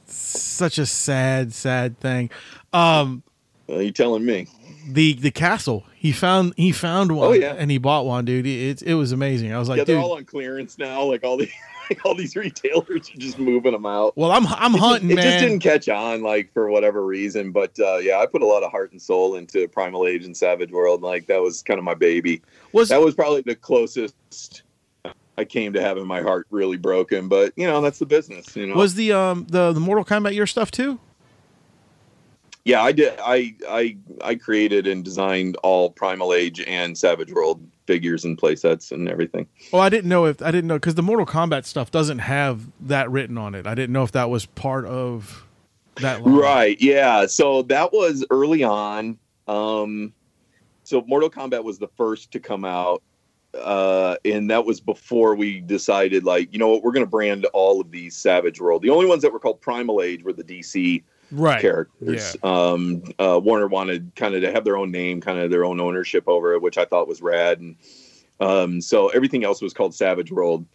such 0.07 0.79
a 0.79 0.87
sad, 0.87 1.53
sad 1.53 1.99
thing. 2.01 2.31
Um, 2.73 3.23
Uh, 3.69 3.79
you 3.79 3.93
telling 3.93 4.25
me? 4.25 4.47
the 4.91 5.13
the 5.15 5.31
castle 5.31 5.85
he 5.99 6.13
found 6.13 6.55
he 6.57 6.73
found 6.73 7.13
one 7.13 7.29
Oh, 7.29 7.33
yeah. 7.33 7.55
and 7.59 7.71
he 7.71 7.79
bought 7.79 8.07
one 8.07 8.25
dude 8.25 8.47
it, 8.47 8.83
it 8.83 8.95
was 8.95 9.13
amazing 9.13 9.53
i 9.53 9.59
was 9.59 9.69
like 9.69 9.79
yeah, 9.79 9.85
they're 9.85 9.97
dude 9.97 10.05
all 10.05 10.17
on 10.17 10.25
clearance 10.25 10.79
now. 10.79 11.03
Like 11.05 11.25
all 11.25 11.37
the 11.37 11.49
like 11.91 12.05
all 12.05 12.15
these 12.15 12.37
retailers 12.37 13.09
are 13.11 13.19
just 13.19 13.39
moving 13.39 13.73
them 13.73 13.87
out. 13.87 14.13
well 14.17 14.31
i'm 14.31 14.47
i'm 14.47 14.75
It 14.75 14.79
just- 14.79 14.85
hunting 14.89 15.11
it 15.11 15.17
just 15.17 15.39
didn't 15.39 15.61
catch 15.61 15.89
on, 15.89 16.23
like 16.23 16.53
for 16.53 16.69
whatever 16.71 17.05
reason. 17.05 17.51
But 17.51 17.79
uh, 17.81 17.97
yeah, 17.97 18.19
I 18.19 18.27
put 18.27 18.43
a 18.43 18.47
lot 18.47 18.63
of 18.63 18.71
heart 18.71 18.93
and 18.93 19.01
soul 19.01 19.37
into 19.37 19.67
Primal 19.69 20.07
Age 20.07 20.25
and 20.25 20.37
Savage 20.37 20.71
World. 20.71 21.03
Like 21.03 21.27
that 21.27 21.41
was 21.43 21.63
kind 21.63 21.79
of 21.79 21.85
my 21.85 21.95
baby. 21.95 22.43
was 22.73 22.91
that 22.91 23.01
was 23.01 23.15
probably 23.15 23.41
the 23.43 23.55
closest 23.57 24.63
I 25.39 25.45
came 25.45 25.73
to 25.73 25.81
having 25.81 26.07
my 26.07 26.21
heart 26.21 26.47
really 26.51 26.77
broken. 26.77 27.29
But 27.29 27.53
you 27.57 27.67
know, 27.67 27.81
that's 27.81 27.99
the 28.01 28.07
business. 28.07 28.55
You 28.57 28.67
know, 28.67 28.75
was 28.75 28.95
the 28.95 29.13
um 29.13 29.47
the 29.49 29.73
the 29.73 29.81
mortal 29.81 30.05
kombat 30.05 30.35
your 30.35 30.47
stuff 30.47 30.71
too 30.71 30.99
yeah, 32.69 32.83
I 32.83 32.93
did. 32.93 33.19
I 33.19 33.55
I 33.67 33.97
I 34.23 34.35
created 34.35 34.87
and 34.87 35.03
designed 35.03 35.57
all 35.63 35.91
Primal 35.91 36.35
Age 36.35 36.61
and 36.67 36.97
Savage 36.97 37.33
World 37.33 37.67
figures 37.87 38.27
and 38.27 38.37
playsets 38.37 38.93
and 38.93 39.09
everything. 39.09 39.47
Well, 39.73 39.81
i 39.81 39.89
didn't 39.89 40.11
know 40.11 40.27
if 40.27 40.43
i 40.43 40.51
didn't 40.51 40.69
know 40.69 40.77
because 40.77 40.95
the 40.95 41.03
mortal 41.03 41.25
kombat 41.25 41.65
stuff 41.65 41.91
doesn't 41.91 42.19
have 42.19 42.71
that 42.81 43.11
written 43.11 43.39
on 43.39 43.55
it 43.55 43.67
i 43.67 43.75
didn't 43.75 43.95
know 43.95 44.03
if 44.03 44.13
that 44.13 44.29
was 44.29 44.45
part 44.45 44.85
of 44.85 45.47
that 46.01 46.23
line. 46.23 46.35
Right. 46.35 46.81
Yeah. 46.81 47.27
So 47.27 47.63
that 47.63 47.93
was 47.93 48.25
early 48.31 48.63
on. 48.63 49.19
Um, 49.47 50.13
so 50.85 51.03
Mortal 51.07 51.31
Kombat 51.31 51.65
was 51.65 51.79
the 51.79 51.89
first 51.89 52.31
to 52.33 52.41
come 52.41 52.65
out. 52.65 53.03
Uh, 53.55 54.17
and 54.25 54.51
that 54.51 54.65
was 54.65 54.79
before 54.79 55.35
we 55.35 55.61
decided, 55.61 56.23
like, 56.23 56.53
you 56.53 56.59
know 56.59 56.69
what, 56.69 56.83
we're 56.83 56.93
going 56.93 57.05
to 57.05 57.11
brand 57.11 57.47
all 57.47 57.81
of 57.81 57.91
these 57.91 58.15
Savage 58.15 58.61
World. 58.61 58.83
The 58.83 58.91
only 58.91 59.07
ones 59.07 59.23
that 59.23 59.33
were 59.33 59.41
called 59.41 59.61
Primal 59.61 60.03
Age 60.03 60.23
were 60.23 60.35
the 60.35 60.45
DC 60.45 61.03
right 61.31 61.61
characters. 61.61 62.37
Um, 62.43 63.03
uh, 63.19 63.41
Warner 63.43 63.67
wanted 63.69 64.13
kind 64.17 64.35
of 64.35 64.43
to 64.43 64.53
have 64.53 64.65
their 64.65 64.77
own 64.77 64.91
name, 64.91 65.21
kind 65.21 65.39
of 65.39 65.51
their 65.51 65.65
own 65.65 65.81
ownership 65.81 66.25
over 66.27 66.55
it, 66.55 66.63
which 66.63 66.79
I 66.79 66.85
thought 66.85 67.09
was 67.09 67.23
rad. 67.23 67.61
And 67.61 67.77
um, 68.41 68.81
so 68.81 69.09
everything 69.09 69.45
else 69.45 69.61
was 69.61 69.73
called 69.75 69.95
Savage 69.95 70.31
World. 70.31 70.67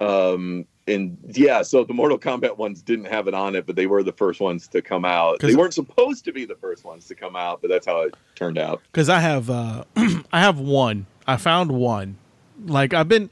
Um, 0.00 0.66
and 0.88 1.18
yeah, 1.32 1.62
so 1.62 1.82
the 1.84 1.94
Mortal 1.94 2.18
Kombat 2.18 2.58
ones 2.58 2.80
didn't 2.82 3.06
have 3.06 3.26
it 3.26 3.34
on 3.34 3.56
it, 3.56 3.66
but 3.66 3.74
they 3.74 3.86
were 3.86 4.02
the 4.02 4.12
first 4.12 4.40
ones 4.40 4.68
to 4.68 4.80
come 4.82 5.04
out. 5.04 5.40
They 5.40 5.56
weren't 5.56 5.74
supposed 5.74 6.24
to 6.26 6.32
be 6.32 6.44
the 6.44 6.54
first 6.54 6.84
ones 6.84 7.06
to 7.06 7.14
come 7.14 7.34
out, 7.34 7.60
but 7.60 7.70
that's 7.70 7.86
how 7.86 8.02
it 8.02 8.14
turned 8.36 8.58
out. 8.58 8.82
because 8.92 9.08
I 9.08 9.18
have 9.18 9.50
uh, 9.50 9.84
I 9.96 10.40
have 10.40 10.60
one. 10.60 11.06
I 11.26 11.36
found 11.38 11.72
one. 11.72 12.18
Like 12.64 12.94
I've 12.94 13.08
been, 13.08 13.30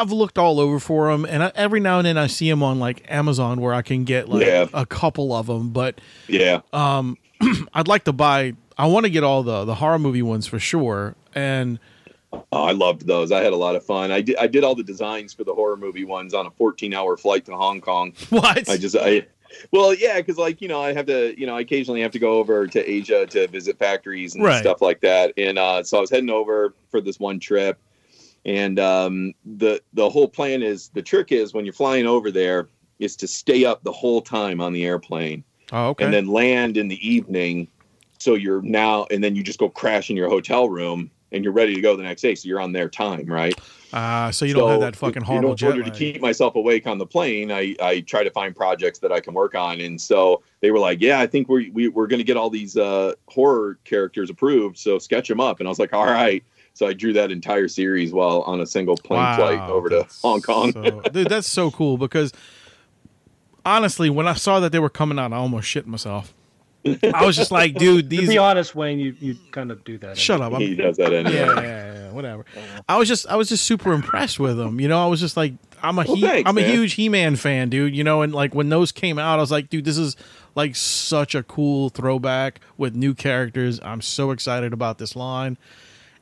I've 0.00 0.12
looked 0.12 0.38
all 0.38 0.60
over 0.60 0.78
for 0.78 1.10
them, 1.10 1.24
and 1.24 1.42
I, 1.44 1.52
every 1.54 1.80
now 1.80 1.98
and 1.98 2.06
then 2.06 2.18
I 2.18 2.26
see 2.26 2.48
them 2.50 2.62
on 2.62 2.78
like 2.78 3.04
Amazon 3.08 3.60
where 3.60 3.72
I 3.74 3.82
can 3.82 4.04
get 4.04 4.28
like 4.28 4.46
Yeah. 4.46 4.66
a 4.74 4.84
couple 4.86 5.32
of 5.34 5.46
them. 5.46 5.70
But 5.70 6.00
Yeah. 6.28 6.60
um, 6.72 7.16
I'd 7.74 7.88
like 7.88 8.04
to 8.04 8.12
buy. 8.12 8.54
I 8.76 8.86
want 8.86 9.04
to 9.06 9.10
get 9.10 9.22
all 9.24 9.42
the 9.42 9.64
the 9.64 9.76
horror 9.76 9.98
movie 9.98 10.22
ones 10.22 10.46
for 10.46 10.58
sure. 10.58 11.14
And 11.34 11.78
Oh, 12.50 12.64
I 12.64 12.72
loved 12.72 13.06
those. 13.06 13.30
I 13.30 13.42
had 13.44 13.52
a 13.52 13.56
lot 13.56 13.76
of 13.76 13.84
fun. 13.84 14.10
I 14.10 14.20
did. 14.20 14.36
I 14.36 14.48
did 14.48 14.64
all 14.64 14.74
the 14.74 14.82
designs 14.82 15.32
for 15.32 15.44
the 15.44 15.54
horror 15.54 15.76
movie 15.76 16.04
ones 16.04 16.34
on 16.34 16.46
a 16.46 16.50
14-hour 16.50 17.16
flight 17.16 17.44
to 17.44 17.52
Hong 17.56 17.80
Kong. 17.80 18.12
what? 18.30 18.68
I 18.68 18.76
just 18.76 18.96
I 18.96 19.26
well 19.70 19.94
yeah 19.94 20.16
because 20.16 20.36
like 20.36 20.60
you 20.60 20.66
know 20.66 20.80
I 20.82 20.92
have 20.92 21.06
to 21.06 21.38
you 21.38 21.46
know 21.46 21.56
I 21.56 21.60
occasionally 21.60 22.00
have 22.00 22.10
to 22.10 22.18
go 22.18 22.32
over 22.38 22.66
to 22.66 22.90
Asia 22.90 23.24
to 23.26 23.46
visit 23.46 23.78
factories 23.78 24.34
and 24.34 24.42
Right. 24.42 24.60
stuff 24.60 24.82
like 24.82 25.00
that 25.02 25.32
and 25.36 25.58
uh, 25.60 25.84
so 25.84 25.96
I 25.98 26.00
was 26.00 26.10
heading 26.10 26.28
over 26.30 26.74
for 26.90 27.00
this 27.00 27.20
one 27.20 27.38
trip 27.38 27.78
and 28.44 28.78
um, 28.78 29.34
the 29.44 29.80
the 29.92 30.08
whole 30.08 30.28
plan 30.28 30.62
is 30.62 30.88
the 30.90 31.02
trick 31.02 31.32
is 31.32 31.54
when 31.54 31.64
you're 31.64 31.74
flying 31.74 32.06
over 32.06 32.30
there 32.30 32.68
is 32.98 33.16
to 33.16 33.26
stay 33.26 33.64
up 33.64 33.82
the 33.82 33.92
whole 33.92 34.20
time 34.20 34.60
on 34.60 34.72
the 34.72 34.84
airplane 34.84 35.42
oh, 35.72 35.88
okay. 35.88 36.04
and 36.04 36.12
then 36.12 36.26
land 36.26 36.76
in 36.76 36.88
the 36.88 37.08
evening 37.08 37.68
so 38.18 38.34
you're 38.34 38.62
now 38.62 39.06
and 39.10 39.22
then 39.22 39.34
you 39.34 39.42
just 39.42 39.58
go 39.58 39.68
crash 39.68 40.10
in 40.10 40.16
your 40.16 40.28
hotel 40.28 40.68
room 40.68 41.10
and 41.32 41.42
you're 41.42 41.52
ready 41.52 41.74
to 41.74 41.80
go 41.80 41.96
the 41.96 42.02
next 42.02 42.22
day 42.22 42.34
so 42.34 42.48
you're 42.48 42.60
on 42.60 42.72
their 42.72 42.88
time 42.88 43.26
right 43.26 43.58
uh, 43.94 44.32
so 44.32 44.44
you 44.44 44.54
don't 44.54 44.68
have 44.70 44.80
that 44.80 44.96
fucking 44.96 45.22
you 45.22 45.26
horrible 45.26 45.50
know, 45.50 45.54
jet 45.54 45.70
in 45.70 45.78
order 45.78 45.90
to 45.90 45.96
keep 45.96 46.20
myself 46.20 46.56
awake 46.56 46.84
on 46.84 46.98
the 46.98 47.06
plane, 47.06 47.52
I, 47.52 47.76
I 47.80 48.00
try 48.00 48.24
to 48.24 48.30
find 48.30 48.54
projects 48.54 48.98
that 48.98 49.12
I 49.12 49.20
can 49.20 49.34
work 49.34 49.54
on. 49.54 49.80
And 49.80 50.00
so 50.00 50.42
they 50.60 50.72
were 50.72 50.80
like, 50.80 51.00
yeah, 51.00 51.20
I 51.20 51.28
think 51.28 51.48
we're, 51.48 51.70
we, 51.72 51.86
we're 51.86 52.08
going 52.08 52.18
to 52.18 52.24
get 52.24 52.36
all 52.36 52.50
these 52.50 52.76
uh, 52.76 53.12
horror 53.28 53.78
characters 53.84 54.30
approved. 54.30 54.78
So 54.78 54.98
sketch 54.98 55.28
them 55.28 55.38
up. 55.38 55.60
And 55.60 55.68
I 55.68 55.70
was 55.70 55.78
like, 55.78 55.92
all 55.92 56.06
right. 56.06 56.42
So 56.74 56.86
I 56.88 56.92
drew 56.92 57.12
that 57.14 57.30
entire 57.30 57.68
series 57.68 58.12
while 58.12 58.42
on 58.42 58.60
a 58.60 58.66
single 58.66 58.96
plane 58.96 59.20
Wow, 59.20 59.36
flight 59.36 59.70
over 59.70 59.88
to 59.90 60.06
Hong 60.22 60.42
Kong. 60.42 60.72
so- 60.72 61.00
dude, 61.12 61.28
that's 61.28 61.48
so 61.48 61.70
cool 61.70 61.96
because 61.98 62.32
honestly, 63.64 64.10
when 64.10 64.26
I 64.28 64.34
saw 64.34 64.60
that 64.60 64.72
they 64.72 64.78
were 64.78 64.90
coming 64.90 65.18
out, 65.18 65.32
I 65.32 65.36
almost 65.36 65.68
shit 65.68 65.86
myself. 65.86 66.34
I 66.84 67.24
was 67.24 67.34
just 67.34 67.50
like, 67.50 67.74
dude, 67.76 68.10
these. 68.10 68.20
to 68.20 68.26
these. 68.26 68.34
be 68.34 68.38
honest, 68.38 68.74
Wayne, 68.74 68.98
you, 68.98 69.16
you 69.18 69.36
kind 69.52 69.70
of 69.70 69.82
do 69.84 69.96
that. 69.98 70.18
Shut 70.18 70.40
up. 70.42 70.52
I'm, 70.52 70.60
he 70.60 70.74
does 70.74 70.98
that 70.98 71.14
anyway. 71.14 71.34
yeah, 71.34 71.54
yeah, 71.62 71.94
yeah, 71.94 72.10
whatever. 72.10 72.44
I 72.88 72.98
was 72.98 73.08
just, 73.08 73.26
I 73.26 73.36
was 73.36 73.48
just 73.48 73.64
super 73.64 73.92
impressed 73.92 74.38
with 74.38 74.58
them. 74.58 74.80
You 74.80 74.88
know, 74.88 75.02
I 75.02 75.06
was 75.06 75.18
just 75.20 75.34
like, 75.36 75.54
I'm 75.82 75.98
a, 75.98 76.04
Well, 76.04 76.16
he, 76.16 76.20
thanks, 76.22 76.48
I'm 76.48 76.58
a 76.58 76.62
huge 76.62 76.94
He-Man 76.94 77.36
fan, 77.36 77.70
dude. 77.70 77.96
You 77.96 78.04
know, 78.04 78.20
and 78.20 78.34
like 78.34 78.54
when 78.54 78.68
those 78.68 78.92
came 78.92 79.18
out, 79.18 79.38
I 79.38 79.40
was 79.40 79.50
like, 79.50 79.70
dude, 79.70 79.84
this 79.86 79.96
is 79.96 80.14
like 80.54 80.76
such 80.76 81.34
a 81.34 81.42
cool 81.42 81.88
throwback 81.88 82.60
with 82.76 82.94
new 82.94 83.14
characters. 83.14 83.80
I'm 83.82 84.02
so 84.02 84.30
excited 84.30 84.72
about 84.74 84.98
this 84.98 85.16
line. 85.16 85.56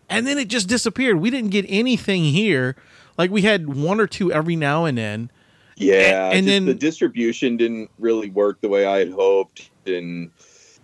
And 0.08 0.26
then 0.26 0.38
it 0.38 0.48
just 0.48 0.68
disappeared. 0.68 1.16
We 1.20 1.30
didn't 1.30 1.50
get 1.50 1.64
anything 1.68 2.24
here. 2.24 2.76
Like 3.16 3.30
we 3.30 3.42
had 3.42 3.74
one 3.74 4.00
or 4.00 4.06
two 4.06 4.32
every 4.32 4.56
now 4.56 4.84
and 4.84 4.96
then. 4.98 5.30
Yeah, 5.76 6.26
And- 6.28 6.38
and 6.40 6.48
then- 6.48 6.64
the 6.66 6.74
distribution 6.74 7.56
didn't 7.56 7.90
really 7.98 8.30
work 8.30 8.60
the 8.60 8.68
way 8.68 8.84
I 8.84 8.98
had 8.98 9.10
hoped, 9.10 9.70
and 9.86 10.30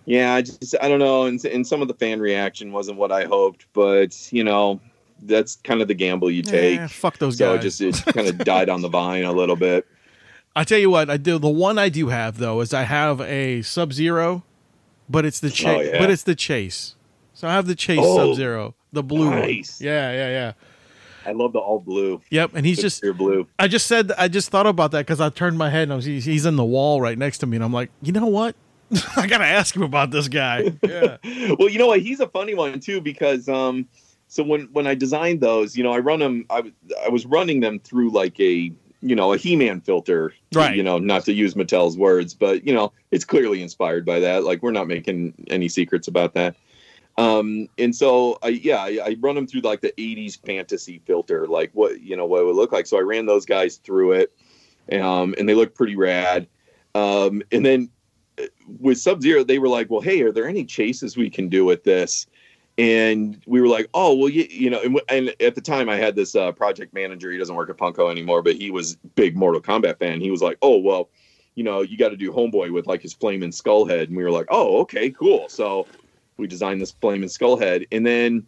yeah, 0.05 0.33
I 0.33 0.41
just 0.41 0.75
I 0.81 0.89
don't 0.89 0.99
know, 0.99 1.25
and, 1.25 1.43
and 1.45 1.65
some 1.65 1.81
of 1.81 1.87
the 1.87 1.93
fan 1.93 2.19
reaction 2.19 2.71
wasn't 2.71 2.97
what 2.97 3.11
I 3.11 3.25
hoped, 3.25 3.67
but 3.73 4.17
you 4.31 4.43
know, 4.43 4.79
that's 5.21 5.57
kind 5.63 5.81
of 5.81 5.87
the 5.87 5.93
gamble 5.93 6.31
you 6.31 6.41
take. 6.41 6.79
Eh, 6.79 6.87
fuck 6.87 7.17
those 7.19 7.37
so 7.37 7.55
guys. 7.55 7.79
it 7.81 7.91
just 7.91 8.07
it 8.07 8.13
kind 8.13 8.27
of 8.27 8.37
died 8.45 8.67
on 8.69 8.81
the 8.81 8.89
vine 8.89 9.25
a 9.25 9.31
little 9.31 9.55
bit. 9.55 9.85
I 10.55 10.63
tell 10.63 10.79
you 10.79 10.89
what, 10.89 11.09
I 11.09 11.17
do. 11.17 11.37
The 11.37 11.47
one 11.49 11.77
I 11.77 11.89
do 11.89 12.07
have 12.07 12.37
though 12.39 12.59
is 12.61 12.73
I 12.73 12.83
have 12.83 13.21
a 13.21 13.61
Sub 13.61 13.93
Zero, 13.93 14.43
but 15.07 15.23
it's 15.23 15.39
the 15.39 15.51
chase. 15.51 15.67
Oh, 15.67 15.81
yeah. 15.81 15.99
But 15.99 16.09
it's 16.09 16.23
the 16.23 16.35
chase. 16.35 16.95
So 17.39 17.47
I 17.47 17.53
have 17.53 17.67
the 17.67 17.75
chase 17.75 18.01
Oh, 18.01 18.17
Sub 18.17 18.35
Zero, 18.35 18.75
the 18.91 19.01
blue 19.01 19.29
nice. 19.29 19.79
one. 19.79 19.87
Yeah, 19.87 20.11
yeah, 20.11 20.27
yeah. 20.29 20.53
I 21.25 21.31
love 21.31 21.53
the 21.53 21.59
all 21.59 21.79
blue. 21.79 22.19
Yep. 22.31 22.51
And 22.53 22.65
he's 22.65 22.81
just. 22.81 23.01
blue. 23.01 23.47
I 23.57 23.69
just 23.69 23.87
said. 23.87 24.11
I 24.17 24.27
just 24.27 24.49
thought 24.49 24.67
about 24.67 24.91
that 24.91 25.05
because 25.05 25.21
I 25.21 25.29
turned 25.29 25.57
my 25.57 25.69
head 25.69 25.83
and 25.83 25.93
I 25.93 25.95
was, 25.95 26.03
he's, 26.03 26.25
he's 26.25 26.45
in 26.45 26.57
the 26.57 26.65
wall 26.65 26.99
right 26.99 27.17
next 27.17 27.37
to 27.37 27.45
me, 27.45 27.55
and 27.55 27.63
I'm 27.63 27.71
like, 27.71 27.91
you 28.01 28.11
know 28.11 28.25
what? 28.25 28.57
I 29.15 29.25
gotta 29.25 29.45
ask 29.45 29.73
him 29.73 29.83
about 29.83 30.11
this 30.11 30.27
guy. 30.27 30.73
Yeah. 30.83 31.15
well, 31.57 31.69
you 31.69 31.79
know 31.79 31.87
what? 31.87 32.01
He's 32.01 32.19
a 32.19 32.27
funny 32.27 32.55
one 32.55 32.77
too 32.81 32.99
because 32.99 33.47
um, 33.47 33.87
so 34.27 34.43
when 34.43 34.63
when 34.73 34.85
I 34.85 34.93
designed 34.95 35.39
those, 35.39 35.77
you 35.77 35.83
know, 35.85 35.93
I 35.93 35.99
run 35.99 36.19
them. 36.19 36.45
I 36.49 36.59
was 36.59 36.73
I 37.05 37.07
was 37.07 37.25
running 37.25 37.61
them 37.61 37.79
through 37.79 38.11
like 38.11 38.37
a 38.41 38.69
you 39.01 39.15
know 39.15 39.31
a 39.31 39.37
He-Man 39.37 39.79
filter, 39.79 40.33
Right. 40.53 40.75
You 40.75 40.83
know, 40.83 40.97
not 40.97 41.23
to 41.23 41.31
use 41.31 41.53
Mattel's 41.53 41.97
words, 41.97 42.33
but 42.33 42.67
you 42.67 42.73
know, 42.73 42.91
it's 43.11 43.23
clearly 43.23 43.61
inspired 43.61 44.05
by 44.05 44.19
that. 44.19 44.43
Like 44.43 44.61
we're 44.61 44.71
not 44.71 44.87
making 44.89 45.35
any 45.47 45.69
secrets 45.69 46.09
about 46.09 46.33
that. 46.33 46.57
Um, 47.19 47.67
and 47.77 47.93
so 47.93 48.39
I 48.41 48.47
yeah, 48.47 48.77
I, 48.77 48.99
I 49.03 49.17
run 49.19 49.35
them 49.35 49.45
through 49.45 49.61
like 49.61 49.81
the 49.81 49.91
'80s 49.97 50.39
fantasy 50.45 51.01
filter, 51.05 51.47
like 51.47 51.69
what 51.73 51.99
you 51.99 52.15
know 52.15 52.25
what 52.25 52.41
it 52.41 52.45
would 52.45 52.55
look 52.55 52.71
like. 52.71 52.87
So 52.87 52.97
I 52.97 53.01
ran 53.01 53.25
those 53.25 53.45
guys 53.45 53.75
through 53.75 54.13
it, 54.13 54.33
um, 54.93 55.35
and 55.37 55.47
they 55.47 55.53
look 55.53 55.75
pretty 55.75 55.97
rad. 55.97 56.47
Um, 56.95 57.43
and 57.51 57.65
then 57.65 57.89
with 58.79 58.97
Sub 58.99 59.21
Zero, 59.21 59.43
they 59.43 59.59
were 59.59 59.67
like, 59.67 59.89
"Well, 59.89 59.99
hey, 59.99 60.21
are 60.21 60.31
there 60.31 60.47
any 60.47 60.63
chases 60.63 61.17
we 61.17 61.29
can 61.29 61.49
do 61.49 61.65
with 61.65 61.83
this?" 61.83 62.25
and 62.77 63.43
we 63.45 63.59
were 63.59 63.67
like, 63.67 63.89
oh 63.93 64.13
well, 64.13 64.29
you, 64.29 64.47
you 64.49 64.69
know, 64.69 64.79
and, 64.79 65.01
and 65.09 65.35
at 65.41 65.53
the 65.53 65.59
time 65.59 65.89
I 65.89 65.97
had 65.97 66.15
this 66.15 66.33
uh, 66.33 66.53
project 66.53 66.93
manager. 66.93 67.29
He 67.29 67.37
doesn't 67.37 67.53
work 67.53 67.69
at 67.69 67.75
Funko 67.75 68.09
anymore, 68.09 68.41
but 68.41 68.55
he 68.55 68.71
was 68.71 68.95
big 69.15 69.35
Mortal 69.35 69.59
Kombat 69.59 69.99
fan. 69.99 70.21
He 70.21 70.31
was 70.31 70.41
like, 70.41 70.57
oh 70.61 70.77
well, 70.77 71.09
you 71.55 71.65
know, 71.65 71.81
you 71.81 71.97
got 71.97 72.09
to 72.09 72.15
do 72.15 72.31
Homeboy 72.31 72.71
with 72.71 72.87
like 72.87 73.01
his 73.01 73.11
flaming 73.11 73.51
skull 73.51 73.85
head, 73.85 74.07
and 74.07 74.15
we 74.15 74.23
were 74.23 74.31
like, 74.31 74.47
oh 74.49 74.79
okay, 74.79 75.09
cool. 75.09 75.49
So 75.49 75.87
we 76.39 76.47
designed 76.47 76.81
this 76.81 76.91
flaming 76.91 77.29
skull 77.29 77.57
head, 77.57 77.85
and 77.91 78.05
then 78.05 78.45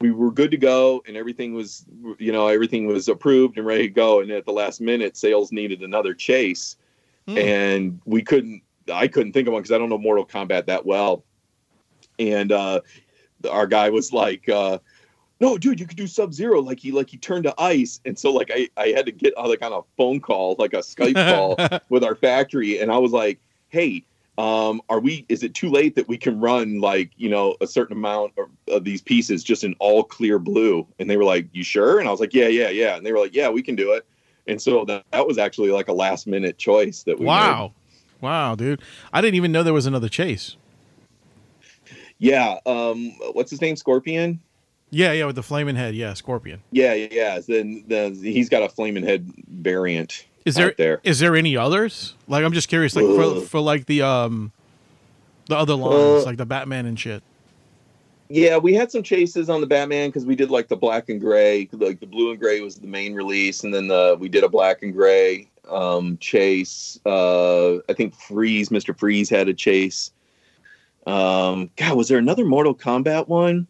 we 0.00 0.10
were 0.12 0.30
good 0.30 0.50
to 0.50 0.56
go, 0.56 1.02
and 1.06 1.16
everything 1.16 1.52
was, 1.52 1.84
you 2.18 2.32
know, 2.32 2.46
everything 2.46 2.86
was 2.86 3.08
approved 3.08 3.58
and 3.58 3.66
ready 3.66 3.82
to 3.82 3.94
go. 3.94 4.20
And 4.20 4.30
at 4.30 4.46
the 4.46 4.52
last 4.52 4.80
minute, 4.80 5.16
sales 5.16 5.52
needed 5.52 5.82
another 5.82 6.14
chase, 6.14 6.76
Hmm. 7.26 7.36
and 7.38 8.00
we 8.04 8.22
couldn't. 8.22 8.62
I 8.92 9.06
couldn't 9.08 9.32
think 9.32 9.46
of 9.46 9.52
one 9.52 9.62
because 9.62 9.72
I 9.72 9.78
don't 9.78 9.88
know 9.90 9.98
Mortal 9.98 10.26
Kombat 10.26 10.66
that 10.66 10.86
well, 10.86 11.24
and 12.18 12.50
uh, 12.52 12.80
our 13.50 13.66
guy 13.66 13.90
was 13.90 14.12
like. 14.12 14.48
Uh, 14.48 14.78
no, 15.42 15.56
dude, 15.56 15.80
you 15.80 15.86
could 15.86 15.96
do 15.96 16.06
Sub 16.06 16.34
Zero. 16.34 16.60
Like 16.60 16.78
he, 16.80 16.92
like 16.92 17.08
he 17.08 17.16
turned 17.16 17.44
to 17.44 17.54
ice, 17.58 18.00
and 18.04 18.18
so 18.18 18.30
like 18.30 18.50
I, 18.54 18.68
I 18.76 18.88
had 18.88 19.06
to 19.06 19.12
get 19.12 19.32
uh, 19.38 19.48
like 19.48 19.62
on 19.62 19.72
a 19.72 19.80
phone 19.96 20.20
call, 20.20 20.54
like 20.58 20.74
a 20.74 20.78
Skype 20.78 21.14
call 21.34 21.80
with 21.88 22.04
our 22.04 22.14
factory, 22.14 22.78
and 22.78 22.92
I 22.92 22.98
was 22.98 23.12
like, 23.12 23.38
hey, 23.68 24.04
um, 24.40 24.80
are 24.88 25.00
we? 25.00 25.26
Is 25.28 25.42
it 25.42 25.54
too 25.54 25.68
late 25.68 25.96
that 25.96 26.08
we 26.08 26.16
can 26.16 26.40
run 26.40 26.80
like 26.80 27.10
you 27.18 27.28
know 27.28 27.56
a 27.60 27.66
certain 27.66 27.94
amount 27.94 28.32
of, 28.38 28.48
of 28.74 28.84
these 28.84 29.02
pieces 29.02 29.44
just 29.44 29.64
in 29.64 29.74
all 29.80 30.02
clear 30.02 30.38
blue? 30.38 30.86
And 30.98 31.10
they 31.10 31.18
were 31.18 31.24
like, 31.24 31.46
you 31.52 31.62
sure? 31.62 31.98
And 31.98 32.08
I 32.08 32.10
was 32.10 32.20
like, 32.20 32.32
yeah, 32.32 32.48
yeah, 32.48 32.70
yeah. 32.70 32.96
And 32.96 33.04
they 33.04 33.12
were 33.12 33.18
like, 33.18 33.34
yeah, 33.34 33.50
we 33.50 33.62
can 33.62 33.76
do 33.76 33.92
it. 33.92 34.06
And 34.46 34.60
so 34.60 34.86
that, 34.86 35.04
that 35.12 35.26
was 35.26 35.36
actually 35.36 35.70
like 35.70 35.88
a 35.88 35.92
last 35.92 36.26
minute 36.26 36.56
choice 36.56 37.02
that 37.02 37.18
we 37.18 37.26
made. 37.26 37.32
Wow. 37.32 37.72
Wow, 38.22 38.54
dude. 38.54 38.80
I 39.12 39.20
didn't 39.20 39.34
even 39.34 39.52
know 39.52 39.62
there 39.62 39.74
was 39.74 39.86
another 39.86 40.08
chase. 40.08 40.56
Yeah. 42.18 42.58
Um, 42.64 43.10
what's 43.32 43.50
his 43.50 43.60
name? 43.60 43.76
Scorpion. 43.76 44.40
Yeah, 44.88 45.12
yeah, 45.12 45.26
with 45.26 45.36
the 45.36 45.42
flaming 45.42 45.76
head. 45.76 45.94
Yeah, 45.94 46.14
Scorpion. 46.14 46.62
Yeah, 46.72 46.94
yeah. 46.94 47.08
yeah. 47.10 47.40
Then 47.46 47.84
then 47.88 48.14
he's 48.14 48.48
got 48.48 48.62
a 48.62 48.70
flaming 48.70 49.04
head 49.04 49.30
variant. 49.48 50.24
Is 50.44 50.54
there 50.54 50.68
out 50.68 50.76
there? 50.76 51.00
is 51.02 51.18
there 51.18 51.36
any 51.36 51.56
others? 51.56 52.14
Like 52.28 52.44
I'm 52.44 52.52
just 52.52 52.68
curious 52.68 52.96
like 52.96 53.04
for, 53.04 53.22
Ugh. 53.22 53.42
for 53.44 53.60
like 53.60 53.86
the 53.86 54.02
um 54.02 54.52
the 55.46 55.56
other 55.56 55.74
lines, 55.74 56.22
Uh, 56.22 56.26
like 56.26 56.36
the 56.36 56.46
Batman 56.46 56.86
and 56.86 56.98
shit. 56.98 57.22
Yeah, 58.28 58.58
we 58.58 58.74
had 58.74 58.92
some 58.92 59.02
chases 59.02 59.50
on 59.50 59.60
the 59.60 59.66
Batman 59.66 60.08
because 60.08 60.24
we 60.24 60.36
did 60.36 60.50
like 60.50 60.68
the 60.68 60.76
black 60.76 61.08
and 61.08 61.20
gray. 61.20 61.68
Like 61.72 61.98
the 61.98 62.06
blue 62.06 62.30
and 62.30 62.38
gray 62.38 62.60
was 62.60 62.76
the 62.76 62.86
main 62.86 63.14
release, 63.14 63.64
and 63.64 63.74
then 63.74 63.88
the 63.88 64.16
we 64.18 64.28
did 64.28 64.44
a 64.44 64.48
black 64.48 64.82
and 64.82 64.92
gray 64.92 65.48
um, 65.68 66.16
chase. 66.18 67.00
Uh, 67.04 67.78
I 67.88 67.92
think 67.94 68.14
Freeze, 68.14 68.70
Mister 68.70 68.94
Freeze, 68.94 69.28
had 69.28 69.48
a 69.48 69.54
chase. 69.54 70.12
Um, 71.06 71.70
God, 71.76 71.96
was 71.96 72.08
there 72.08 72.18
another 72.18 72.44
Mortal 72.44 72.74
Kombat 72.74 73.26
one? 73.26 73.66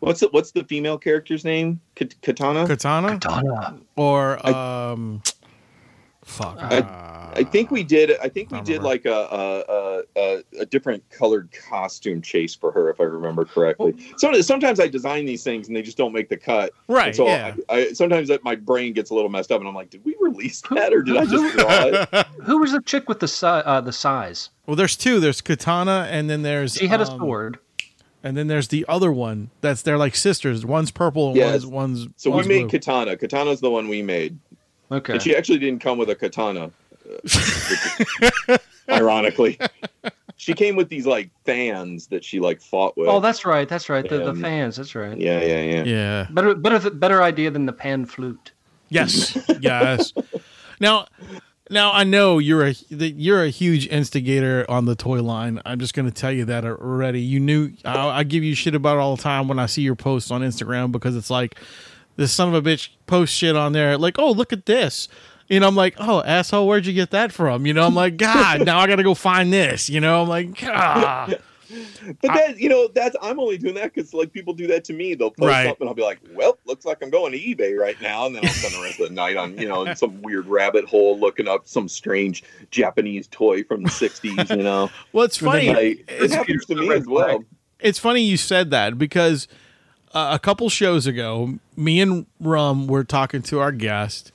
What's 0.00 0.20
the 0.20 0.28
what's 0.32 0.50
the 0.50 0.64
female 0.64 0.98
character's 0.98 1.44
name? 1.44 1.80
Katana. 1.96 2.66
Katana. 2.66 3.18
Katana 3.18 3.78
or 3.96 4.46
um 4.46 5.22
fuck. 6.28 6.58
I- 6.60 7.04
I 7.34 7.44
think 7.44 7.70
we 7.70 7.84
did. 7.84 8.18
I 8.20 8.28
think 8.30 8.50
we 8.50 8.58
I 8.58 8.62
did 8.62 8.82
like 8.82 9.04
a 9.04 9.12
a, 9.12 9.64
a 9.68 10.02
a 10.16 10.44
a 10.62 10.66
different 10.66 11.08
colored 11.10 11.50
costume 11.68 12.20
chase 12.22 12.54
for 12.54 12.72
her, 12.72 12.88
if 12.90 13.00
I 13.00 13.04
remember 13.04 13.44
correctly. 13.44 13.94
So 14.16 14.32
sometimes 14.40 14.80
I 14.80 14.88
design 14.88 15.26
these 15.26 15.44
things 15.44 15.68
and 15.68 15.76
they 15.76 15.82
just 15.82 15.98
don't 15.98 16.12
make 16.12 16.30
the 16.30 16.38
cut. 16.38 16.72
right. 16.88 17.08
And 17.08 17.16
so 17.16 17.26
yeah. 17.26 17.54
I, 17.68 17.74
I 17.76 17.92
sometimes 17.92 18.28
that 18.28 18.42
my 18.44 18.56
brain 18.56 18.92
gets 18.94 19.10
a 19.10 19.14
little 19.14 19.28
messed 19.28 19.52
up, 19.52 19.60
and 19.60 19.68
I'm 19.68 19.74
like, 19.74 19.90
did 19.90 20.04
we 20.04 20.16
release 20.18 20.62
that 20.70 20.92
or 20.92 21.02
did 21.02 21.16
I 21.18 21.26
just 21.26 21.56
draw 21.58 21.68
it? 21.84 22.26
Who 22.44 22.58
was 22.58 22.72
the 22.72 22.80
chick 22.80 23.08
with 23.08 23.20
the 23.20 23.28
si- 23.28 23.46
uh, 23.46 23.82
the 23.82 23.92
size? 23.92 24.48
well, 24.66 24.74
there's 24.74 24.96
two. 24.96 25.20
There's 25.20 25.40
Katana, 25.42 26.08
and 26.10 26.28
then 26.30 26.42
there's 26.42 26.74
She 26.74 26.88
had 26.88 27.02
a 27.02 27.08
um, 27.08 27.18
sword. 27.20 27.58
and 28.24 28.36
then 28.36 28.48
there's 28.48 28.68
the 28.68 28.84
other 28.88 29.12
one 29.12 29.50
that's 29.60 29.82
they're 29.82 29.98
like 29.98 30.16
sisters. 30.16 30.64
One's 30.66 30.90
purple 30.90 31.28
and 31.28 31.36
Yes. 31.36 31.64
one's 31.66 31.66
one's. 31.66 32.08
So 32.16 32.30
we 32.30 32.42
made 32.48 32.62
blue. 32.62 32.70
Katana. 32.70 33.16
Katana's 33.16 33.60
the 33.60 33.70
one 33.70 33.86
we 33.88 34.02
made, 34.02 34.38
Okay. 34.90 35.14
and 35.14 35.22
she 35.22 35.36
actually 35.36 35.58
didn't 35.58 35.80
come 35.80 35.98
with 35.98 36.10
a 36.10 36.14
katana. 36.14 36.70
uh, 38.48 38.58
ironically, 38.88 39.58
she 40.36 40.54
came 40.54 40.76
with 40.76 40.88
these 40.88 41.06
like 41.06 41.30
fans 41.44 42.06
that 42.08 42.24
she 42.24 42.40
like 42.40 42.60
fought 42.60 42.96
with. 42.96 43.08
oh, 43.08 43.20
that's 43.20 43.44
right. 43.44 43.68
That's 43.68 43.88
right. 43.88 44.08
The, 44.08 44.32
the 44.32 44.34
fans. 44.34 44.76
That's 44.76 44.94
right. 44.94 45.18
yeah, 45.18 45.40
yeah, 45.40 45.62
yeah. 45.62 45.84
yeah. 45.84 46.26
Better, 46.30 46.54
better, 46.54 46.90
better 46.90 47.22
idea 47.22 47.50
than 47.50 47.66
the 47.66 47.72
pan 47.72 48.06
flute. 48.06 48.52
Yes. 48.88 49.36
yes. 49.60 50.12
Now, 50.80 51.06
now 51.70 51.92
I 51.92 52.04
know 52.04 52.38
you're 52.38 52.66
a 52.66 52.74
you're 52.88 53.44
a 53.44 53.50
huge 53.50 53.86
instigator 53.88 54.64
on 54.68 54.84
the 54.86 54.94
toy 54.94 55.22
line. 55.22 55.60
I'm 55.64 55.78
just 55.78 55.94
going 55.94 56.06
to 56.06 56.14
tell 56.14 56.32
you 56.32 56.44
that 56.46 56.64
already. 56.64 57.20
You 57.20 57.40
knew 57.40 57.72
I, 57.84 58.08
I 58.08 58.24
give 58.24 58.44
you 58.44 58.54
shit 58.54 58.74
about 58.74 58.96
it 58.96 59.00
all 59.00 59.16
the 59.16 59.22
time 59.22 59.48
when 59.48 59.58
I 59.58 59.66
see 59.66 59.82
your 59.82 59.96
posts 59.96 60.30
on 60.30 60.42
Instagram 60.42 60.92
because 60.92 61.16
it's 61.16 61.30
like 61.30 61.56
this 62.18 62.30
son 62.32 62.54
of 62.54 62.66
a 62.66 62.70
bitch 62.70 62.90
posts 63.06 63.34
shit 63.34 63.56
on 63.56 63.72
there 63.72 63.96
like, 63.96 64.18
oh 64.18 64.30
look 64.32 64.52
at 64.52 64.66
this. 64.66 65.08
You 65.48 65.60
know, 65.60 65.68
I'm 65.68 65.74
like, 65.76 65.94
oh, 65.98 66.22
asshole, 66.24 66.66
where'd 66.68 66.84
you 66.84 66.92
get 66.92 67.10
that 67.12 67.32
from? 67.32 67.64
You 67.64 67.72
know, 67.72 67.86
I'm 67.86 67.94
like, 67.94 68.18
God, 68.18 68.60
now 68.66 68.80
I 68.80 68.86
got 68.86 68.96
to 68.96 69.02
go 69.02 69.14
find 69.14 69.50
this. 69.50 69.88
You 69.88 69.98
know, 69.98 70.20
I'm 70.20 70.28
like, 70.28 70.60
God. 70.60 71.40
Ah. 71.70 71.74
But 72.22 72.32
that 72.32 72.58
you 72.58 72.70
know, 72.70 72.88
that's 72.94 73.14
I'm 73.20 73.38
only 73.38 73.58
doing 73.58 73.74
that 73.74 73.92
because 73.94 74.14
like 74.14 74.32
people 74.32 74.54
do 74.54 74.66
that 74.68 74.84
to 74.84 74.94
me. 74.94 75.14
They'll 75.14 75.30
post 75.30 75.48
Right. 75.48 75.66
something, 75.66 75.86
I'll 75.86 75.92
be 75.92 76.00
like, 76.00 76.18
"Well, 76.32 76.56
looks 76.64 76.86
like 76.86 76.96
I'm 77.02 77.10
going 77.10 77.30
to 77.32 77.38
eBay 77.38 77.78
right 77.78 78.00
now," 78.00 78.24
and 78.24 78.34
then 78.34 78.42
I'll 78.42 78.50
spend 78.52 78.72
the 78.74 78.80
rest 78.80 78.98
of 79.00 79.08
the 79.10 79.14
night 79.14 79.36
on 79.36 79.58
you 79.58 79.68
know 79.68 79.84
in 79.84 79.94
some 79.94 80.22
weird 80.22 80.46
rabbit 80.46 80.86
hole 80.86 81.20
looking 81.20 81.46
up 81.46 81.68
some 81.68 81.86
strange 81.86 82.42
Japanese 82.70 83.26
toy 83.26 83.64
from 83.64 83.82
the 83.82 83.90
'60s. 83.90 84.48
You 84.56 84.62
know, 84.62 84.88
Well, 85.12 85.26
it's 85.26 85.36
funny. 85.36 85.68
like, 85.68 86.04
it 86.08 86.30
happens 86.30 86.64
to 86.66 86.74
me 86.74 86.90
as 86.90 87.04
well. 87.06 87.44
it's 87.80 87.98
funny 87.98 88.22
you 88.22 88.38
said 88.38 88.70
that 88.70 88.96
because 88.96 89.46
uh, 90.18 90.34
a 90.34 90.38
couple 90.38 90.68
shows 90.68 91.06
ago, 91.06 91.58
me 91.76 92.00
and 92.00 92.26
Rum 92.40 92.86
were 92.86 93.04
talking 93.04 93.42
to 93.42 93.60
our 93.60 93.72
guest, 93.72 94.32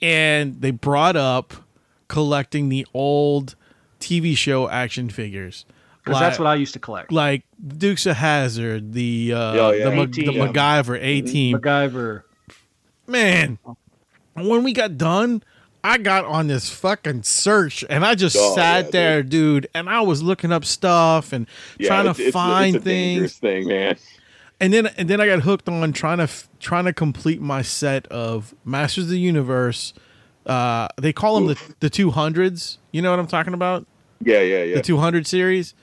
and 0.00 0.60
they 0.60 0.70
brought 0.70 1.16
up 1.16 1.54
collecting 2.08 2.68
the 2.68 2.86
old 2.92 3.54
TV 4.00 4.36
show 4.36 4.68
action 4.68 5.08
figures. 5.10 5.64
Because 6.04 6.18
that's 6.18 6.38
what 6.38 6.48
I 6.48 6.56
used 6.56 6.72
to 6.72 6.80
collect. 6.80 7.12
like 7.12 7.44
Dukes 7.78 8.06
of 8.06 8.16
Hazzard, 8.16 8.92
the 8.92 9.32
uh, 9.34 9.38
Oh, 9.38 9.70
yeah. 9.70 9.84
the, 9.88 9.96
Mac- 9.96 10.10
the 10.12 10.22
A-Team. 10.26 10.34
MacGyver 10.52 10.98
A 11.00 11.20
Team. 11.22 11.58
MacGyver. 11.58 12.22
Man, 13.06 13.58
when 14.34 14.64
we 14.64 14.72
got 14.72 14.98
done, 14.98 15.44
I 15.84 15.98
got 15.98 16.24
on 16.24 16.48
this 16.48 16.70
fucking 16.70 17.22
search 17.22 17.84
and 17.88 18.04
I 18.04 18.16
just 18.16 18.36
Oh, 18.38 18.54
sat 18.56 18.86
yeah, 18.86 18.90
there, 18.90 19.22
dude. 19.22 19.68
and 19.74 19.88
I 19.88 20.00
was 20.00 20.22
looking 20.24 20.50
up 20.50 20.64
stuff 20.64 21.32
and 21.32 21.46
Yeah, 21.78 21.88
trying 21.88 22.00
it's- 22.06 22.16
to 22.16 22.22
it's, 22.24 22.32
find 22.32 22.74
it's 22.76 22.82
a 22.82 22.84
things. 22.84 23.12
dangerous 23.14 23.38
thing, 23.38 23.68
man. 23.68 23.96
And 24.62 24.72
then 24.72 24.86
and 24.96 25.10
then 25.10 25.20
I 25.20 25.26
got 25.26 25.40
hooked 25.40 25.68
on 25.68 25.92
trying 25.92 26.18
to 26.18 26.24
f- 26.24 26.48
trying 26.60 26.86
to 26.86 26.92
complete 26.94 27.40
my 27.42 27.60
set 27.60 28.06
of 28.06 28.54
Masters 28.64 29.04
of 29.04 29.10
the 29.10 29.18
Universe. 29.18 29.92
Uh, 30.46 30.88
they 31.00 31.12
call 31.12 31.34
them 31.34 31.46
the 31.48 31.74
the 31.80 31.90
two 31.90 32.10
hundreds. 32.10 32.78
You 32.92 33.02
know 33.02 33.10
what 33.10 33.18
I'm 33.18 33.26
talking 33.26 33.52
about? 33.54 33.86
Yeah, 34.24 34.40
yeah, 34.40 34.62
yeah. 34.62 34.74
The 34.76 34.82
200 34.82 35.26
series. 35.26 35.74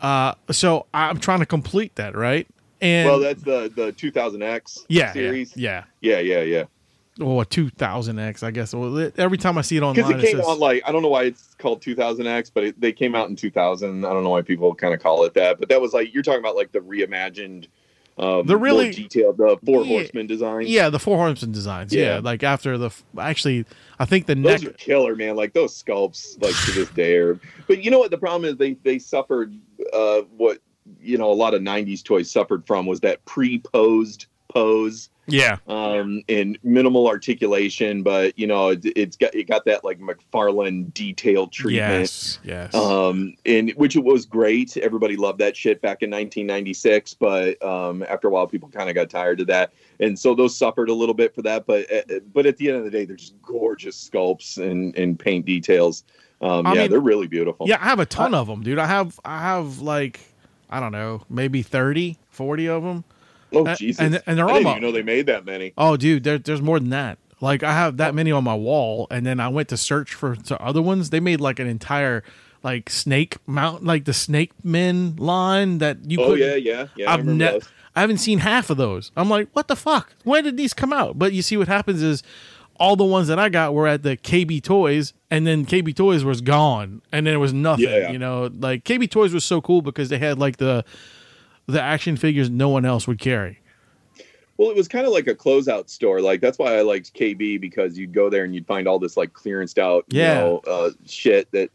Uh, 0.00 0.34
so 0.50 0.86
I'm 0.94 1.18
trying 1.18 1.40
to 1.40 1.46
complete 1.46 1.96
that, 1.96 2.14
right? 2.16 2.46
And 2.80 3.08
well, 3.08 3.18
that's 3.20 3.42
the 3.42 3.70
the 3.74 3.92
2000X 3.92 4.84
yeah, 4.88 5.12
series. 5.12 5.56
yeah, 5.56 5.84
yeah. 6.00 6.18
yeah, 6.20 6.38
yeah, 6.38 6.42
yeah. 6.42 6.64
Or 7.24 7.44
2000X, 7.44 8.42
I 8.42 8.50
guess. 8.50 8.72
Well, 8.74 8.96
it- 8.98 9.18
every 9.18 9.36
time 9.38 9.58
I 9.58 9.62
see 9.62 9.76
it 9.76 9.82
online, 9.82 10.06
Because 10.06 10.22
it 10.22 10.26
came 10.26 10.36
says, 10.38 10.48
out 10.48 10.58
like 10.58 10.82
I 10.86 10.92
don't 10.92 11.02
know 11.02 11.08
why 11.08 11.24
it's 11.24 11.54
called 11.58 11.82
2000X, 11.82 12.50
but 12.54 12.64
it, 12.64 12.80
they 12.80 12.92
came 12.92 13.14
out 13.14 13.28
in 13.28 13.36
2000. 13.36 14.04
I 14.04 14.12
don't 14.12 14.24
know 14.24 14.30
why 14.30 14.42
people 14.42 14.74
kind 14.74 14.94
of 14.94 15.00
call 15.00 15.24
it 15.24 15.34
that, 15.34 15.58
but 15.60 15.68
that 15.68 15.80
was 15.80 15.92
like 15.92 16.12
you're 16.14 16.22
talking 16.22 16.40
about 16.40 16.56
like 16.56 16.72
the 16.72 16.80
reimagined, 16.80 17.66
um, 18.18 18.46
The 18.46 18.56
really- 18.56 18.90
detailed, 18.90 19.38
the 19.38 19.56
four 19.64 19.82
Yeah. 19.84 19.88
horsemen 19.98 20.26
design. 20.26 20.64
yeah, 20.66 20.90
the 20.90 20.98
Four 20.98 21.16
Horsemen 21.18 21.52
designs. 21.52 21.94
Yeah. 21.94 22.14
Yeah. 22.16 22.20
like 22.22 22.42
after 22.42 22.76
the 22.78 22.90
actually, 23.18 23.64
I 23.98 24.04
think 24.04 24.26
the 24.26 24.34
neck. 24.34 24.60
Those 24.60 24.68
are 24.70 24.72
killer, 24.74 25.16
man. 25.16 25.36
Like 25.36 25.52
those 25.54 25.80
sculpts, 25.82 26.40
like 26.42 26.54
to 26.66 26.72
this 26.72 26.90
day 26.90 27.16
are. 27.16 27.40
But 27.66 27.82
you 27.82 27.90
know 27.90 27.98
what? 27.98 28.10
The 28.10 28.18
problem 28.18 28.50
is 28.50 28.56
they 28.58 28.74
they 28.82 28.98
suffered 28.98 29.54
uh, 29.92 30.22
what 30.36 30.58
you 31.00 31.16
know 31.16 31.30
a 31.30 31.34
lot 31.34 31.54
of 31.54 31.62
'90s 31.62 32.02
toys 32.02 32.30
suffered 32.30 32.66
from 32.66 32.86
was 32.86 33.00
that 33.00 33.24
pre-posed 33.24 34.26
pose 34.48 35.08
Yeah, 35.28 35.58
um, 35.68 36.22
and 36.28 36.58
minimal 36.64 37.06
articulation. 37.06 38.02
But 38.02 38.36
you 38.38 38.46
know, 38.46 38.70
it, 38.70 38.84
it's 38.84 39.16
got 39.16 39.34
it 39.34 39.46
got 39.48 39.64
that 39.66 39.84
like 39.84 40.00
McFarlane 40.00 40.92
detailed 40.94 41.52
treatment. 41.52 42.00
yes, 42.00 42.38
yes. 42.42 42.74
um 42.74 43.34
and 43.46 43.70
which 43.76 43.94
it 43.96 44.02
was 44.02 44.26
great 44.26 44.76
everybody 44.76 45.16
loved 45.16 45.38
that 45.38 45.56
shit 45.56 45.80
back 45.80 46.02
in 46.02 46.10
1996 46.10 47.14
but 47.14 47.62
um 47.62 48.02
after 48.08 48.28
a 48.28 48.30
while 48.30 48.46
people 48.46 48.68
kind 48.68 48.88
of 48.88 48.94
got 48.94 49.08
tired 49.08 49.40
of 49.40 49.46
that 49.46 49.72
and 50.00 50.18
so 50.18 50.34
those 50.34 50.56
suffered 50.56 50.88
a 50.88 50.94
little 50.94 51.14
bit 51.14 51.34
for 51.34 51.42
that 51.42 51.66
but 51.66 51.90
uh, 51.92 52.02
but 52.32 52.46
at 52.46 52.56
the 52.56 52.68
end 52.68 52.78
of 52.78 52.84
the 52.84 52.90
day 52.90 53.04
they're 53.04 53.16
just 53.16 53.40
gorgeous 53.42 54.08
sculpts 54.10 54.58
and 54.58 54.96
and 54.96 55.18
paint 55.18 55.46
details 55.46 56.04
um 56.40 56.66
I 56.66 56.74
yeah 56.74 56.80
mean- 56.82 56.90
they're 56.90 57.00
really 57.00 57.28
beautiful 57.28 57.68
Yeah, 57.68 57.78
I 57.80 57.84
have 57.84 58.00
a 58.00 58.06
ton 58.06 58.34
of 58.34 58.46
them, 58.48 58.62
dude. 58.62 58.78
I 58.78 58.86
have 58.86 59.18
I 59.24 59.40
have 59.40 59.80
like 59.80 60.20
I 60.68 60.80
don't 60.80 60.92
know, 60.92 61.22
maybe 61.28 61.60
30, 61.62 62.16
40 62.30 62.68
of 62.68 62.82
them. 62.82 63.04
Oh 63.54 63.74
jesus 63.74 64.00
and- 64.00 64.22
and 64.26 64.38
they're 64.38 64.48
I 64.48 64.54
didn't 64.54 64.66
all- 64.66 64.72
even 64.72 64.82
know 64.82 64.92
they 64.92 65.02
made 65.02 65.26
that 65.26 65.44
many 65.44 65.72
Oh, 65.76 65.96
dude, 65.96 66.24
there, 66.24 66.38
there's 66.38 66.62
more 66.62 66.78
than 66.80 66.90
that. 66.90 67.18
Like 67.40 67.62
I 67.62 67.72
have 67.72 67.96
that 67.96 68.10
oh. 68.10 68.12
many 68.12 68.30
on 68.30 68.44
my 68.44 68.54
wall, 68.54 69.06
and 69.10 69.26
then 69.26 69.40
I 69.40 69.48
went 69.48 69.68
to 69.70 69.76
search 69.76 70.14
for 70.14 70.36
to 70.36 70.60
other 70.62 70.80
ones. 70.80 71.10
They 71.10 71.18
made 71.20 71.40
like 71.40 71.58
an 71.58 71.66
entire 71.66 72.22
like 72.62 72.88
snake 72.88 73.36
mount, 73.46 73.84
like 73.84 74.04
the 74.04 74.14
snake 74.14 74.52
men 74.62 75.16
line 75.16 75.78
that 75.78 76.08
you. 76.08 76.20
Oh 76.22 76.28
could, 76.30 76.38
yeah, 76.38 76.54
yeah, 76.54 76.86
yeah. 76.96 77.10
I 77.10 77.14
I've 77.14 77.20
remember 77.20 77.44
ne- 77.44 77.50
those. 77.52 77.68
I 77.96 78.00
haven't 78.00 78.18
seen 78.18 78.38
half 78.38 78.70
of 78.70 78.76
those. 78.76 79.10
I'm 79.16 79.28
like, 79.28 79.48
what 79.54 79.66
the 79.68 79.74
fuck? 79.76 80.12
When 80.24 80.44
did 80.44 80.56
these 80.56 80.72
come 80.72 80.92
out? 80.92 81.18
But 81.18 81.32
you 81.32 81.42
see, 81.42 81.56
what 81.56 81.66
happens 81.68 82.00
is 82.00 82.22
all 82.78 82.94
the 82.94 83.04
ones 83.04 83.26
that 83.28 83.38
I 83.40 83.48
got 83.48 83.74
were 83.74 83.88
at 83.88 84.02
the 84.04 84.16
KB 84.16 84.62
Toys, 84.62 85.12
and 85.30 85.44
then 85.44 85.66
KB 85.66 85.94
Toys 85.96 86.22
was 86.24 86.40
gone, 86.42 87.02
and 87.10 87.26
then 87.26 87.34
it 87.34 87.38
was 87.38 87.52
nothing. 87.52 87.84
Yeah. 87.88 88.12
You 88.12 88.18
know, 88.20 88.50
like 88.56 88.84
KB 88.84 89.10
Toys 89.10 89.34
was 89.34 89.44
so 89.44 89.60
cool 89.60 89.82
because 89.82 90.08
they 90.10 90.18
had 90.18 90.38
like 90.38 90.58
the 90.58 90.84
the 91.72 91.82
action 91.82 92.16
figures 92.16 92.50
no 92.50 92.68
one 92.68 92.84
else 92.84 93.06
would 93.08 93.18
carry. 93.18 93.58
Well, 94.58 94.70
it 94.70 94.76
was 94.76 94.86
kind 94.86 95.06
of 95.06 95.12
like 95.12 95.26
a 95.26 95.34
closeout 95.34 95.88
store. 95.88 96.20
Like 96.20 96.40
that's 96.40 96.58
why 96.58 96.76
I 96.76 96.82
liked 96.82 97.14
KB 97.14 97.60
because 97.60 97.98
you'd 97.98 98.12
go 98.12 98.30
there 98.30 98.44
and 98.44 98.54
you'd 98.54 98.66
find 98.66 98.86
all 98.86 98.98
this 98.98 99.16
like 99.16 99.32
clearanced 99.32 99.78
out, 99.78 100.04
Yeah. 100.08 100.34
you 100.34 100.40
know, 100.40 100.60
uh, 100.66 100.90
shit 101.06 101.50
that, 101.52 101.70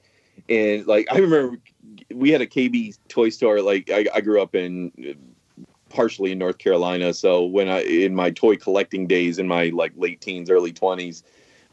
and 0.48 0.86
like 0.88 1.08
I 1.12 1.18
remember 1.18 1.58
we 2.14 2.32
had 2.32 2.42
a 2.42 2.48
KB 2.48 2.98
toy 3.10 3.30
store. 3.30 3.62
Like 3.62 3.90
I, 3.92 4.06
I 4.14 4.22
grew 4.22 4.42
up 4.42 4.56
in 4.56 4.92
partially 5.90 6.32
in 6.32 6.38
North 6.38 6.60
Carolina, 6.60 7.14
so 7.14 7.44
when 7.46 7.68
I 7.68 7.82
in 7.82 8.14
my 8.14 8.30
toy 8.30 8.56
collecting 8.56 9.08
days 9.08 9.40
in 9.40 9.48
my 9.48 9.70
like 9.70 9.92
late 9.98 10.22
teens, 10.22 10.50
early 10.50 10.72
twenties, 10.72 11.24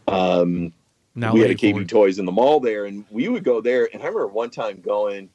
um, 0.08 0.72
Now 1.14 1.34
we 1.34 1.40
had 1.40 1.50
a 1.50 1.54
KB 1.54 1.86
Toys 1.86 2.18
in 2.18 2.24
the 2.24 2.32
mall 2.32 2.58
there, 2.60 2.86
and 2.86 3.04
we 3.10 3.28
would 3.28 3.44
go 3.44 3.60
there. 3.60 3.88
And 3.92 4.02
I 4.02 4.06
remember 4.06 4.26
one 4.28 4.50
time 4.50 4.80
going, 4.80 5.28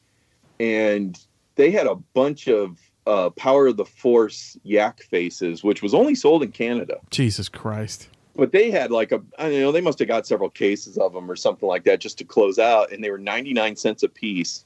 and 0.59 1.17
they 1.59 1.71
had 1.71 1.87
a 1.87 1.95
bunch 1.95 2.47
of 2.47 2.79
uh, 3.05 3.29
Power 3.31 3.67
of 3.67 3.75
the 3.75 3.83
Force 3.83 4.57
yak 4.63 5.01
faces, 5.03 5.61
which 5.61 5.83
was 5.83 5.93
only 5.93 6.15
sold 6.15 6.41
in 6.41 6.53
Canada. 6.53 6.99
Jesus 7.09 7.49
Christ. 7.49 8.07
But 8.37 8.53
they 8.53 8.71
had 8.71 8.91
like 8.91 9.11
a, 9.11 9.21
I 9.37 9.49
don't 9.49 9.59
know, 9.59 9.71
they 9.73 9.81
must 9.81 9.99
have 9.99 10.07
got 10.07 10.25
several 10.25 10.49
cases 10.49 10.97
of 10.97 11.11
them 11.11 11.29
or 11.29 11.35
something 11.35 11.67
like 11.67 11.83
that 11.83 11.99
just 11.99 12.17
to 12.19 12.23
close 12.23 12.59
out, 12.59 12.93
and 12.93 13.03
they 13.03 13.11
were 13.11 13.17
ninety 13.17 13.51
nine 13.51 13.75
cents 13.75 14.03
a 14.03 14.07
piece. 14.09 14.63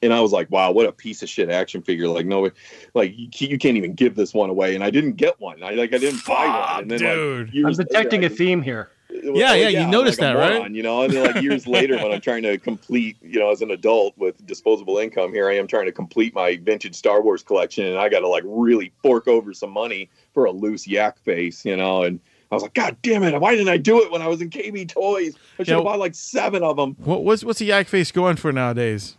And 0.00 0.14
I 0.14 0.20
was 0.20 0.32
like, 0.32 0.50
wow, 0.50 0.72
what 0.72 0.86
a 0.86 0.92
piece 0.92 1.22
of 1.22 1.28
shit 1.28 1.50
action 1.50 1.82
figure! 1.82 2.08
Like, 2.08 2.24
no, 2.24 2.40
way 2.40 2.50
like 2.94 3.12
you, 3.14 3.28
you 3.48 3.58
can't 3.58 3.76
even 3.76 3.92
give 3.92 4.16
this 4.16 4.32
one 4.32 4.48
away. 4.48 4.74
And 4.74 4.82
I 4.82 4.88
didn't 4.90 5.16
get 5.16 5.38
one. 5.38 5.62
I 5.62 5.72
like 5.72 5.92
I 5.92 5.98
didn't 5.98 6.24
buy 6.24 6.46
one. 6.46 6.82
And 6.82 6.90
then 6.90 7.00
dude. 7.00 7.54
like, 7.54 7.64
I'm 7.66 7.72
detecting 7.74 8.22
later, 8.22 8.32
a 8.32 8.34
I- 8.34 8.38
theme 8.38 8.62
here. 8.62 8.88
Yeah, 9.22 9.54
yeah, 9.54 9.68
you 9.68 9.78
I'm 9.80 9.90
noticed 9.90 10.20
like 10.20 10.34
that, 10.34 10.38
right? 10.38 10.70
You 10.70 10.82
know, 10.82 11.02
and 11.02 11.12
then 11.12 11.22
like 11.24 11.42
years 11.42 11.66
later, 11.66 11.96
when 11.96 12.12
I'm 12.12 12.20
trying 12.20 12.42
to 12.42 12.58
complete, 12.58 13.16
you 13.22 13.38
know, 13.38 13.50
as 13.50 13.62
an 13.62 13.70
adult 13.70 14.16
with 14.18 14.44
disposable 14.46 14.98
income, 14.98 15.32
here 15.32 15.48
I 15.48 15.56
am 15.56 15.66
trying 15.66 15.86
to 15.86 15.92
complete 15.92 16.34
my 16.34 16.56
vintage 16.56 16.94
Star 16.94 17.22
Wars 17.22 17.42
collection, 17.42 17.86
and 17.86 17.98
I 17.98 18.08
got 18.08 18.20
to 18.20 18.28
like 18.28 18.42
really 18.46 18.92
fork 19.02 19.28
over 19.28 19.52
some 19.54 19.70
money 19.70 20.08
for 20.34 20.44
a 20.46 20.50
loose 20.50 20.86
yak 20.86 21.18
face, 21.20 21.64
you 21.64 21.76
know, 21.76 22.02
and. 22.02 22.20
I 22.50 22.54
was 22.54 22.62
like, 22.62 22.74
God 22.74 22.98
damn 23.00 23.22
it! 23.22 23.40
Why 23.40 23.52
didn't 23.52 23.70
I 23.70 23.78
do 23.78 24.02
it 24.02 24.12
when 24.12 24.20
I 24.20 24.28
was 24.28 24.42
in 24.42 24.50
KB 24.50 24.86
Toys? 24.86 25.34
I 25.58 25.62
should 25.62 25.68
Yeah. 25.68 25.76
have 25.76 25.84
bought 25.84 25.98
like 25.98 26.14
seven 26.14 26.62
of 26.62 26.76
them. 26.76 26.94
What, 26.98 27.24
what's 27.24 27.42
what's 27.42 27.62
a 27.62 27.64
yak 27.64 27.88
face 27.88 28.12
going 28.12 28.36
for 28.36 28.52
nowadays? 28.52 29.16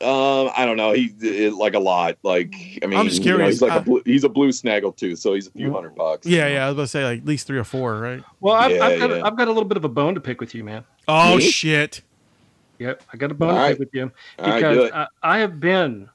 Um, 0.00 0.50
I 0.56 0.64
don't 0.64 0.76
know. 0.76 0.92
He 0.92 1.12
it, 1.20 1.54
like 1.54 1.74
a 1.74 1.78
lot. 1.80 2.18
Like 2.22 2.54
I 2.82 2.86
mean, 2.86 2.98
I'm 2.98 3.06
just 3.08 3.22
you 3.24 3.30
know, 3.32 3.36
curious. 3.38 3.54
he's 3.56 3.62
like 3.62 3.72
I- 3.72 3.76
a 3.76 3.80
blue, 3.80 4.02
he's 4.04 4.22
a 4.24 4.28
blue 4.28 4.50
Snaggletooth, 4.50 5.18
so 5.18 5.34
he's 5.34 5.48
a 5.48 5.50
few 5.50 5.72
hundred 5.72 5.96
bucks. 5.96 6.24
Yeah, 6.26 6.46
yeah. 6.46 6.64
I 6.64 6.68
was 6.68 6.76
gonna 6.76 6.86
say 6.86 7.04
like 7.04 7.18
at 7.20 7.26
least 7.26 7.46
three 7.48 7.58
or 7.58 7.64
four, 7.64 7.98
right? 8.00 8.22
Well, 8.40 8.54
I've, 8.54 8.70
Yeah, 8.70 8.84
I've, 8.86 8.98
got, 9.00 9.10
yeah. 9.10 9.22
I've 9.26 9.36
got 9.36 9.48
a 9.48 9.50
little 9.52 9.68
bit 9.68 9.76
of 9.76 9.84
a 9.84 9.88
bone 9.88 10.14
to 10.14 10.20
pick 10.20 10.40
with 10.40 10.54
you, 10.54 10.62
man. 10.62 10.84
Oh 11.08 11.36
Me? 11.38 11.42
shit! 11.50 12.02
Yep, 12.78 13.02
I 13.12 13.16
got 13.16 13.32
a 13.32 13.34
bone 13.34 13.50
All 13.50 13.56
to 13.56 13.60
right. 13.60 13.70
pick 13.72 13.78
with 13.80 13.88
you 13.94 14.12
All 14.38 14.46
right, 14.50 14.60
do 14.60 14.68
because 14.68 14.84
it. 14.90 14.94
I, 14.94 15.06
I 15.22 15.38
have 15.38 15.58
been, 15.58 16.08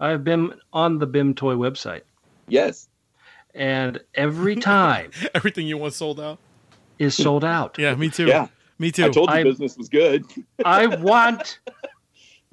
I 0.00 0.08
have 0.10 0.24
been 0.24 0.54
on 0.72 0.98
the 0.98 1.06
BIM 1.06 1.34
Toy 1.34 1.54
website, 1.54 2.00
Yes. 2.48 2.88
and 3.54 4.00
every 4.16 4.56
time 4.74 5.12
Everything 5.32 5.68
you 5.68 5.78
want 5.78 5.94
sold 5.94 6.18
out. 6.18 6.38
is 6.98 7.14
sold 7.14 7.44
out. 7.44 7.76
Yeah, 7.78 7.94
me 7.94 8.08
too. 8.10 8.26
Yeah. 8.26 8.48
me 8.80 8.90
too. 8.90 9.04
I 9.04 9.08
told 9.10 9.30
you 9.30 9.36
I- 9.36 9.44
business 9.44 9.76
was 9.76 9.88
good. 9.88 10.24
I 10.64 10.86
want. 10.96 11.60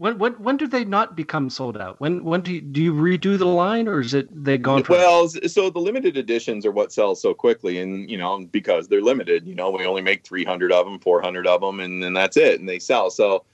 When 0.03 0.17
when 0.17 0.33
when 0.33 0.57
do 0.57 0.67
they 0.67 0.83
not 0.83 1.15
become 1.15 1.49
sold 1.49 1.77
out? 1.77 1.97
When 2.01 2.25
when 2.25 2.41
do 2.41 2.51
you, 2.51 2.59
do 2.59 2.83
you 2.83 2.93
redo 2.93 3.37
the 3.37 3.45
line 3.45 3.87
or 3.87 4.01
is 4.01 4.13
it 4.13 4.27
they 4.43 4.57
gone? 4.57 4.83
Well, 4.89 5.29
so 5.29 5.69
the 5.69 5.79
limited 5.79 6.17
editions 6.17 6.65
are 6.65 6.73
what 6.73 6.91
sells 6.91 7.21
so 7.21 7.33
quickly, 7.33 7.79
and 7.79 8.11
you 8.11 8.17
know 8.17 8.45
because 8.51 8.89
they're 8.89 9.01
limited. 9.01 9.47
You 9.47 9.55
know, 9.55 9.69
we 9.69 9.85
only 9.85 10.01
make 10.01 10.25
three 10.25 10.43
hundred 10.43 10.73
of 10.73 10.85
them, 10.85 10.99
four 10.99 11.21
hundred 11.21 11.47
of 11.47 11.61
them, 11.61 11.79
and 11.79 12.03
then 12.03 12.11
that's 12.11 12.35
it, 12.35 12.59
and 12.59 12.67
they 12.67 12.79
sell. 12.79 13.11
So, 13.11 13.45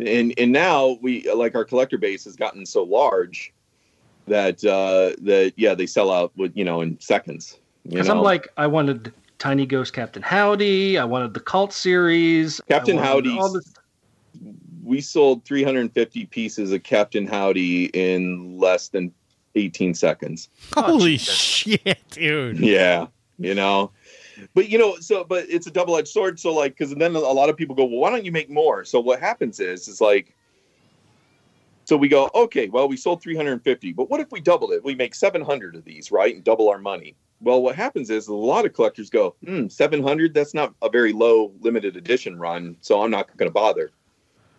and 0.00 0.34
and 0.36 0.50
now 0.50 0.98
we 1.02 1.30
like 1.32 1.54
our 1.54 1.64
collector 1.64 1.98
base 1.98 2.24
has 2.24 2.34
gotten 2.34 2.66
so 2.66 2.82
large 2.82 3.52
that 4.26 4.64
uh 4.64 5.14
that 5.22 5.52
yeah 5.54 5.72
they 5.72 5.86
sell 5.86 6.10
out 6.10 6.32
with 6.36 6.50
you 6.56 6.64
know 6.64 6.80
in 6.80 6.98
seconds. 6.98 7.60
Because? 7.88 8.08
I'm 8.08 8.22
like 8.22 8.48
I 8.56 8.66
wanted 8.66 9.12
Tiny 9.38 9.66
Ghost 9.66 9.92
Captain 9.92 10.20
Howdy. 10.22 10.98
I 10.98 11.04
wanted 11.04 11.32
the 11.32 11.38
Cult 11.38 11.72
series. 11.72 12.60
Captain 12.68 12.96
wanted 12.96 13.08
Howdy's- 13.08 13.38
all 13.40 13.52
this- 13.52 13.74
we 14.82 15.00
sold 15.00 15.44
350 15.44 16.26
pieces 16.26 16.72
of 16.72 16.82
Captain 16.82 17.26
Howdy 17.26 17.86
in 17.86 18.58
less 18.58 18.88
than 18.88 19.12
18 19.54 19.94
seconds. 19.94 20.48
Holy 20.74 21.12
Jesus. 21.12 21.34
shit, 21.34 21.98
dude! 22.10 22.58
Yeah, 22.58 23.06
you 23.38 23.54
know. 23.54 23.92
But 24.54 24.68
you 24.68 24.78
know, 24.78 24.96
so 24.98 25.24
but 25.24 25.46
it's 25.48 25.66
a 25.66 25.70
double-edged 25.70 26.08
sword. 26.08 26.40
So 26.40 26.52
like, 26.52 26.76
because 26.76 26.94
then 26.94 27.14
a 27.14 27.18
lot 27.18 27.48
of 27.48 27.56
people 27.56 27.74
go, 27.74 27.84
well, 27.84 27.98
why 27.98 28.10
don't 28.10 28.24
you 28.24 28.32
make 28.32 28.50
more? 28.50 28.84
So 28.84 28.98
what 28.98 29.20
happens 29.20 29.60
is, 29.60 29.88
is 29.88 30.00
like, 30.00 30.34
so 31.84 31.96
we 31.96 32.08
go, 32.08 32.30
okay, 32.34 32.68
well, 32.68 32.88
we 32.88 32.96
sold 32.96 33.22
350, 33.22 33.92
but 33.92 34.08
what 34.08 34.20
if 34.20 34.30
we 34.32 34.40
doubled 34.40 34.72
it? 34.72 34.84
We 34.84 34.94
make 34.94 35.14
700 35.14 35.74
of 35.74 35.84
these, 35.84 36.10
right, 36.10 36.34
and 36.34 36.42
double 36.42 36.68
our 36.68 36.78
money. 36.78 37.14
Well, 37.40 37.60
what 37.60 37.74
happens 37.74 38.08
is 38.08 38.28
a 38.28 38.34
lot 38.34 38.64
of 38.64 38.72
collectors 38.72 39.10
go, 39.10 39.34
hmm, 39.44 39.66
700. 39.66 40.32
That's 40.32 40.54
not 40.54 40.74
a 40.80 40.88
very 40.88 41.12
low 41.12 41.52
limited 41.60 41.96
edition 41.96 42.38
run, 42.38 42.76
so 42.80 43.02
I'm 43.02 43.10
not 43.10 43.36
going 43.36 43.50
to 43.50 43.52
bother. 43.52 43.90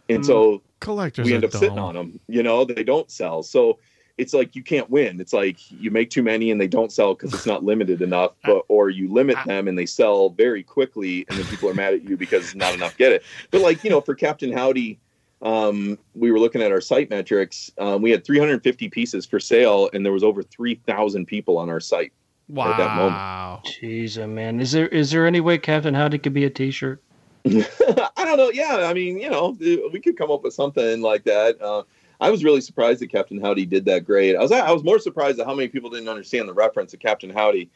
And 0.09 0.25
so 0.25 0.61
Collectors 0.79 1.25
we 1.25 1.33
end 1.33 1.45
up 1.45 1.51
dumb. 1.51 1.59
sitting 1.59 1.79
on 1.79 1.95
them. 1.95 2.19
You 2.27 2.43
know, 2.43 2.65
they 2.65 2.83
don't 2.83 3.09
sell. 3.09 3.43
So 3.43 3.79
it's 4.17 4.33
like 4.33 4.55
you 4.55 4.63
can't 4.63 4.89
win. 4.89 5.19
It's 5.19 5.33
like 5.33 5.71
you 5.71 5.89
make 5.89 6.09
too 6.09 6.23
many 6.23 6.51
and 6.51 6.59
they 6.59 6.67
don't 6.67 6.91
sell 6.91 7.15
because 7.15 7.33
it's 7.33 7.45
not 7.45 7.63
limited 7.63 8.01
enough, 8.01 8.33
but 8.43 8.63
or 8.67 8.89
you 8.89 9.11
limit 9.11 9.37
them 9.45 9.67
and 9.67 9.77
they 9.77 9.85
sell 9.85 10.29
very 10.29 10.63
quickly, 10.63 11.25
and 11.29 11.39
then 11.39 11.45
people 11.47 11.69
are 11.69 11.73
mad 11.73 11.93
at 11.93 12.03
you 12.07 12.17
because 12.17 12.55
not 12.55 12.73
enough 12.73 12.97
get 12.97 13.11
it. 13.11 13.23
But 13.51 13.61
like 13.61 13.83
you 13.83 13.89
know, 13.89 14.01
for 14.01 14.13
Captain 14.13 14.51
Howdy, 14.51 14.99
um, 15.41 15.97
we 16.15 16.31
were 16.31 16.39
looking 16.39 16.61
at 16.61 16.71
our 16.71 16.81
site 16.81 17.09
metrics. 17.09 17.71
Um, 17.77 18.01
we 18.01 18.11
had 18.11 18.23
350 18.23 18.89
pieces 18.89 19.25
for 19.25 19.39
sale, 19.39 19.89
and 19.93 20.05
there 20.05 20.13
was 20.13 20.23
over 20.23 20.43
3,000 20.43 21.25
people 21.25 21.57
on 21.57 21.69
our 21.69 21.79
site. 21.79 22.13
Wow. 22.49 22.71
at 22.71 22.77
that 22.77 22.95
moment. 22.97 23.65
Jeez, 23.65 24.29
man, 24.29 24.59
is 24.59 24.73
there 24.73 24.89
is 24.89 25.11
there 25.11 25.25
any 25.25 25.39
way 25.39 25.57
Captain 25.57 25.93
Howdy 25.93 26.19
could 26.19 26.33
be 26.33 26.43
a 26.43 26.49
T-shirt? 26.49 27.01
I 27.45 28.25
don't 28.25 28.37
know. 28.37 28.49
Yeah, 28.51 28.85
I 28.89 28.93
mean, 28.93 29.19
you 29.19 29.29
know, 29.29 29.57
we 29.59 29.99
could 29.99 30.17
come 30.17 30.31
up 30.31 30.43
with 30.43 30.53
something 30.53 31.01
like 31.01 31.23
that. 31.25 31.61
Uh, 31.61 31.83
I 32.21 32.29
was 32.29 32.43
really 32.43 32.61
surprised 32.61 33.01
that 33.01 33.11
Captain 33.11 33.41
Howdy 33.41 33.65
did 33.65 33.83
that 33.85 34.05
great. 34.05 34.35
I 34.35 34.41
was 34.41 34.51
I 34.51 34.71
was 34.71 34.83
more 34.83 34.97
surprised 34.99 35.39
at 35.39 35.45
how 35.45 35.53
many 35.53 35.67
people 35.67 35.89
didn't 35.89 36.07
understand 36.07 36.47
the 36.47 36.53
reference 36.53 36.93
of 36.93 36.99
Captain 37.01 37.29
Howdy. 37.29 37.69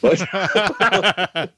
But 0.00 0.20
a 0.32 1.48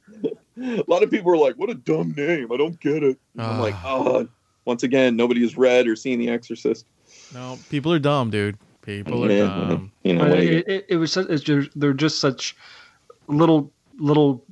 lot 0.87 1.03
of 1.03 1.11
people 1.11 1.31
were 1.31 1.39
like, 1.39 1.55
"What 1.57 1.71
a 1.71 1.75
dumb 1.75 2.12
name! 2.17 2.53
I 2.53 2.57
don't 2.57 2.79
get 2.81 3.03
it." 3.03 3.19
I'm 3.39 3.61
like, 3.61 3.75
"Oh, 3.85 4.29
once 4.65 4.83
again, 4.83 5.17
nobody 5.17 5.41
has 5.43 5.57
read 5.57 5.87
or 5.87 5.97
seen 5.97 6.19
The 6.19 6.29
Exorcist." 6.29 6.87
no, 7.33 7.59
people 7.71 7.93
are 7.93 7.99
dumb, 7.99 8.31
dude. 8.31 8.59
People 8.83 9.25
are 9.25 9.31
Yeah, 9.31 9.47
dumb. 9.47 9.93
you 10.03 10.12
know, 10.15 10.21
But 10.21 10.31
what 10.31 10.41
do 10.41 10.45
you- 10.47 10.59
it, 10.59 10.69
it, 10.69 10.87
it 10.91 10.97
was 10.97 11.12
such, 11.12 11.29
it's 11.29 11.43
just, 11.43 11.71
they're 11.75 11.93
just 11.95 12.19
such 12.21 12.55
little 13.29 13.73
little 13.99 14.45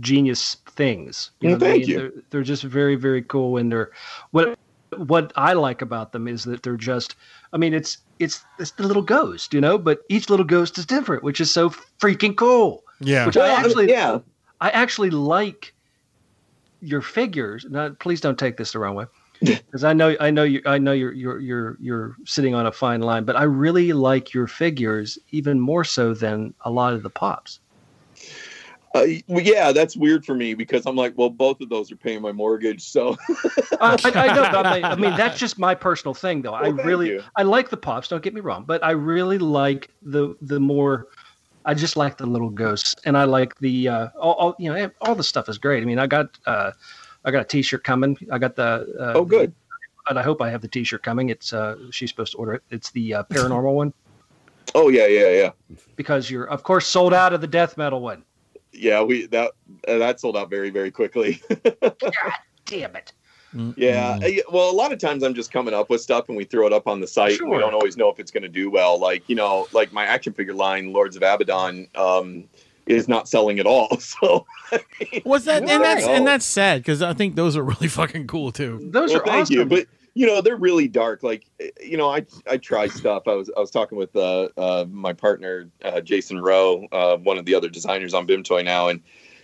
genius 0.00 0.56
things. 0.66 1.30
Well, 1.42 1.52
what 1.52 1.62
I 1.62 1.66
thank 1.66 1.80
mean? 1.82 1.88
you. 1.88 1.98
They're, 1.98 2.12
they're 2.30 2.42
just 2.42 2.62
very 2.62 2.96
very 2.96 3.22
cool, 3.22 3.56
and 3.56 3.70
they're 3.70 3.90
what 4.30 4.58
what 4.96 5.32
I 5.36 5.52
like 5.52 5.82
about 5.82 6.12
them 6.12 6.28
is 6.28 6.44
that 6.44 6.62
they're 6.62 6.76
just. 6.76 7.16
I 7.52 7.58
mean, 7.58 7.74
it's 7.74 7.98
it's 8.18 8.44
it's 8.58 8.72
the 8.72 8.86
little 8.86 9.02
ghost, 9.02 9.54
you 9.54 9.60
know, 9.60 9.78
but 9.78 10.00
each 10.08 10.30
little 10.30 10.44
ghost 10.44 10.78
is 10.78 10.86
different, 10.86 11.22
which 11.22 11.40
is 11.40 11.50
so 11.50 11.70
freaking 12.00 12.36
cool. 12.36 12.82
Yeah. 13.00 13.26
Which 13.26 13.36
I 13.36 13.48
Well, 13.48 13.56
actually 13.56 13.90
yeah. 13.90 14.18
I 14.60 14.70
actually 14.70 15.10
like 15.10 15.74
your 16.80 17.02
figures. 17.02 17.66
Now, 17.68 17.90
please 17.90 18.20
don't 18.20 18.38
take 18.38 18.56
this 18.56 18.72
the 18.72 18.78
wrong 18.78 18.94
way, 18.94 19.06
because 19.40 19.84
I 19.84 19.92
know 19.92 20.16
I 20.20 20.30
know 20.30 20.44
you 20.44 20.62
I 20.66 20.78
know 20.78 20.92
you're 20.92 21.12
you're 21.12 21.40
you're 21.40 21.76
you're 21.80 22.16
sitting 22.24 22.54
on 22.54 22.66
a 22.66 22.72
fine 22.72 23.00
line, 23.00 23.24
but 23.24 23.36
I 23.36 23.42
really 23.44 23.92
like 23.92 24.32
your 24.32 24.46
figures 24.46 25.18
even 25.30 25.60
more 25.60 25.84
so 25.84 26.14
than 26.14 26.54
a 26.62 26.70
lot 26.70 26.94
of 26.94 27.02
the 27.02 27.10
pops. 27.10 27.60
Uh, 28.96 29.06
well, 29.28 29.44
yeah, 29.44 29.72
that's 29.72 29.96
weird 29.96 30.24
for 30.24 30.34
me 30.34 30.54
because 30.54 30.86
I'm 30.86 30.96
like, 30.96 31.14
well, 31.16 31.30
both 31.30 31.60
of 31.60 31.68
those 31.68 31.90
are 31.92 31.96
paying 31.96 32.22
my 32.22 32.32
mortgage, 32.32 32.82
so 32.82 33.16
I, 33.80 33.96
I, 34.04 34.10
I 34.14 34.34
know, 34.34 34.48
but 34.52 34.66
I 34.66 34.74
mean, 34.74 34.84
I 34.84 34.94
mean 34.96 35.16
that's 35.16 35.38
just 35.38 35.58
my 35.58 35.74
personal 35.74 36.14
thing, 36.14 36.42
though. 36.42 36.54
I 36.54 36.62
Well, 36.62 36.76
thank 36.76 36.86
really 36.86 37.08
you. 37.10 37.22
I 37.36 37.42
like 37.42 37.70
the 37.70 37.76
pops. 37.76 38.08
Don't 38.08 38.22
get 38.22 38.34
me 38.34 38.40
wrong, 38.40 38.64
but 38.66 38.82
I 38.84 38.92
really 38.92 39.38
like 39.38 39.90
the 40.02 40.34
the 40.40 40.60
more. 40.60 41.08
I 41.64 41.74
just 41.74 41.96
like 41.96 42.16
the 42.16 42.26
little 42.26 42.50
ghosts, 42.50 42.94
and 43.04 43.18
I 43.18 43.24
like 43.24 43.58
the 43.58 43.88
uh, 43.88 44.08
all, 44.20 44.34
all 44.34 44.56
you 44.58 44.72
know 44.72 44.90
all 45.00 45.14
the 45.14 45.24
stuff 45.24 45.48
is 45.48 45.58
great. 45.58 45.82
I 45.82 45.86
mean, 45.86 45.98
I 45.98 46.06
got 46.06 46.38
uh, 46.46 46.70
I 47.24 47.30
got 47.32 47.40
a 47.40 47.44
T-shirt 47.44 47.82
coming. 47.84 48.16
I 48.30 48.38
got 48.38 48.54
the 48.54 48.86
uh, 49.00 49.12
oh, 49.16 49.24
good. 49.24 49.52
and 50.08 50.18
I 50.18 50.22
hope 50.22 50.40
I 50.40 50.48
have 50.48 50.62
the 50.62 50.68
T-shirt 50.68 51.02
coming. 51.02 51.28
It's 51.30 51.52
uh, 51.52 51.76
she's 51.90 52.10
supposed 52.10 52.32
to 52.32 52.38
order 52.38 52.54
it. 52.54 52.62
It's 52.70 52.90
the 52.92 53.14
uh, 53.14 53.22
paranormal 53.30 53.74
one 53.74 53.92
Oh, 54.74 54.88
yeah, 54.88 55.06
yeah, 55.06 55.30
yeah. 55.30 55.76
because 55.96 56.30
you're 56.30 56.44
of 56.44 56.62
course 56.62 56.86
sold 56.86 57.14
out 57.14 57.32
of 57.32 57.40
the 57.40 57.46
death 57.46 57.76
metal 57.76 58.00
one. 58.00 58.22
Yeah, 58.76 59.02
we 59.02 59.26
that 59.26 59.52
uh, 59.88 59.98
that 59.98 60.20
sold 60.20 60.36
out 60.36 60.50
very, 60.50 60.70
very 60.70 60.90
quickly. 60.90 61.42
God 61.64 62.04
damn 62.66 62.96
it! 62.96 63.12
Yeah. 63.76 64.18
I- 64.22 64.42
Well, 64.52 64.70
a 64.70 64.72
lot 64.72 64.92
of 64.92 64.98
times 64.98 65.22
I'm 65.22 65.34
just 65.34 65.50
coming 65.52 65.74
up 65.74 65.88
with 65.90 66.00
stuff 66.00 66.28
and 66.28 66.36
we 66.36 66.44
throw 66.44 66.66
it 66.66 66.72
up 66.72 66.86
on 66.86 67.00
the 67.00 67.06
site. 67.06 67.40
and 67.40 67.50
We 67.50 67.58
don't 67.58 67.74
always 67.74 67.96
know 67.96 68.08
if 68.10 68.18
it's 68.20 68.30
going 68.30 68.42
to 68.42 68.48
do 68.48 68.70
well. 68.70 68.98
Like, 68.98 69.28
you 69.28 69.34
know, 69.36 69.66
like 69.72 69.92
my 69.92 70.04
action 70.04 70.32
figure 70.32 70.54
line, 70.54 70.92
Lords 70.92 71.16
of 71.16 71.22
Abaddon, 71.22 71.88
um, 71.94 72.44
is 72.86 73.08
not 73.08 73.28
selling 73.28 73.58
at 73.58 73.66
all. 73.66 73.88
So, 74.00 74.46
What's 75.24 75.44
that? 75.46 75.62
And 75.62 75.82
that's 75.82 76.06
and 76.06 76.26
that's 76.26 76.44
sad 76.44 76.82
because 76.82 77.02
I 77.02 77.14
think 77.14 77.34
those 77.36 77.56
are 77.56 77.62
really 77.62 77.88
fucking 77.88 78.26
cool 78.26 78.52
too. 78.52 78.78
Those 78.90 79.10
well, 79.10 79.20
are 79.22 79.24
thank 79.24 79.42
awesome. 79.42 79.56
you. 79.56 79.64
But 79.64 79.86
you 80.16 80.26
know, 80.26 80.40
they're 80.40 80.56
really 80.56 80.88
dark. 80.88 81.22
Like, 81.22 81.44
eh, 81.60 81.68
you 81.84 81.98
know, 81.98 82.08
I 82.08 82.24
I 82.50 82.56
try 82.56 82.88
stuff. 82.88 83.28
I 83.28 83.34
was 83.34 83.50
I 83.54 83.60
was 83.60 83.70
talking 83.70 83.98
with 83.98 84.16
uh, 84.16 84.48
uh 84.56 84.86
my 84.90 85.12
partner 85.12 85.68
uh, 85.84 86.00
Jason 86.00 86.40
Rowe, 86.40 86.88
uh, 86.90 87.18
one 87.18 87.36
of 87.36 87.44
the 87.44 87.54
other 87.54 87.68
designers 87.68 88.14
on 88.14 88.26
BIMToy 88.26 88.64
now, 88.64 88.88
and 88.88 89.02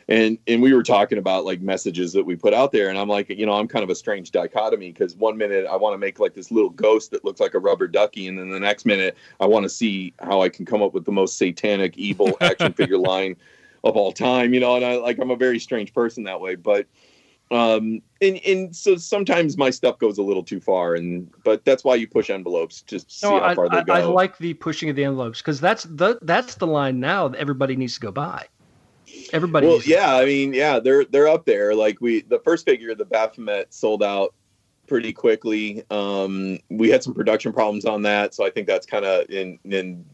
and 0.08 0.38
and 0.46 0.62
we 0.62 0.72
were 0.72 0.82
talking 0.82 1.18
about 1.18 1.44
like 1.44 1.60
messages 1.60 2.14
that 2.14 2.24
we 2.24 2.36
put 2.36 2.54
out 2.54 2.72
there, 2.72 2.88
and 2.88 2.98
I'm 2.98 3.08
like, 3.08 3.28
you 3.28 3.44
know, 3.44 3.52
I'm 3.52 3.68
kind 3.68 3.82
of 3.82 3.90
a 3.90 3.94
strange 3.94 4.30
dichotomy 4.30 4.92
because 4.92 5.14
one 5.14 5.36
minute 5.36 5.66
I 5.70 5.76
want 5.76 5.92
to 5.92 5.98
make 5.98 6.18
like 6.18 6.32
this 6.32 6.50
little 6.50 6.70
ghost 6.70 7.10
that 7.10 7.22
looks 7.22 7.38
like 7.38 7.52
a 7.52 7.58
rubber 7.58 7.86
ducky, 7.86 8.26
and 8.26 8.38
then 8.38 8.48
the 8.48 8.58
next 8.58 8.86
minute 8.86 9.14
I 9.40 9.46
want 9.46 9.64
to 9.64 9.68
see 9.68 10.14
how 10.20 10.40
I 10.40 10.48
can 10.48 10.64
come 10.64 10.82
up 10.82 10.94
with 10.94 11.04
the 11.04 11.12
most 11.12 11.36
satanic, 11.36 11.98
evil 11.98 12.34
action 12.40 12.72
figure 12.72 12.96
line 13.12 13.36
of 13.84 13.94
all 13.94 14.10
time. 14.10 14.54
You 14.54 14.60
know, 14.60 14.76
and 14.76 14.86
I 14.86 14.96
like 14.96 15.18
I'm 15.18 15.30
a 15.30 15.36
very 15.36 15.58
strange 15.58 15.92
person 15.92 16.24
that 16.24 16.40
way, 16.40 16.54
but 16.54 16.86
um 17.53 18.00
and 18.22 18.40
and 18.46 18.74
so 18.74 18.96
sometimes 18.96 19.59
my 19.59 19.68
stuff 19.68 19.98
goes 19.98 20.16
a 20.18 20.22
little 20.22 20.42
too 20.42 20.61
far 20.61 20.94
and 20.94 21.30
but 21.44 21.64
that's 21.64 21.84
why 21.84 21.94
you 21.94 22.09
push 22.09 22.30
envelopes 22.30 22.82
just 22.82 23.09
to 23.11 23.14
see 23.14 23.26
No, 23.26 23.40
how 23.40 23.46
I, 23.46 23.55
far 23.55 23.68
they 23.68 23.76
I, 23.78 23.82
go 23.82 23.92
I 23.92 24.03
like 24.05 24.38
the 24.38 24.55
pushing 24.55 24.88
of 24.88 24.96
the 24.96 25.05
envelopes 25.05 25.40
because 25.40 25.61
that's 25.61 25.84
the 25.84 26.18
that's 26.22 26.55
the 26.57 26.66
line 26.66 26.98
now 26.98 27.28
that 27.28 27.38
everybody 27.38 27.76
needs 27.76 27.94
to 27.94 28.00
go 28.00 28.11
by. 28.11 28.46
Everybody. 29.32 29.66
well 29.66 29.74
needs 29.76 29.84
to- 29.84 29.90
yeah 29.90 30.16
i 30.16 30.24
mean 30.24 30.55
yeah 30.55 30.78
they're 30.78 31.05
they're 31.05 31.28
up 31.28 31.44
there 31.44 31.74
like 31.74 32.00
we 32.00 32.22
the 32.22 32.38
first 32.40 32.64
figure 32.64 32.94
the 32.94 33.05
baphomet 33.05 33.72
sold 33.72 34.03
out 34.03 34.34
pretty 34.86 35.12
quickly 35.12 35.84
um 35.90 36.59
we 36.70 36.88
had 36.88 37.03
some 37.03 37.14
production 37.14 37.53
problems 37.53 37.84
on 37.84 38.03
that 38.03 38.34
so 38.34 38.46
i 38.46 38.50
think 38.50 38.66
that's 38.66 38.86
kind 38.86 39.05
of 39.05 39.28
in 39.28 39.59
in 39.64 40.05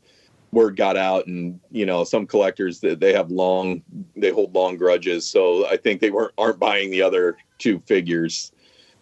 word 0.53 0.76
got 0.76 0.96
out 0.96 1.26
and 1.26 1.61
you 1.70 1.84
know 1.84 2.05
some 2.05 2.26
collectors 2.26 2.80
that 2.80 3.01
they 3.01 3.12
have 3.12 3.30
long 3.30 3.82
they 4.16 4.30
hold 4.30 4.55
long 4.55 4.76
grudges 4.76 5.26
so 5.26 5.66
i 5.68 5.76
think 5.76 6.01
they 6.01 6.11
weren't 6.11 6.32
aren't 6.38 6.59
buying 6.59 6.90
the 6.90 7.03
other 7.03 7.36
two 7.59 7.78
figures 7.80 8.53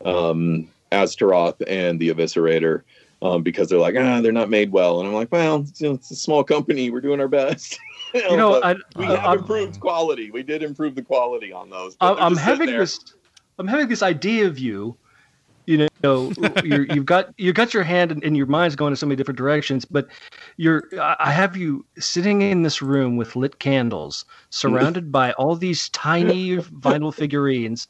um 0.05 0.68
astaroth 0.92 1.61
and 1.66 2.01
the 2.01 2.09
eviscerator 2.09 2.82
um 3.22 3.42
because 3.42 3.68
they're 3.68 3.78
like 3.78 3.94
ah 3.97 4.20
they're 4.20 4.32
not 4.32 4.51
made 4.51 4.72
well 4.72 5.01
and 5.01 5.09
i'm 5.09 5.14
like 5.14 5.30
well 5.30 5.61
it's, 5.61 5.80
you 5.80 5.88
know, 5.88 5.94
it's 5.94 6.11
a 6.11 6.16
small 6.16 6.42
company 6.42 6.90
we're 6.90 7.01
doing 7.01 7.20
our 7.20 7.28
best 7.28 7.78
you 8.14 8.36
know, 8.36 8.62
I, 8.62 8.74
we 8.97 9.05
I, 9.05 9.16
have 9.16 9.24
I'm, 9.24 9.38
improved 9.38 9.80
quality 9.80 10.30
we 10.30 10.42
did 10.42 10.62
improve 10.62 10.94
the 10.94 11.03
quality 11.03 11.53
on 11.53 11.70
those 11.70 11.97
I, 12.01 12.12
i'm 12.12 12.36
having 12.36 12.66
this. 12.66 12.99
I'm 13.59 13.66
having 13.66 13.88
this 13.88 14.03
idea 14.03 14.47
of 14.47 14.59
you. 14.59 14.97
You 15.66 15.88
know, 16.02 16.32
you're, 16.64 16.84
you've 16.86 17.06
got 17.06 17.34
you 17.36 17.52
got 17.52 17.74
your 17.74 17.82
hand 17.82 18.12
and, 18.12 18.22
and 18.22 18.36
your 18.36 18.46
mind's 18.46 18.76
going 18.76 18.92
in 18.92 18.96
so 18.96 19.06
many 19.06 19.16
different 19.16 19.38
directions. 19.38 19.84
But 19.84 20.06
you're, 20.56 20.84
I 21.00 21.30
have 21.30 21.56
you 21.56 21.84
sitting 21.98 22.42
in 22.42 22.62
this 22.62 22.80
room 22.80 23.16
with 23.16 23.36
lit 23.36 23.58
candles, 23.58 24.24
surrounded 24.50 25.10
by 25.20 25.32
all 25.32 25.56
these 25.56 25.88
tiny 25.90 26.56
vinyl 26.58 27.12
figurines, 27.12 27.88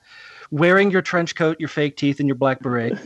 wearing 0.51 0.91
your 0.91 1.03
trench 1.03 1.35
coat, 1.35 1.59
your 1.61 1.69
fake 1.69 1.97
teeth, 1.97 2.19
and 2.19 2.29
your 2.29 2.37
black 2.37 2.61
beret, 2.61 2.97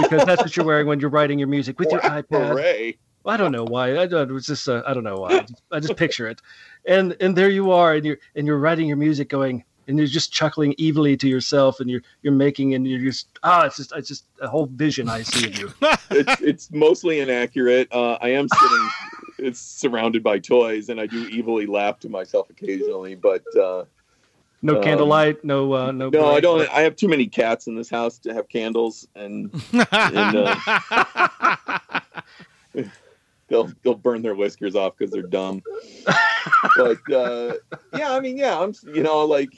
because 0.00 0.24
that's 0.24 0.42
what 0.42 0.56
you're 0.56 0.66
wearing 0.66 0.86
when 0.86 1.00
you're 1.00 1.10
writing 1.10 1.38
your 1.38 1.48
music 1.48 1.78
with 1.78 1.90
your 1.90 2.00
iPad. 2.02 2.28
beret. 2.28 2.98
I 3.26 3.36
don't 3.36 3.52
know 3.52 3.64
why. 3.64 3.98
I 3.98 4.06
don't, 4.06 4.30
it 4.30 4.32
was 4.32 4.46
just 4.46 4.68
uh, 4.68 4.82
I 4.86 4.94
don't 4.94 5.04
know 5.04 5.16
why. 5.16 5.30
I 5.30 5.40
just, 5.40 5.62
I 5.72 5.80
just 5.80 5.96
picture 5.96 6.28
it, 6.28 6.40
and 6.86 7.16
and 7.20 7.36
there 7.36 7.50
you 7.50 7.70
are, 7.70 7.94
and 7.94 8.04
you're 8.04 8.18
and 8.34 8.46
you're 8.46 8.58
writing 8.58 8.88
your 8.88 8.96
music, 8.96 9.28
going, 9.28 9.64
and 9.90 9.98
you're 9.98 10.06
just 10.08 10.32
chuckling 10.32 10.74
evilly 10.80 11.16
to 11.18 11.28
yourself, 11.28 11.80
and 11.80 11.90
you're 11.90 12.02
you're 12.22 12.32
making, 12.32 12.74
and 12.74 12.86
you're 12.86 13.00
just 13.00 13.28
ah, 13.42 13.66
it's 13.66 13.76
just 13.76 13.92
it's 13.94 14.08
just 14.08 14.24
a 14.40 14.48
whole 14.48 14.66
vision 14.66 15.08
I 15.08 15.22
see 15.22 15.46
of 15.48 15.58
you. 15.58 15.74
it's 16.10 16.40
it's 16.40 16.70
mostly 16.70 17.20
inaccurate. 17.20 17.88
Uh, 17.92 18.12
I 18.20 18.30
am 18.30 18.48
sitting. 18.48 18.88
it's 19.38 19.60
surrounded 19.60 20.22
by 20.22 20.38
toys, 20.38 20.88
and 20.88 21.00
I 21.00 21.06
do 21.06 21.28
evilly 21.32 21.66
laugh 21.66 21.98
to 22.00 22.08
myself 22.08 22.48
occasionally. 22.50 23.14
But 23.14 23.42
uh, 23.56 23.84
No 24.62 24.76
Um, 24.76 24.82
candlelight, 24.82 25.44
no 25.44 25.72
uh, 25.74 25.90
no. 25.92 26.10
no, 26.10 26.34
I 26.34 26.40
don't. 26.40 26.68
I 26.70 26.82
have 26.82 26.96
too 26.96 27.08
many 27.08 27.26
cats 27.26 27.66
in 27.66 27.74
this 27.74 27.90
house 27.90 28.18
to 28.20 28.34
have 28.34 28.48
candles, 28.48 29.08
and 29.14 29.50
and 29.72 30.36
uh, 30.36 32.00
they'll 33.48 33.70
they'll 33.82 33.94
burn 33.94 34.22
their 34.22 34.34
whiskers 34.34 34.74
off 34.74 34.96
because 34.96 35.12
they're 35.12 35.22
dumb. 35.22 35.62
but 36.76 37.12
uh, 37.12 37.54
yeah, 37.96 38.12
I 38.12 38.20
mean, 38.20 38.36
yeah, 38.36 38.58
I'm 38.58 38.74
you 38.94 39.02
know 39.02 39.24
like 39.24 39.50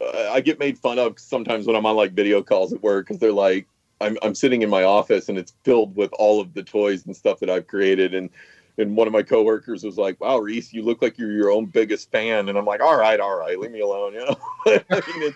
I 0.00 0.40
get 0.40 0.58
made 0.58 0.78
fun 0.78 0.98
of 0.98 1.18
sometimes 1.18 1.66
when 1.66 1.76
I'm 1.76 1.86
on 1.86 1.96
like 1.96 2.12
video 2.12 2.42
calls 2.42 2.72
at 2.72 2.82
work 2.82 3.06
because 3.06 3.18
they're 3.18 3.32
like 3.32 3.66
I'm 4.00 4.18
I'm 4.22 4.34
sitting 4.34 4.62
in 4.62 4.70
my 4.70 4.82
office 4.82 5.28
and 5.28 5.38
it's 5.38 5.54
filled 5.64 5.96
with 5.96 6.10
all 6.18 6.40
of 6.40 6.54
the 6.54 6.62
toys 6.62 7.06
and 7.06 7.16
stuff 7.16 7.40
that 7.40 7.50
I've 7.50 7.66
created 7.66 8.14
and. 8.14 8.30
And 8.78 8.94
one 8.94 9.06
of 9.06 9.12
my 9.14 9.22
coworkers 9.22 9.82
was 9.82 9.96
like, 9.96 10.20
"Wow, 10.20 10.36
Reis, 10.36 10.70
you 10.70 10.82
look 10.82 11.00
like 11.00 11.16
you're 11.16 11.32
your 11.32 11.50
own 11.50 11.64
biggest 11.64 12.10
fan." 12.10 12.50
And 12.50 12.58
I'm 12.58 12.66
like, 12.66 12.82
"All 12.82 12.98
right, 12.98 13.18
all 13.18 13.34
right, 13.34 13.58
leave 13.58 13.70
me 13.70 13.80
alone." 13.80 14.12
You 14.12 14.26
know, 14.26 14.36
I 14.90 15.18
mean, 15.18 15.34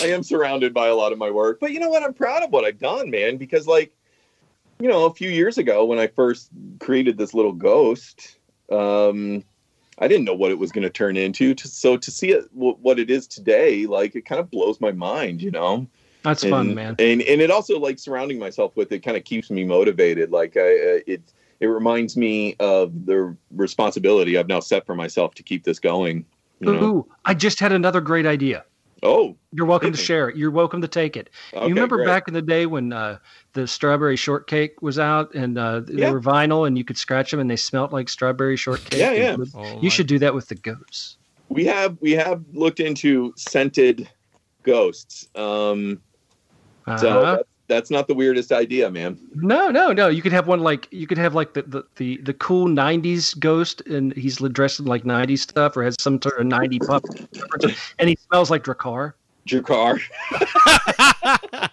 I 0.00 0.06
am 0.06 0.24
surrounded 0.24 0.74
by 0.74 0.88
a 0.88 0.94
lot 0.96 1.12
of 1.12 1.18
my 1.18 1.30
work, 1.30 1.60
but 1.60 1.70
you 1.70 1.78
know 1.78 1.88
what? 1.88 2.02
I'm 2.02 2.12
proud 2.12 2.42
of 2.42 2.50
what 2.50 2.64
I've 2.64 2.80
done, 2.80 3.08
man. 3.08 3.36
Because 3.36 3.68
like, 3.68 3.92
you 4.80 4.88
know, 4.88 5.04
a 5.04 5.14
few 5.14 5.30
years 5.30 5.56
ago 5.56 5.84
when 5.84 6.00
I 6.00 6.08
first 6.08 6.50
created 6.80 7.16
this 7.16 7.32
little 7.32 7.52
ghost, 7.52 8.38
um, 8.72 9.44
I 10.00 10.08
didn't 10.08 10.24
know 10.24 10.34
what 10.34 10.50
it 10.50 10.58
was 10.58 10.72
going 10.72 10.82
to 10.82 10.90
turn 10.90 11.16
into. 11.16 11.54
So 11.56 11.96
to 11.96 12.10
see 12.10 12.30
it, 12.30 12.44
what 12.52 12.98
it 12.98 13.10
is 13.10 13.26
today, 13.26 13.86
like 13.86 14.16
it 14.16 14.24
kind 14.24 14.40
of 14.40 14.50
blows 14.50 14.80
my 14.80 14.92
mind, 14.92 15.42
you 15.42 15.50
know. 15.50 15.86
That's 16.22 16.42
and, 16.42 16.50
fun, 16.50 16.74
man. 16.74 16.96
And 16.98 17.22
and 17.22 17.40
it 17.40 17.50
also 17.50 17.78
like 17.78 17.98
surrounding 17.98 18.38
myself 18.38 18.76
with 18.76 18.92
it 18.92 19.00
kind 19.00 19.16
of 19.16 19.24
keeps 19.24 19.50
me 19.50 19.64
motivated. 19.64 20.30
Like 20.30 20.56
I, 20.56 20.60
uh, 20.60 21.00
it 21.06 21.22
it 21.60 21.66
reminds 21.66 22.16
me 22.16 22.56
of 22.60 23.06
the 23.06 23.36
responsibility 23.50 24.36
I've 24.38 24.48
now 24.48 24.60
set 24.60 24.86
for 24.86 24.94
myself 24.94 25.34
to 25.34 25.42
keep 25.42 25.64
this 25.64 25.78
going. 25.78 26.24
You 26.60 26.72
know? 26.72 26.84
Ooh, 26.84 27.06
I 27.24 27.34
just 27.34 27.60
had 27.60 27.72
another 27.72 28.00
great 28.00 28.26
idea. 28.26 28.64
Oh, 29.02 29.34
You're 29.52 29.66
welcome 29.66 29.92
to 29.92 29.98
share 29.98 30.28
it. 30.28 30.36
You're 30.36 30.50
welcome 30.50 30.82
to 30.82 30.88
take 30.88 31.16
it. 31.16 31.30
okay, 31.54 31.62
you 31.66 31.70
remember 31.74 31.96
great. 31.96 32.06
back 32.06 32.28
in 32.28 32.34
the 32.34 32.42
day 32.42 32.66
when 32.66 32.92
uh, 32.92 33.18
the 33.54 33.66
strawberry 33.66 34.16
shortcake 34.16 34.82
was 34.82 34.98
out 34.98 35.34
and 35.34 35.56
uh, 35.58 35.80
they 35.80 35.94
Yeah. 36.02 36.10
were 36.10 36.20
vinyl 36.20 36.66
and 36.66 36.76
you 36.76 36.84
could 36.84 36.98
scratch 36.98 37.30
them 37.30 37.40
and 37.40 37.50
they 37.50 37.56
smelt 37.56 37.92
like 37.92 38.08
strawberry 38.08 38.56
shortcake? 38.56 38.98
Yeah, 39.00 39.12
yeah. 39.12 39.36
You, 39.36 39.46
Oh 39.54 39.64
you 39.76 39.82
my- 39.84 39.88
should 39.88 40.06
do 40.06 40.18
that 40.18 40.34
with 40.34 40.48
the 40.48 40.54
ghosts. 40.56 41.16
we 41.48 41.64
have 41.64 41.96
we 42.00 42.12
have 42.12 42.44
looked 42.52 42.78
into 42.80 43.32
scented 43.36 44.08
ghosts. 44.62 45.28
Um, 45.34 46.00
so 46.98 47.08
Uh-huh. 47.08 47.36
that's, 47.36 47.48
that's 47.70 47.90
not 47.90 48.06
the 48.08 48.14
weirdest 48.14 48.52
idea, 48.52 48.90
man. 48.90 49.18
No, 49.34 49.70
no, 49.70 49.92
no. 49.92 50.08
You 50.08 50.20
could 50.20 50.32
have 50.32 50.46
one 50.46 50.60
like 50.60 50.88
you 50.90 51.06
could 51.06 51.16
have 51.16 51.34
like 51.34 51.54
the 51.54 51.62
the, 51.62 51.84
the, 51.96 52.16
the 52.18 52.34
cool 52.34 52.66
'90s 52.66 53.38
ghost, 53.38 53.80
and 53.86 54.12
he's 54.14 54.36
dressed 54.36 54.80
in 54.80 54.84
like 54.86 55.04
'90s 55.04 55.38
stuff, 55.38 55.74
or 55.76 55.84
has 55.84 55.96
some 55.98 56.20
sort 56.20 56.38
of 56.38 56.46
'90 56.46 56.80
pup, 56.80 57.04
and 57.98 58.08
he 58.10 58.18
smells 58.28 58.50
like 58.50 58.64
Drakkar. 58.64 59.14
Jakar 59.48 59.98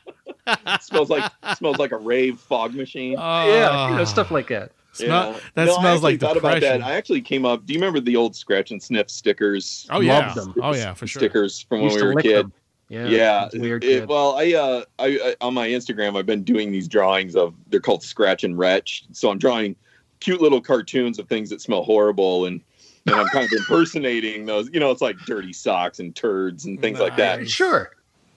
smells 0.82 1.10
like 1.10 1.32
smells 1.58 1.78
like 1.78 1.92
a 1.92 1.98
rave 1.98 2.40
fog 2.40 2.74
machine. 2.74 3.14
yeah, 3.14 3.90
you 3.90 3.96
know 3.96 4.02
Ah. 4.02 4.06
stuff 4.06 4.32
like 4.32 4.48
that. 4.48 4.72
Smell- 4.94 5.34
Yeah. 5.34 5.40
that 5.56 5.66
No, 5.66 5.76
I 5.76 5.80
smells 5.80 5.98
actually 5.98 6.12
like 6.14 6.20
thought 6.22 6.38
about 6.38 6.62
that. 6.62 6.82
I 6.82 6.94
actually 6.94 7.22
came 7.22 7.46
up. 7.46 7.66
Do 7.66 7.74
you 7.74 7.80
remember 7.80 8.00
the 8.00 8.16
old 8.16 8.36
scratch 8.36 8.72
and 8.72 8.82
sniff 8.82 9.10
stickers? 9.10 9.86
Oh 9.92 10.00
yeah. 10.00 10.34
them. 10.34 10.56
Oh 10.62 10.74
yeah, 10.74 10.94
for 10.94 11.06
sure. 11.08 11.20
Stickers 11.20 11.62
from 11.62 11.82
when 11.82 11.94
we 11.94 12.02
were 12.02 12.12
a 12.14 12.22
kid. 12.22 12.46
them. 12.46 12.54
Yeah, 12.90 13.08
Yeah, 13.08 13.50
weird. 13.54 13.84
it- 13.84 14.08
well, 14.08 14.38
I, 14.38 14.54
uh, 14.54 14.84
I, 15.00 15.06
I 15.06 15.36
on 15.42 15.54
my 15.54 15.68
Instagram, 15.68 16.18
I've 16.18 16.26
been 16.26 16.44
doing 16.44 16.72
these 16.72 16.88
drawings 16.88 17.36
of 17.36 17.54
they're 17.70 17.80
called 17.82 18.04
scratch 18.04 18.44
and 18.44 18.58
retch. 18.58 19.04
So 19.12 19.30
I'm 19.30 19.38
drawing 19.38 19.76
cute 20.20 20.42
little 20.42 20.62
cartoons 20.62 21.20
of 21.20 21.28
things 21.28 21.50
that 21.50 21.62
smell 21.62 21.84
horrible, 21.84 22.46
and 22.46 22.62
and 23.06 23.16
I'm 23.16 23.28
kind 23.28 23.46
of 23.46 23.52
impersonating 23.58 24.46
those. 24.46 24.70
You 24.74 24.80
know, 24.80 24.92
it's 24.92 25.02
like 25.02 25.18
dirty 25.26 25.54
socks 25.54 26.00
and 26.00 26.16
turds 26.16 26.66
and 26.66 26.80
things 26.82 27.00
like 27.00 27.18
that. 27.18 27.50
Sure. 27.50 27.92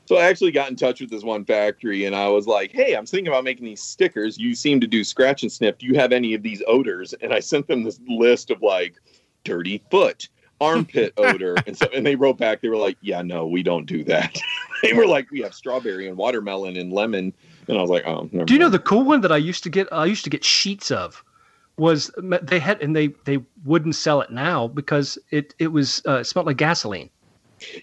So 0.07 0.17
I 0.17 0.25
actually 0.27 0.51
got 0.51 0.69
in 0.69 0.75
touch 0.75 1.01
with 1.01 1.09
this 1.11 1.23
one 1.23 1.45
factory, 1.45 2.05
and 2.05 2.17
I 2.17 2.27
was 2.27 2.49
like, 2.49 2.73
"Hey, 2.73 2.95
I'm 2.95 3.07
thinking 3.07 3.29
about 3.29 3.45
making 3.45 3.67
these 3.67 3.81
stickers. 3.83 4.37
You 4.39 4.57
seem 4.57 4.81
to 4.81 4.89
do 4.89 5.05
scratch 5.05 5.43
and 5.45 5.53
sniff. 5.53 5.79
Do 5.79 5.87
you 5.87 5.95
have 5.95 6.11
any 6.11 6.35
of 6.35 6.43
these 6.43 6.61
odors?" 6.67 7.15
And 7.23 7.33
I 7.33 7.39
sent 7.39 7.69
them 7.69 7.85
this 7.85 8.01
list 8.09 8.51
of 8.51 8.61
like 8.63 8.97
dirty 9.45 9.81
foot, 9.93 10.29
armpit 10.61 11.13
odor, 11.17 11.57
and 11.67 11.77
so 11.77 11.87
and 11.95 12.07
they 12.07 12.17
wrote 12.17 12.39
back. 12.39 12.61
They 12.61 12.69
were 12.69 12.77
like, 12.77 12.97
"Yeah, 13.01 13.23
no, 13.23 13.47
we 13.47 13.63
don't 13.63 13.87
do 13.87 14.05
that." 14.05 14.39
they 14.83 14.93
were 14.93 15.07
like, 15.07 15.31
"We 15.31 15.41
have 15.41 15.55
strawberry 15.55 16.09
and 16.09 16.17
watermelon 16.17 16.77
and 16.77 16.93
lemon," 16.93 17.33
and 17.69 17.79
I 17.79 17.81
was 17.81 17.91
like, 17.91 18.07
"Oh, 18.07 18.29
Do 18.45 18.53
you 18.53 18.59
know 18.59 18.67
mind." 18.67 18.75
the 18.75 18.79
cool 18.81 19.05
one 19.05 19.21
that 19.23 19.33
I 19.33 19.37
used 19.37 19.63
to 19.65 19.71
get? 19.71 19.93
I 19.93 20.05
used 20.07 20.25
to 20.25 20.31
get 20.31 20.45
sheets 20.45 20.91
of. 20.91 21.25
Was 21.77 22.11
they 22.43 22.59
had 22.59 22.83
and 22.83 22.95
they 22.95 23.09
they 23.25 23.39
wouldn't 23.65 23.95
sell 23.95 24.21
it 24.21 24.31
now 24.31 24.69
because 24.69 25.17
it 25.31 25.55
it 25.59 25.69
was 25.69 26.03
uh, 26.07 26.19
it 26.19 26.25
smelled 26.25 26.47
like 26.47 26.59
gasoline. 26.59 27.09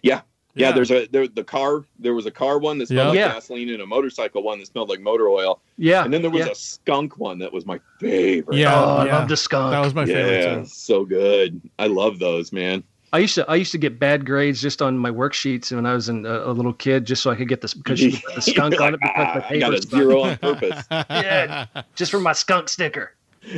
Yeah, 0.04 0.22
there's 0.58 0.92
a 0.92 1.08
there, 1.08 1.28
the 1.28 1.44
car. 1.44 1.84
There 2.00 2.14
was 2.14 2.26
a 2.26 2.32
car 2.32 2.58
one 2.60 2.78
that 2.80 2.88
smelled 2.88 3.16
Yeah. 3.16 3.22
like 3.26 3.30
Yeah. 3.30 3.34
gasoline, 3.36 3.70
and 3.70 3.82
a 3.82 3.86
motorcycle 3.86 4.44
one 4.44 4.60
that 4.60 4.68
smelled 4.68 4.90
like 4.90 5.00
motor 5.00 5.30
oil, 5.30 5.62
Yeah, 5.78 6.04
and 6.04 6.14
then 6.14 6.22
there 6.22 6.32
was 6.32 6.46
yeah. 6.46 6.52
a 6.52 6.56
skunk 6.56 7.18
one 7.18 7.40
that 7.40 7.52
was 7.54 7.66
my 7.66 7.80
favorite. 8.00 8.58
Yeah, 8.58 8.74
oh, 8.80 8.98
I 8.98 9.04
love 9.06 9.30
the 9.30 9.38
skunk. 9.38 9.72
That 9.72 9.80
was 9.82 9.94
my 9.94 10.06
favorite 10.06 10.42
yeah, 10.44 10.56
too. 10.60 10.66
so 10.66 11.06
good. 11.06 11.62
I 11.80 11.88
love 11.88 12.20
those, 12.20 12.52
man. 12.52 12.84
I 13.14 13.20
used 13.20 13.36
to 13.36 13.50
I 13.50 13.56
used 13.56 13.72
to 13.72 13.78
get 13.78 14.00
bad 14.00 14.26
grades 14.26 14.62
just 14.62 14.82
on 14.82 14.98
my 14.98 15.10
worksheets 15.10 15.72
when 15.74 15.86
I 15.86 15.94
was 15.94 16.10
in 16.10 16.26
a, 16.26 16.40
a 16.46 16.52
little 16.52 16.74
kid, 16.74 17.06
just 17.06 17.24
so 17.24 17.32
I 17.32 17.36
could 17.36 17.48
get 17.48 17.62
this 17.62 17.74
because 17.74 18.02
you 18.02 18.12
put 18.12 18.36
the 18.36 18.42
skunk 18.42 18.82
on 18.82 18.96
it 18.96 19.00
because 19.00 19.14
Ah, 19.16 19.34
the 19.40 19.46
I 19.56 19.60
got 19.60 19.70
a 19.74 19.78
paper's 19.78 19.90
zero 19.90 20.22
on 20.24 20.38
purpose. 20.38 20.84
Yeah, 20.92 21.66
just 21.96 22.12
for 22.12 22.20
my 22.20 22.34
skunk 22.34 22.68
sticker. 22.68 23.14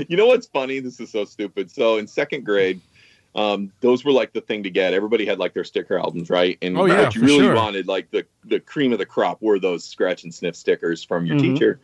You 0.08 0.18
know 0.18 0.28
what's 0.28 0.46
funny? 0.46 0.80
This 0.82 1.00
is 1.00 1.10
so 1.12 1.26
stupid. 1.26 1.72
So 1.72 1.98
in 1.98 2.06
second 2.06 2.46
grade, 2.46 2.80
um, 3.36 3.72
those 3.82 4.04
were 4.04 4.12
like 4.12 4.34
the 4.34 4.42
thing 4.42 4.64
to 4.64 4.70
get. 4.70 4.94
Everybody 4.94 5.26
had 5.26 5.40
like 5.40 5.54
their 5.54 5.64
sticker 5.64 5.98
albums, 6.00 6.30
right? 6.30 6.58
And 6.62 6.78
Oh, 6.78 6.86
yeah, 6.86 7.00
what 7.00 7.16
you 7.16 7.22
really 7.22 7.44
sure. 7.46 7.56
wanted, 7.56 7.88
like 7.88 8.10
the 8.12 8.26
the 8.46 8.60
cream 8.60 8.92
of 8.92 9.00
the 9.00 9.06
crop, 9.06 9.42
were 9.42 9.60
those 9.60 9.84
scratch 9.84 10.24
and 10.24 10.34
sniff 10.34 10.56
stickers 10.56 11.04
from 11.04 11.26
your 11.26 11.38
Mhm. 11.38 11.42
teacher 11.42 11.80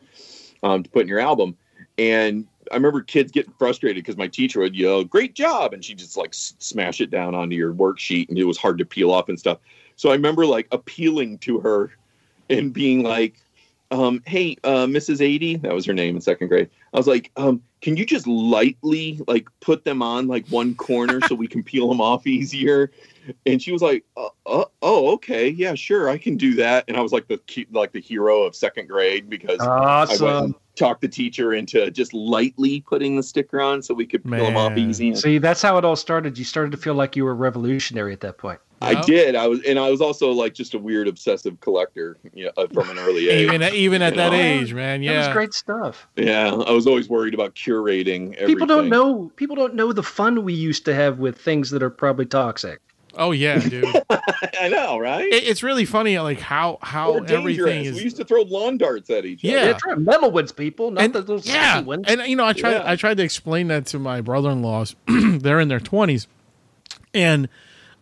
um, 0.63 0.83
to 0.83 0.89
put 0.89 1.03
in 1.03 1.07
your 1.07 1.19
album. 1.19 1.55
And 1.97 2.47
I 2.71 2.75
remember 2.75 3.01
kids 3.01 3.31
getting 3.31 3.53
frustrated 3.59 4.03
because 4.03 4.17
my 4.17 4.27
teacher 4.27 4.59
would 4.61 4.75
yell, 4.75 5.03
"Great 5.03 5.35
job!" 5.35 5.73
and 5.73 5.85
she 5.85 5.93
just 5.93 6.17
like 6.17 6.31
s- 6.31 6.55
smash 6.59 6.99
it 6.99 7.11
down 7.11 7.35
onto 7.35 7.55
your 7.55 7.73
worksheet, 7.73 8.29
and 8.29 8.37
it 8.37 8.45
was 8.45 8.57
hard 8.57 8.77
to 8.79 8.85
peel 8.85 9.11
off 9.11 9.29
and 9.29 9.39
stuff. 9.39 9.59
So 9.95 10.09
I 10.09 10.13
remember 10.13 10.45
like 10.45 10.67
appealing 10.71 11.37
to 11.39 11.59
her 11.59 11.91
and 12.49 12.73
being 12.73 13.03
like, 13.03 13.35
um, 13.91 14.21
"Hey, 14.25 14.57
uh, 14.63 14.85
Mrs. 14.85 15.21
80, 15.21 15.57
that 15.57 15.73
was 15.73 15.85
her 15.85 15.93
name 15.93 16.15
in 16.15 16.21
second 16.21 16.47
grade." 16.47 16.69
I 16.93 16.97
was 16.97 17.07
like, 17.07 17.31
um, 17.37 17.61
"Can 17.81 17.97
you 17.97 18.05
just 18.05 18.27
lightly 18.27 19.19
like 19.27 19.47
put 19.59 19.85
them 19.85 20.01
on 20.01 20.27
like 20.27 20.47
one 20.47 20.75
corner 20.75 21.19
so 21.27 21.35
we 21.35 21.47
can 21.47 21.63
peel 21.63 21.87
them 21.89 22.01
off 22.01 22.25
easier?" 22.27 22.91
And 23.47 23.59
she 23.61 23.71
was 23.71 23.81
like, 23.81 24.03
uh, 24.17 24.27
uh, 24.45 24.65
"Oh, 24.81 25.11
okay, 25.13 25.49
yeah, 25.49 25.73
sure, 25.73 26.09
I 26.09 26.17
can 26.17 26.37
do 26.37 26.53
that." 26.55 26.85
And 26.87 26.95
I 26.97 27.01
was 27.01 27.11
like 27.11 27.27
the 27.27 27.37
ki- 27.39 27.67
like 27.71 27.91
the 27.91 28.01
hero 28.01 28.43
of 28.43 28.55
second 28.55 28.87
grade 28.87 29.29
because 29.29 29.59
I 29.59 29.67
went 29.67 29.85
Awesome. 29.85 30.27
and 30.27 30.55
talked 30.75 31.01
the 31.01 31.07
teacher 31.07 31.53
into 31.53 31.89
just 31.89 32.13
lightly 32.13 32.81
putting 32.81 33.15
the 33.15 33.23
sticker 33.23 33.61
on 33.61 33.81
so 33.81 33.93
we 33.93 34.05
could 34.05 34.23
peel 34.23 34.45
them 34.45 34.57
off 34.57 34.77
easy. 34.77 35.15
See, 35.15 35.37
that's 35.37 35.61
how 35.61 35.77
it 35.77 35.85
all 35.85 35.95
started. 35.95 36.37
You 36.37 36.43
started 36.43 36.71
to 36.71 36.77
feel 36.77 36.95
like 36.95 37.15
you 37.15 37.23
were 37.23 37.33
revolutionary 37.35 38.13
at 38.13 38.19
that 38.21 38.37
point. 38.37 38.59
I 38.81 39.01
did. 39.01 39.35
I 39.35 39.47
was, 39.47 39.61
and 39.63 39.79
I 39.79 39.89
was 39.89 40.01
also 40.01 40.31
like 40.31 40.53
just 40.53 40.73
a 40.73 40.79
weird 40.79 41.07
obsessive 41.07 41.59
collector 41.61 42.17
yeah, 42.33 42.49
uh, 42.57 42.67
from 42.67 42.89
an 42.89 42.99
early 42.99 43.29
age. 43.29 43.47
even 43.47 43.61
at, 43.63 43.73
even 43.73 44.01
at 44.01 44.15
that 44.15 44.31
Yeah. 44.33 44.39
age, 44.39 44.73
man. 44.73 45.01
Yeah, 45.01 45.13
that 45.13 45.27
was 45.29 45.33
great 45.33 45.53
stuff. 45.53 46.07
yeah, 46.15 46.51
I 46.53 46.71
was 46.71 46.85
always 46.85 47.09
worried 47.09 47.33
about 47.33 47.55
curating. 47.55 48.33
Everything. 48.35 48.47
People 48.47 48.67
don't 48.67 48.89
know. 48.89 49.31
People 49.37 49.55
don't 49.55 49.75
know 49.75 49.91
the 49.93 50.03
fun 50.03 50.43
we 50.43 50.53
used 50.53 50.85
to 50.85 50.93
have 50.93 51.19
with 51.19 51.37
things 51.39 51.69
that 51.71 51.81
are 51.81 51.89
probably 51.89 52.25
toxic. 52.25 52.79
Oh 53.17 53.31
yeah, 53.31 53.59
dude. 53.59 53.85
I 54.59 54.67
know, 54.67 54.97
right? 54.99 55.23
It- 55.25 55.45
it's 55.45 55.63
really 55.63 55.85
funny, 55.85 56.19
like 56.19 56.39
how 56.41 56.77
how 56.81 57.11
Or 57.13 57.19
dangerous. 57.21 57.39
everything 57.59 57.85
is. 57.85 57.95
We 57.95 58.03
used 58.03 58.17
to 58.17 58.25
throw 58.25 58.41
lawn 58.41 58.77
darts 58.77 59.09
at 59.09 59.23
each 59.25 59.41
Yeah. 59.41 59.59
other. 59.59 59.65
That's 59.71 59.85
right. 59.85 59.97
Metalwoods, 59.97 60.53
people, 60.53 60.91
not 60.91 61.03
and, 61.05 61.13
the 61.13 61.19
little 61.21 61.39
yeah, 61.39 61.79
ones. 61.79 62.03
and 62.09 62.21
you 62.27 62.35
know, 62.35 62.45
I 62.45 62.51
tried 62.51 62.71
Yeah. 62.73 62.83
I 62.85 62.97
tried 62.97 63.15
to 63.17 63.23
explain 63.23 63.69
that 63.69 63.85
to 63.87 63.99
my 63.99 64.19
brother-in-laws. 64.19 64.95
They're 65.07 65.61
in 65.61 65.69
their 65.69 65.79
twenties, 65.79 66.27
and 67.13 67.47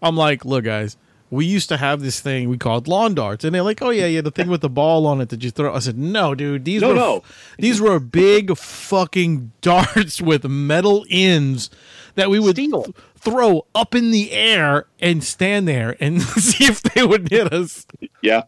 I'm 0.03 0.15
like, 0.17 0.45
look, 0.45 0.65
guys, 0.65 0.97
we 1.31 1.45
used 1.45 1.69
to 1.69 1.77
have 1.77 2.01
this 2.01 2.19
thing 2.19 2.47
we 2.49 2.57
called 2.59 2.87
lawn 2.87 3.15
darts, 3.15 3.43
and 3.43 3.55
they're 3.55 3.63
like, 3.63 3.81
oh 3.81 3.89
yeah, 3.89 4.05
yeah, 4.05 4.21
the 4.21 4.29
thing 4.29 4.49
with 4.49 4.61
the 4.61 4.69
ball 4.69 5.07
on 5.07 5.19
it 5.21 5.29
that 5.29 5.43
you 5.43 5.49
throw. 5.49 5.73
I 5.73 5.79
said, 5.79 5.97
no, 5.97 6.35
dude, 6.35 6.65
these 6.65 6.81
No, 6.81 6.89
were 6.89 6.95
no. 6.95 7.23
these 7.57 7.81
were 7.81 7.99
big 7.99 8.55
fucking 8.55 9.51
darts 9.61 10.21
with 10.21 10.43
metal 10.45 11.05
ends 11.09 11.71
that 12.15 12.29
we 12.29 12.39
would 12.39 12.55
th- 12.57 12.71
throw 13.15 13.65
up 13.73 13.95
in 13.95 14.11
the 14.11 14.31
air 14.31 14.85
and 14.99 15.23
stand 15.23 15.67
there 15.67 15.95
and 15.99 16.21
see 16.21 16.65
if 16.65 16.83
they 16.83 17.03
would 17.03 17.29
hit 17.29 17.51
us. 17.51 17.87
Yeah. 18.21 18.43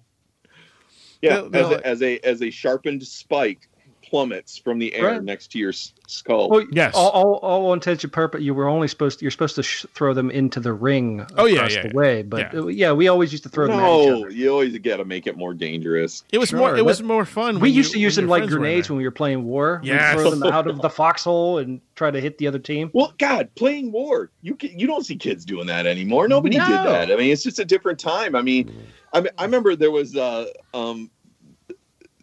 Yeah, 1.21 1.47
they'll 1.49 1.73
as, 1.73 1.81
a, 1.81 1.87
as 1.87 2.01
a 2.03 2.19
as 2.19 2.41
a 2.43 2.49
sharpened 2.51 3.01
spike 3.07 3.67
plummets 4.09 4.57
from 4.57 4.79
the 4.79 4.93
air 4.93 5.05
Right. 5.05 5.23
next 5.23 5.51
to 5.53 5.59
your 5.59 5.73
skull. 5.73 6.49
Well, 6.49 6.65
Yes. 6.71 6.93
All, 6.95 7.09
all, 7.09 7.33
all 7.41 7.73
intents 7.73 8.03
and 8.03 8.13
purpose, 8.13 8.41
you 8.41 8.53
were 8.53 8.67
only 8.67 8.87
supposed 8.87 9.19
to, 9.19 9.25
you're 9.25 9.31
supposed 9.31 9.55
to 9.55 9.63
sh- 9.63 9.85
throw 9.93 10.13
them 10.13 10.29
into 10.31 10.59
the 10.59 10.73
ring 10.73 11.25
Oh, 11.37 11.45
yeah, 11.45 11.67
yeah, 11.67 11.81
the 11.83 11.87
yeah. 11.89 11.93
way. 11.93 12.21
But 12.23 12.53
Yeah. 12.53 12.59
uh, 12.59 12.65
yeah. 12.67 12.91
we 12.91 13.07
always 13.07 13.31
used 13.31 13.43
to 13.43 13.49
throw 13.49 13.67
them 13.67 13.79
at 13.79 13.83
each 14.01 14.07
no, 14.09 14.17
other. 14.25 14.29
you 14.29 14.49
always 14.51 14.77
got 14.79 14.97
to 14.97 15.05
make 15.05 15.27
it 15.27 15.37
more 15.37 15.53
dangerous. 15.53 16.23
It 16.31 16.37
was 16.37 16.49
Sure, 16.49 16.59
more. 16.59 16.77
It 16.77 16.85
was 16.85 17.01
more 17.01 17.25
fun. 17.25 17.59
We 17.59 17.69
used 17.69 17.91
you- 17.91 17.95
to 17.95 17.99
use 18.01 18.15
them 18.15 18.27
like 18.27 18.41
friends 18.41 18.51
were 18.53 18.57
in 18.57 18.61
grenades 18.63 18.89
when 18.89 18.97
we 18.97 19.03
were 19.05 19.11
playing 19.11 19.43
war. 19.45 19.81
Yeah, 19.83 20.13
throw 20.13 20.29
them 20.29 20.43
out 20.43 20.67
of 20.67 20.81
the 20.81 20.89
foxhole 21.01 21.57
and 21.57 21.81
try 21.95 22.11
to 22.11 22.19
hit 22.21 22.37
the 22.37 22.47
other 22.47 22.59
team. 22.59 22.91
Well, 22.93 23.13
God, 23.17 23.49
playing 23.55 23.91
war, 23.91 24.29
you 24.41 24.55
can, 24.55 24.77
you 24.77 24.85
don't 24.87 25.05
see 25.05 25.15
kids 25.15 25.45
doing 25.45 25.67
that 25.67 25.85
anymore. 25.87 26.27
Nobody 26.27 26.55
did 26.57 26.61
that. 26.67 27.11
I 27.11 27.15
mean, 27.15 27.31
it's 27.31 27.43
just 27.43 27.59
a 27.59 27.65
different 27.65 27.99
time. 27.99 28.35
I 28.35 28.41
mean, 28.41 28.71
I, 29.13 29.21
mean, 29.21 29.31
I 29.37 29.43
remember 29.45 29.75
there 29.75 29.91
was 29.91 30.15
uh, 30.15 30.45
um, 30.73 31.09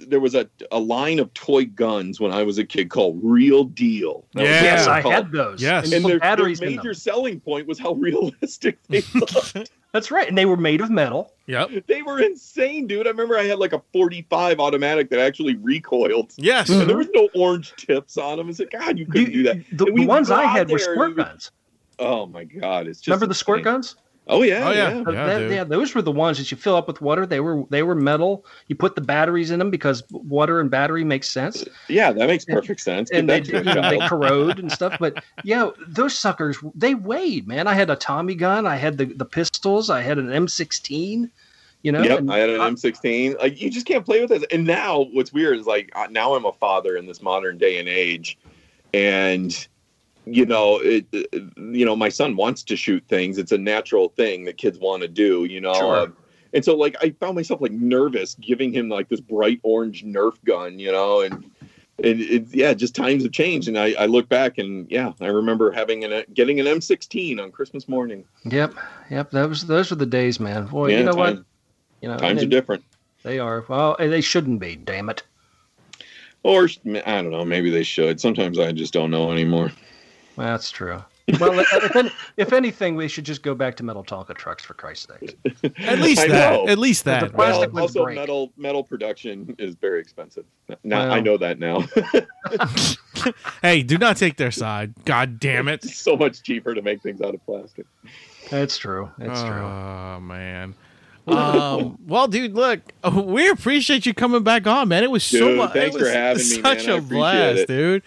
there 0.09 0.21
was 0.21 0.35
a, 0.35 0.49
a 0.71 0.79
line 0.79 1.19
of 1.19 1.33
toy 1.35 1.65
guns 1.67 2.21
when 2.21 2.33
I 2.33 2.43
was 2.43 2.59
a 2.59 2.65
kid 2.65 2.91
called 2.91 3.21
Real 3.23 3.65
Deal. 3.65 4.25
That 4.35 4.45
Yeah. 4.45 4.63
Yes, 4.63 4.87
I 4.87 5.03
called. 5.03 5.15
had 5.15 5.33
those. 5.33 5.63
Yes. 5.63 5.85
And, 5.87 5.95
And 5.95 6.05
their, 6.05 6.11
their 6.13 6.21
batteries 6.21 6.61
in 6.61 6.77
major 6.77 6.95
selling 6.95 7.41
point 7.41 7.67
was 7.67 7.79
how 7.79 7.93
realistic 7.95 8.79
they 8.89 9.03
looked. 9.15 9.71
That's 9.93 10.11
right. 10.11 10.27
And 10.29 10.37
they 10.39 10.47
were 10.47 10.57
made 10.57 10.81
of 10.81 10.91
metal. 10.91 11.33
Yep. 11.47 11.87
they 11.87 12.03
were 12.03 12.21
insane, 12.23 12.87
dude. 12.87 13.07
I 13.07 13.11
remember 13.11 13.37
I 13.37 13.45
had 13.45 13.59
like 13.59 13.73
a 13.75 13.83
45 13.93 14.59
automatic 14.61 15.11
that 15.11 15.19
actually 15.19 15.57
recoiled. 15.57 16.33
Yes. 16.37 16.69
And 16.71 16.89
there 16.89 16.97
was 16.97 17.09
no 17.15 17.29
orange 17.35 17.75
tips 17.77 18.17
on 18.17 18.39
them. 18.39 18.49
I 18.49 18.53
said, 18.53 18.71
God, 18.71 18.99
you 18.99 19.07
couldn't 19.07 19.27
Mm-hmm. 19.29 19.37
You- 19.37 19.43
do 19.43 19.77
that. 19.77 19.79
The, 19.79 19.85
the 19.93 20.07
ones 20.07 20.31
I 20.31 20.45
had 20.45 20.71
were 20.71 20.79
squirt 20.79 21.17
we 21.17 21.23
guns. 21.23 21.51
Oh 21.99 22.27
my 22.27 22.45
God, 22.45 22.87
it's 22.87 23.01
just 23.01 23.09
Remember 23.09 23.27
the 23.27 23.35
squirt 23.35 23.65
guns? 23.65 23.97
Oh 24.29 24.43
yeah, 24.43 24.69
Oh, 24.69 24.71
yeah. 24.71 24.91
yeah. 24.91 24.97
Yeah, 25.13 25.39
that- 25.39 25.51
yeah, 25.51 25.65
those 25.65 25.95
were 25.95 26.01
the 26.03 26.13
ones 26.13 26.39
that 26.39 26.51
you 26.51 26.57
fill 26.57 26.77
up 26.77 26.87
with 26.87 27.01
water. 27.01 27.27
They 27.27 27.41
were 27.41 27.65
they 27.71 27.83
were 27.83 27.95
metal. 27.97 28.47
You 28.69 28.77
put 28.77 28.95
the 28.95 29.01
batteries 29.01 29.51
in 29.51 29.59
them 29.59 29.71
because 29.71 30.05
water 30.11 30.61
and 30.61 30.71
battery 30.71 31.03
makes 31.03 31.29
sense, 31.29 31.65
Yeah, 31.89 32.13
that 32.13 32.27
makes 32.29 32.45
perfect 32.45 32.81
sense. 32.81 33.11
Give 33.11 33.19
and 33.19 33.29
they 33.29 33.41
that 33.41 33.51
to 33.51 33.57
a 33.57 33.75
you 33.75 33.81
know, 33.81 33.91
they 33.91 33.99
corrode 34.09 34.59
and 34.61 34.71
stuff. 34.79 34.97
But 35.01 35.25
yeah, 35.43 35.71
those 35.89 36.17
suckers 36.17 36.57
they 36.77 36.95
weighed. 36.95 37.49
Man, 37.49 37.67
I 37.67 37.75
had 37.75 37.91
a 37.91 37.97
Tommy 37.97 38.37
gun. 38.37 38.65
I 38.67 38.77
had 38.77 38.97
the 38.97 39.07
the 39.07 39.25
pistols. 39.27 39.91
I 39.91 40.03
had 40.03 40.19
an 40.19 40.29
M16. 40.29 41.29
You 41.83 41.91
know, 41.91 42.03
Yep, 42.03 42.19
and 42.21 42.33
I 42.33 42.39
had 42.39 42.51
an 42.51 42.61
I- 42.61 42.71
M16. 42.71 43.41
Like 43.41 43.61
you 43.61 43.69
just 43.71 43.87
can't 43.87 44.05
play 44.05 44.21
with 44.21 44.31
this. 44.31 44.45
And 44.53 44.65
now, 44.65 45.01
what's 45.13 45.33
weird 45.33 45.59
is 45.59 45.67
like 45.67 45.93
now 46.11 46.37
I'm 46.37 46.45
a 46.45 46.53
father 46.53 46.97
in 46.97 47.07
this 47.07 47.21
modern 47.21 47.59
day 47.59 47.81
and 47.81 47.89
age, 47.89 48.39
and 48.95 49.67
you 50.27 50.47
know, 50.47 50.79
it, 50.83 51.07
you 51.57 51.85
know, 51.85 51.97
my 51.97 52.09
son 52.09 52.37
wants 52.37 52.63
to 52.65 52.77
shoot 52.77 53.05
things. 53.09 53.39
It's 53.39 53.53
a 53.53 53.59
natural 53.59 54.09
thing 54.11 54.45
that 54.45 54.57
kids 54.57 54.79
want 54.79 55.03
to 55.03 55.09
do. 55.09 55.45
You 55.45 55.61
know, 55.61 55.75
Sure. 55.75 55.97
Uh, 55.97 56.07
and 56.55 56.65
so 56.65 56.77
like 56.77 56.97
I 57.03 57.11
found 57.11 57.35
myself 57.35 57.61
like 57.61 57.73
nervous 57.73 58.35
giving 58.35 58.73
him 58.73 58.89
like 58.89 59.09
this 59.09 59.21
bright 59.21 59.61
orange 59.63 60.05
Nerf 60.05 60.35
gun. 60.45 60.79
You 60.79 60.93
know, 60.93 61.21
and. 61.21 61.51
It, 61.99 62.21
it, 62.21 62.47
yeah, 62.51 62.73
just 62.73 62.97
times 62.97 63.23
have 63.23 63.33
changed, 63.33 63.69
and 63.69 63.79
I, 63.79 63.93
I 63.93 64.07
look 64.07 64.29
back 64.29 64.59
and 64.59 64.91
yeah, 64.91 65.13
I 65.21 65.27
remember 65.27 65.71
having 65.71 66.03
an 66.03 66.25
getting 66.33 66.59
an 66.59 66.67
M16 66.67 67.41
on 67.41 67.53
Christmas 67.53 67.87
morning. 67.87 68.25
Yep, 68.45 68.75
yep. 69.11 69.31
That 69.31 69.49
was 69.49 69.67
those 69.67 69.91
were 69.91 69.97
the 69.97 70.07
days, 70.07 70.41
man. 70.41 70.67
Boy, 70.67 70.89
yeah, 70.89 70.99
you 70.99 71.05
know 71.05 71.13
time- 71.13 71.19
what? 71.37 71.45
You 72.01 72.09
know, 72.09 72.17
Times 72.17 72.43
are 72.43 72.47
different. 72.47 72.83
they 73.23 73.39
are. 73.39 73.65
Well, 73.69 73.95
they 73.99 74.23
shouldn't 74.23 74.59
be. 74.59 74.75
Damn 74.75 75.11
it. 75.11 75.23
Or 76.43 76.69
I 76.85 77.01
don't 77.23 77.31
know, 77.31 77.45
maybe 77.45 77.71
they 77.71 77.85
should. 77.85 78.21
Sometimes 78.21 78.59
I 78.59 78.73
just 78.73 78.93
don't 78.93 79.11
know 79.11 79.31
anymore. 79.31 79.71
That's 80.37 80.71
true. 80.71 81.03
Well, 81.39 81.61
if, 81.61 81.97
any, 81.97 82.11
if 82.37 82.53
anything, 82.53 82.97
we 82.97 83.07
should 83.07 83.25
just 83.25 83.43
go 83.45 83.55
back 83.55 83.77
to 83.77 83.85
metal 83.85 84.03
Tonka 84.03 84.35
trucks 84.37 84.65
for 84.65 84.75
Christ's 84.75 85.07
sake. 85.07 85.39
At 85.79 86.01
least 86.01 86.21
I 86.23 86.29
that. 86.29 86.53
know. 86.53 86.69
At 86.69 86.79
least 86.79 87.05
that. 87.05 87.23
Well, 87.33 87.49
plastic 87.53 87.73
ones 87.73 87.81
also 87.97 88.05
break. 88.05 88.17
metal 88.17 88.53
metal 88.57 88.83
production 88.83 89.55
is 89.59 89.77
very 89.77 90.01
expensive. 90.01 90.45
Now 90.83 91.05
Well. 91.05 91.13
I 91.13 91.21
know 91.21 91.37
that 91.39 91.59
now. 91.59 91.85
Hey, 93.63 93.85
do 93.85 93.99
not 93.99 94.17
take 94.17 94.37
their 94.37 94.51
side. 94.51 94.95
God 95.05 95.39
damn 95.39 95.69
it. 95.69 95.85
it's 95.85 95.97
so 96.01 96.17
much 96.17 96.43
cheaper 96.43 96.75
to 96.75 96.83
make 96.83 97.03
things 97.03 97.21
out 97.21 97.35
of 97.35 97.45
plastic. 97.47 97.87
That's 98.51 98.77
true. 98.77 99.11
That's 99.17 99.41
true. 99.43 99.51
Oh 99.63 100.19
man. 100.21 100.75
Um, 101.29 101.99
well, 102.07 102.27
dude, 102.27 102.55
look, 102.55 102.81
we 103.13 103.49
appreciate 103.49 104.07
you 104.07 104.13
coming 104.15 104.43
back 104.43 104.67
on, 104.67 104.89
man. 104.89 105.05
It 105.05 105.11
was 105.13 105.23
so 105.23 105.55
much. 105.55 105.73
thanks 105.73 105.95
it 105.95 106.01
was 106.01 106.09
for 106.11 106.15
having 106.15 106.39
me, 106.39 106.43
Such 106.43 106.87
man. 106.87 106.91
I 106.91 106.95
a 106.95 106.99
appreciate 106.99 107.09
blast, 107.11 107.59
it. 107.61 107.69
dude. 107.69 108.03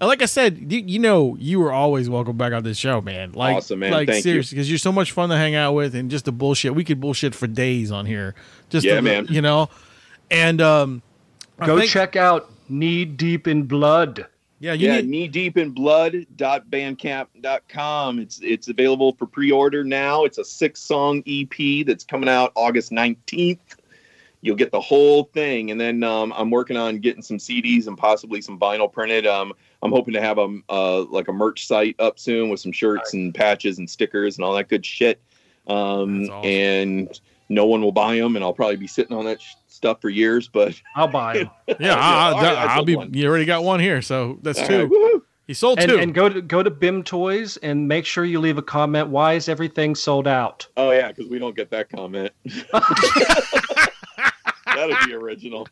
And 0.00 0.08
like 0.08 0.22
I 0.22 0.26
said, 0.26 0.72
you, 0.72 0.80
you 0.80 0.98
know, 0.98 1.36
you 1.38 1.60
were 1.60 1.72
always 1.72 2.10
welcome 2.10 2.36
back 2.36 2.52
on 2.52 2.62
this 2.64 2.76
show, 2.78 3.00
man. 3.00 3.32
Like, 3.32 3.56
Awesome, 3.56 3.78
man. 3.78 3.92
Like 3.92 4.08
Thank 4.08 4.16
you. 4.24 4.30
seriously, 4.30 4.56
because 4.56 4.68
you're 4.68 4.78
so 4.78 4.90
much 4.92 5.12
fun 5.12 5.28
to 5.30 5.36
hang 5.36 5.54
out 5.54 5.72
with, 5.74 5.94
and 5.94 6.10
just 6.10 6.24
the 6.24 6.32
bullshit. 6.32 6.74
We 6.74 6.82
could 6.84 7.00
bullshit 7.00 7.34
for 7.34 7.46
days 7.46 7.90
on 7.92 8.06
here. 8.06 8.34
Just 8.70 8.84
Yeah, 8.86 8.96
to- 8.96 9.02
man. 9.02 9.26
You 9.30 9.40
know, 9.42 9.68
and 10.30 10.60
um, 10.60 11.02
Go 11.64 11.78
think- 11.78 11.90
check 11.90 12.16
out 12.16 12.50
Knee 12.68 13.04
Deep 13.04 13.46
in 13.46 13.62
Blood. 13.64 14.26
Yeah, 14.60 14.72
you 14.72 14.86
yeah, 14.88 14.96
need. 15.02 15.08
knee 15.08 15.28
deep 15.28 15.58
in 15.58 15.70
blood.bandcamp.com. 16.94 18.18
It's 18.18 18.40
it's 18.42 18.68
available 18.68 19.12
for 19.18 19.26
pre-order 19.26 19.84
now. 19.84 20.24
It's 20.24 20.38
a 20.38 20.44
six-song 20.44 21.22
EP 21.26 21.84
that's 21.86 22.04
coming 22.04 22.28
out 22.28 22.52
August 22.54 22.90
19th. 22.90 23.58
You'll 24.40 24.56
get 24.56 24.72
the 24.72 24.80
whole 24.80 25.24
thing, 25.24 25.70
and 25.70 25.80
then 25.80 26.02
um, 26.02 26.32
I'm 26.36 26.50
working 26.50 26.76
on 26.76 26.98
getting 26.98 27.22
some 27.22 27.38
CDs 27.38 27.86
and 27.86 27.96
possibly 27.96 28.40
some 28.42 28.58
vinyl 28.58 28.90
printed. 28.92 29.26
Um, 29.26 29.52
I'm 29.84 29.92
hoping 29.92 30.14
to 30.14 30.20
have 30.20 30.38
a 30.38 30.48
uh, 30.68 31.02
like 31.04 31.28
a 31.28 31.32
merch 31.32 31.66
site 31.66 31.94
up 32.00 32.18
soon 32.18 32.48
with 32.48 32.58
some 32.58 32.72
shirts 32.72 33.12
and 33.14 33.34
patches 33.34 33.78
and 33.78 33.88
stickers 33.88 34.36
and 34.38 34.44
all 34.44 34.54
that 34.54 34.68
good 34.68 34.84
shit. 34.84 35.20
Um, 35.66 36.22
awesome. 36.24 36.44
And 36.44 37.20
no 37.50 37.66
one 37.66 37.82
will 37.82 37.92
buy 37.92 38.16
them, 38.16 38.34
and 38.36 38.44
I'll 38.44 38.54
probably 38.54 38.76
be 38.76 38.86
sitting 38.86 39.14
on 39.16 39.26
that 39.26 39.40
sh- 39.42 39.54
stuff 39.68 40.00
for 40.00 40.08
years. 40.08 40.48
But 40.48 40.80
I'll 40.96 41.06
buy 41.08 41.34
them. 41.38 41.50
Yeah, 41.80 41.94
I, 41.96 42.30
All 42.32 42.42
right, 42.42 42.56
I 42.56 42.64
will 42.66 42.74
sold 42.76 42.86
be. 42.86 42.96
one. 42.96 43.12
You 43.14 43.28
already 43.28 43.44
got 43.44 43.62
one 43.62 43.78
here, 43.80 44.00
so 44.02 44.38
that's 44.42 44.58
All 44.60 44.66
two. 44.66 44.86
right. 44.86 45.20
He 45.46 45.52
sold 45.52 45.78
And, 45.78 45.90
two. 45.90 45.98
and 45.98 46.14
go 46.14 46.30
to 46.30 46.40
go 46.40 46.62
to 46.62 46.70
BIM 46.70 47.02
Toys 47.02 47.58
and 47.58 47.86
make 47.86 48.06
sure 48.06 48.24
you 48.24 48.40
leave 48.40 48.56
a 48.56 48.62
comment. 48.62 49.08
Why 49.10 49.34
is 49.34 49.46
everything 49.50 49.94
sold 49.94 50.26
out? 50.26 50.66
Oh 50.78 50.90
yeah, 50.90 51.08
because 51.08 51.28
we 51.28 51.38
don't 51.38 51.54
get 51.54 51.68
that 51.70 51.90
comment. 51.90 52.32
That'd 54.66 54.96
be 55.06 55.14
original. 55.14 55.68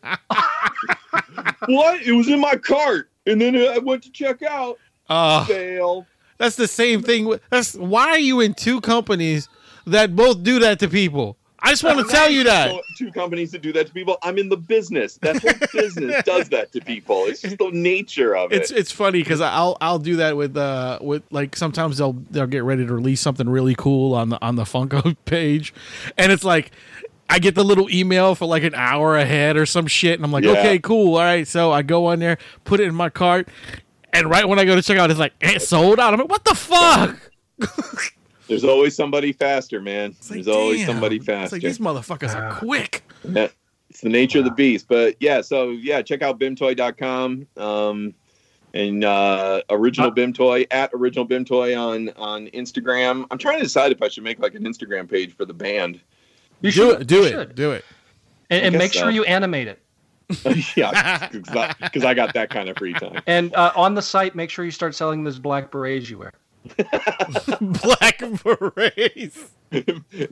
what? 1.66 2.02
It 2.02 2.12
was 2.12 2.28
in 2.28 2.40
my 2.40 2.56
cart, 2.56 3.10
and 3.26 3.40
then 3.40 3.56
I 3.56 3.78
went 3.78 4.02
to 4.04 4.10
check 4.10 4.42
out. 4.42 4.78
uh, 5.08 5.44
Fail. 5.44 6.06
that's 6.38 6.56
the 6.56 6.68
same 6.68 7.02
thing. 7.02 7.38
That's 7.50 7.74
why 7.74 8.08
are 8.08 8.18
you 8.18 8.40
in 8.40 8.54
two 8.54 8.80
companies 8.80 9.48
that 9.86 10.14
both 10.16 10.42
do 10.42 10.58
that 10.60 10.78
to 10.80 10.88
people? 10.88 11.36
I 11.64 11.70
just 11.70 11.84
want 11.84 12.00
to 12.00 12.12
tell 12.12 12.28
you 12.28 12.42
that. 12.42 12.74
Two 12.98 13.12
companies 13.12 13.52
that 13.52 13.62
do 13.62 13.72
that 13.74 13.86
to 13.86 13.92
people. 13.92 14.18
I'm 14.24 14.36
in 14.36 14.48
the 14.48 14.56
business. 14.56 15.16
That's 15.22 15.44
what 15.44 15.70
business 15.72 16.20
does 16.24 16.48
that 16.48 16.72
to 16.72 16.80
people. 16.80 17.26
It's 17.26 17.40
just 17.40 17.56
the 17.58 17.70
nature 17.70 18.34
of 18.34 18.52
it. 18.52 18.62
It's 18.62 18.72
it. 18.72 18.78
it's 18.78 18.90
funny 18.90 19.20
because 19.20 19.40
I'll 19.40 19.76
I'll 19.80 20.00
do 20.00 20.16
that 20.16 20.36
with 20.36 20.56
uh 20.56 20.98
with 21.00 21.22
like 21.30 21.54
sometimes 21.54 21.98
they'll 21.98 22.14
they'll 22.32 22.48
get 22.48 22.64
ready 22.64 22.84
to 22.84 22.92
release 22.92 23.20
something 23.20 23.48
really 23.48 23.76
cool 23.76 24.12
on 24.14 24.30
the 24.30 24.42
on 24.44 24.56
the 24.56 24.64
Funko 24.64 25.14
page, 25.24 25.72
and 26.18 26.32
it's 26.32 26.42
like 26.42 26.72
I 27.32 27.38
get 27.38 27.54
the 27.54 27.64
little 27.64 27.88
email 27.90 28.34
for 28.34 28.46
like 28.46 28.62
an 28.62 28.74
hour 28.74 29.16
ahead 29.16 29.56
or 29.56 29.64
some 29.66 29.86
shit, 29.86 30.16
and 30.18 30.24
I'm 30.24 30.30
like, 30.32 30.44
Yeah. 30.44 30.50
okay, 30.52 30.78
cool, 30.78 31.14
all 31.16 31.20
right. 31.22 31.48
So 31.48 31.72
I 31.72 31.82
go 31.82 32.06
on 32.06 32.18
there, 32.18 32.36
put 32.64 32.78
it 32.80 32.84
in 32.88 32.94
my 32.94 33.08
cart, 33.08 33.48
and 34.12 34.28
right 34.28 34.46
when 34.46 34.58
I 34.58 34.64
go 34.64 34.74
to 34.76 34.82
check 34.82 34.98
out, 34.98 35.10
it's 35.10 35.18
like 35.18 35.32
it 35.40 35.62
sold 35.62 35.98
out. 35.98 36.12
I'm 36.12 36.20
like, 36.20 36.28
what 36.28 36.44
the 36.44 36.54
fuck? 36.54 37.16
There's 38.48 38.64
always 38.64 38.94
somebody 38.94 39.32
faster, 39.32 39.80
man. 39.80 40.10
It's 40.10 40.28
like, 40.30 40.36
There's 40.44 40.48
always 40.48 40.78
damn. 40.80 40.86
somebody 40.88 41.16
It's 41.16 41.24
faster. 41.24 41.56
like 41.56 41.62
these 41.62 41.78
motherfuckers 41.78 42.34
are 42.34 42.54
quick. 42.58 43.02
Yeah, 43.26 43.48
it's 43.88 44.00
the 44.02 44.08
nature 44.10 44.40
of 44.40 44.44
the 44.44 44.50
beast. 44.50 44.86
But 44.88 45.16
yeah, 45.20 45.40
so 45.40 45.70
yeah, 45.70 46.02
check 46.02 46.20
out 46.22 46.38
bimtoy.com 46.38 47.46
um, 47.56 48.14
and 48.74 49.04
uh, 49.04 49.62
original 49.70 50.08
Uh, 50.10 50.14
bimtoy 50.14 50.66
at 50.70 50.90
original 50.92 51.26
bimtoy 51.26 51.78
on 51.80 52.10
on 52.16 52.48
Instagram. 52.48 53.26
I'm 53.30 53.38
trying 53.38 53.58
to 53.58 53.64
decide 53.64 53.92
if 53.92 54.02
I 54.02 54.08
should 54.08 54.24
make 54.24 54.38
like 54.38 54.54
an 54.54 54.64
Instagram 54.64 55.08
page 55.10 55.34
for 55.34 55.44
the 55.46 55.54
band. 55.54 56.00
You 56.62 56.70
do 56.70 56.90
should 56.90 57.00
it, 57.02 57.06
do 57.06 57.16
you 57.16 57.24
it, 57.24 57.30
should. 57.30 57.54
do 57.54 57.72
it. 57.72 57.84
and, 58.50 58.64
and 58.64 58.72
guess 58.72 58.78
make 58.78 58.92
sure 58.92 59.10
you 59.10 59.24
animate 59.24 59.68
it. 59.68 59.78
yeah, 60.76 61.28
because 61.28 62.04
I 62.04 62.14
got 62.14 62.32
that 62.34 62.48
kind 62.48 62.68
of 62.68 62.76
free 62.78 62.94
time. 62.94 63.20
And 63.26 63.54
uh, 63.54 63.72
on 63.76 63.94
the 63.94 64.02
site, 64.02 64.34
make 64.34 64.48
sure 64.48 64.64
you 64.64 64.70
start 64.70 64.94
selling 64.94 65.24
those 65.24 65.38
black 65.38 65.70
berets 65.70 66.08
you 66.08 66.18
wear. 66.18 66.32
Black 67.60 68.22
berets. 68.44 69.50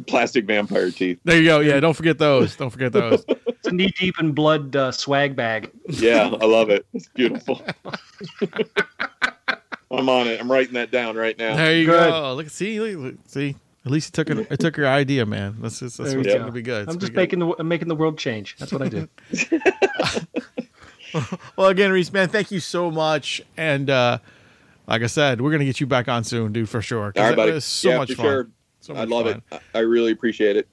Plastic 0.06 0.44
vampire 0.44 0.90
teeth. 0.92 1.18
There 1.24 1.38
you 1.38 1.44
go. 1.44 1.58
Yeah, 1.58 1.80
don't 1.80 1.94
forget 1.94 2.18
those. 2.18 2.54
Don't 2.56 2.70
forget 2.70 2.92
those. 2.92 3.24
It's 3.60 3.68
a 3.68 3.72
knee 3.72 3.92
deep 3.98 4.18
in 4.18 4.32
blood 4.32 4.74
uh, 4.74 4.90
swag 4.90 5.36
bag. 5.36 5.70
Yeah, 5.86 6.34
I 6.40 6.46
love 6.46 6.70
it. 6.70 6.86
It's 6.94 7.08
beautiful. 7.08 7.60
I'm 9.90 10.08
on 10.08 10.28
it. 10.28 10.40
I'm 10.40 10.50
writing 10.50 10.72
that 10.74 10.90
down 10.90 11.14
right 11.14 11.36
now. 11.36 11.56
There 11.56 11.76
you 11.76 11.84
Good. 11.84 12.10
go. 12.10 12.34
Look, 12.36 12.46
at 12.46 12.52
see, 12.52 12.80
look, 12.80 12.96
look, 12.96 13.14
see. 13.26 13.56
At 13.90 13.92
least 13.94 14.10
it 14.10 14.12
took 14.12 14.30
it, 14.30 14.46
it 14.52 14.60
took 14.60 14.76
your 14.76 14.86
idea, 14.86 15.26
man. 15.26 15.56
That's 15.60 15.80
just, 15.80 15.98
that's 15.98 16.10
There 16.10 16.18
what's 16.18 16.28
you 16.28 16.34
going 16.34 16.46
to 16.46 16.52
be 16.52 16.62
good. 16.62 16.84
It's 16.84 16.92
I'm 16.94 17.00
just 17.00 17.12
gonna 17.12 17.22
making 17.22 17.38
the 17.40 17.54
I'm 17.58 17.66
making 17.66 17.88
the 17.88 17.96
world 17.96 18.16
change. 18.18 18.54
That's 18.56 18.72
what 18.72 18.82
I 18.82 18.88
do. 18.88 19.08
Well, 21.56 21.66
again, 21.68 21.90
Reis, 21.90 22.12
man, 22.12 22.28
thank 22.28 22.52
you 22.52 22.60
so 22.60 22.88
much. 22.88 23.42
And 23.56 23.90
uh 23.90 24.18
like 24.86 25.02
I 25.02 25.06
said, 25.08 25.40
we're 25.40 25.50
gonna 25.50 25.64
get 25.64 25.80
you 25.80 25.86
back 25.88 26.06
on 26.08 26.22
soon, 26.22 26.52
dude, 26.52 26.68
for 26.68 26.80
sure. 26.80 27.10
'cause 27.10 27.18
All 27.20 27.24
right, 27.24 27.32
it 27.32 27.36
buddy. 27.36 27.52
was 27.52 27.64
so 27.64 27.88
yeah, 27.90 27.96
much 27.98 28.10
for 28.10 28.14
fun. 28.16 28.24
sure. 28.26 28.48
So 28.80 28.94
I 28.94 29.04
love 29.04 29.26
fun. 29.26 29.42
it. 29.50 29.60
I 29.74 29.78
I 29.78 29.80
really 29.80 30.12
appreciate 30.12 30.56
it. 30.56 30.68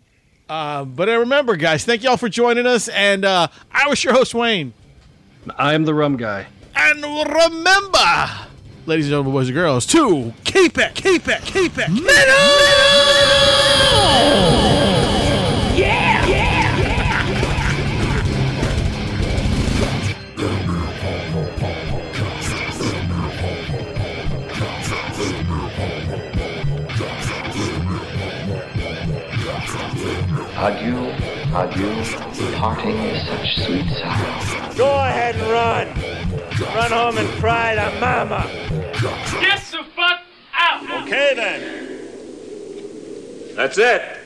Uh, 0.48 0.86
but 0.86 1.10
uh, 1.10 1.18
remember, 1.18 1.56
guys, 1.56 1.86
thank 1.86 2.04
y'all 2.04 2.18
for 2.18 2.30
joining 2.30 2.68
us. 2.68 2.88
And 2.88 3.26
uh, 3.26 3.48
I 3.72 3.88
was 3.90 4.04
your 4.04 4.14
host, 4.14 4.36
Wayne. 4.36 4.74
I 5.58 5.74
am 5.74 5.86
the 5.86 5.94
rum 5.96 6.18
guy. 6.18 6.46
And 6.76 7.02
remember, 7.04 8.47
ladies 8.88 9.08
and 9.08 9.12
gentlemen, 9.12 9.34
boys 9.34 9.50
and 9.50 9.56
girls, 9.56 9.86
to 9.86 10.34
keep 10.46 10.78
it, 10.78 10.96
keep 10.96 11.28
it, 11.28 11.42
keep 11.42 11.78
it, 11.78 11.90
metal! 11.90 12.04
Metal! 12.04 12.38
Yeah, 15.76 16.26
yeah, 16.26 16.78
yeah. 16.80 17.24
Adieu, 30.60 31.12
adieu, 31.54 32.56
parting 32.56 32.98
is 32.98 33.28
such 33.28 33.66
sweet 33.66 33.90
sorrow. 33.98 34.76
Go 34.76 34.88
ahead 34.88 35.36
and 35.36 35.52
run. 35.52 36.17
Run 36.60 36.92
home 36.92 37.18
and 37.18 37.30
cry 37.40 37.76
to 37.76 38.00
mama. 38.00 38.50
Get 39.40 39.60
the 39.72 39.84
fuck 39.96 40.22
out! 40.54 41.04
Okay 41.04 41.34
then. 41.36 41.62
That's 43.56 43.78
it. 43.78 44.17